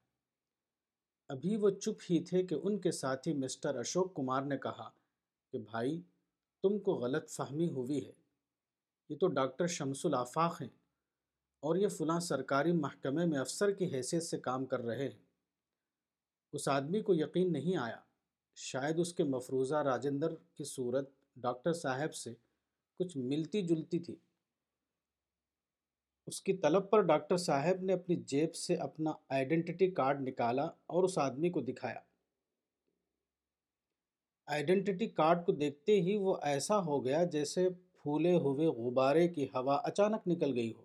ابھی 1.29 1.57
وہ 1.57 1.71
چپ 1.71 2.03
ہی 2.11 2.25
تھے 2.25 2.43
کہ 2.43 2.57
ان 2.63 2.79
کے 2.79 2.93
ساتھی 2.93 3.33
مسٹر 3.33 3.79
اشوک 3.79 4.15
کمار 4.15 4.43
نے 4.43 4.59
کہا 4.59 4.91
کہ 5.53 5.59
بھائی، 5.59 6.01
تم 6.63 6.79
کو 6.79 6.93
غلط 6.95 7.31
فہمی 7.31 7.69
ہوئی 7.71 8.07
ہے۔ 8.07 8.26
یہ 9.09 9.17
تو 9.17 9.27
ڈاکٹر 9.27 9.67
شمس 9.67 10.07
الافاق 10.07 10.63
ہیں 10.63 10.69
اور 11.61 11.77
یہ 11.77 11.89
فلاں 11.89 12.21
سرکاری 12.21 12.73
محکمے 12.73 13.25
میں 13.25 13.39
افسر 13.39 13.71
کی 13.71 13.95
حیثیت 13.95 14.23
سے 14.23 14.39
کام 14.39 14.67
کر 14.67 14.81
رہے 14.81 15.09
ہیں۔ 15.09 15.25
اس 16.53 16.69
آدمی 16.69 17.03
کو 17.03 17.15
یقین 17.15 17.53
نہیں 17.53 17.77
آیا۔ 17.77 18.01
شاید 18.55 18.99
اس 18.99 19.15
کے 19.15 19.25
مفروضہ 19.25 19.75
راجندر 19.75 20.35
کی 20.35 20.65
صورت 20.65 21.11
ڈاکٹر 21.37 21.73
صاحب 21.73 22.15
سے 22.15 22.35
کچھ 22.99 23.17
ملتی 23.17 23.63
جلتی 23.63 23.99
تھی۔ 23.99 24.17
اس 26.27 26.43
کی 26.43 26.57
طلب 26.57 26.91
پر 26.91 27.01
ڈاکٹر 27.01 27.37
صاحب 27.37 27.83
نے 27.83 27.93
اپنی 27.93 28.17
جیب 28.17 28.55
سے 28.55 28.75
اپنا 28.75 29.11
آئیڈینٹی 29.29 29.91
کارڈ 29.91 30.21
نکالا 30.21 30.65
اور 30.65 31.05
اس 31.05 31.19
آدمی 31.19 31.51
کو 31.51 31.61
دکھایا۔ 31.61 32.01
آئیڈینٹی 34.47 35.09
کارڈ 35.09 35.47
کو 35.47 35.53
دیکھتے 35.53 36.01
ہی 36.01 36.17
وہ 36.17 36.37
ایسا 36.43 36.79
ہو 36.79 37.05
گیا 37.05 37.25
جیسے 37.25 37.69
پھولے 38.07 38.37
ہوئے 38.37 38.67
غبارے 38.67 39.29
کی 39.29 39.45
ہوا 39.45 39.77
اچانک 39.77 40.29
نکل 40.29 40.55
گئی 40.55 40.73
ہو 40.73 40.83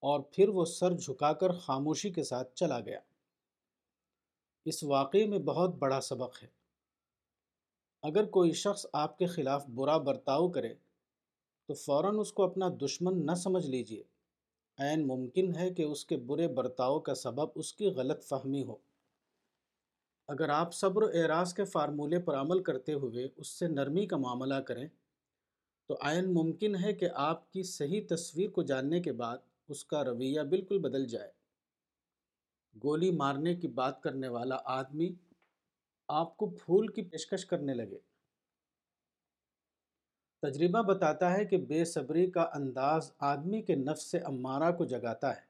اور 0.00 0.20
پھر 0.20 0.48
وہ 0.48 0.64
سر 0.64 0.92
جھکا 0.92 1.32
کر 1.32 1.52
خاموشی 1.52 2.10
کے 2.10 2.22
ساتھ 2.22 2.54
چلا 2.54 2.80
گیا۔ 2.80 3.00
اس 4.64 4.84
واقعے 4.84 5.26
میں 5.26 5.38
بہت 5.38 5.74
بڑا 5.74 6.00
سبق 6.00 6.42
ہے۔ 6.42 6.48
اگر 8.02 8.24
کوئی 8.24 8.52
شخص 8.52 8.86
آپ 8.92 9.18
کے 9.18 9.26
خلاف 9.26 9.66
برا 9.66 9.96
برتاؤ 9.96 10.48
کرے، 10.48 10.74
تو 11.66 11.74
فوراً 11.74 12.18
اس 12.18 12.32
کو 12.32 12.42
اپنا 12.42 12.68
دشمن 12.68 13.26
نہ 13.26 13.34
سمجھ 13.34 13.66
لیجیے 13.66 14.02
عین 14.78 15.06
ممکن 15.06 15.56
ہے 15.56 15.70
کہ 15.70 15.82
اس 15.82 16.06
کے 16.06 16.16
برے 16.16 16.48
برتاؤ 16.48 17.00
کا 17.00 17.14
سبب 17.14 17.48
اس 17.54 17.72
کی 17.72 17.86
غلط 17.86 18.24
فہمی 18.24 18.62
ہو۔ 18.62 18.76
اگر 20.28 20.48
آپ 20.48 20.74
صبر 20.74 21.02
و 21.02 21.06
اعراض 21.06 21.54
کے 21.54 21.64
فارمولے 21.64 22.18
پر 22.18 22.34
عمل 22.34 22.62
کرتے 22.62 22.92
ہوئے 22.92 23.28
اس 23.36 23.48
سے 23.48 23.68
نرمی 23.68 24.06
کا 24.06 24.16
معاملہ 24.16 24.54
کریں 24.54 24.88
تو 25.86 25.96
عین 26.00 26.34
ممکن 26.34 26.76
ہے 26.84 26.92
کہ 26.92 27.08
آپ 27.14 27.52
کی 27.52 27.62
صحیح 27.62 28.00
تصویر 28.08 28.50
کو 28.50 28.62
جاننے 28.62 29.00
کے 29.00 29.12
بعد 29.12 29.38
اس 29.68 29.84
کا 29.84 30.04
رویہ 30.04 30.40
بالکل 30.40 30.78
بدل 30.78 31.06
جائے۔ 31.06 31.30
گولی 32.84 33.10
مارنے 33.10 33.54
کی 33.54 33.68
بات 33.68 34.02
کرنے 34.02 34.28
والا 34.28 34.56
آدمی 34.64 35.14
آپ 36.08 36.36
کو 36.36 36.50
پھول 36.50 36.88
کی 36.88 37.02
پیشکش 37.02 37.46
کرنے 37.46 37.74
لگے۔ 37.74 37.98
تجربہ 40.42 40.82
بتاتا 40.82 41.32
ہے 41.32 41.44
کہ 41.44 41.56
بے 41.56 41.84
صبری 41.84 42.30
کا 42.30 42.42
انداز 42.42 43.12
آدمی 43.18 43.62
کے 43.62 43.74
نفس 43.74 44.02
سے 44.02 44.18
امارہ 44.18 44.72
کو 44.72 44.84
جگاتا 44.84 45.36
ہے۔ 45.36 45.40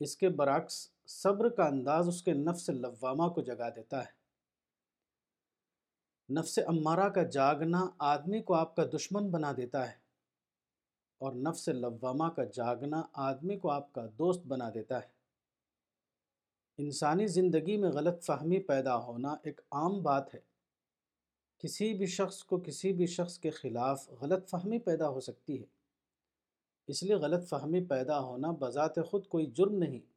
اس 0.00 0.16
کے 0.16 0.28
برعکس، 0.28 0.90
صبر 1.06 1.48
کا 1.48 1.64
انداز 1.64 2.08
اس 2.08 2.22
کے 2.22 2.32
نفس 2.32 2.68
لوامہ 2.68 3.28
کو 3.28 3.40
جگا 3.40 3.68
دیتا 3.68 4.04
ہے۔ 4.04 4.19
نفس 6.30 6.58
امارہ 6.66 7.08
کا 7.08 7.22
جاگنا 7.22 7.86
آدمی 7.98 8.42
کو 8.42 8.54
آپ 8.54 8.76
کا 8.76 8.84
دشمن 8.84 9.30
بنا 9.30 9.52
دیتا 9.56 9.88
ہے 9.88 9.94
اور 11.18 11.32
نفس 11.32 11.68
لوامہ 11.68 12.24
کا 12.24 12.44
جاگنا 12.44 13.02
آدمی 13.12 13.58
کو 13.58 13.70
آپ 13.70 13.92
کا 13.92 14.06
دوست 14.18 14.46
بنا 14.46 14.70
دیتا 14.74 14.96
ہے۔ 14.98 15.06
انسانی 16.78 17.26
زندگی 17.26 17.76
میں 17.76 17.90
غلط 17.90 18.22
فہمی 18.22 18.58
پیدا 18.58 18.96
ہونا 18.96 19.36
ایک 19.42 19.60
عام 19.70 20.02
بات 20.02 20.34
ہے۔ 20.34 20.40
کسی 21.58 21.94
بھی 21.94 22.06
شخص 22.06 22.44
کو 22.44 22.58
کسی 22.58 22.92
بھی 22.92 23.06
شخص 23.06 23.38
کے 23.38 23.50
خلاف 23.50 24.10
غلط 24.20 24.48
فہمی 24.48 24.78
پیدا 24.78 25.08
ہو 25.08 25.20
سکتی 25.20 25.60
ہے۔ 25.60 25.66
اس 26.86 27.02
لیے 27.02 27.14
غلط 27.14 27.48
فہمی 27.48 27.84
پیدا 27.84 28.20
ہونا 28.20 28.50
بذات 28.50 28.94
خود 29.06 29.26
کوئی 29.26 29.46
جرم 29.46 29.74
نہیں۔ 29.74 30.09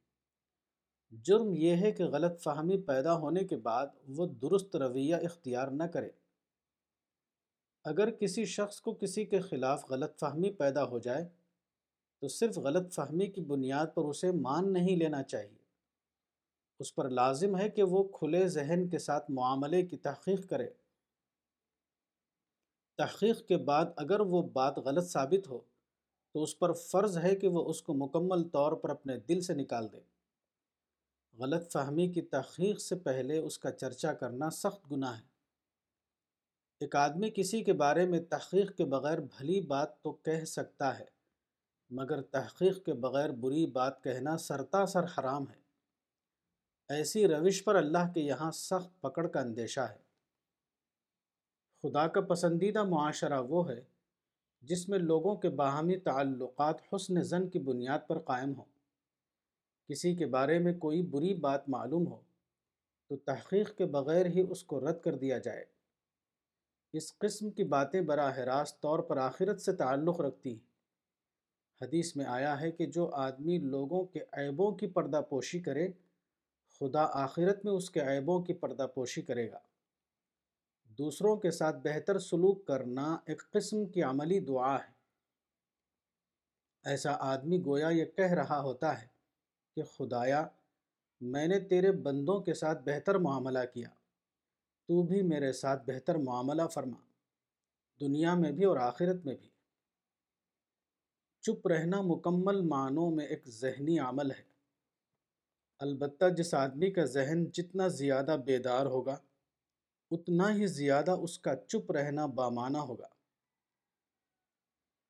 جرم 1.21 1.53
یہ 1.53 1.75
ہے 1.75 1.91
کہ 1.91 2.05
غلط 2.05 2.41
فہمی 2.43 2.77
پیدا 2.77 3.15
ہونے 3.15 3.43
کے 3.43 3.57
بعد 3.57 3.87
وہ 4.07 4.25
درست 4.25 4.75
رویہ 4.75 5.15
اختیار 5.15 5.67
نہ 5.67 5.83
کرے۔ 5.83 6.09
اگر 7.83 8.11
کسی 8.11 8.45
شخص 8.45 8.81
کو 8.81 8.93
کسی 8.93 9.25
کے 9.25 9.39
خلاف 9.39 9.89
غلط 9.89 10.19
فہمی 10.19 10.51
پیدا 10.51 10.83
ہو 10.83 10.99
جائے، 10.99 11.29
تو 12.19 12.27
صرف 12.27 12.57
غلط 12.57 12.93
فہمی 12.93 13.27
کی 13.27 13.41
بنیاد 13.41 13.87
پر 13.95 14.03
اسے 14.03 14.31
مان 14.31 14.73
نہیں 14.73 14.95
لینا 14.95 15.23
چاہیے۔ 15.23 15.63
اس 16.79 16.95
پر 16.95 17.09
لازم 17.09 17.57
ہے 17.57 17.69
کہ 17.69 17.83
وہ 17.83 18.03
کھلے 18.03 18.47
ذہن 18.47 18.89
کے 18.89 18.99
ساتھ 18.99 19.31
معاملے 19.31 19.85
کی 19.85 19.97
تحقیق 19.97 20.49
کرے۔ 20.49 20.69
تحقیق 22.97 23.47
کے 23.47 23.57
بعد 23.57 23.85
اگر 23.95 24.19
وہ 24.19 24.41
بات 24.41 24.77
غلط 24.77 25.07
ثابت 25.07 25.49
ہو، 25.49 25.59
تو 26.33 26.43
اس 26.43 26.59
پر 26.59 26.73
فرض 26.73 27.17
ہے 27.17 27.35
کہ 27.35 27.47
وہ 27.47 27.69
اس 27.69 27.81
کو 27.81 27.93
مکمل 27.93 28.43
طور 28.43 28.71
پر 28.71 28.89
اپنے 28.89 29.17
دل 29.17 29.41
سے 29.41 29.53
نکال 29.53 29.91
دے۔ 29.91 30.12
غلط 31.39 31.71
فہمی 31.71 32.07
کی 32.07 32.21
تحقیق 32.21 32.81
سے 32.81 32.95
پہلے 32.95 33.37
اس 33.37 33.59
کا 33.59 33.71
چرچا 33.71 34.13
کرنا 34.13 34.49
سخت 34.49 34.91
گناہ 34.91 35.17
ہے۔ 35.17 35.33
ایک 36.79 36.95
آدمی 36.95 37.29
کسی 37.35 37.63
کے 37.63 37.73
بارے 37.73 38.05
میں 38.05 38.19
تحقیق 38.19 38.77
کے 38.77 38.85
بغیر 38.85 39.19
بھلی 39.19 39.61
بات 39.61 40.01
تو 40.01 40.11
کہہ 40.11 40.43
سکتا 40.43 40.99
ہے، 40.99 41.05
مگر 41.89 42.21
تحقیق 42.21 42.85
کے 42.85 42.93
بغیر 42.93 43.29
بری 43.29 43.65
بات 43.65 44.03
کہنا 44.03 44.37
سرتا 44.37 44.85
سر 44.85 45.03
حرام 45.03 45.43
ہے۔ 45.49 45.63
ایسی 46.89 47.27
روش 47.27 47.63
پر 47.63 47.75
اللہ 47.75 48.11
کے 48.13 48.21
یہاں 48.21 48.51
سخت 48.51 49.01
پکڑ 49.01 49.27
کا 49.27 49.39
اندیشہ 49.39 49.79
ہے۔ 49.79 50.03
خدا 51.81 52.07
کا 52.07 52.21
پسندیدہ 52.21 52.83
معاشرہ 52.83 53.41
وہ 53.41 53.69
ہے 53.69 53.81
جس 54.61 54.89
میں 54.89 54.99
لوگوں 54.99 55.35
کے 55.35 55.49
باہمی 55.49 55.97
تعلقات 55.97 56.75
حسن 56.93 57.21
زن 57.21 57.49
کی 57.49 57.59
بنیاد 57.59 57.99
پر 58.07 58.19
قائم 58.19 58.53
ہوں۔ 58.55 58.72
کسی 59.87 60.15
کے 60.15 60.25
بارے 60.25 60.59
میں 60.59 60.73
کوئی 60.73 61.01
بری 61.01 61.33
بات 61.33 61.69
معلوم 61.69 62.07
ہو، 62.07 62.21
تو 63.07 63.17
تحقیق 63.17 63.77
کے 63.77 63.85
بغیر 63.85 64.25
ہی 64.25 64.43
اس 64.49 64.63
کو 64.63 64.79
رد 64.79 65.01
کر 65.01 65.15
دیا 65.15 65.37
جائے۔ 65.37 65.65
اس 66.93 67.17
قسم 67.17 67.49
کی 67.49 67.63
باتیں 67.63 68.01
براہ 68.01 68.37
راست 68.37 68.81
طور 68.81 68.99
پر 68.99 69.17
آخرت 69.17 69.61
سے 69.61 69.75
تعلق 69.75 70.21
رکھتی 70.21 70.49
ہیں۔ 70.49 70.73
حدیث 71.81 72.15
میں 72.15 72.25
آیا 72.25 72.61
ہے 72.61 72.71
کہ 72.71 72.85
جو 72.85 73.09
آدمی 73.13 73.57
لوگوں 73.57 74.05
کے 74.05 74.19
عیبوں 74.31 74.71
کی 74.71 74.87
پردہ 74.87 75.21
پوشی 75.29 75.59
کرے، 75.59 75.87
خدا 76.79 77.03
آخرت 77.03 77.65
میں 77.65 77.73
اس 77.73 77.89
کے 77.89 78.01
عیبوں 78.01 78.43
کی 78.43 78.53
پردہ 78.53 78.87
پوشی 78.95 79.21
کرے 79.21 79.51
گا۔ 79.51 79.59
دوسروں 80.97 81.35
کے 81.35 81.51
ساتھ 81.51 81.75
بہتر 81.83 82.19
سلوک 82.19 82.67
کرنا 82.67 83.17
ایک 83.25 83.51
قسم 83.51 83.85
کی 83.85 84.03
عملی 84.03 84.39
دعا 84.39 84.75
ہے۔ 84.75 84.93
ایسا 86.85 87.15
آدمی 87.19 87.63
گویا 87.65 87.89
یہ 87.89 88.05
کہہ 88.05 88.33
رہا 88.33 88.59
ہوتا 88.59 89.01
ہے 89.01 89.12
کہ 89.75 89.83
خدایا، 89.83 90.47
میں 91.21 91.47
نے 91.47 91.59
تیرے 91.59 91.91
بندوں 91.91 92.39
کے 92.39 92.53
ساتھ 92.53 92.81
بہتر 92.85 93.15
معاملہ 93.15 93.59
کیا۔ 93.73 93.89
تو 94.87 95.03
بھی 95.03 95.21
میرے 95.21 95.53
ساتھ 95.53 95.83
بہتر 95.87 96.15
معاملہ 96.15 96.67
فرما، 96.67 96.97
دنیا 98.01 98.35
میں 98.35 98.51
بھی 98.51 98.65
اور 98.65 98.77
آخرت 98.77 99.25
میں 99.25 99.35
بھی۔ 99.35 99.49
چپ 101.41 101.67
رہنا 101.67 102.01
مکمل 102.01 102.61
معنوں 102.61 103.11
میں 103.11 103.25
ایک 103.25 103.47
ذہنی 103.47 103.99
عمل 103.99 104.31
ہے۔ 104.31 104.43
البتہ 105.79 106.25
جس 106.37 106.53
آدمی 106.53 106.91
کا 106.91 107.05
ذہن 107.05 107.45
جتنا 107.45 107.87
زیادہ 107.87 108.37
بیدار 108.45 108.85
ہوگا، 108.85 109.17
اتنا 110.11 110.55
ہی 110.55 110.67
زیادہ 110.67 111.11
اس 111.11 111.39
کا 111.39 111.55
چپ 111.55 111.91
رہنا 111.91 112.25
بامانہ 112.25 112.77
ہوگا۔ 112.77 113.07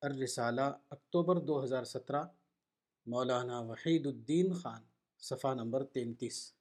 الرسالہ، 0.00 0.70
اکتوبر 0.90 1.36
دو 1.36 1.64
ہزار 1.64 1.84
سترہ۔ 1.84 2.24
مولانا 3.06 3.60
وحید 3.60 4.06
الدین 4.06 4.52
خان 4.52 4.82
صفحہ 5.18 5.54
نمبر 5.54 5.84
تینتیس۔ 5.84 6.52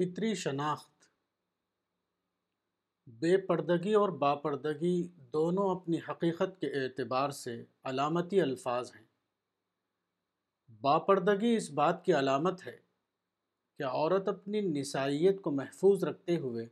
فطری 0.00 0.34
شناخت۔ 0.34 1.04
بے 3.06 3.36
پردگی 3.36 3.94
اور 3.94 4.08
باپردگی 4.08 5.08
دونوں 5.32 5.76
اپنی 5.76 5.98
حقیقت 6.08 6.60
کے 6.60 6.66
اعتبار 6.66 7.30
سے 7.30 7.64
علامتی 7.84 8.40
الفاظ 8.40 8.92
ہیں۔ 8.94 9.04
باپردگی 10.80 11.56
اس 11.56 11.70
بات 11.70 12.04
کی 12.04 12.14
علامت 12.14 12.66
ہے 12.66 12.78
کہ 13.78 13.82
عورت 13.82 14.28
اپنی 14.28 14.60
نسائیت 14.60 15.42
کو 15.42 15.50
محفوظ 15.50 16.04
رکھتے 16.04 16.36
ہوئے 16.36 16.66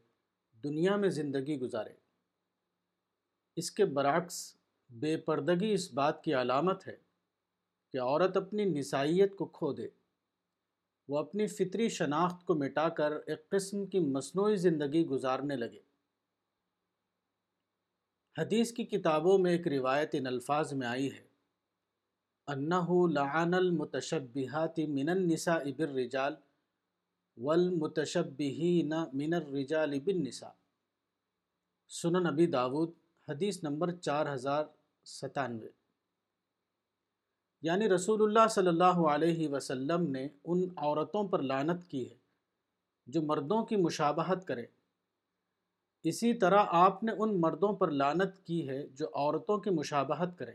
دنیا 0.64 0.96
میں 0.96 1.09
زندگی 1.09 1.59
گزارے۔ 1.59 1.92
اس 3.56 3.70
کے 3.70 3.84
برعکس، 3.84 4.56
بے 4.90 5.16
پردگی 5.16 5.72
اس 5.72 5.94
بات 5.94 6.24
کی 6.24 6.34
علامت 6.34 6.88
ہے 6.88 6.96
کہ 7.92 8.00
عورت 8.00 8.36
اپنی 8.36 8.64
نسائیت 8.64 9.36
کو 9.36 9.46
کھو 9.46 9.72
دے۔ 9.72 9.88
وہ 11.09 11.18
اپنی 11.18 11.47
فطری 11.47 11.89
شناخت 11.89 12.47
کو 12.47 12.55
مٹا 12.55 12.89
کر 12.89 13.12
ایک 13.26 13.48
قسم 13.48 13.86
کی 13.86 14.01
مصنوعی 14.01 14.56
زندگی 14.56 15.06
گزارنے 15.06 15.56
لگے۔ 15.56 15.80
حدیث 18.39 18.72
کی 18.72 18.85
کتابوں 18.85 19.39
میں 19.39 19.52
ایک 19.52 19.68
روایت 19.68 20.10
ان 20.12 20.26
الفاظ 20.26 20.72
میں 20.72 20.86
آئی 20.86 21.12
ہے۔ 21.12 21.28
انہو 22.47 23.06
لعن 23.06 23.55
المتشبہات 23.55 24.78
من 24.89 25.09
النساء 25.09 25.64
بالرجال 25.76 26.35
والمتشبہین 27.36 28.93
من 29.12 29.35
الرجال 29.35 30.01
بالنساء۔ 30.01 30.55
سنن 31.89 32.32
نبی 32.32 32.47
داود، 32.47 32.90
حدیث 33.28 33.64
نمبر 33.64 33.90
چار 33.90 34.35
ہزار 34.35 34.64
ستانوے۔ 35.05 35.68
یعنی 37.62 37.89
رسول 37.89 38.22
اللہ 38.22 38.48
صلی 38.48 38.68
اللہ 38.68 38.85
علیہ 38.85 39.48
وسلم 39.48 40.10
نے 40.10 40.28
ان 40.44 40.68
عورتوں 40.76 41.28
پر 41.28 41.43
لانت 41.43 41.85
کی 41.85 42.10
ہے 42.10 42.14
جو 43.06 43.22
مردوں 43.22 43.64
کی 43.64 43.76
مشابہت 43.76 44.47
کرے۔ 44.47 44.66
اسی 46.02 46.35
طرح 46.35 46.64
آپ 46.68 47.02
نے 47.05 47.12
ان 47.18 47.40
مردوں 47.40 47.72
پر 47.72 47.90
لانت 47.90 48.47
کی 48.47 48.68
ہے 48.68 48.86
جو 48.86 49.06
عورتوں 49.06 49.59
کی 49.59 49.70
مشابہت 49.70 50.39
کریں 50.39 50.55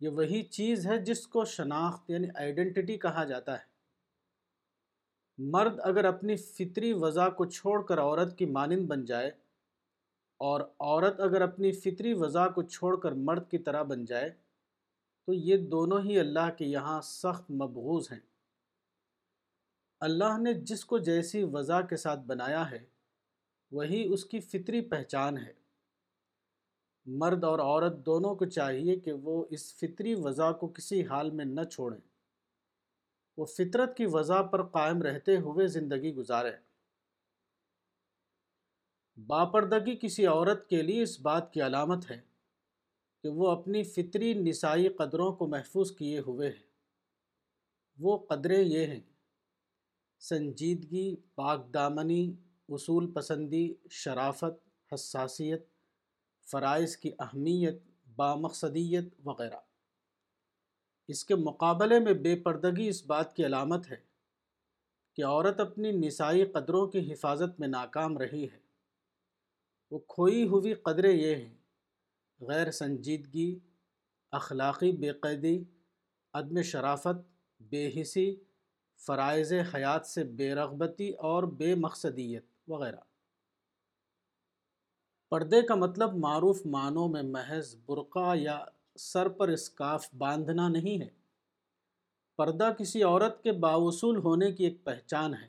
یہ 0.00 0.08
وہی 0.08 0.42
چیز 0.42 0.86
ہے 0.86 0.98
جس 0.98 1.26
کو 1.26 1.44
شناخت 1.44 2.10
یعنی 2.10 2.28
آئیڈنٹی 2.34 2.98
کہا 2.98 3.24
جاتا 3.24 3.52
ہے۔ 3.52 3.76
مرد 5.38 5.80
اگر 5.82 6.04
اپنی 6.04 6.36
فطری 6.36 6.92
وضع 6.92 7.28
کو 7.28 7.44
چھوڑ 7.44 7.82
کر 7.82 7.98
عورت 7.98 8.38
کی 8.38 8.46
مانند 8.46 8.86
بن 8.86 9.04
جائے 9.04 9.28
اور 10.38 10.60
عورت 10.60 11.20
اگر 11.20 11.40
اپنی 11.40 11.72
فطری 11.72 12.14
وضع 12.14 12.48
کو 12.48 12.62
چھوڑ 12.62 13.00
کر 13.00 13.12
مرد 13.12 13.50
کی 13.50 13.58
طرح 13.58 13.82
بن 13.82 14.04
جائے 14.04 14.30
تو 15.26 15.32
یہ 15.32 15.56
دونوں 15.56 16.00
ہی 16.00 16.18
اللہ 16.18 16.50
کے 16.58 16.64
یہاں 16.64 17.00
سخت 17.00 17.50
مبغوض 17.50 18.12
ہیں۔ 18.12 18.20
اللہ 20.00 20.38
نے 20.38 20.54
جس 20.54 20.84
کو 20.84 20.98
جیسی 20.98 21.42
وضع 21.42 21.80
کے 21.80 21.96
ساتھ 21.96 22.20
بنایا 22.20 22.70
ہے، 22.70 22.84
وہی 23.70 24.12
اس 24.12 24.24
کی 24.24 24.40
فطری 24.40 24.80
پہچان 24.80 25.38
ہے۔ 25.38 25.52
مرد 27.06 27.44
اور 27.44 27.58
عورت 27.58 28.06
دونوں 28.06 28.34
کو 28.34 28.44
چاہیے 28.44 28.96
کہ 28.96 29.12
وہ 29.12 29.44
اس 29.50 29.74
فطری 29.74 30.14
وضع 30.14 30.52
کو 30.52 30.68
کسی 30.68 31.06
حال 31.06 31.30
میں 31.30 31.44
نہ 31.44 31.64
چھوڑیں۔ 31.64 32.00
وہ 33.36 33.44
فطرت 33.44 33.96
کی 33.96 34.06
وضع 34.06 34.42
پر 34.42 34.62
قائم 34.62 35.02
رہتے 35.02 35.36
ہوئے 35.36 35.66
زندگی 35.66 36.14
گزاریں 36.14 36.52
باپردگی 39.26 39.96
کسی 39.96 40.26
عورت 40.26 40.68
کے 40.68 40.82
لیے 40.82 41.02
اس 41.02 41.20
بات 41.20 41.52
کی 41.52 41.62
علامت 41.62 42.10
ہے۔ 42.10 42.35
کہ 43.22 43.28
وہ 43.28 43.50
اپنی 43.50 43.82
فطری 43.82 44.34
نسائی 44.34 44.88
قدروں 44.88 45.32
کو 45.32 45.46
محفوظ 45.46 45.96
کیے 45.96 46.18
ہوئے 46.18 46.48
ہیں۔ 46.48 46.66
وہ 47.98 48.18
قدریں 48.18 48.64
یہ 48.64 48.86
ہیں 48.86 49.00
سنجیدگی، 50.20 51.16
پاک 51.16 51.74
دامنی، 51.74 52.32
اصول 52.68 53.12
پسندی، 53.12 53.74
شرافت، 53.90 54.68
حساسیت، 54.94 55.66
فرائض 56.50 56.96
کی 56.96 57.10
اہمیت، 57.18 57.82
بامقصدیت 58.16 59.14
وغیرہ۔ 59.24 59.56
اس 61.08 61.24
کے 61.24 61.34
مقابلے 61.34 62.00
میں 62.00 62.12
بے 62.12 62.36
پردگی 62.36 62.88
اس 62.88 63.06
بات 63.06 63.36
کی 63.36 63.46
علامت 63.46 63.90
ہے 63.90 63.96
کہ 65.14 65.24
عورت 65.24 65.60
اپنی 65.60 65.90
نسائی 65.90 66.44
قدروں 66.44 66.86
کی 66.86 67.12
حفاظت 67.12 67.60
میں 67.60 67.68
ناکام 67.68 68.18
رہی 68.18 68.44
ہے۔ 68.44 68.58
وہ 69.90 69.98
کھوئی 69.98 70.46
ہوئی 70.46 70.74
قدریں 70.74 71.12
یہ 71.12 71.34
ہیں 71.34 71.54
غیر 72.40 72.70
سنجیدگی 72.70 73.58
اخلاقی 74.32 74.92
بے 74.92 75.12
قیدی 75.12 75.64
عدم 76.34 76.62
شرافت، 76.62 77.36
بے 77.60 77.90
حسی، 78.00 78.36
فرائض 78.96 79.52
حیات 79.74 80.06
سے 80.06 80.24
بے 80.24 80.54
رغبتی 80.54 81.10
اور 81.10 81.42
بے 81.42 81.74
مقصدیت 81.74 82.44
وغیرہ۔ 82.68 83.00
پردے 85.30 85.62
کا 85.62 85.74
مطلب 85.74 86.14
معروف 86.14 86.66
معنوں 86.66 87.08
میں 87.08 87.22
محض 87.22 87.76
برقع 87.86 88.34
یا 88.34 88.64
سر 88.98 89.28
پر 89.28 89.48
اسکاف 89.48 90.14
باندھنا 90.14 90.68
نہیں 90.68 91.00
ہے۔ 91.00 91.08
پردہ 92.36 92.72
کسی 92.78 93.02
عورت 93.02 93.42
کے 93.42 93.52
باوصول 93.52 94.16
ہونے 94.16 94.52
کی 94.52 94.64
ایک 94.64 94.84
پہچان 94.84 95.34
ہے۔ 95.34 95.48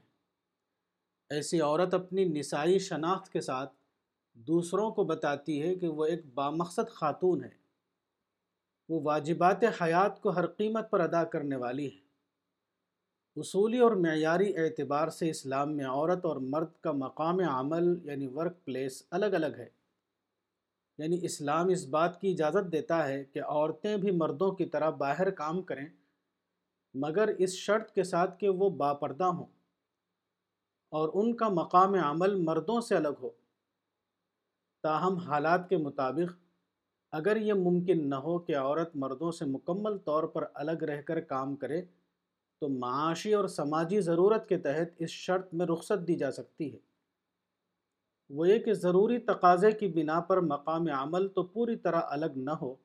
ایسی 1.29 1.61
عورت 1.61 1.93
اپنی 1.93 2.25
نسائی 2.25 2.79
شناخت 2.79 3.33
کے 3.33 3.41
ساتھ 3.41 3.76
دوسروں 4.37 4.91
کو 4.91 5.03
بتاتی 5.03 5.61
ہے 5.61 5.75
کہ 5.75 5.87
وہ 5.87 6.05
ایک 6.05 6.25
بامقصد 6.33 6.89
خاتون 6.89 7.43
ہے۔ 7.43 7.67
وہ 8.89 9.01
واجبات 9.03 9.63
حیات 9.81 10.21
کو 10.21 10.29
ہر 10.29 10.47
قیمت 10.47 10.91
پر 10.91 10.99
ادا 10.99 11.23
کرنے 11.23 11.55
والی 11.55 11.87
ہے 11.87 12.07
اصولی 13.35 13.79
اور 13.79 13.91
معیاری 13.91 14.57
اعتبار 14.57 15.07
سے 15.07 15.29
اسلام 15.29 15.77
میں 15.77 15.85
عورت 15.85 16.25
اور 16.25 16.35
مرد 16.35 16.81
کا 16.81 16.91
مقام 16.91 17.39
عمل 17.39 17.83
یعنی 18.03 18.27
ورک 18.27 18.65
پلیس 18.65 19.03
الگ 19.11 19.25
الگ 19.25 19.55
ہے۔ 19.57 19.69
یعنی 20.97 21.19
اسلام 21.21 21.69
اس 21.69 21.85
بات 21.87 22.21
کی 22.21 22.31
اجازت 22.31 22.71
دیتا 22.71 23.07
ہے 23.07 23.23
کہ 23.23 23.41
عورتیں 23.41 23.97
بھی 23.97 24.11
مردوں 24.11 24.51
کی 24.51 24.65
طرح 24.65 24.89
باہر 24.89 25.29
کام 25.29 25.61
کریں، 25.61 25.87
مگر 26.93 27.27
اس 27.37 27.53
شرط 27.53 27.91
کے 27.91 28.03
ساتھ 28.03 28.39
کہ 28.39 28.49
وہ 28.49 28.69
باپردہ 28.69 29.23
ہوں 29.23 29.45
اور 30.89 31.09
ان 31.13 31.35
کا 31.35 31.49
مقام 31.49 31.93
عمل 31.93 32.35
مردوں 32.35 32.81
سے 32.81 32.95
الگ 32.95 33.19
ہو۔ 33.21 33.29
تاہم 34.87 35.15
حالات 35.17 35.69
کے 35.69 35.77
مطابق، 35.77 36.33
اگر 37.11 37.37
یہ 37.37 37.53
ممکن 37.53 38.09
نہ 38.09 38.15
ہو 38.15 38.39
کہ 38.39 38.57
عورت 38.57 38.95
مردوں 38.95 39.31
سے 39.31 39.45
مکمل 39.45 39.97
طور 39.97 40.23
پر 40.23 40.45
الگ 40.53 40.83
رہ 40.83 41.01
کر 41.01 41.19
کام 41.21 41.55
کرے، 41.55 41.81
تو 42.61 42.69
معاشی 42.69 43.33
اور 43.33 43.47
سماجی 43.47 44.01
ضرورت 44.01 44.49
کے 44.49 44.57
تحت 44.57 44.89
اس 44.97 45.09
شرط 45.09 45.53
میں 45.53 45.65
رخصت 45.65 46.07
دی 46.07 46.15
جا 46.15 46.31
سکتی 46.31 46.73
ہے۔ 46.73 46.79
وہ 48.29 48.47
یہ 48.47 48.59
کہ 48.59 48.73
ضروری 48.73 49.17
تقاضے 49.17 49.71
کی 49.71 49.87
بنا 49.87 50.19
پر 50.19 50.41
مقام 50.41 50.87
عمل 50.87 51.27
تو 51.27 51.43
پوری 51.43 51.75
طرح 51.75 52.01
الگ 52.09 52.25
نہ 52.35 52.51
ہو، 52.51 52.75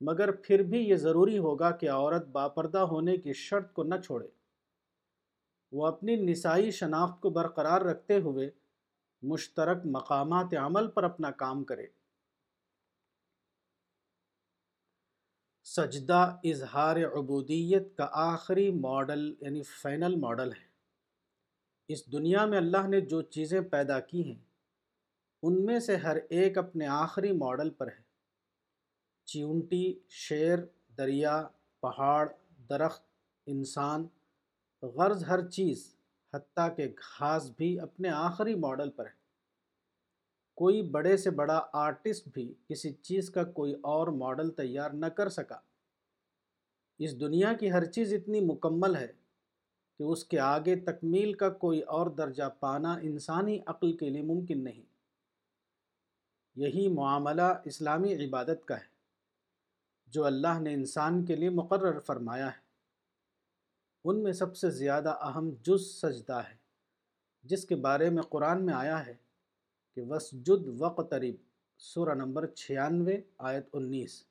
مگر 0.00 0.32
پھر 0.32 0.62
بھی 0.62 0.78
یہ 0.78 0.96
ضروری 0.96 1.38
ہوگا 1.38 1.70
کہ 1.70 1.90
عورت 1.90 2.26
باپردہ 2.26 2.78
ہونے 2.78 3.16
کی 3.16 3.32
شرط 3.32 3.72
کو 3.72 3.82
نہ 3.82 3.94
چھوڑے۔ 4.04 4.28
وہ 5.72 5.86
اپنی 5.86 6.16
نسائی 6.16 6.70
شناخت 6.70 7.20
کو 7.20 7.30
برقرار 7.30 7.80
رکھتے 7.80 8.20
ہوئے 8.20 8.50
مشترک 9.22 9.82
مقامات 9.84 10.54
عمل 10.54 10.90
پر 10.90 11.04
اپنا 11.04 11.30
کام 11.30 11.64
کرے۔ 11.64 11.86
سجدہ 15.64 16.36
اظہار 16.44 16.96
عبودیت 16.96 17.96
کا 17.96 18.08
آخری 18.12 18.70
ماڈل 18.70 19.34
یعنی 19.40 19.62
فائنل 19.62 20.16
ماڈل 20.16 20.52
ہے۔ 20.52 20.72
اس 21.88 22.12
دنیا 22.12 22.46
میں 22.46 22.58
اللہ 22.58 22.86
نے 22.88 23.00
جو 23.00 23.22
چیزیں 23.22 23.60
پیدا 23.60 24.00
کی 24.00 24.24
ہیں، 24.24 24.40
ان 25.42 25.66
میں 25.66 25.80
سے 25.80 25.96
ہر 25.96 26.16
ایک 26.30 26.58
اپنے 26.58 26.86
آخری 26.86 27.32
ماڈل 27.32 27.70
پر 27.70 27.86
ہے۔ 27.86 28.02
چیونٹی، 29.24 29.98
شیر، 30.08 30.58
دریا، 30.98 31.48
پہاڑ، 31.80 32.28
درخت، 32.70 33.02
انسان، 33.46 34.06
غرض 34.82 35.24
ہر 35.24 35.50
چیز۔ 35.50 35.96
حتیٰ 36.34 36.76
کہ 36.76 36.86
گھاس 36.88 37.50
بھی 37.56 37.80
اپنے 37.80 38.08
آخری 38.08 38.54
ماڈل 38.54 38.90
پر 38.90 39.06
ہے۔ 39.06 39.20
کوئی 40.54 40.82
بڑے 40.82 41.16
سے 41.16 41.30
بڑا 41.30 41.60
آرٹسٹ 41.72 42.28
بھی 42.32 42.54
کسی 42.68 42.92
چیز 42.92 43.30
کا 43.30 43.44
کوئی 43.44 43.74
اور 43.82 44.08
ماڈل 44.08 44.50
تیار 44.50 44.90
نہ 44.90 45.06
کر 45.06 45.28
سکا۔ 45.28 45.58
اس 46.98 47.20
دنیا 47.20 47.52
کی 47.52 47.72
ہر 47.72 47.84
چیز 47.84 48.12
اتنی 48.14 48.40
مکمل 48.40 48.96
ہے 48.96 49.06
کہ 49.98 50.02
اس 50.02 50.24
کے 50.24 50.38
آگے 50.40 50.76
تکمیل 50.76 51.32
کا 51.32 51.48
کوئی 51.48 51.80
اور 51.80 52.06
درجہ 52.06 52.48
پانا 52.60 52.98
انسانی 53.02 53.58
عقل 53.66 53.96
کے 53.96 54.10
لیے 54.10 54.22
ممکن 54.22 54.64
نہیں۔ 54.64 54.82
یہی 56.56 56.88
معاملہ 56.88 57.48
اسلامی 57.64 58.14
عبادت 58.14 58.64
کا 58.64 58.76
ہے، 58.76 58.90
جو 60.06 60.24
اللہ 60.24 60.60
نے 60.60 60.74
انسان 60.74 61.24
کے 61.24 61.36
لیے 61.36 61.50
مقرر 61.50 62.00
فرمایا 62.00 62.46
ہے۔ 62.46 62.61
ان 64.04 64.22
میں 64.22 64.32
سب 64.32 64.56
سے 64.56 64.70
زیادہ 64.70 65.10
اہم 65.10 65.50
جز 65.50 65.80
سجدہ 65.80 66.40
ہے، 66.50 66.56
جس 67.42 67.64
کے 67.64 67.76
بارے 67.76 68.10
میں 68.10 68.22
قرآن 68.22 68.66
میں 68.66 68.74
آیا 68.74 69.06
ہے 69.06 69.14
کہ 69.94 70.02
وسجد 70.02 70.80
وقترب 70.80 71.34
سورہ 71.78 72.14
نمبر 72.14 72.46
چھیانوے، 72.46 73.20
آیت 73.38 73.68
انیس۔ 73.72 74.26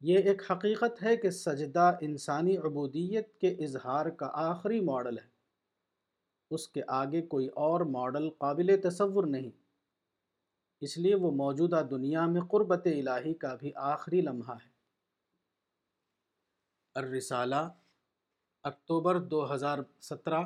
یہ 0.00 0.18
ایک 0.18 0.50
حقیقت 0.50 1.02
ہے 1.02 1.16
کہ 1.16 1.30
سجدہ 1.30 1.96
انسانی 2.00 2.56
عبودیت 2.56 3.40
کے 3.40 3.48
اظہار 3.48 4.06
کا 4.06 4.30
آخری 4.32 4.80
ماڈل 4.80 5.18
ہے۔ 5.18 5.28
اس 6.50 6.68
کے 6.68 6.82
آگے 6.86 7.22
کوئی 7.22 7.48
اور 7.48 7.80
ماڈل 7.80 8.30
قابل 8.30 8.80
تصور 8.82 9.24
نہیں۔ 9.24 9.50
اس 10.80 10.98
لیے 10.98 11.14
وہ 11.14 11.30
موجودہ 11.30 11.86
دنیا 11.90 12.26
میں 12.26 12.40
قربت 12.50 12.86
الہی 12.86 13.34
کا 13.34 13.54
بھی 13.54 13.72
آخری 13.74 14.20
لمحہ 14.20 14.54
ہے۔ 14.54 14.68
الرسالہ 16.94 17.79
اکتوبر 18.64 19.18
دو 19.18 19.54
ہزار 19.54 19.78
سترہ 20.00 20.40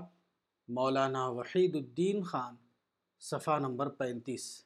مولانا 0.68 1.28
وحید 1.28 1.76
الدین 1.76 2.22
خان 2.22 2.56
صفحہ 3.20 3.58
نمبر 3.58 3.88
پینتیس۔ 3.88 4.64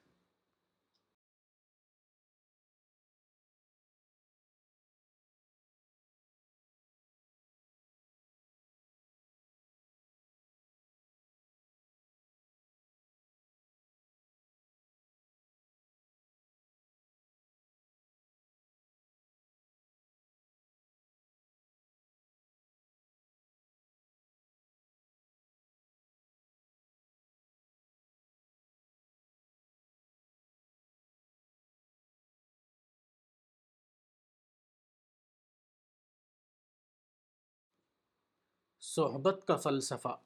صحبت 38.95 39.45
کا 39.47 39.57
فلسفہ۔ 39.57 40.21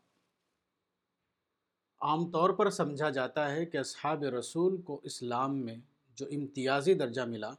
عام 2.01 2.31
طور 2.31 2.51
پر 2.51 2.71
سمجھا 2.71 3.11
جاتا 3.11 3.53
ہے 3.53 3.67
کہ 3.67 3.79
اصحاب 3.79 4.23
رسول 4.23 4.83
کو 4.83 5.01
اسلام 5.03 5.59
میں 5.59 5.77
جو 6.15 6.27
امتیازی 6.27 6.95
درجہ 6.95 7.23
ملا، 7.23 7.51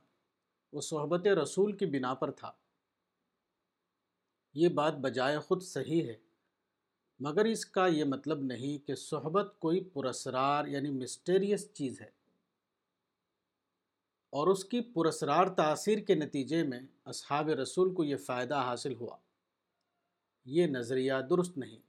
وہ 0.74 0.82
صحبت 0.82 1.28
رسول 1.28 1.78
کی 1.78 1.86
بنا 1.86 2.14
پر 2.14 2.32
تھا۔ 2.32 2.52
یہ 4.54 4.70
بات 4.70 4.94
بجائے 4.94 5.40
خود 5.40 5.64
صحیح 5.64 6.04
ہے، 6.04 6.18
مگر 7.20 7.46
اس 7.46 7.66
کا 7.66 7.88
یہ 7.88 8.04
مطلب 8.04 8.42
نہیں 8.42 8.88
کہ 8.88 8.96
صحبت 8.96 9.56
کوئی 9.60 9.84
پرسرار 9.84 10.66
یعنی 10.66 10.90
مسٹیریس 10.90 11.74
چیز 11.74 12.02
ہے۔ 12.02 12.10
اور 14.30 14.48
اس 14.48 14.66
کی 14.66 14.82
پرسرار 14.82 15.48
تاثیر 15.48 15.98
کے 15.98 16.16
نتیجے 16.16 16.64
میں 16.64 16.80
اصحاب 17.06 17.50
رسول 17.50 17.94
کو 17.94 18.04
یہ 18.04 18.16
فائدہ 18.16 18.56
حاصل 18.56 18.96
ہوا۔ 18.96 19.18
یہ 20.46 20.68
نظریہ 20.68 21.14
درست 21.30 21.58
نہیں۔ 21.58 21.80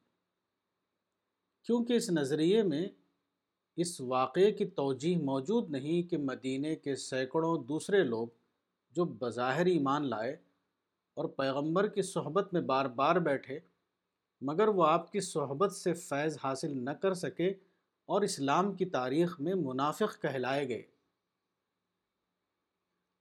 کیونکہ 1.62 1.92
اس 1.92 2.10
نظریے 2.10 2.62
میں 2.62 2.88
اس 3.76 4.00
واقعے 4.00 4.52
کی 4.52 4.64
توجیح 4.64 5.16
موجود 5.18 5.70
نہیں 5.70 6.02
کہ 6.02 6.16
مدینہ 6.16 6.74
کے 6.74 6.96
سینکڑوں 6.96 7.64
دوسرے 7.64 8.04
لوگ 8.04 8.28
جو 8.90 9.04
بظاہر 9.04 9.66
ایمان 9.66 10.06
لائے 10.06 10.36
اور 11.14 11.24
پیغمبر 11.24 11.88
کی 11.88 12.02
صحبت 12.02 12.52
میں 12.52 12.60
بار 12.60 12.86
بار 12.86 13.16
بیٹھے، 13.16 13.58
مگر 14.40 14.68
وہ 14.68 14.86
آپ 14.86 15.12
کی 15.12 15.20
صحبت 15.20 15.72
سے 15.72 15.92
فیض 15.92 16.38
حاصل 16.44 16.84
نہ 16.84 16.90
کر 16.90 17.14
سکے 17.14 17.48
اور 18.04 18.22
اسلام 18.22 18.76
کی 18.76 18.84
تاریخ 18.84 19.40
میں 19.40 19.54
منافق 19.54 20.22
کہلائے 20.22 20.68
گئے۔ 20.68 20.82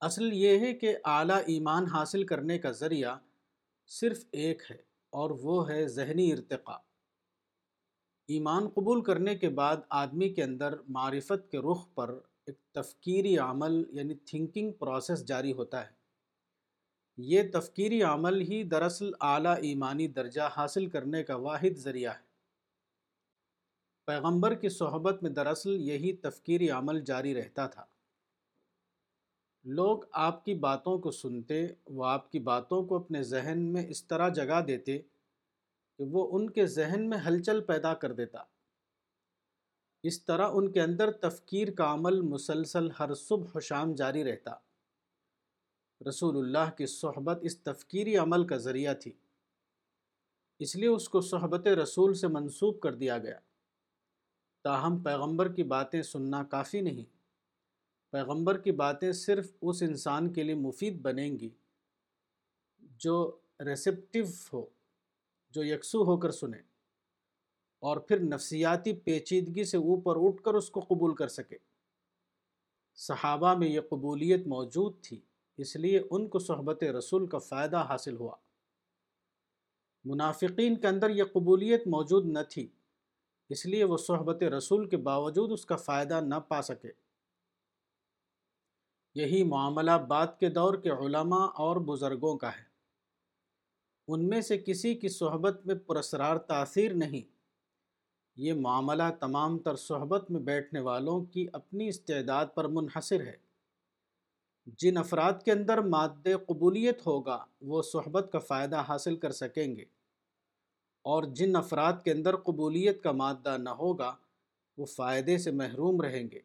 اصل 0.02 0.34
یہ 0.34 0.60
ہے 0.60 0.74
کہ 0.74 0.98
اعلیٰ 1.06 1.42
ایمان 1.46 1.86
حاصل 1.86 2.26
کرنے 2.26 2.60
کا 2.60 2.72
ذریعہ 2.72 3.18
صرف 3.88 4.26
ایک 4.32 4.64
ہے۔ 4.72 4.93
اور 5.14 5.32
وہ 5.32 5.70
ہے 5.70 5.88
ذہنی 5.88 6.34
ارتقاء۔ 6.34 6.78
ایمان 8.28 8.70
قبول 8.70 9.04
کرنے 9.04 9.36
کے 9.36 9.50
بعد 9.50 9.78
آدمی 9.90 10.30
کے 10.30 10.44
اندر 10.44 10.74
معرفت 10.88 11.52
کے 11.52 11.58
رخ 11.60 11.88
پر 11.96 12.20
ایک 12.46 12.60
تفکیری 12.72 13.38
عمل 13.38 13.84
یعنی 13.90 14.14
تھنکنگ 14.14 14.72
پروسیس 14.72 15.26
جاری 15.26 15.54
ہوتا 15.54 15.86
ہے۔ 15.86 15.92
یہ 17.18 17.44
تفکیری 17.54 18.02
عمل 18.04 18.42
ہی 18.42 18.64
دراصل 18.64 19.12
اعلیٰ 19.22 19.56
ایمانی 19.62 20.08
درجہ 20.08 20.50
حاصل 20.58 20.90
کرنے 20.90 21.24
کا 21.24 21.36
واحد 21.36 21.78
ذریعہ 21.78 22.12
ہے۔ 22.12 22.34
پیغمبر 24.06 24.54
کی 24.54 24.70
صحبت 24.70 25.24
میں 25.24 25.30
دراصل 25.30 25.70
یہی 25.70 26.14
تفکیری 26.14 26.70
عمل 26.70 27.02
جاری 27.02 27.36
رہتا 27.36 27.68
تھا۔ 27.68 27.86
لوگ 29.64 30.00
آپ 30.12 30.46
کی 30.46 30.54
باتوں 30.54 30.98
کو 30.98 31.12
سنتے، 31.12 31.68
وہ 31.86 32.06
آپ 32.06 32.32
کی 32.32 32.40
باتوں 32.40 32.86
کو 32.86 32.96
اپنے 32.96 33.24
ذہن 33.24 33.62
میں 33.62 33.88
اس 33.88 34.04
طرح 34.04 34.30
جگہ 34.30 34.62
دیتے 34.62 35.00
کہ 35.98 36.04
وہ 36.04 36.40
ان 36.40 36.50
کے 36.50 36.66
ذہن 36.66 37.10
میں 37.10 37.18
ہلچل 37.28 37.62
پیدا 37.62 37.94
کر 37.94 38.12
دیتا۔ 38.12 38.44
اس 40.04 40.26
طرح 40.26 40.50
ان 40.54 40.72
کے 40.72 40.82
اندر 40.82 41.12
تفکیر 41.12 41.72
کا 41.72 41.94
عمل 41.94 42.22
مسلسل 42.22 42.92
ہر 43.00 43.14
صبح 43.14 43.48
و 43.56 43.60
شام 43.60 43.94
جاری 43.94 44.24
رہتا۔ 44.24 44.52
رسول 46.10 46.38
اللہ 46.38 46.72
کی 46.78 46.86
صحبت 46.86 47.40
اس 47.42 47.60
تفکیری 47.60 48.18
عمل 48.18 48.48
کا 48.48 48.58
ذریعہ 48.58 48.94
تھی۔ 48.94 49.12
اس 50.60 50.76
لیے 50.76 50.88
اس 50.88 51.10
کو 51.10 51.22
صحبت 51.22 51.68
رسول 51.68 52.14
سے 52.14 52.28
منسوب 52.28 52.80
کر 52.80 52.94
دیا 52.94 53.18
گیا۔ 53.18 53.40
تاہم 54.64 55.04
پیغمبر 55.04 55.54
کی 55.54 55.64
باتیں 55.64 56.02
سننا 56.02 56.44
کافی 56.44 56.82
نہیں۔ 56.82 57.13
پیغمبر 58.14 58.58
کی 58.58 58.72
باتیں 58.72 59.12
صرف 59.12 59.52
اس 59.62 59.82
انسان 59.82 60.34
کے 60.34 60.44
لیے 60.44 60.56
مفید 60.56 61.02
بنیں 61.02 61.40
گی 61.40 61.50
جو 62.80 63.38
ریسپٹیو 63.60 64.26
ہو، 64.54 64.66
جو 65.52 65.64
یکسو 65.64 66.04
ہو 66.04 66.18
کر 66.18 66.32
سنے 66.32 66.58
اور 67.80 67.98
پھر 67.98 68.20
نفسیاتی 68.20 68.94
پیچیدگی 68.94 69.64
سے 69.64 69.78
اوپر 69.78 70.16
اٹھ 70.18 70.44
کر 70.44 70.54
اس 70.54 70.70
کو 70.70 70.80
قبول 70.80 71.16
کر 71.16 71.28
سکے۔ 71.28 71.58
صحابہ 72.96 73.54
میں 73.56 73.68
یہ 73.68 73.82
قبولیت 73.90 74.48
موجود 74.48 75.02
تھی، 75.02 75.22
اس 75.58 75.76
لیے 75.76 76.02
ان 76.12 76.28
کو 76.28 76.40
صحبت 76.40 76.84
رسول 76.84 77.28
کا 77.28 77.38
فائدہ 77.38 77.78
حاصل 77.78 78.16
ہوا۔ 78.16 78.36
منافقین 80.06 80.80
کے 80.80 80.88
اندر 80.88 81.10
یہ 81.10 81.24
قبولیت 81.24 81.88
موجود 81.88 82.26
نہ 82.26 82.40
تھی، 82.50 82.68
اس 83.50 83.66
لیے 83.66 83.84
وہ 83.84 83.98
صحبت 83.98 84.44
رسول 84.44 84.90
کے 84.90 84.98
باوجود 84.98 85.52
اس 85.52 85.66
کا 85.66 85.76
فائدہ 85.76 86.22
نہ 86.22 86.36
پا 86.36 86.62
سکے۔ 86.62 87.03
یہی 89.16 89.44
معاملہ 89.44 89.92
بعد 90.08 90.28
کے 90.40 90.50
دور 90.50 90.74
کے 90.74 90.90
علماء 90.90 91.46
اور 91.56 91.76
بزرگوں 91.76 92.38
کا 92.38 92.50
ہے۔ 92.50 92.64
ان 94.08 94.30
میں 94.30 94.42
سے 94.42 94.58
کسی 94.58 94.96
کی 94.96 95.10
صحبت 95.10 95.66
میں 95.66 95.76
پرسرار 95.76 96.38
تاثیر 96.38 96.94
نہیں۔ 96.94 97.34
یہ 98.36 98.54
معاملہ 98.54 99.04
تمام 99.20 99.60
تر 99.60 99.76
صحبت 99.76 100.32
میں 100.32 100.40
بیٹھنے 100.40 100.80
والوں 100.80 101.26
کی 101.26 101.48
اپنی 101.54 101.88
استعداد 101.88 102.46
پر 102.56 102.68
منحصر 102.68 103.22
ہے۔ 103.22 103.38
جن 104.66 104.98
افراد 104.98 105.34
کے 105.46 105.52
اندر 105.52 105.78
ماد 105.78 106.28
قبولیت 106.48 107.08
ہوگا، 107.08 107.46
وہ 107.62 107.82
صحبت 107.82 108.30
کا 108.32 108.40
فائدہ 108.40 108.84
حاصل 108.88 109.16
کر 109.16 109.32
سکیں 109.32 109.76
گے۔ 109.76 109.86
اور 111.02 111.24
جن 111.24 111.56
افراد 111.56 111.94
کے 112.04 112.12
اندر 112.12 112.36
قبولیت 112.36 113.04
کا 113.04 113.12
مادہ 113.12 113.58
نہ 113.58 113.70
ہوگا، 113.70 114.16
وہ 114.78 114.86
فائدے 114.86 115.38
سے 115.38 115.52
محروم 115.52 116.02
رہیں 116.02 116.28
گے۔ 116.32 116.40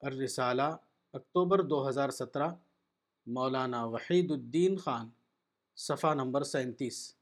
الرسالہ 0.00 0.76
اکتوبر 1.12 1.62
دو 1.62 1.88
ہزار 1.88 2.10
سترہ 2.10 2.48
مولانا 3.26 3.84
وحید 3.84 4.30
الدین 4.30 4.76
خان 4.76 5.08
صفحہ 5.76 6.14
نمبر 6.14 6.42
سینتیس۔ 6.42 7.19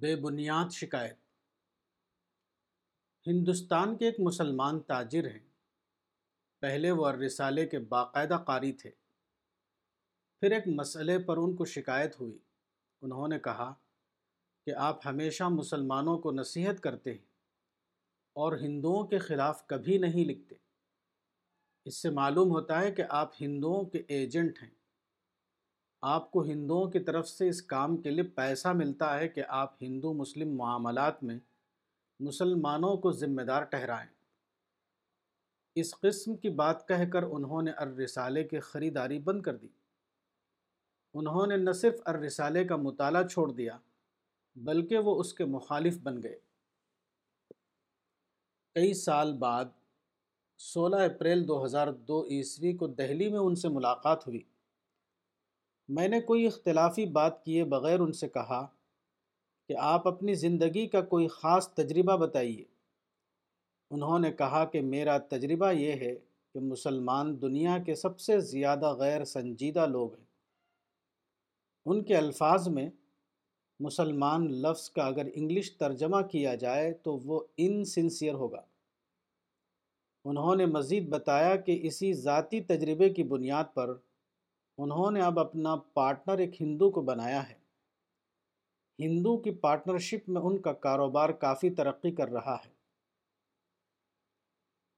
بے 0.00 0.16
بنیاد 0.16 0.72
شکایت۔ 0.72 1.16
ہندوستان 3.26 3.96
کے 3.96 4.06
ایک 4.06 4.20
مسلمان 4.20 4.80
تاجر 4.80 5.28
ہیں۔ 5.30 5.48
پہلے 6.60 6.90
وہ 6.90 7.10
رسالے 7.12 7.66
کے 7.66 7.78
باقاعدہ 7.78 8.42
قاری 8.46 8.72
تھے۔ 8.72 8.90
پھر 10.40 10.50
ایک 10.50 10.62
مسئلے 10.66 11.18
پر 11.18 11.36
ان 11.36 11.56
کو 11.56 11.64
شکایت 11.64 12.20
ہوئی۔ 12.20 12.38
انہوں 13.02 13.28
نے 13.28 13.38
کہا 13.38 13.74
کہ 14.66 14.74
آپ 14.74 15.06
ہمیشہ 15.06 15.44
مسلمانوں 15.44 16.18
کو 16.18 16.32
نصیحت 16.32 16.82
کرتے 16.82 17.10
ہیں 17.12 17.26
اور 18.32 18.58
ہندوؤں 18.58 19.06
کے 19.06 19.18
خلاف 19.18 19.66
کبھی 19.66 19.98
نہیں 19.98 20.24
لکھتے۔ 20.24 20.54
اس 21.84 21.94
سے 21.94 22.10
معلوم 22.10 22.50
ہوتا 22.50 22.80
ہے 22.80 22.92
کہ 22.92 23.04
آپ 23.08 23.32
ہندوؤں 23.40 23.84
کے 23.84 24.02
ایجنٹ 24.08 24.62
ہیں۔ 24.62 24.75
آپ 26.08 26.30
کو 26.30 26.42
ہندوؤں 26.42 26.90
کی 26.90 26.98
طرف 26.98 27.28
سے 27.28 27.48
اس 27.48 27.62
کام 27.62 27.96
کے 27.96 28.10
لیے 28.10 28.22
پیسہ 28.22 28.68
ملتا 28.68 29.18
ہے 29.18 29.28
کہ 29.28 29.42
آپ 29.48 29.82
ہندو 29.82 30.12
مسلم 30.12 30.56
معاملات 30.56 31.24
میں 31.24 31.38
مسلمانوں 32.20 32.96
کو 32.96 33.12
ذمہ 33.12 33.42
دار 33.42 33.62
ٹھہرائیں۔ 33.62 34.10
اس 35.74 36.00
قسم 36.00 36.36
کی 36.36 36.48
بات 36.48 36.88
کہہ 36.88 37.10
کر 37.12 37.22
انہوں 37.22 37.62
نے 37.62 37.70
الرسالے 37.70 38.44
کی 38.44 38.58
خریداری 38.58 39.18
بند 39.18 39.42
کر 39.42 39.56
دی۔ 39.56 39.68
انہوں 41.14 41.46
نے 41.46 41.56
نہ 41.56 41.72
صرف 41.72 42.00
الرسالے 42.04 42.64
کا 42.64 42.76
مطالعہ 42.76 43.26
چھوڑ 43.26 43.52
دیا، 43.52 43.78
بلکہ 44.56 44.98
وہ 44.98 45.20
اس 45.20 45.34
کے 45.34 45.44
مخالف 45.44 45.98
بن 45.98 46.22
گئے۔ 46.22 46.38
کئی 48.74 48.94
سال 48.94 49.32
بعد، 49.32 49.64
سولہ 50.58 50.96
اپریل 50.96 51.48
دو 51.48 51.64
ہزار 51.64 51.92
دو 51.92 52.24
عیسوی 52.24 52.72
کو 52.72 52.86
دہلی 52.86 53.28
میں 53.28 53.40
ان 53.40 53.54
سے 53.54 53.68
ملاقات 53.68 54.26
ہوئی۔ 54.26 54.42
میں 55.88 56.08
نے 56.08 56.20
کوئی 56.20 56.46
اختلافی 56.46 57.06
بات 57.06 57.44
کیے 57.44 57.64
بغیر 57.64 58.00
ان 58.00 58.12
سے 58.12 58.28
کہا 58.28 58.66
کہ 59.68 59.76
آپ 59.78 60.08
اپنی 60.08 60.34
زندگی 60.34 60.86
کا 60.86 61.00
کوئی 61.00 61.28
خاص 61.28 61.74
تجربہ 61.74 62.16
بتائیے۔ 62.16 62.64
انہوں 63.90 64.18
نے 64.18 64.32
کہا 64.32 64.64
کہ 64.64 64.80
میرا 64.80 65.18
تجربہ 65.18 65.72
یہ 65.72 65.92
ہے 65.92 66.14
کہ 66.54 66.60
مسلمان 66.60 67.42
دنیا 67.42 67.78
کے 67.78 67.94
سب 67.94 68.20
سے 68.20 68.40
زیادہ 68.40 68.92
غیر 68.92 69.24
سنجیدہ 69.24 69.86
لوگ 69.86 70.14
ہیں۔ 70.14 70.24
ان 71.86 72.04
کے 72.04 72.16
الفاظ 72.16 72.68
میں، 72.68 72.90
مسلمان 73.80 74.52
لفظ 74.52 74.90
کا 74.90 75.06
اگر 75.06 75.28
انگلش 75.34 75.76
ترجمہ 75.76 76.20
کیا 76.30 76.54
جائے 76.54 76.92
تو 76.92 77.16
وہ 77.16 77.40
انسنسیئر 77.56 78.34
ہوگا۔ 78.34 78.62
انہوں 80.24 80.56
نے 80.56 80.66
مزید 80.66 81.08
بتایا 81.08 81.56
کہ 81.56 81.78
اسی 81.82 82.12
ذاتی 82.12 82.60
تجربے 82.60 83.10
کی 83.10 83.22
بنیاد 83.22 83.64
پر 83.74 83.94
انہوں 84.78 85.10
نے 85.10 85.20
اب 85.20 85.38
اپنا 85.38 85.76
پارٹنر 85.76 86.38
ایک 86.38 86.62
ہندو 86.62 86.90
کو 86.90 87.02
بنایا 87.02 87.48
ہے۔ 87.48 87.54
ہندو 88.98 89.36
کی 89.36 89.50
پارٹنرشپ 89.50 90.28
میں 90.28 90.42
ان 90.42 90.58
کا 90.58 90.72
کاروبار 90.72 91.28
کافی 91.28 91.70
ترقی 91.70 92.10
کر 92.10 92.28
رہا 92.28 92.56
ہے۔ 92.66 92.70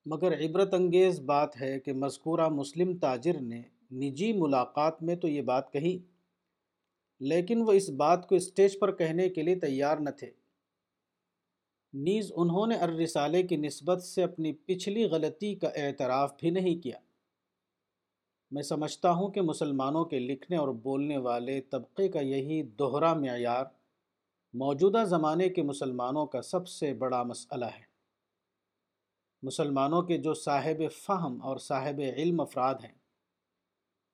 مگر 0.07 0.33
عبرت 0.41 0.75
انگیز 0.75 1.21
بات 1.21 1.61
ہے 1.61 1.81
کہ 1.81 1.93
مذکورہ 1.93 2.49
مسلم 2.49 2.97
تاجر 2.99 3.41
نے 3.41 3.63
نجی 3.93 4.33
ملاقات 4.33 5.03
میں 5.03 5.17
تو 5.17 5.29
یہ 5.29 5.43
بات 5.43 5.73
کہی، 5.73 5.99
لیکن 7.21 7.63
وہ 7.63 7.73
اس 7.73 7.91
بات 7.91 8.29
کو 8.29 8.35
اسٹیج 8.35 8.79
پر 8.79 8.97
کہنے 8.97 9.29
کے 9.29 9.43
لیے 9.43 9.55
تیار 9.55 9.97
نہ 9.97 10.11
تھے۔ 10.11 10.31
نیز 11.93 12.33
انہوں 12.37 12.67
نے 12.67 12.75
الرسالے 12.75 13.43
کی 13.43 13.57
نسبت 13.57 14.03
سے 14.03 14.23
اپنی 14.23 14.53
پچھلی 14.53 15.05
غلطی 15.05 15.55
کا 15.55 15.69
اعتراف 15.69 16.35
بھی 16.41 16.51
نہیں 16.51 16.83
کیا۔ 16.83 16.99
میں 18.51 18.62
سمجھتا 18.62 19.11
ہوں 19.11 19.29
کہ 19.29 19.41
مسلمانوں 19.41 20.05
کے 20.05 20.19
لکھنے 20.19 20.57
اور 20.57 20.69
بولنے 20.69 21.19
والے 21.19 21.61
طبقے 21.61 22.09
کا 22.09 22.20
یہی 22.20 22.62
دوہرا 22.62 23.15
معیار 23.15 23.65
موجودہ 24.55 25.05
زمانے 25.05 25.49
کے 25.49 25.62
مسلمانوں 25.62 26.27
کا 26.27 26.43
سب 26.43 26.69
سے 26.69 26.95
بڑا 26.95 27.23
مسئلہ 27.23 27.65
ہے۔ 27.65 27.83
مسلمانوں 29.43 30.03
کے 30.03 30.19
جو 30.19 30.35
صاحب 30.35 30.93
فہم 30.93 31.39
اور 31.43 31.57
صاحب 31.57 32.01
علم 32.16 32.41
افراد 32.41 32.75
ہیں، 32.75 32.95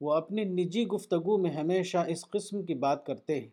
وہ 0.00 0.12
اپنی 0.14 0.44
نجی 0.44 0.86
گفتگو 0.86 1.38
میں 1.38 1.50
ہمیشہ 1.50 1.98
اس 1.98 2.26
قسم 2.30 2.62
کی 2.62 2.74
بات 2.74 3.06
کرتے 3.06 3.40
ہیں، 3.40 3.48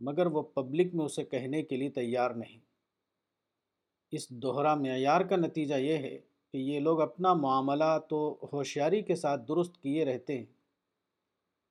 مگر 0.00 0.26
وہ 0.26 0.42
پبلک 0.42 0.94
میں 0.94 1.04
اسے 1.04 1.24
کہنے 1.24 1.62
کے 1.62 1.76
لیے 1.76 1.90
تیار 1.90 2.30
نہیں۔ 2.30 2.58
اس 4.10 4.28
دوہرا 4.28 4.74
معیار 4.74 5.20
کا 5.20 5.36
نتیجہ 5.36 5.74
یہ 5.74 5.96
ہے 5.96 6.18
کہ 6.54 6.58
یہ 6.58 6.80
لوگ 6.80 7.00
اپنا 7.00 7.32
معاملہ 7.34 7.98
تو 8.08 8.18
ہوشیاری 8.52 9.02
کے 9.02 9.14
ساتھ 9.14 9.40
درست 9.48 9.82
کیے 9.82 10.04
رہتے 10.04 10.38
ہیں، 10.38 10.46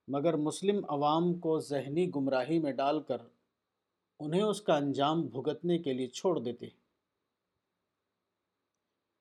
مگر 0.08 0.36
مسلم 0.36 0.84
عوام 0.88 1.32
کو 1.34 1.58
ذہنی 1.60 2.08
گمراہی 2.14 2.58
میں 2.58 2.72
ڈال 2.72 3.00
کر 3.02 3.22
انہیں 4.20 4.42
اس 4.42 4.60
کا 4.60 4.76
انجام 4.76 5.22
بھگتنے 5.26 5.78
کے 5.78 5.92
لیے 5.92 6.06
چھوڑ 6.08 6.38
دیتے 6.38 6.66
ہیں۔ 6.66 6.76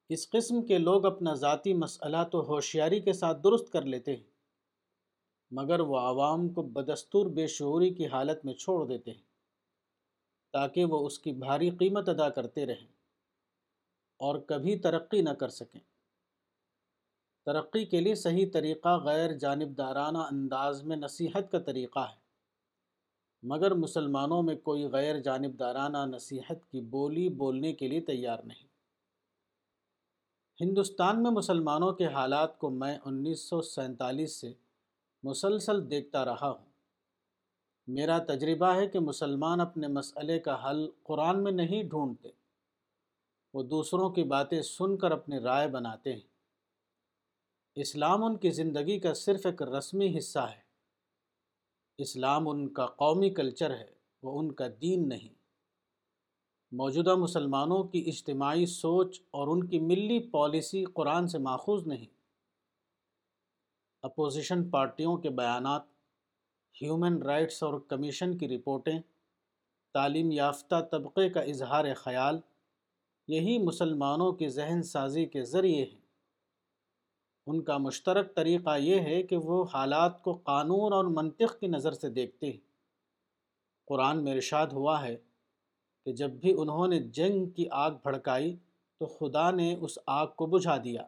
اس 0.09 0.29
قسم 0.29 0.61
کے 0.61 0.77
لوگ 0.77 1.05
اپنا 1.05 1.33
ذاتی 1.33 1.73
مسئلہ 1.73 2.23
تو 2.31 2.41
ہوشیاری 2.41 2.99
کے 2.99 3.13
ساتھ 3.13 3.43
درست 3.43 3.71
کر 3.71 3.81
لیتے 3.81 4.15
ہیں، 4.15 4.23
مگر 5.51 5.79
وہ 5.79 5.97
عوام 5.99 6.47
کو 6.49 6.61
بدستور 6.61 7.25
بے 7.25 7.47
شعوری 7.47 7.93
کی 7.93 8.07
حالت 8.07 8.45
میں 8.45 8.53
چھوڑ 8.53 8.85
دیتے 8.87 9.11
ہیں 9.11 9.25
تاکہ 10.53 10.85
وہ 10.85 11.05
اس 11.05 11.19
کی 11.19 11.31
بھاری 11.31 11.69
قیمت 11.69 12.09
ادا 12.09 12.29
کرتے 12.29 12.65
رہیں۔ 12.65 12.87
اور 14.17 14.39
کبھی 14.39 14.79
ترقی 14.79 15.21
نہ 15.21 15.29
کر 15.29 15.49
سکیں۔ 15.49 15.79
ترقی 17.45 17.85
کے 17.85 18.01
لیے 18.01 18.15
صحیح 18.15 18.45
طریقہ 18.53 18.97
غیر 18.97 19.37
جانبدارانہ 19.37 20.17
انداز 20.17 20.83
میں 20.83 20.97
نصیحت 20.97 21.51
کا 21.51 21.59
طریقہ 21.59 21.99
ہے۔ 21.99 22.27
مگر 23.43 23.73
مسلمانوں 23.73 24.43
میں 24.43 24.55
کوئی 24.55 24.85
غیر 24.85 25.19
جانبدارانہ 25.19 25.97
نصیحت 26.05 26.71
کی 26.71 26.81
بولی 26.81 27.29
بولنے 27.29 27.73
کے 27.73 27.87
لیے 27.87 28.01
تیار 28.01 28.39
نہیں۔ 28.43 28.67
ہندوستان 30.61 31.23
میں 31.23 31.31
مسلمانوں 31.31 31.91
کے 31.91 32.07
حالات 32.07 32.59
کو 32.59 32.69
میں 32.69 32.97
انیس 33.05 33.39
سو 33.39 33.61
سینتالیس 33.61 34.31
سے 34.31 34.53
مسلسل 35.23 35.89
دیکھتا 35.89 36.25
رہا 36.25 36.49
ہوں۔ 36.49 36.65
میرا 37.87 38.17
تجربہ 38.17 38.75
ہے 38.75 38.87
کہ 38.87 38.99
مسلمان 38.99 39.61
اپنے 39.61 39.87
مسئلے 39.87 40.39
کا 40.39 40.69
حل 40.69 40.89
قرآن 41.03 41.43
میں 41.43 41.51
نہیں 41.51 41.83
ڈھونڈتے۔ 41.83 42.46
وہ 43.53 43.63
دوسروں 43.63 44.09
کی 44.09 44.23
باتیں 44.23 44.61
سن 44.61 44.97
کر 44.97 45.11
اپنی 45.11 45.39
رائے 45.39 45.67
بناتے 45.67 46.13
ہیں۔ 46.13 46.37
اسلام 47.75 48.23
ان 48.23 48.37
کی 48.37 48.49
زندگی 48.49 48.99
کا 48.99 49.13
صرف 49.13 49.45
ایک 49.45 49.61
رسمی 49.61 50.17
حصہ 50.17 50.39
ہے۔ 50.39 50.61
اسلام 51.97 52.47
ان 52.47 52.73
کا 52.73 52.85
قومی 52.85 53.29
کلچر 53.29 53.71
ہے، 53.71 53.85
وہ 54.23 54.39
ان 54.39 54.51
کا 54.51 54.65
دین 54.81 55.09
نہیں۔ 55.09 55.33
موجودہ 56.71 57.15
مسلمانوں 57.15 57.83
کی 57.83 58.03
اجتماعی 58.07 58.65
سوچ 58.65 59.21
اور 59.31 59.47
ان 59.47 59.67
کی 59.67 59.79
ملی 59.79 60.19
پالیسی 60.19 60.85
قرآن 60.85 61.27
سے 61.27 61.37
ماخوذ 61.37 61.87
نہیں۔ 61.87 62.05
اپوزیشن 64.03 64.69
پارٹیوں 64.69 65.17
کے 65.17 65.29
بیانات، 65.29 65.81
ہیومن 66.81 67.21
رائٹس 67.21 67.63
اور 67.63 67.79
کمیشن 67.79 68.37
کی 68.37 68.47
رپورٹیں، 68.47 68.99
تعلیم 69.93 70.31
یافتہ 70.31 70.75
طبقے 70.91 71.29
کا 71.29 71.39
اظہار 71.39 71.93
خیال 71.93 72.39
یہی 73.27 73.57
مسلمانوں 73.57 74.31
کی 74.31 74.49
ذہن 74.49 74.83
سازی 74.83 75.25
کے 75.25 75.43
ذریعے 75.43 75.85
ہیں۔ 75.85 76.01
ان 77.47 77.61
کا 77.61 77.77
مشترک 77.77 78.35
طریقہ 78.35 78.77
یہ 78.77 78.99
ہے 78.99 79.23
کہ 79.23 79.37
وہ 79.37 79.65
حالات 79.73 80.23
کو 80.23 80.33
قانون 80.33 80.93
اور 80.93 81.05
منطق 81.05 81.59
کی 81.59 81.67
نظر 81.67 81.91
سے 81.91 82.09
دیکھتے 82.09 82.45
ہیں۔ 82.45 82.57
قرآن 83.85 84.23
میں 84.23 84.33
ارشاد 84.33 84.67
ہوا 84.67 85.01
ہے 85.01 85.17
کہ 86.05 86.13
جب 86.13 86.29
بھی 86.29 86.55
انہوں 86.57 86.87
نے 86.87 86.99
جنگ 86.99 87.49
کی 87.49 87.65
آگ 87.71 87.91
بھڑکائی 87.91 88.55
تو 88.99 89.05
خدا 89.05 89.51
نے 89.51 89.75
اس 89.75 89.99
آگ 90.05 90.27
کو 90.27 90.45
بجھا 90.45 90.77
دیا۔ 90.77 91.07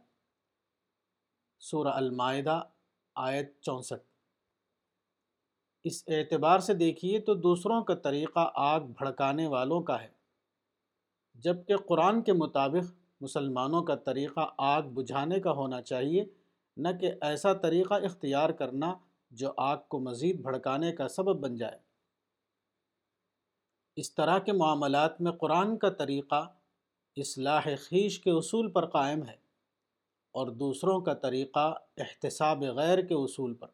سورہ 1.60 1.88
المائدہ، 1.88 2.62
آیت 3.16 3.62
چونسٹھ۔ 3.62 4.04
اس 5.84 6.04
اعتبار 6.08 6.60
سے 6.60 6.74
دیکھیے 6.74 7.20
تو 7.20 7.34
دوسروں 7.34 7.84
کا 7.84 7.96
طریقہ 7.96 8.52
آگ 8.56 8.82
بھڑکانے 8.82 9.48
والوں 9.48 9.82
کا 9.82 10.02
ہے۔ 10.02 10.19
جبکہ 11.44 11.78
قرآن 11.78 12.22
کے 12.22 12.34
مطابق 12.34 12.92
مسلمانوں 13.22 13.84
کا 13.84 13.96
طریقہ 13.96 14.54
آگ 14.58 14.82
بجھانے 14.82 15.40
کا 15.40 15.52
ہونا 15.52 15.82
چاہیے، 15.82 16.26
نہ 16.78 16.88
کہ 17.02 17.12
ایسا 17.22 17.54
طریقہ 17.54 17.94
اختیار 17.94 18.50
کرنا 18.50 18.94
جو 19.32 19.52
آگ 19.58 19.78
کو 19.88 20.00
مزید 20.00 20.42
بھڑکانے 20.42 20.92
کا 20.92 21.08
سبب 21.08 21.40
بن 21.40 21.56
جائے۔ 21.56 21.78
اس 23.96 24.16
طرح 24.16 24.40
کے 24.40 24.52
معاملات 24.52 25.22
میں 25.22 25.32
قرآن 25.32 25.78
کا 25.78 25.90
طریقہ 25.90 26.54
اصلاح 27.16 27.62
خیش 27.62 28.20
کے 28.20 28.32
اصول 28.32 28.72
پر 28.72 28.86
قائم 28.86 29.24
ہے 29.24 29.36
اور 30.32 30.48
دوسروں 30.48 31.02
کا 31.02 31.14
طریقہ 31.14 31.74
احتساب 31.98 32.64
غیر 32.64 33.02
کے 33.02 33.14
اصول 33.14 33.54
پر۔ 33.54 33.68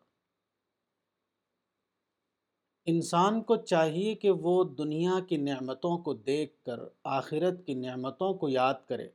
انسان 2.87 3.43
کو 3.43 3.55
چاہیے 3.55 4.15
کہ 4.15 4.31
وہ 4.31 4.63
دنیا 4.63 5.19
کی 5.29 5.37
نعمتوں 5.37 5.97
کو 5.97 6.13
دیکھ 6.13 6.65
کر 6.65 6.79
آخرت 7.03 7.65
کی 7.65 7.73
نعمتوں 7.73 8.33
کو 8.33 8.49
یاد 8.49 8.73
کرے۔ 8.87 9.09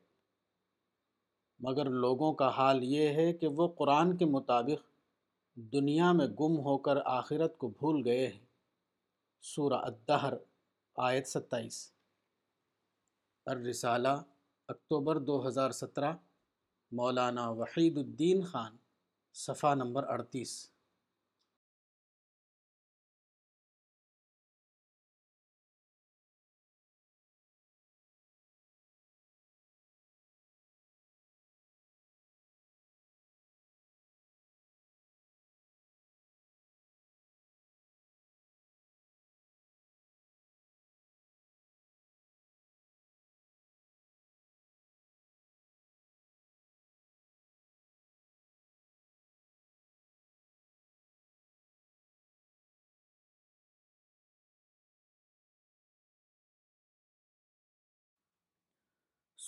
مگر 1.58 1.90
لوگوں 1.90 2.32
کا 2.32 2.48
حال 2.48 2.84
یہ 2.84 3.08
ہے 3.08 3.32
کہ 3.32 3.46
وہ 3.46 3.68
قرآن 3.68 4.16
کے 4.16 4.24
مطابق 4.24 4.90
دنیا 5.54 6.12
میں 6.12 6.26
گم 6.26 6.58
ہو 6.58 6.78
کر 6.78 6.98
آخرت 7.04 7.58
کو 7.58 7.68
بھول 7.68 8.02
گئے 8.04 8.26
ہیں۔ 8.26 8.46
سورہ 9.42 9.74
الدہر، 9.74 10.34
آیت 10.96 11.26
ستائیس۔ 11.26 11.92
الرسالہ، 13.46 14.22
اکتوبر 14.68 15.18
دو 15.18 15.48
ہزار 15.48 15.70
سترہ۔ 15.70 16.12
مولانا 16.92 17.50
وحید 17.50 17.98
الدین 17.98 18.42
خان، 18.42 18.76
صفحہ 19.34 19.74
نمبر 19.74 20.04
اڑتیس۔ 20.04 20.70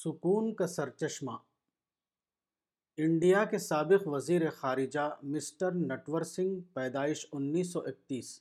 سکون 0.04 0.54
کا 0.54 0.66
سرچشمہ۔ 0.66 1.30
انڈیا 2.96 3.44
کے 3.44 3.58
سابق 3.58 4.08
وزیر 4.08 4.50
خارجہ 4.50 5.16
مسٹر 5.22 5.72
نٹور 5.72 6.22
سنگھ 6.22 6.74
پیدائش 6.74 7.26
انیس 7.32 7.72
سو 7.72 7.80
اکتیس 7.80 8.40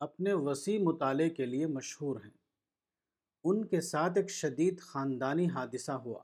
اپنے 0.00 0.32
وسیع 0.32 0.78
مطالعے 0.82 1.30
کے 1.30 1.46
لیے 1.46 1.66
مشہور 1.66 2.16
ہیں۔ 2.16 2.30
ان 3.44 3.64
کے 3.64 3.80
ساتھ 3.80 4.12
ایک 4.16 4.30
شدید 4.30 4.80
خاندانی 4.80 5.46
حادثہ 5.46 5.92
ہوا۔ 5.92 6.22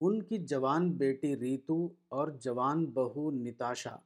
ان 0.00 0.22
کی 0.22 0.38
جوان 0.38 0.92
بیٹی 0.92 1.36
ریتو 1.36 1.88
اور 2.08 2.28
جوان 2.28 2.86
بہو 2.86 3.30
نتاشا 3.30 3.96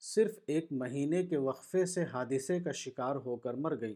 صرف 0.00 0.38
ایک 0.46 0.66
مہینے 0.70 1.26
کے 1.26 1.36
وقفے 1.36 1.86
سے 1.86 2.04
حادثے 2.04 2.60
کا 2.60 2.72
شکار 2.72 3.16
ہو 3.16 3.36
کر 3.36 3.54
مر 3.54 3.80
گئی 3.80 3.94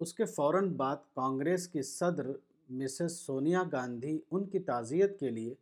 اس 0.00 0.14
کے 0.14 0.24
فوراً 0.24 0.72
بعد 0.74 0.96
کانگریس 1.14 1.68
کی 1.68 1.82
صدر 1.82 2.26
مسز 2.68 3.12
سونیا 3.12 3.62
گاندھی 3.72 4.20
ان 4.30 4.44
کی 4.44 4.58
تعزیت 4.58 5.20
کے 5.20 5.30
لیے 5.30 5.54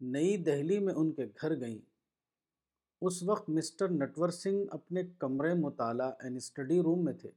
نئی 0.00 0.36
دہلی 0.36 0.78
میں 0.78 0.94
ان 0.94 1.12
کے 1.12 1.26
گھر 1.26 1.60
گئیں۔ 1.60 1.78
اس 3.00 3.22
وقت 3.22 3.48
مسٹر 3.48 3.90
نٹور 3.90 4.28
سنگھ 4.28 4.66
اپنے 4.70 5.02
کمرے 5.18 5.54
مطالعہ 5.54 6.12
اینڈ 6.20 6.36
اسٹڈی 6.36 6.80
روم 6.80 7.04
میں 7.04 7.12
تھے۔ 7.12 7.30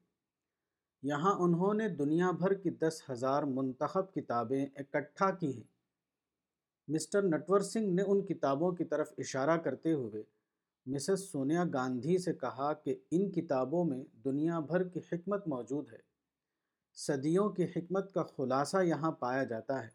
یہاں 1.03 1.33
انہوں 1.33 1.73
نے 1.73 1.89
دنیا 1.89 2.31
بھر 2.31 2.53
کی 2.53 2.69
دس 2.69 3.01
ہزار 3.09 3.43
منتخب 3.43 4.13
کتابیں 4.13 4.65
اکٹھا 4.75 5.31
کی 5.31 5.55
ہیں۔ 5.55 5.75
مسٹر 6.87 7.21
نٹور 7.21 7.59
سنگھ 7.59 7.89
نے 7.89 8.03
ان 8.07 8.25
کتابوں 8.25 8.71
کی 8.71 8.85
طرف 8.85 9.13
اشارہ 9.17 9.57
کرتے 9.57 9.93
ہوئے 9.93 10.23
مسز 10.85 11.19
سونیا 11.19 11.63
گاندھی 11.73 12.17
سے 12.17 12.33
کہا 12.33 12.73
کہ 12.73 12.95
ان 13.11 13.31
کتابوں 13.31 13.85
میں 13.85 14.03
دنیا 14.25 14.59
بھر 14.59 14.83
کی 14.83 14.99
حکمت 15.11 15.47
موجود 15.47 15.93
ہے۔ 15.93 16.04
صدیوں 16.95 17.49
کی 17.49 17.63
حکمت 17.63 18.13
کا 18.13 18.23
خلاصہ 18.23 18.77
یہاں 18.83 19.11
پایا 19.11 19.43
جاتا 19.43 19.83
ہے۔ 19.83 19.89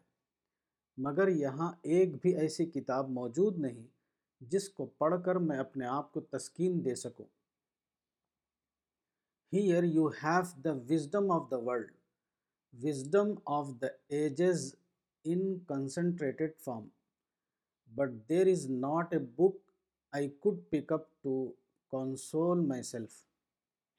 مگر 0.97 1.27
یہاں 1.27 1.71
ایک 1.81 2.15
بھی 2.21 2.35
ایسی 2.35 2.65
کتاب 2.65 3.09
موجود 3.09 3.57
نہیں 3.59 3.87
جس 4.39 4.69
کو 4.69 4.85
پڑھ 4.85 5.15
کر 5.25 5.35
میں 5.35 5.57
اپنے 5.57 5.85
آپ 5.85 6.11
کو 6.13 6.19
تسکین 6.19 6.85
دے 6.85 6.95
سکوں۔ 6.95 7.25
Here 9.53 9.83
you 9.83 10.07
have 10.23 10.61
the 10.61 10.71
wisdom 10.89 11.31
of 11.31 11.51
the 11.51 11.57
world 11.57 11.91
wisdom 12.73 13.33
of 13.45 13.67
the 13.81 13.87
ages 14.07 14.75
in 15.23 15.59
concentrated 15.59 16.51
form 16.59 16.87
but 17.95 18.09
there 18.29 18.47
is 18.47 18.69
not 18.69 19.13
a 19.13 19.19
book 19.19 19.57
I 20.13 20.29
could 20.29 20.59
pick 20.69 20.91
up 20.91 21.03
to 21.21 21.51
console 21.91 22.65
myself 22.83 23.23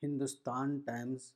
Hindustan 0.03 0.79
Times 0.79 1.31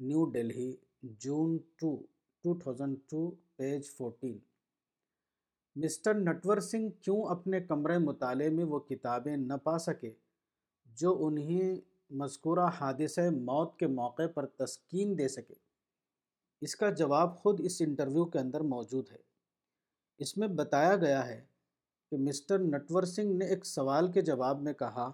New 0.00 0.30
Delhi 0.30 0.76
June 1.02 1.58
two 1.76 1.96
two 2.42 2.58
thousand 2.58 2.96
two, 3.10 3.30
page 3.56 3.86
fourteen. 3.86 4.38
Mr 5.76 6.14
Natwar 6.14 6.58
Singh 6.58 7.02
کیوں 7.02 7.22
اپنے 7.22 7.60
کمرے 7.60 7.98
مطالعے 7.98 8.48
میں 8.48 8.64
وہ 8.64 8.78
کتابیں 8.78 9.36
نہ 9.36 9.52
پا 9.64 9.78
سکے؟ 9.78 10.12
جو 10.86 11.26
انہیں 11.26 11.76
مذکورہ 12.10 12.66
حادثہ 12.80 13.20
موت 13.30 13.78
کے 13.78 13.86
موقع 13.86 14.22
پر 14.34 14.46
تسکین 14.46 15.18
دے 15.18 15.28
سکے۔ 15.28 15.54
اس 16.60 16.76
کا 16.76 16.90
جواب 16.90 17.38
خود 17.42 17.60
اس 17.64 17.82
انٹرویو 17.86 18.24
کے 18.24 18.38
اندر 18.38 18.60
موجود 18.60 19.10
ہے۔ 19.10 19.18
اس 20.18 20.38
میں 20.38 20.48
بتایا 20.48 20.96
گیا 20.96 21.26
ہے 21.26 21.44
کہ 22.10 22.16
مسٹر 22.16 22.58
نٹور 22.58 23.02
سنگھ 23.02 23.32
نے 23.32 23.44
ایک 23.44 23.66
سوال 23.66 24.12
کے 24.12 24.20
جواب 24.20 24.62
میں 24.62 24.72
کہا 24.72 25.12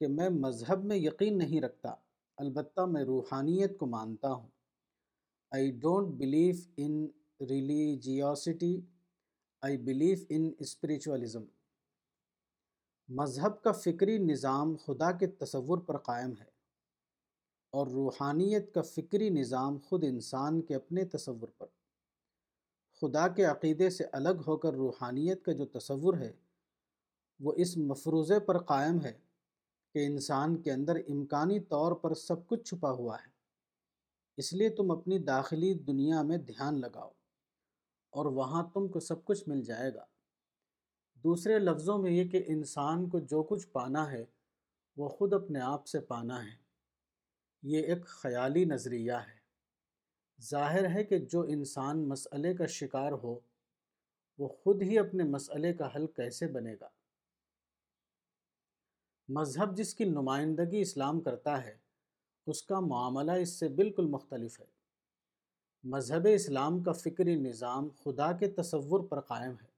کہ 0.00 0.06
میں 0.06 0.30
مذہب 0.30 0.84
میں 0.84 0.96
یقین 0.96 1.38
نہیں 1.38 1.60
رکھتا۔ 1.60 1.94
البتہ 2.38 2.80
میں 2.80 3.04
روحانیت 3.04 3.78
کو 3.78 3.86
مانتا 3.86 4.32
ہوں۔ 4.32 4.48
I 5.50 5.70
don't 5.70 6.14
believe 6.14 6.54
in 6.76 7.08
religiosity 7.40 8.80
I 9.60 9.76
believe 9.76 10.18
in 10.28 10.52
spiritualism 10.58 11.42
مذہب 13.08 13.62
کا 13.62 13.72
فکری 13.72 14.18
نظام 14.18 14.76
خدا 14.76 15.12
کے 15.12 15.26
تصور 15.26 15.78
پر 15.78 15.98
قائم 15.98 16.30
ہے 16.30 16.58
اور 17.70 17.86
روحانیت 17.86 18.74
کا 18.74 18.82
فکری 18.82 19.30
نظام 19.30 19.78
خود 19.78 20.04
انسان 20.04 20.62
کے 20.62 20.74
اپنے 20.74 21.04
تصور 21.04 21.48
پر۔ 21.48 21.66
خدا 23.00 23.28
کے 23.28 23.44
عقیدے 23.44 23.90
سے 23.90 24.04
الگ 24.12 24.42
ہو 24.46 24.56
کر 24.56 24.72
روحانیت 24.72 25.44
کا 25.44 25.52
جو 25.52 25.66
تصور 25.66 26.14
ہے، 26.14 26.32
وہ 27.40 27.52
اس 27.56 27.76
مفروضے 27.76 28.40
پر 28.40 28.58
قائم 28.58 29.00
ہے۔ 29.00 29.27
کہ 29.94 30.06
انسان 30.06 30.62
کے 30.62 30.72
اندر 30.72 30.96
امکانی 30.96 31.60
طور 31.60 31.92
پر 31.92 32.14
سب 32.14 32.46
کچھ 32.46 32.62
چھپا 32.62 32.90
ہوا 32.90 33.16
ہے۔ 33.16 33.30
اس 34.36 34.52
لیے 34.52 34.68
تم 34.68 34.90
اپنی 34.90 35.18
داخلی 35.18 35.74
دنیا 35.74 36.22
میں 36.22 36.38
دھیان 36.38 36.80
لگاؤ 36.80 37.10
اور 38.10 38.26
وہاں 38.26 38.62
تم 38.74 38.88
کو 38.88 39.00
سب 39.00 39.24
کچھ 39.24 39.48
مل 39.48 39.62
جائے 39.62 39.94
گا۔ 39.94 40.04
دوسرے 41.14 41.58
لفظوں 41.58 41.98
میں 41.98 42.10
یہ 42.10 42.28
کہ 42.28 42.44
انسان 42.46 43.08
کو 43.08 43.18
جو 43.18 43.42
کچھ 43.42 43.68
پانا 43.68 44.12
ہے، 44.12 44.24
وہ 44.96 45.08
خود 45.08 45.32
اپنے 45.32 45.60
آپ 45.60 45.86
سے 45.86 46.00
پانا 46.00 46.44
ہے۔ 46.44 46.56
یہ 47.62 47.82
ایک 47.82 48.06
خیالی 48.06 48.64
نظریہ 48.64 49.12
ہے۔ 49.12 49.38
ظاہر 50.42 50.94
ہے 50.94 51.04
کہ 51.04 51.18
جو 51.18 51.42
انسان 51.42 52.08
مسئلے 52.08 52.54
کا 52.54 52.66
شکار 52.66 53.12
ہو، 53.12 53.38
وہ 54.38 54.48
خود 54.48 54.82
ہی 54.82 54.98
اپنے 54.98 55.24
مسئلے 55.24 55.72
کا 55.74 55.94
حل 55.96 56.06
کیسے 56.06 56.46
بنے 56.46 56.74
گا؟ 56.80 56.88
مذہب 59.28 59.76
جس 59.76 59.94
کی 59.94 60.04
نمائندگی 60.04 60.80
اسلام 60.80 61.20
کرتا 61.20 61.64
ہے، 61.64 61.76
اس 62.46 62.62
کا 62.62 62.80
معاملہ 62.80 63.32
اس 63.32 63.48
سے 63.48 63.68
بالکل 63.68 64.06
مختلف 64.06 64.60
ہے۔ 64.60 64.64
مذہب 65.84 66.26
اسلام 66.34 66.82
کا 66.82 66.92
فکری 66.92 67.34
نظام 67.34 67.88
خدا 68.04 68.32
کے 68.32 68.48
تصور 68.48 69.00
پر 69.00 69.20
قائم 69.20 69.52
ہے۔ 69.52 69.68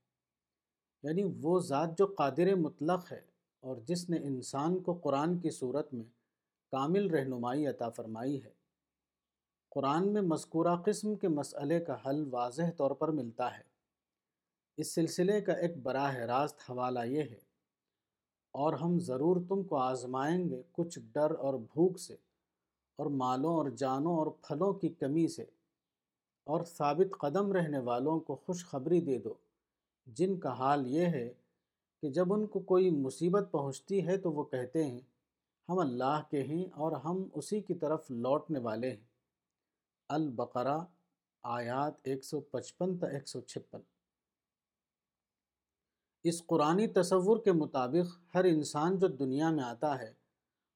یعنی 1.03 1.23
وہ 1.41 1.59
ذات 1.59 1.97
جو 1.97 2.05
قادر 2.05 2.55
مطلق 2.55 3.11
ہے 3.11 3.21
اور 3.59 3.77
جس 3.85 4.09
نے 4.09 4.17
انسان 4.17 4.79
کو 4.79 4.93
قرآن 4.93 5.39
کی 5.39 5.49
صورت 5.49 5.93
میں 5.93 6.05
کامل 6.71 7.09
رہنمائی 7.09 7.67
عطا 7.67 7.89
فرمائی 7.89 8.43
ہے۔ 8.43 8.51
قرآن 9.69 10.13
میں 10.13 10.21
مذکورہ 10.21 10.75
قسم 10.85 11.15
کے 11.15 11.27
مسئلے 11.27 11.79
کا 11.79 11.97
حل 12.05 12.27
واضح 12.31 12.71
طور 12.77 12.91
پر 12.91 13.07
ملتا 13.07 13.57
ہے۔ 13.57 13.63
اس 14.77 14.95
سلسلے 14.95 15.41
کا 15.41 15.53
ایک 15.53 15.77
براہ 15.77 16.15
راست 16.15 16.57
حوالہ 16.69 16.99
یہ 17.05 17.21
ہے 17.21 17.50
اور 18.51 18.73
ہم 18.73 18.99
ضرور 18.99 19.37
تم 19.49 19.63
کو 19.63 19.77
آزمائیں 19.77 20.49
گے 20.49 20.61
کچھ 20.71 20.99
ڈر 21.13 21.31
اور 21.39 21.53
بھوک 21.53 21.99
سے، 21.99 22.15
اور 22.95 23.05
مالوں 23.05 23.53
اور 23.53 23.69
جانوں 23.69 24.15
اور 24.17 24.27
پھلوں 24.41 24.73
کی 24.73 24.89
کمی 24.89 25.27
سے۔ 25.27 25.45
اور 26.47 26.63
ثابت 26.63 27.17
قدم 27.17 27.51
رہنے 27.51 27.79
والوں 27.79 28.19
کو 28.19 28.35
خوشخبری 28.35 29.01
دے 29.01 29.17
دو۔ 29.17 29.33
جن 30.07 30.39
کا 30.39 30.53
حال 30.53 30.87
یہ 30.87 31.05
ہے 31.05 31.33
کہ 32.03 32.09
جب 32.09 32.33
ان 32.33 32.45
کو 32.47 32.59
کوئی 32.59 32.89
مصیبت 32.89 33.47
پہنچتی 33.51 34.05
ہے 34.07 34.17
تو 34.17 34.31
وہ 34.31 34.43
کہتے 34.43 34.83
ہیں، 34.83 34.99
ہم 35.69 35.79
اللہ 35.79 36.21
کے 36.29 36.43
ہیں 36.43 36.65
اور 36.73 36.91
ہم 36.91 37.23
اسی 37.33 37.61
کی 37.61 37.73
طرف 37.73 38.11
لوٹنے 38.11 38.59
والے 38.59 38.89
ہیں۔ 38.89 39.05
البقرہ، 40.09 40.77
آیات 41.43 41.93
ایک 42.03 42.23
سو 42.25 42.39
پچپن 42.39 42.97
تا 42.97 43.07
ایک 43.07 43.27
سو 43.27 43.39
چھپن۔ 43.41 43.79
اس 46.25 46.45
قرآنی 46.47 46.87
تصور 46.87 47.37
کے 47.37 47.51
مطابق 47.51 48.17
ہر 48.35 48.45
انسان 48.45 48.97
جو 48.99 49.07
دنیا 49.07 49.49
میں 49.51 49.63
آتا 49.63 49.97
ہے، 49.99 50.11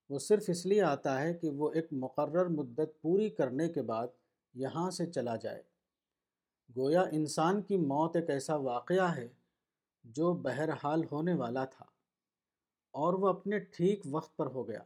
وہ 0.10 0.20
صرف 0.20 0.44
اس 0.48 0.66
لیے 0.66 0.82
آتا 0.84 1.20
ہے 1.22 1.34
کہ 1.34 1.50
وہ 1.50 1.72
ایک 1.74 1.88
مقرر 1.94 2.48
مدت 2.50 3.02
پوری 3.02 3.30
کرنے 3.30 3.68
کے 3.70 3.82
بعد 3.82 4.08
یہاں 4.56 4.90
سے 4.92 5.06
چلا 5.06 5.36
جائے۔ 5.36 5.62
گویا 6.70 7.02
انسان 7.12 7.62
کی 7.62 7.78
موت 7.78 8.16
ایک 8.16 8.30
ایسا 8.30 8.56
واقعہ 8.56 9.16
ہے 9.16 9.28
جو 10.06 10.34
بہرحال 10.34 11.04
ہونے 11.12 11.34
والا 11.34 11.66
تھا، 11.66 11.86
اور 12.94 13.14
وہ 13.14 13.28
اپنے 13.28 13.60
ٹھیک 13.60 14.02
وقت 14.06 14.36
پر 14.38 14.48
ہو 14.48 14.68
گیا۔ 14.68 14.82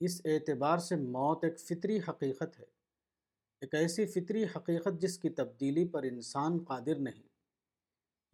اس 0.00 0.20
اعتبار 0.24 0.78
سے 0.78 0.96
موت 0.96 1.44
ایک 1.44 1.58
فطری 1.60 1.98
حقیقت 2.08 2.58
ہے، 2.60 2.64
ایک 3.62 3.74
ایسی 3.74 4.06
فطری 4.06 4.44
حقیقت 4.56 5.00
جس 5.00 5.18
کی 5.18 5.30
تبدیلی 5.30 5.84
پر 5.88 6.02
انسان 6.02 6.58
قادر 6.68 6.98
نہیں۔ 6.98 7.22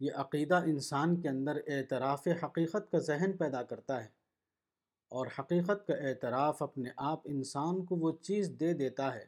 یہ 0.03 0.11
عقیدہ 0.15 0.55
انسان 0.55 1.21
کے 1.21 1.29
اندر 1.29 1.57
اعتراف 1.67 2.27
حقیقت 2.43 2.91
کا 2.91 2.97
ذہن 2.97 3.37
پیدا 3.37 3.63
کرتا 3.63 4.03
ہے 4.03 4.07
اور 5.09 5.27
حقیقت 5.39 5.87
کا 5.87 5.93
اعتراف 5.93 6.63
اپنے 6.63 6.89
آپ 6.97 7.21
انسان 7.25 7.85
کو 7.85 7.95
وہ 7.95 8.11
چیز 8.21 8.51
دے 8.59 8.73
دیتا 8.73 9.15
ہے 9.15 9.25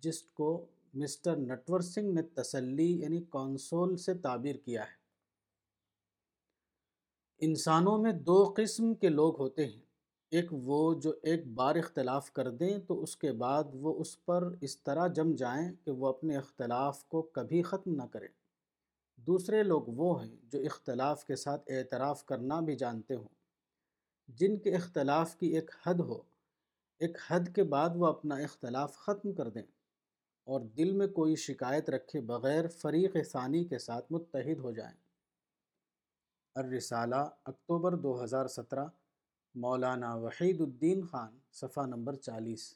جس 0.00 0.22
کو 0.22 0.66
مسٹر 0.94 1.36
نٹور 1.36 1.80
سنگھ 1.80 2.14
نے 2.14 2.22
تسلی 2.22 3.00
یعنی 3.00 3.20
کونسول 3.20 3.96
سے 3.96 4.14
تعبیر 4.14 4.56
کیا 4.56 4.82
ہے۔ 4.82 4.96
انسانوں 7.40 7.98
میں 7.98 8.12
دو 8.12 8.54
قسم 8.56 8.94
کے 8.94 9.08
لوگ 9.08 9.40
ہوتے 9.40 9.66
ہیں، 9.66 9.82
ایک 10.30 10.46
وہ 10.52 11.00
جو 11.00 11.12
ایک 11.22 11.46
بار 11.46 11.76
اختلاف 11.76 12.32
کر 12.32 12.50
دیں 12.50 12.78
تو 12.78 13.02
اس 13.02 13.16
کے 13.16 13.32
بعد 13.32 13.64
وہ 13.72 14.00
اس 14.00 14.24
پر 14.24 14.54
اس 14.60 14.82
طرح 14.82 15.06
جم 15.06 15.34
جائیں 15.34 15.72
کہ 15.84 15.90
وہ 15.90 16.08
اپنے 16.08 16.36
اختلاف 16.36 17.04
کو 17.04 17.22
کبھی 17.22 17.62
ختم 17.62 17.94
نہ 17.94 18.06
کریں۔ 18.12 18.37
دوسرے 19.26 19.62
لوگ 19.62 19.82
وہ 19.86 20.24
ہیں 20.24 20.36
جو 20.42 20.58
اختلاف 20.60 21.24
کے 21.24 21.36
ساتھ 21.36 21.62
اعتراف 21.66 22.24
کرنا 22.24 22.60
بھی 22.60 22.76
جانتے 22.76 23.14
ہوں۔ 23.14 23.28
جن 24.28 24.56
کے 24.56 24.74
اختلاف 24.76 25.36
کی 25.36 25.46
ایک 25.46 25.70
حد 25.86 26.00
ہو، 26.00 26.22
ایک 26.98 27.18
حد 27.26 27.54
کے 27.54 27.62
بعد 27.62 27.88
وہ 27.94 28.06
اپنا 28.06 28.34
اختلاف 28.34 28.96
ختم 28.96 29.32
کر 29.32 29.48
دیں 29.48 29.62
اور 30.44 30.60
دل 30.60 30.92
میں 30.92 31.06
کوئی 31.06 31.36
شکایت 31.36 31.90
رکھے 31.90 32.20
بغیر 32.20 32.68
فریق 32.68 33.16
ثانی 33.26 33.64
کے 33.64 33.78
ساتھ 33.78 34.12
متحد 34.12 34.58
ہو 34.58 34.70
جائیں۔ 34.70 34.96
الرسالہ، 36.54 37.28
اکتوبر 37.44 37.96
دو 37.96 38.24
ہزار 38.24 38.46
سترہ، 38.46 38.86
مولانا 39.54 40.14
وحید 40.14 40.60
الدین 40.60 41.06
خان، 41.06 41.38
صفحہ 41.52 41.86
نمبر 41.86 42.14
چالیس۔ 42.14 42.74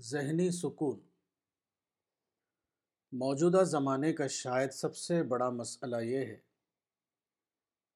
ذہنی 0.00 0.50
سکون۔ 0.50 1.00
موجودہ 3.12 3.64
زمانے 3.64 4.12
کا 4.12 4.26
شاید 4.26 4.70
سب 4.70 4.96
سے 4.96 5.22
بڑا 5.22 5.50
مسئلہ 5.50 5.96
یہ 5.96 6.18
ہے 6.18 6.38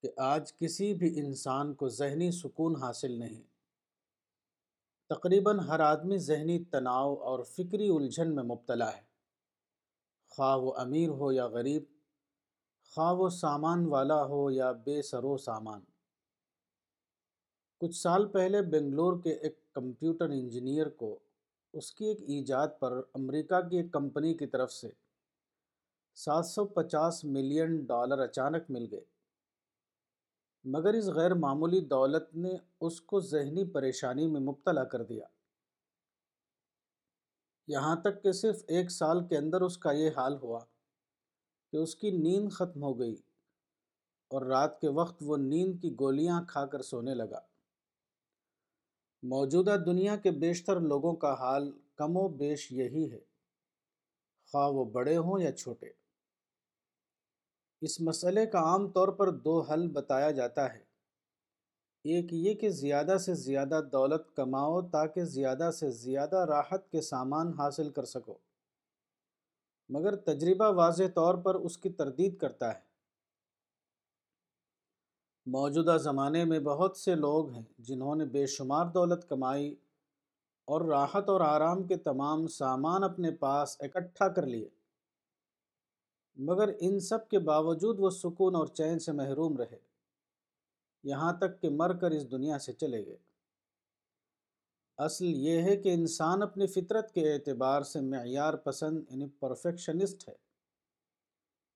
کہ 0.01 0.09
آج 0.17 0.53
کسی 0.57 0.93
بھی 0.93 1.19
انسان 1.19 1.73
کو 1.73 1.89
ذہنی 1.89 2.31
سکون 2.31 2.75
حاصل 2.75 3.11
نہیں۔ 3.11 3.43
تقریباً 5.09 5.59
ہر 5.59 5.79
آدمی 5.79 6.17
ذہنی 6.17 6.63
تناؤ 6.63 7.15
اور 7.15 7.43
فکری 7.43 7.89
الجھن 7.89 8.35
میں 8.35 8.43
مبتلا 8.43 8.97
ہے۔ 8.97 9.01
خواہ 10.27 10.57
وہ 10.57 10.73
امیر 10.77 11.09
ہو 11.09 11.31
یا 11.31 11.47
غریب، 11.47 11.83
خواہ 12.83 13.13
وہ 13.13 13.29
سامان 13.29 13.85
والا 13.85 14.25
ہو 14.25 14.51
یا 14.51 14.71
بے 14.71 15.01
سرو 15.01 15.37
سامان۔ 15.37 15.81
کچھ 17.77 17.95
سال 17.95 18.27
پہلے 18.27 18.61
بنگلور 18.61 19.23
کے 19.23 19.33
ایک 19.33 19.73
کمپیوٹر 19.73 20.25
انجینئر 20.25 20.89
کو 20.89 21.19
اس 21.73 21.91
کی 21.91 22.05
ایک 22.05 22.21
ایجاد 22.21 22.67
پر 22.79 23.01
امریکہ 23.13 23.69
کی 23.69 23.77
ایک 23.77 23.91
کمپنی 23.91 24.33
کی 24.33 24.47
طرف 24.47 24.71
سے 24.71 24.89
سات 26.15 26.45
سو 26.45 26.65
پچاس 26.65 27.25
ملین 27.25 27.85
ڈالر 27.85 28.19
اچانک 28.19 28.63
مل 28.69 28.87
گئے۔ 28.91 29.05
مگر 30.65 30.93
اس 30.93 31.05
غیر 31.05 31.33
معمولی 31.33 31.79
دولت 31.79 32.35
نے 32.35 32.49
اس 32.81 33.01
کو 33.01 33.19
ذہنی 33.19 33.65
پریشانی 33.65 34.27
میں 34.27 34.41
مبتلا 34.41 34.83
کر 34.83 35.03
دیا۔ 35.03 35.25
یہاں 37.67 37.95
تک 37.95 38.23
کہ 38.23 38.31
صرف 38.31 38.63
ایک 38.67 38.91
سال 38.91 39.27
کے 39.27 39.37
اندر 39.37 39.61
اس 39.61 39.77
کا 39.77 39.91
یہ 39.91 40.09
حال 40.17 40.37
ہوا 40.37 40.59
کہ 41.71 41.77
اس 41.77 41.95
کی 41.95 42.11
نیند 42.11 42.51
ختم 42.51 42.83
ہو 42.83 42.99
گئی 42.99 43.15
اور 44.27 44.41
رات 44.41 44.81
کے 44.81 44.89
وقت 44.89 45.15
وہ 45.21 45.37
نیند 45.37 45.81
کی 45.81 45.95
گولیاں 45.99 46.41
کھا 46.47 46.65
کر 46.65 46.81
سونے 46.81 47.13
لگا۔ 47.13 47.39
موجودہ 49.23 49.77
دنیا 49.85 50.15
کے 50.15 50.31
بیشتر 50.31 50.79
لوگوں 50.79 51.15
کا 51.15 51.33
حال 51.33 51.71
کم 51.95 52.17
و 52.17 52.27
بیش 52.27 52.71
یہی 52.71 53.11
ہے۔ 53.11 53.19
خواہ 54.51 54.69
وہ 54.69 54.85
بڑے 54.85 55.17
ہوں 55.17 55.39
یا 55.39 55.51
چھوٹے۔ 55.51 55.89
اس 57.81 58.01
مسئلے 58.01 58.45
کا 58.45 58.59
عام 58.59 58.91
طور 58.91 59.07
پر 59.07 59.31
دو 59.31 59.61
حل 59.61 59.87
بتایا 59.87 60.31
جاتا 60.31 60.73
ہے۔ 60.73 60.79
ایک 62.03 62.33
یہ 62.33 62.53
کہ 62.53 62.69
زیادہ 62.69 63.17
سے 63.17 63.33
زیادہ 63.33 63.81
دولت 63.91 64.35
کماؤ 64.35 64.81
تاکہ 64.81 65.23
زیادہ 65.23 65.69
سے 65.79 65.91
زیادہ 65.91 66.35
راحت 66.35 66.91
کے 66.91 67.01
سامان 67.01 67.53
حاصل 67.53 67.89
کر 67.89 68.05
سکو۔ 68.05 68.37
مگر 69.89 70.15
تجربہ 70.15 70.71
واضح 70.71 71.03
طور 71.15 71.35
پر 71.35 71.55
اس 71.55 71.77
کی 71.77 71.89
تردید 71.89 72.37
کرتا 72.37 72.73
ہے۔ 72.73 72.92
موجودہ 75.45 75.97
زمانے 76.03 76.45
میں 76.45 76.59
بہت 76.59 76.97
سے 76.97 77.15
لوگ 77.15 77.51
ہیں 77.51 77.63
جنہوں 77.77 78.15
نے 78.15 78.25
بے 78.25 78.45
شمار 78.45 78.85
دولت 78.85 79.29
کمائی 79.29 79.75
اور 80.65 80.81
راحت 80.81 81.29
اور 81.29 81.41
آرام 81.41 81.83
کے 81.83 81.95
تمام 81.95 82.47
سامان 82.47 83.03
اپنے 83.03 83.31
پاس 83.31 83.77
اکٹھا 83.79 84.27
کر 84.27 84.45
لیے۔ 84.45 84.69
مگر 86.35 86.69
ان 86.79 86.99
سب 86.99 87.29
کے 87.29 87.39
باوجود 87.39 87.99
وہ 87.99 88.09
سکون 88.09 88.55
اور 88.55 88.67
چین 88.67 88.99
سے 88.99 89.11
محروم 89.11 89.57
رہے۔ 89.57 89.79
یہاں 91.03 91.33
تک 91.33 91.61
کہ 91.61 91.69
مر 91.69 91.93
کر 91.93 92.11
اس 92.11 92.31
دنیا 92.31 92.59
سے 92.59 92.73
چلے 92.73 93.05
گئے۔ 93.05 93.17
اصل 94.97 95.25
یہ 95.25 95.61
ہے 95.61 95.77
کہ 95.77 95.93
انسان 95.93 96.43
اپنی 96.43 96.67
فطرت 96.67 97.11
کے 97.11 97.33
اعتبار 97.33 97.81
سے 97.81 98.01
معیار 98.01 98.53
پسند 98.53 99.03
یعنی 99.09 99.27
پرفیکشنسٹ 99.39 100.29
ہے۔ 100.29 100.42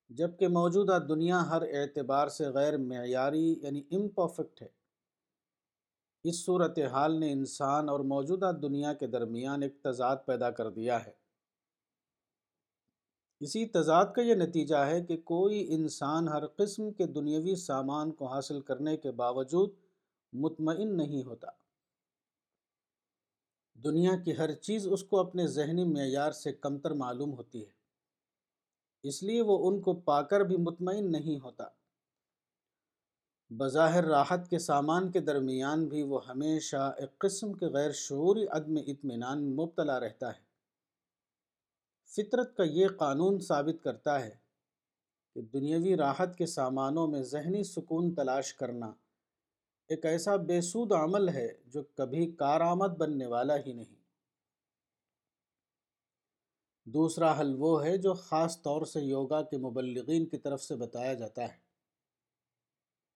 جبکہ 0.08 0.48
موجودہ 0.48 0.98
دنیا 1.08 1.48
ہر 1.48 1.62
اعتبار 1.62 2.28
سے 2.28 2.44
غیر 2.48 2.78
معیاری 2.78 3.58
یعنی 3.62 3.82
امپرفیکٹ 3.90 4.62
ہے۔ 4.62 4.68
اس 6.24 6.44
صورت 6.44 6.78
حال 6.78 7.20
نے 7.20 7.32
انسان 7.32 7.88
اور 7.88 8.00
موجودہ 8.00 8.52
دنیا 8.62 8.92
کے 8.94 9.06
درمیان 9.06 9.62
ایک 9.62 9.82
تضاد 9.82 10.16
پیدا 10.26 10.50
کر 10.50 10.70
دیا 10.70 11.06
ہے۔ 11.06 11.12
اسی 13.40 13.66
تضاد 13.66 14.06
کا 14.16 14.22
یہ 14.22 14.34
نتیجہ 14.34 14.76
ہے 14.76 15.04
کہ 15.04 15.16
کوئی 15.16 15.74
انسان 15.74 16.28
ہر 16.28 16.46
قسم 16.46 16.92
کے 16.92 17.06
دنیاوی 17.06 17.54
سامان 17.54 18.12
کو 18.12 18.26
حاصل 18.26 18.60
کرنے 18.60 18.96
کے 18.96 19.10
باوجود 19.10 19.70
مطمئن 20.32 20.96
نہیں 20.96 21.22
ہوتا۔ 21.22 21.48
دنیا 23.74 24.12
کی 24.24 24.36
ہر 24.36 24.52
چیز 24.52 24.88
اس 24.90 25.02
کو 25.02 25.20
اپنے 25.20 25.46
ذہنی 25.46 25.84
معیار 25.84 26.32
سے 26.32 26.52
کمتر 26.52 26.90
معلوم 26.90 27.32
ہوتی 27.32 27.66
ہے۔ 27.66 27.77
اس 29.02 29.22
لیے 29.22 29.42
وہ 29.42 29.68
ان 29.68 29.80
کو 29.80 29.94
پا 29.94 30.22
کر 30.22 30.40
بھی 30.40 30.56
مطمئن 30.56 31.12
نہیں 31.12 31.38
ہوتا۔ 31.40 31.64
بظاہر 33.50 34.04
راحت 34.04 34.50
کے 34.50 34.58
سامان 34.58 35.10
کے 35.10 35.20
درمیان 35.20 35.86
بھی 35.86 36.02
وہ 36.02 36.26
ہمیشہ 36.26 36.94
ایک 36.98 37.18
قسم 37.18 37.52
کے 37.52 37.66
غیر 37.66 37.92
شعوری 37.92 38.46
عدم 38.46 38.76
اطمینان 38.86 39.56
مبتلا 39.56 40.00
رہتا 40.00 40.28
ہے۔ 40.28 40.48
فطرت 42.06 42.56
کا 42.56 42.62
یہ 42.62 42.88
قانون 42.98 43.40
ثابت 43.40 43.84
کرتا 43.84 44.24
ہے 44.24 44.36
کہ 45.34 45.42
دنیاوی 45.42 45.96
راحت 45.96 46.36
کے 46.36 46.46
سامانوں 46.46 47.06
میں 47.08 47.22
ذہنی 47.22 47.62
سکون 47.64 48.14
تلاش 48.14 48.54
کرنا 48.54 48.92
ایک 49.88 50.06
ایسا 50.06 50.36
بے 50.36 50.60
سود 50.60 50.92
عمل 50.92 51.28
ہے 51.28 51.48
جو 51.66 51.82
کبھی 51.82 52.32
کارآمد 52.32 52.96
بننے 52.98 53.26
والا 53.26 53.56
ہی 53.56 53.72
نہیں۔ 53.72 53.97
دوسرا 56.94 57.40
حل 57.40 57.54
وہ 57.58 57.84
ہے 57.84 57.96
جو 57.96 58.14
خاص 58.14 58.62
طور 58.62 58.82
سے 58.82 59.00
یوگا 59.00 59.42
کے 59.42 59.56
مبلغین 59.56 60.26
کی 60.26 60.38
طرف 60.38 60.62
سے 60.62 60.76
بتایا 60.76 61.14
جاتا 61.14 61.42
ہے۔ 61.42 61.68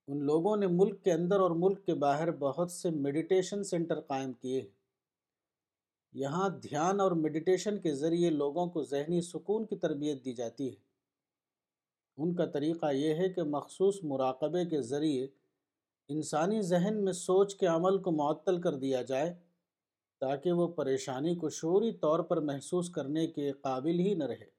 ان 0.08 0.24
لوگوں 0.24 0.56
نے 0.56 0.66
ملک 0.66 1.04
کے 1.04 1.12
اندر 1.12 1.40
اور 1.40 1.50
ملک 1.50 1.86
کے 1.86 1.94
باہر 1.94 2.30
بہت 2.30 2.70
سے 2.70 2.90
میڈیٹیشن 2.90 3.64
سینٹر 3.64 4.00
قائم 4.00 4.32
کیے۔ 4.32 4.60
ہیں 4.60 4.68
یہاں 6.12 6.48
دھیان 6.48 7.00
اور 7.00 7.12
میڈیٹیشن 7.12 7.78
کے 7.78 7.94
ذریعے 7.94 8.30
لوگوں 8.30 8.66
کو 8.66 8.82
ذہنی 8.82 9.20
سکون 9.20 9.66
کی 9.66 9.76
تربیت 9.76 10.24
دی 10.24 10.32
جاتی 10.32 10.68
ہے۔ 10.70 10.74
ان 12.16 12.34
کا 12.34 12.46
طریقہ 12.46 12.92
یہ 12.92 13.14
ہے 13.14 13.28
کہ 13.28 13.42
مخصوص 13.42 13.94
مراقبے 14.02 14.64
کے 14.64 14.82
ذریعے 14.82 15.26
انسانی 16.08 16.62
ذہن 16.62 17.04
میں 17.04 17.12
سوچ 17.12 17.54
کے 17.54 17.66
عمل 17.66 17.98
کو 17.98 18.10
معطل 18.10 18.60
کر 18.60 18.74
دیا 18.74 19.02
جائے۔ 19.02 19.34
تاکہ 20.22 20.52
وہ 20.52 20.68
پریشانی 20.68 21.34
کو 21.34 21.48
شعوری 21.50 21.92
طور 21.92 22.20
پر 22.20 22.40
محسوس 22.40 22.90
کرنے 22.90 23.26
کے 23.26 23.52
قابل 23.52 23.98
ہی 23.98 24.14
نہ 24.14 24.24
رہے۔ 24.24 24.50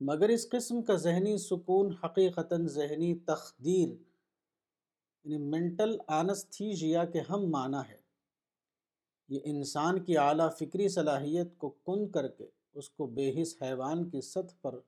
مگر 0.00 0.28
اس 0.28 0.48
قسم 0.48 0.82
کا 0.82 0.94
ذہنی 0.94 1.38
سکون 1.38 1.94
حقیقتاً 2.04 2.66
ذہنی 2.66 3.18
تخدیر 3.18 3.88
یعنی 5.24 5.38
مینٹل 5.38 5.96
آنستھیجیا 6.06 7.04
کے 7.04 7.20
ہم 7.20 7.50
معنی 7.50 7.88
ہے۔ 7.88 8.00
یہ 9.28 9.40
انسان 9.44 10.04
کی 10.04 10.18
اعلیٰ 10.18 10.48
فکری 10.58 10.88
صلاحیت 10.88 11.58
کو 11.58 11.70
کن 11.70 12.10
کر 12.10 12.28
کے 12.28 12.46
اس 12.74 12.90
کو 12.90 13.06
بے 13.06 13.42
حس 13.42 13.62
حیوان 13.62 14.10
کی 14.10 14.20
سطح 14.20 14.54
پر 14.62 14.78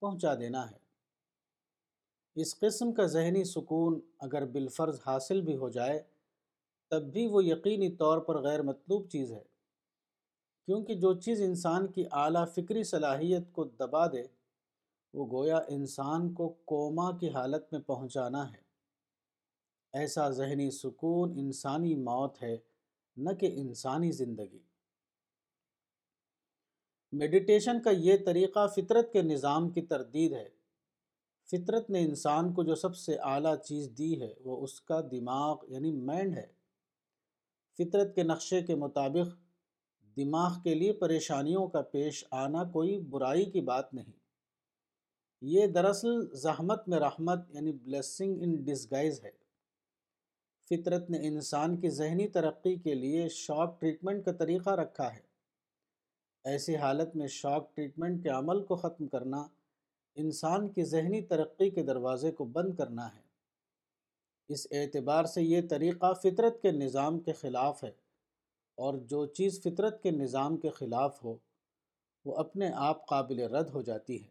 پہنچا 0.00 0.34
دینا 0.34 0.70
ہے۔ 0.70 0.78
اس 2.34 2.58
قسم 2.58 2.92
کا 2.92 3.06
ذہنی 3.06 3.44
سکون 3.44 4.00
اگر 4.18 4.46
بالفرض 4.46 5.00
حاصل 5.06 5.40
بھی 5.40 5.56
ہو 5.56 5.68
جائے 5.68 6.13
تب 6.94 7.02
بھی 7.02 7.26
وہ 7.26 7.44
یقینی 7.44 7.96
طور 7.96 8.18
پر 8.18 8.42
غیر 8.42 8.62
مطلوب 8.62 9.08
چیز 9.10 9.32
ہے۔ 9.32 9.42
کیونکہ 10.66 10.94
جو 10.94 11.20
چیز 11.20 11.42
انسان 11.42 11.86
کی 11.86 12.04
اعلیٰ 12.12 12.44
فکری 12.54 12.84
صلاحیت 12.84 13.52
کو 13.52 13.64
دبا 13.64 14.06
دے، 14.06 14.22
وہ 15.14 15.26
گویا 15.30 15.60
انسان 15.68 16.34
کو 16.34 16.48
کوما 16.48 17.18
کی 17.18 17.30
حالت 17.30 17.72
میں 17.72 17.80
پہنچانا 17.80 18.52
ہے۔ 18.52 18.64
ایسا 19.92 20.30
ذہنی 20.30 20.70
سکون 20.70 21.32
انسانی 21.38 21.94
موت 21.94 22.42
ہے، 22.42 22.56
نہ 23.16 23.30
کہ 23.30 23.52
انسانی 23.54 24.12
زندگی۔ 24.12 24.62
میڈیٹیشن 27.12 27.82
کا 27.82 27.90
یہ 27.90 28.16
طریقہ 28.26 28.66
فطرت 28.66 29.12
کے 29.12 29.22
نظام 29.22 29.70
کی 29.70 29.82
تردید 29.82 30.32
ہے۔ 30.32 30.48
فطرت 31.50 31.90
نے 31.90 32.00
انسان 32.00 32.52
کو 32.52 32.62
جو 32.62 32.74
سب 32.74 32.96
سے 32.96 33.16
اعلیٰ 33.22 33.56
چیز 33.64 33.90
دی 33.98 34.20
ہے، 34.20 34.34
وہ 34.44 34.64
اس 34.64 34.80
کا 34.80 35.00
دماغ 35.10 35.56
یعنی 35.68 35.92
مائنڈ 35.92 36.34
ہے۔ 36.34 36.63
فطرت 37.78 38.14
کے 38.14 38.22
نقشے 38.22 38.62
کے 38.62 38.74
مطابق 38.74 39.44
دماغ 40.16 40.50
کے 40.64 40.74
لیے 40.74 40.92
پریشانیوں 40.92 41.68
کا 41.68 41.82
پیش 41.82 42.24
آنا 42.30 42.64
کوئی 42.64 43.00
برائی 43.00 43.44
کی 43.44 43.60
بات 43.60 43.94
نہیں۔ 43.94 44.12
یہ 45.40 45.66
دراصل 45.66 46.36
زحمت 46.36 46.88
میں 46.88 46.98
رحمت 46.98 47.38
یعنی 47.50 47.72
بلیسنگ 47.72 48.42
ان 48.42 48.54
ڈسگائز 48.54 49.24
ہے۔ 49.24 49.30
فطرت 50.70 51.10
نے 51.10 51.18
انسان 51.26 51.76
کی 51.76 51.90
ذہنی 51.90 52.28
ترقی 52.28 52.76
کے 52.76 52.94
لیے 52.94 53.28
شاک 53.28 53.80
ٹریٹمنٹ 53.80 54.24
کا 54.24 54.32
طریقہ 54.32 54.70
رکھا 54.70 55.14
ہے۔ 55.14 55.20
ایسی 56.44 56.76
حالت 56.76 57.16
میں 57.16 57.26
شاک 57.26 57.76
ٹریٹمنٹ 57.76 58.22
کے 58.22 58.28
عمل 58.28 58.64
کو 58.64 58.76
ختم 58.76 59.08
کرنا، 59.08 59.46
انسان 60.14 60.68
کی 60.68 60.84
ذہنی 60.84 61.22
ترقی 61.22 61.70
کے 61.70 61.82
دروازے 61.82 62.32
کو 62.32 62.44
بند 62.44 62.74
کرنا 62.74 63.14
ہے۔ 63.14 63.23
اس 64.48 64.66
اعتبار 64.70 65.24
سے 65.24 65.42
یہ 65.42 65.60
طریقہ 65.70 66.14
فطرت 66.14 66.62
کے 66.62 66.70
نظام 66.70 67.20
کے 67.20 67.32
خلاف 67.32 67.84
ہے۔ 67.84 68.04
اور 68.74 68.94
جو 68.94 69.26
چیز 69.26 69.62
فطرت 69.62 70.02
کے 70.02 70.10
نظام 70.10 70.56
کے 70.56 70.70
خلاف 70.70 71.24
ہو، 71.24 71.36
وہ 72.24 72.36
اپنے 72.36 72.70
آپ 72.74 73.06
قابل 73.08 73.40
رد 73.40 73.70
ہو 73.70 73.82
جاتی 73.82 74.24
ہے۔ 74.24 74.28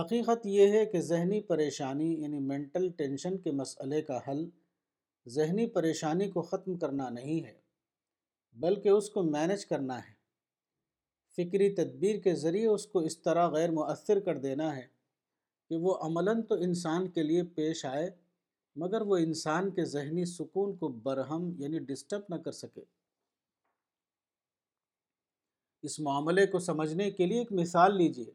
حقیقت 0.00 0.46
یہ 0.46 0.68
ہے 0.68 0.86
کہ 0.86 1.00
ذہنی 1.00 1.40
پریشانی 1.40 2.22
یعنی 2.22 2.38
مینٹل 2.38 2.88
ٹینشن 2.88 3.38
کے 3.38 3.50
مسئلے 3.50 4.02
کا 4.02 4.20
حل 4.28 4.48
ذہنی 5.28 5.66
پریشانی 5.66 6.30
کو 6.30 6.42
ختم 6.42 6.78
کرنا 6.78 7.08
نہیں 7.08 7.46
ہے، 7.46 7.60
بلکہ 8.52 8.88
اس 8.88 9.10
کو 9.10 9.22
مینج 9.22 9.66
کرنا 9.66 9.98
ہے۔ 9.98 10.16
فکری 11.36 11.74
تدبیر 11.74 12.20
کے 12.20 12.34
ذریعے 12.34 12.66
اس 12.66 12.86
کو 12.86 12.98
اس 12.98 13.18
طرح 13.18 13.48
غیر 13.48 13.70
مؤثر 13.70 14.20
کر 14.20 14.38
دینا 14.38 14.76
ہے۔ 14.76 14.95
کہ 15.70 15.76
وہ 15.76 15.96
عملاً 16.00 16.42
تو 16.42 16.54
انسان 16.54 17.08
کے 17.08 17.22
لیے 17.22 17.42
پیش 17.42 17.84
آئے، 17.84 18.10
مگر 18.76 19.00
وہ 19.00 19.16
انسان 19.16 19.70
کے 19.70 19.84
ذہنی 19.84 20.24
سکون 20.24 20.76
کو 20.76 20.88
برہم 20.88 21.52
یعنی 21.58 21.78
ڈسٹرب 21.78 22.22
نہ 22.28 22.34
کر 22.34 22.52
سکے۔ 22.52 22.84
اس 25.82 26.00
معاملے 26.00 26.46
کو 26.46 26.58
سمجھنے 26.58 27.10
کے 27.10 27.26
لیے 27.26 27.38
ایک 27.38 27.52
مثال 27.52 27.96
لیجیے۔ 27.96 28.32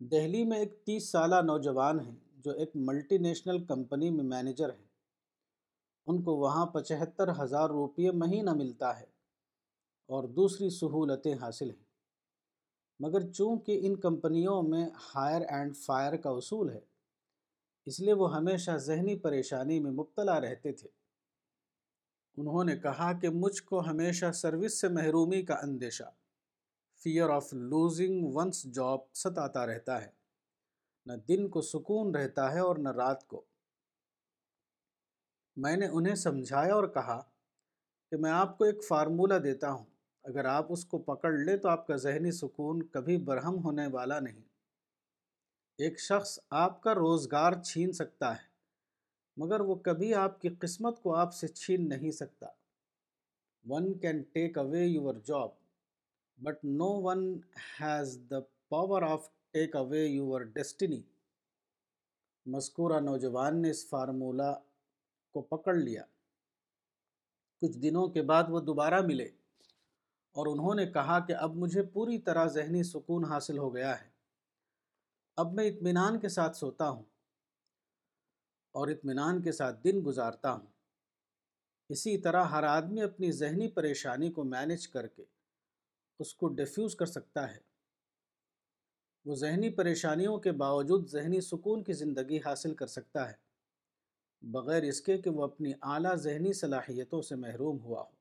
دہلی 0.00 0.44
میں 0.44 0.58
ایک 0.58 0.84
تیس 0.84 1.08
سالہ 1.08 1.34
نوجوان 1.34 2.00
ہیں 2.00 2.14
جو 2.36 2.50
ایک 2.50 2.70
ملٹی 2.74 3.18
نیشنل 3.18 3.64
کمپنی 3.64 4.10
میں 4.10 4.24
مینیجر 4.24 4.68
ہیں۔ 4.68 4.86
ان 6.06 6.22
کو 6.22 6.36
وہاں 6.36 6.66
پچہتر 6.66 7.42
ہزار 7.42 7.70
روپیے 7.70 8.10
مہینہ 8.10 8.50
ملتا 8.50 9.00
ہے 9.00 9.06
اور 10.06 10.24
دوسری 10.24 10.70
سہولتیں 10.70 11.34
حاصل 11.34 11.70
ہیں۔ 11.70 11.85
مگر 13.00 13.32
چونکہ 13.32 13.80
ان 13.82 13.96
کمپنیوں 13.96 14.62
میں 14.62 14.90
ہائر 15.14 15.42
اینڈ 15.48 15.76
فائر 15.76 16.16
کا 16.16 16.30
اصول 16.30 16.70
ہے، 16.70 16.80
اس 17.86 18.00
لیے 18.00 18.12
وہ 18.12 18.36
ہمیشہ 18.36 18.70
ذہنی 18.70 19.18
پریشانی 19.18 19.80
میں 19.80 19.90
مبتلا 19.90 20.40
رہتے 20.40 20.72
تھے۔ 20.72 20.88
انہوں 22.36 22.64
نے 22.64 22.76
کہا 22.76 23.12
کہ 23.12 23.28
مجھ 23.28 23.62
کو 23.62 23.80
ہمیشہ 23.80 24.32
سروس 24.32 24.80
سے 24.80 24.88
محرومی 24.88 25.42
کا 25.42 25.54
اندیشہ 25.54 26.10
fear 27.02 27.30
of 27.30 27.52
losing 27.52 28.36
one's 28.36 28.62
job 28.62 28.98
ستاتا 29.14 29.66
رہتا 29.66 30.04
ہے۔ 30.04 30.10
نہ 31.06 31.12
دن 31.12 31.48
کو 31.48 31.60
سکون 31.60 32.14
رہتا 32.14 32.52
ہے 32.52 32.58
اور 32.58 32.76
نہ 32.76 32.88
رات 32.88 33.26
کو۔ 33.26 33.44
میں 35.56 35.76
نے 35.76 35.86
انہیں 35.86 36.14
سمجھایا 36.14 36.74
اور 36.74 36.88
کہا 36.88 37.22
کہ 38.10 38.16
میں 38.16 38.30
آپ 38.30 38.58
کو 38.58 38.64
ایک 38.64 38.84
فارمولہ 38.84 39.34
دیتا 39.34 39.72
ہوں۔ 39.72 39.95
اگر 40.26 40.44
آپ 40.44 40.66
اس 40.68 40.84
کو 40.84 40.98
پکڑ 40.98 41.32
لیں 41.32 41.56
تو 41.56 41.68
آپ 41.68 41.86
کا 41.86 41.96
ذہنی 41.96 42.30
سکون 42.30 42.82
کبھی 42.86 43.16
برہم 43.16 43.64
ہونے 43.64 43.86
والا 43.86 44.20
نہیں۔ 44.20 44.42
ایک 45.78 46.00
شخص 46.00 46.38
آپ 46.50 46.82
کا 46.82 46.94
روزگار 46.94 47.52
چھین 47.62 47.92
سکتا 47.92 48.32
ہے، 48.32 48.46
مگر 49.36 49.60
وہ 49.60 49.74
کبھی 49.74 50.14
آپ 50.14 50.40
کی 50.40 50.48
قسمت 50.48 51.02
کو 51.02 51.14
آپ 51.14 51.34
سے 51.34 51.48
چھین 51.48 51.88
نہیں 51.88 52.10
سکتا۔ 52.10 52.46
One 53.64 53.98
can 53.98 54.22
take 54.22 54.58
away 54.58 54.84
your 54.84 55.14
job 55.24 55.48
but 56.38 56.64
no 56.64 56.90
one 57.02 57.40
has 57.80 58.18
the 58.30 58.40
power 58.68 59.02
of 59.02 59.28
take 59.50 59.76
away 59.76 60.04
your 60.06 60.40
destiny 60.40 61.02
مذکورہ 62.46 63.00
نوجوان 63.00 63.62
نے 63.62 63.70
اس 63.70 63.88
فارمولہ 63.88 64.52
کو 65.34 65.40
پکڑ 65.42 65.74
لیا۔ 65.74 66.04
کچھ 67.62 67.78
دنوں 67.78 68.08
کے 68.08 68.22
بعد 68.22 68.44
وہ 68.48 68.60
دوبارہ 68.60 69.00
ملے۔ 69.00 69.28
اور 70.36 70.46
انہوں 70.46 70.74
نے 70.74 70.86
کہا 70.86 71.26
کہ 71.26 71.32
اب 71.32 71.54
مجھے 71.54 71.82
پوری 71.82 72.18
طرح 72.18 72.46
ذہنی 72.46 72.82
سکون 72.82 73.24
حاصل 73.24 73.58
ہو 73.58 73.74
گیا 73.74 74.00
ہے۔ 74.00 74.08
اب 75.36 75.52
میں 75.52 75.68
اطمینان 75.68 76.18
کے 76.18 76.28
ساتھ 76.28 76.56
سوتا 76.56 76.88
ہوں 76.88 77.02
اور 78.72 78.88
اطمینان 78.88 79.42
کے 79.42 79.52
ساتھ 79.52 79.84
دن 79.84 80.00
گزارتا 80.06 80.52
ہوں۔ 80.52 80.66
اسی 81.88 82.18
طرح 82.18 82.44
ہر 82.44 82.62
آدمی 82.62 83.02
اپنی 83.02 83.32
ذہنی 83.32 83.68
پریشانی 83.68 84.30
کو 84.30 84.44
مینج 84.44 84.88
کر 84.88 85.06
کے 85.06 85.24
اس 86.18 86.34
کو 86.34 86.48
ڈیفیوز 86.48 86.96
کر 86.96 87.06
سکتا 87.06 87.54
ہے۔ 87.54 87.58
وہ 89.24 89.34
ذہنی 89.34 89.70
پریشانیوں 89.70 90.38
کے 90.38 90.52
باوجود 90.52 91.08
ذہنی 91.08 91.40
سکون 91.40 91.82
کی 91.84 91.92
زندگی 91.92 92.38
حاصل 92.38 92.74
کر 92.74 92.86
سکتا 92.86 93.28
ہے، 93.30 93.34
بغیر 94.42 94.82
اس 94.82 95.00
کے 95.00 95.18
کہ 95.18 95.30
وہ 95.30 95.44
اپنی 95.44 95.72
اعلیٰ 95.82 96.16
ذہنی 96.16 96.52
صلاحیتوں 96.52 97.22
سے 97.22 97.36
محروم 97.36 97.80
ہوا 97.80 98.02
ہو۔ 98.02 98.15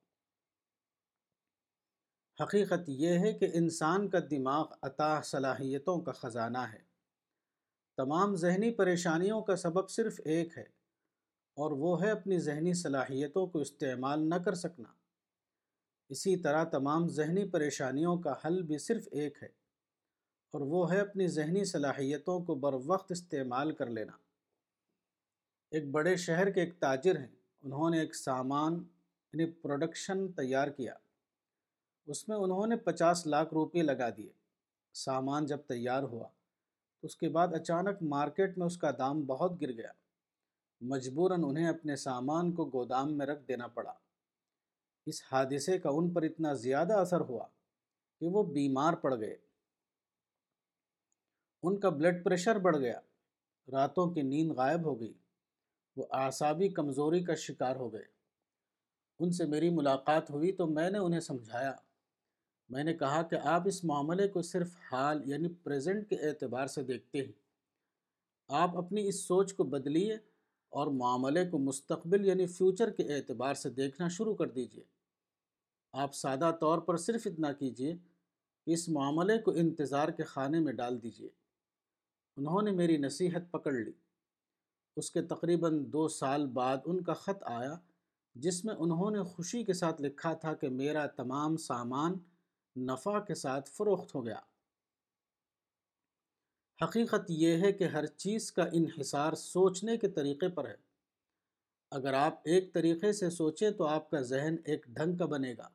حقیقت 2.40 2.90
یہ 2.90 3.20
ہے 3.20 3.32
کہ 3.34 3.48
انسان 3.54 4.08
کا 4.10 4.20
دماغ 4.32 4.66
عطا 4.82 5.22
صلاحیتوں 5.22 6.00
کا 6.00 6.12
خزانہ 6.12 6.64
ہے۔ 6.74 6.80
تمام 7.98 8.36
ذہنی 8.36 8.72
پریشانیوں 8.72 9.42
کا 9.42 9.56
سبب 9.56 9.90
صرف 9.90 10.20
ایک 10.26 10.58
ہے، 10.58 10.64
اور 11.58 11.72
وہ 11.72 12.02
ہے 12.02 12.10
اپنی 12.12 12.40
ذہنی 12.40 12.74
صلاحیتوں 12.74 13.46
کو 13.48 13.60
استعمال 13.60 14.28
نہ 14.30 14.36
کر 14.36 14.56
سکنا۔ 14.56 14.90
اسی 16.10 16.36
طرح 16.38 16.64
تمام 16.64 17.08
ذہنی 17.10 17.48
پریشانیوں 17.50 18.18
کا 18.18 18.34
حل 18.46 18.62
بھی 18.64 18.78
صرف 18.78 19.08
ایک 19.12 19.38
ہے، 19.44 19.48
اور 20.54 20.62
وہ 20.62 20.92
ہے 20.92 21.00
اپنی 21.00 21.28
ذہنی 21.28 21.64
صلاحیتوں 21.66 22.40
کو 22.46 22.56
بر 22.56 22.74
وقت 22.86 23.12
استعمال 23.12 23.72
کر 23.76 23.90
لینا۔ 23.90 24.18
ایک 25.72 25.90
بڑے 25.92 26.16
شہر 26.18 26.50
کے 26.52 26.62
ایک 26.62 26.80
تاجر 26.80 27.20
ہیں، 27.20 27.34
انہوں 27.64 27.90
نے 27.90 28.00
ایک 28.00 28.16
سامان 28.16 28.74
یعنی 28.74 29.52
پروڈکشن 29.52 30.32
تیار 30.34 30.68
کیا۔ 30.68 30.94
اس 32.06 32.30
میں 32.30 32.38
انہوں 32.38 32.68
نے 32.68 32.76
پچاس 32.76 33.28
لاکھ 33.28 33.54
روپے 33.54 33.82
لگا 33.82 34.10
دیے۔ 34.18 34.30
سامان 34.94 35.46
جب 35.46 35.58
تیار 35.58 36.04
ہوا، 36.04 36.28
تو 37.02 37.08
اس 37.08 37.16
کے 37.16 37.30
بعد 37.30 37.48
اچانک 37.54 38.04
مارکیٹ 38.04 38.58
میں 38.58 38.66
اس 38.66 38.78
کا 38.78 38.92
دام 38.98 39.22
بہت 39.22 39.62
گر 39.62 39.72
گیا۔ 39.72 39.92
مجبوراً 40.82 41.44
انہیں 41.48 41.68
اپنے 41.68 41.96
سامان 41.96 42.52
کو 42.52 42.66
گودام 42.66 43.18
میں 43.18 43.26
رکھ 43.26 43.48
دینا 43.48 43.68
پڑا۔ 43.68 43.94
اس 45.06 45.24
حادثے 45.32 45.80
کا 45.80 45.90
ان 45.90 46.10
پر 46.10 46.22
اتنا 46.22 46.54
زیادہ 46.54 46.94
اثر 46.94 47.22
ہوا 47.22 47.48
کہ 48.20 48.28
وہ 48.28 48.44
بیمار 48.44 48.94
پڑ 48.94 49.20
گئے۔ 49.20 49.38
ان 51.64 51.80
کا 51.80 51.90
بلڈ 51.90 52.24
پریشر 52.24 52.56
بڑھ 52.56 52.78
گیا۔ 52.78 53.00
راتوں 53.72 54.10
کی 54.10 54.22
نیند 54.22 54.52
غائب 54.52 54.86
ہو 54.86 55.00
گئی۔ 55.00 55.14
وہ 55.98 56.06
اعصابی 56.12 56.70
کمزوری 56.70 57.24
کا 57.24 57.36
شکار 57.36 57.76
ہو 57.76 57.94
گئے۔ 57.94 58.04
ان 59.20 59.32
سے 59.32 59.46
میری 59.46 59.70
ملاقات 59.70 60.30
ہوئی 60.30 60.52
تو 60.52 60.68
میں 60.68 60.90
نے 60.90 60.98
انہیں 60.98 61.20
سمجھایا۔ 61.20 61.74
میں 62.70 62.84
نے 62.84 62.94
کہا 62.94 63.22
کہ 63.22 63.36
آپ 63.36 63.62
اس 63.66 63.84
معاملے 63.84 64.28
کو 64.28 64.42
صرف 64.42 64.76
حال 64.92 65.22
یعنی 65.26 65.48
پریزنٹ 65.64 66.10
کے 66.10 66.16
اعتبار 66.16 66.68
سے 66.68 66.84
دیکھتے 66.84 67.18
ہیں۔ 67.18 67.32
آپ 68.48 68.78
اپنی 68.78 69.08
اس 69.08 69.20
سوچ 69.20 69.54
کو 69.54 69.64
بدلیے 69.64 70.18
اور 70.70 70.88
معاملے 70.88 71.50
کو 71.50 71.58
مستقبل 71.58 72.26
یعنی 72.26 72.46
فیوچر 72.46 72.90
کے 72.90 73.16
اعتبار 73.16 73.54
سے 73.54 73.70
دیکھنا 73.70 74.08
شروع 74.08 74.36
کر 74.36 74.48
دیجیے 74.48 74.84
آپ 75.94 76.16
سادہ 76.16 76.52
طور 76.60 76.78
پر 76.78 76.98
صرف 76.98 77.22
اتنا 77.26 77.52
کیجیے 77.54 77.94
کہ 78.66 78.72
اس 78.72 78.90
معاملے 78.90 79.38
کو 79.38 79.52
انتظار 79.52 80.08
کے 80.08 80.24
خانے 80.24 80.60
میں 80.60 80.74
ڈال 80.74 81.04
دیجیے 81.04 81.30
انہوں 82.38 82.62
نے 82.62 82.72
میری 82.72 82.98
نصیحت 82.98 83.52
پکڑ 83.52 83.74
لی۔ 83.74 83.92
اس 84.96 85.12
کے 85.12 85.22
تقریباً 85.22 85.86
دو 85.88 86.08
سال 86.08 86.48
بعد 86.48 86.78
ان 86.86 87.04
کا 87.04 87.14
خط 87.14 87.44
آیا 87.44 87.76
جس 88.36 88.66
میں 88.66 88.76
انہوں 88.76 89.12
نے 89.12 89.24
خوشی 89.24 89.64
کے 89.64 89.74
ساتھ 89.74 90.02
لکھا 90.02 90.34
تھا 90.34 90.54
کہ 90.54 90.70
میرا 90.70 91.06
تمام 91.06 91.58
سامان 91.58 92.14
نفع 92.78 93.20
کے 93.20 93.36
ساتھ 93.36 93.70
فروخت 93.70 94.16
ہو 94.16 94.26
گیا۔ 94.26 94.40
حقیقت 96.82 97.26
یہ 97.30 97.58
ہے 97.58 97.72
کہ 97.72 97.84
ہر 97.84 98.06
چیز 98.06 98.52
کا 98.52 98.64
انحصار 98.74 99.34
سوچنے 99.34 99.98
کے 99.98 100.08
طریقے 100.10 100.50
پر 100.50 100.68
ہے۔ 100.68 100.76
اگر 101.92 102.14
آپ 102.14 102.40
ایک 102.44 102.74
طریقے 102.74 103.12
سے 103.12 103.30
سوچیں 103.30 103.72
تو 103.72 103.88
آپ 103.88 104.10
کا 104.10 104.22
ذہن 104.22 104.56
ایک 104.66 104.86
ڈھنگ 104.86 105.18
کا 105.18 105.26
بنے 105.26 105.54
گا۔ 105.58 105.70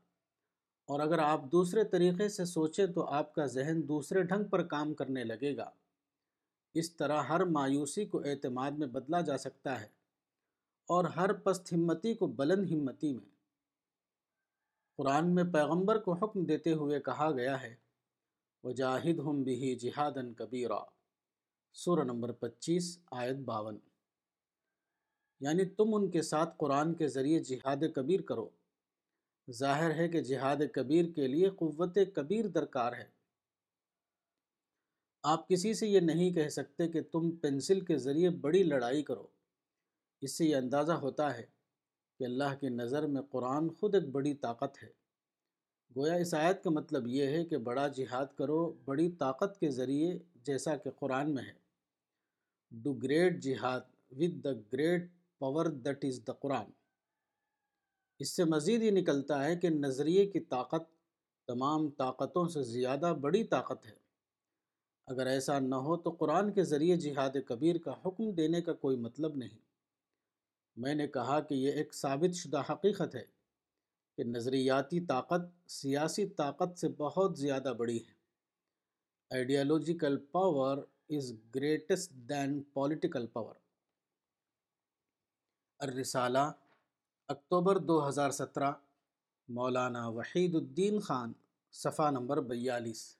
اور 0.84 1.00
اگر 1.00 1.18
آپ 1.18 1.40
دوسرے 1.52 1.84
طریقے 1.84 2.28
سے 2.28 2.44
سوچیں 2.44 2.86
تو 2.86 3.04
آپ 3.04 3.34
کا 3.34 3.46
ذہن 3.46 3.88
دوسرے 3.88 4.22
ڈھنگ 4.22 4.44
پر 4.44 4.62
کام 4.62 4.94
کرنے 4.94 5.24
لگے 5.24 5.56
گا۔ 5.56 5.70
اس 6.74 6.96
طرح 6.96 7.22
ہر 7.22 7.44
مایوسی 7.44 8.04
کو 8.04 8.18
اعتماد 8.18 8.70
میں 8.70 8.86
بدلا 8.86 9.20
جا 9.20 9.38
سکتا 9.38 9.80
ہے 9.80 9.86
اور 10.86 11.04
ہر 11.04 11.32
پست 11.32 11.72
ہمتی 11.72 12.14
کو 12.14 12.26
بلند 12.26 12.70
ہمتی 12.70 13.14
میں۔ 13.14 13.39
قرآن 15.00 15.34
میں 15.34 15.44
پیغمبر 15.44 15.98
کو 15.98 16.12
حکم 16.12 16.44
دیتے 16.44 16.72
ہوئے 16.72 17.00
کہا 17.00 17.30
گیا 17.30 17.62
ہے 17.62 17.76
وہ 18.62 18.72
جاہد 18.72 19.18
ہم 19.18 19.42
بھی 19.42 19.76
جہادن 19.76 20.34
کبیرہ 20.34 20.78
سورہ 21.72 22.00
نمبر 22.00 22.32
پچیس، 22.32 22.98
آیت 23.10 23.36
باون۔ 23.36 23.78
یعنی 25.40 25.64
تم 25.64 25.94
ان 25.94 26.10
کے 26.10 26.22
ساتھ 26.22 26.54
قرآن 26.56 26.94
کے 26.94 27.08
ذریعے 27.08 27.40
جہاد 27.40 27.76
کبیر 27.94 28.20
کرو۔ 28.20 28.48
ظاہر 29.50 29.94
ہے 29.94 30.08
کہ 30.08 30.20
جہاد 30.20 30.56
کبیر 30.72 31.04
کے 31.12 31.28
لیے 31.28 31.50
قوت 31.50 31.98
کبیر 32.14 32.46
درکار 32.46 32.92
ہے۔ 32.92 33.04
آپ 35.22 35.48
کسی 35.48 35.74
سے 35.74 35.88
یہ 35.88 36.00
نہیں 36.00 36.30
کہہ 36.30 36.48
سکتے 36.48 36.88
کہ 36.88 37.02
تم 37.02 37.36
پنسل 37.36 37.80
کے 37.80 37.96
ذریعے 37.96 38.30
بڑی 38.30 38.62
لڑائی 38.62 39.02
کرو۔ 39.02 39.26
اس 40.20 40.38
سے 40.38 40.44
یہ 40.44 40.56
اندازہ 40.56 40.92
ہوتا 40.92 41.38
ہے 41.38 41.59
کہ 42.20 42.24
اللہ 42.24 42.54
کی 42.60 42.68
نظر 42.68 43.06
میں 43.06 43.22
قرآن 43.22 43.68
خود 43.68 43.94
ایک 43.94 44.08
بڑی 44.08 44.34
طاقت 44.34 44.82
ہے۔ 44.82 44.88
گویا 45.96 46.14
اس 46.14 46.34
آیت 46.34 46.64
کا 46.64 46.70
مطلب 46.70 47.06
یہ 47.06 47.26
ہے 47.26 47.44
کہ 47.44 47.56
بڑا 47.58 47.88
جہاد 47.88 48.26
کرو، 48.36 48.72
بڑی 48.84 49.10
طاقت 49.10 49.60
کے 49.60 49.70
ذریعے 49.70 50.18
جیسا 50.34 50.76
کہ 50.76 50.90
قرآن 50.90 51.34
میں 51.34 51.42
ہے۔ 51.42 51.52
Do 52.70 52.92
great 52.92 53.42
jihad 53.42 53.80
with 54.10 54.44
the 54.44 54.52
great 54.72 55.10
power 55.38 55.66
that 55.66 56.04
is 56.04 56.20
the 56.26 56.32
Quran 56.32 56.64
اس 58.18 58.28
سے 58.28 58.44
مزید 58.44 58.82
یہ 58.82 58.90
نکلتا 58.90 59.44
ہے 59.44 59.56
کہ 59.56 59.68
نظریے 59.70 60.26
کی 60.26 60.40
طاقت 60.40 60.82
تمام 61.46 61.90
طاقتوں 61.90 62.48
سے 62.48 62.62
زیادہ 62.62 63.14
بڑی 63.20 63.44
طاقت 63.44 63.86
ہے۔ 63.86 63.96
اگر 65.06 65.26
ایسا 65.26 65.58
نہ 65.58 65.74
ہو 65.74 65.96
تو 65.96 66.10
قرآن 66.10 66.52
کے 66.52 66.64
ذریعے 66.64 66.96
جہاد 66.96 67.36
کبیر 67.46 67.78
کا 67.78 67.94
حکم 68.06 68.30
دینے 68.30 68.60
کا 68.60 68.72
کوئی 68.72 68.96
مطلب 68.96 69.36
نہیں۔ 69.36 69.69
میں 70.76 70.94
نے 70.94 71.08
کہا 71.08 71.40
کہ 71.40 71.54
یہ 71.54 71.72
ایک 71.72 71.94
ثابت 71.94 72.34
شدہ 72.34 72.62
حقیقت 72.70 73.14
ہے 73.14 73.24
کہ 74.16 74.24
نظریاتی 74.24 75.00
طاقت 75.00 75.70
سیاسی 75.70 76.28
طاقت 76.28 76.78
سے 76.78 76.88
بہت 76.88 77.38
زیادہ 77.38 77.72
بڑی 77.78 77.98
ہے۔ 77.98 78.12
Ideological 79.30 80.16
power 80.16 80.78
is 81.08 81.32
greatest 81.54 82.10
than 82.10 82.62
political 82.62 83.26
power 83.26 83.54
Al Risala, 85.78 86.52
اکتوبر 87.28 87.78
دو 87.78 88.08
ہزار 88.08 88.30
سترہ، 88.30 88.72
مولانا 89.48 90.08
وحید 90.08 90.54
الدین 90.54 91.00
خان، 91.00 91.32
صفحہ 91.72 92.10
نمبر 92.10 92.40
بیالیس۔ 92.40 93.19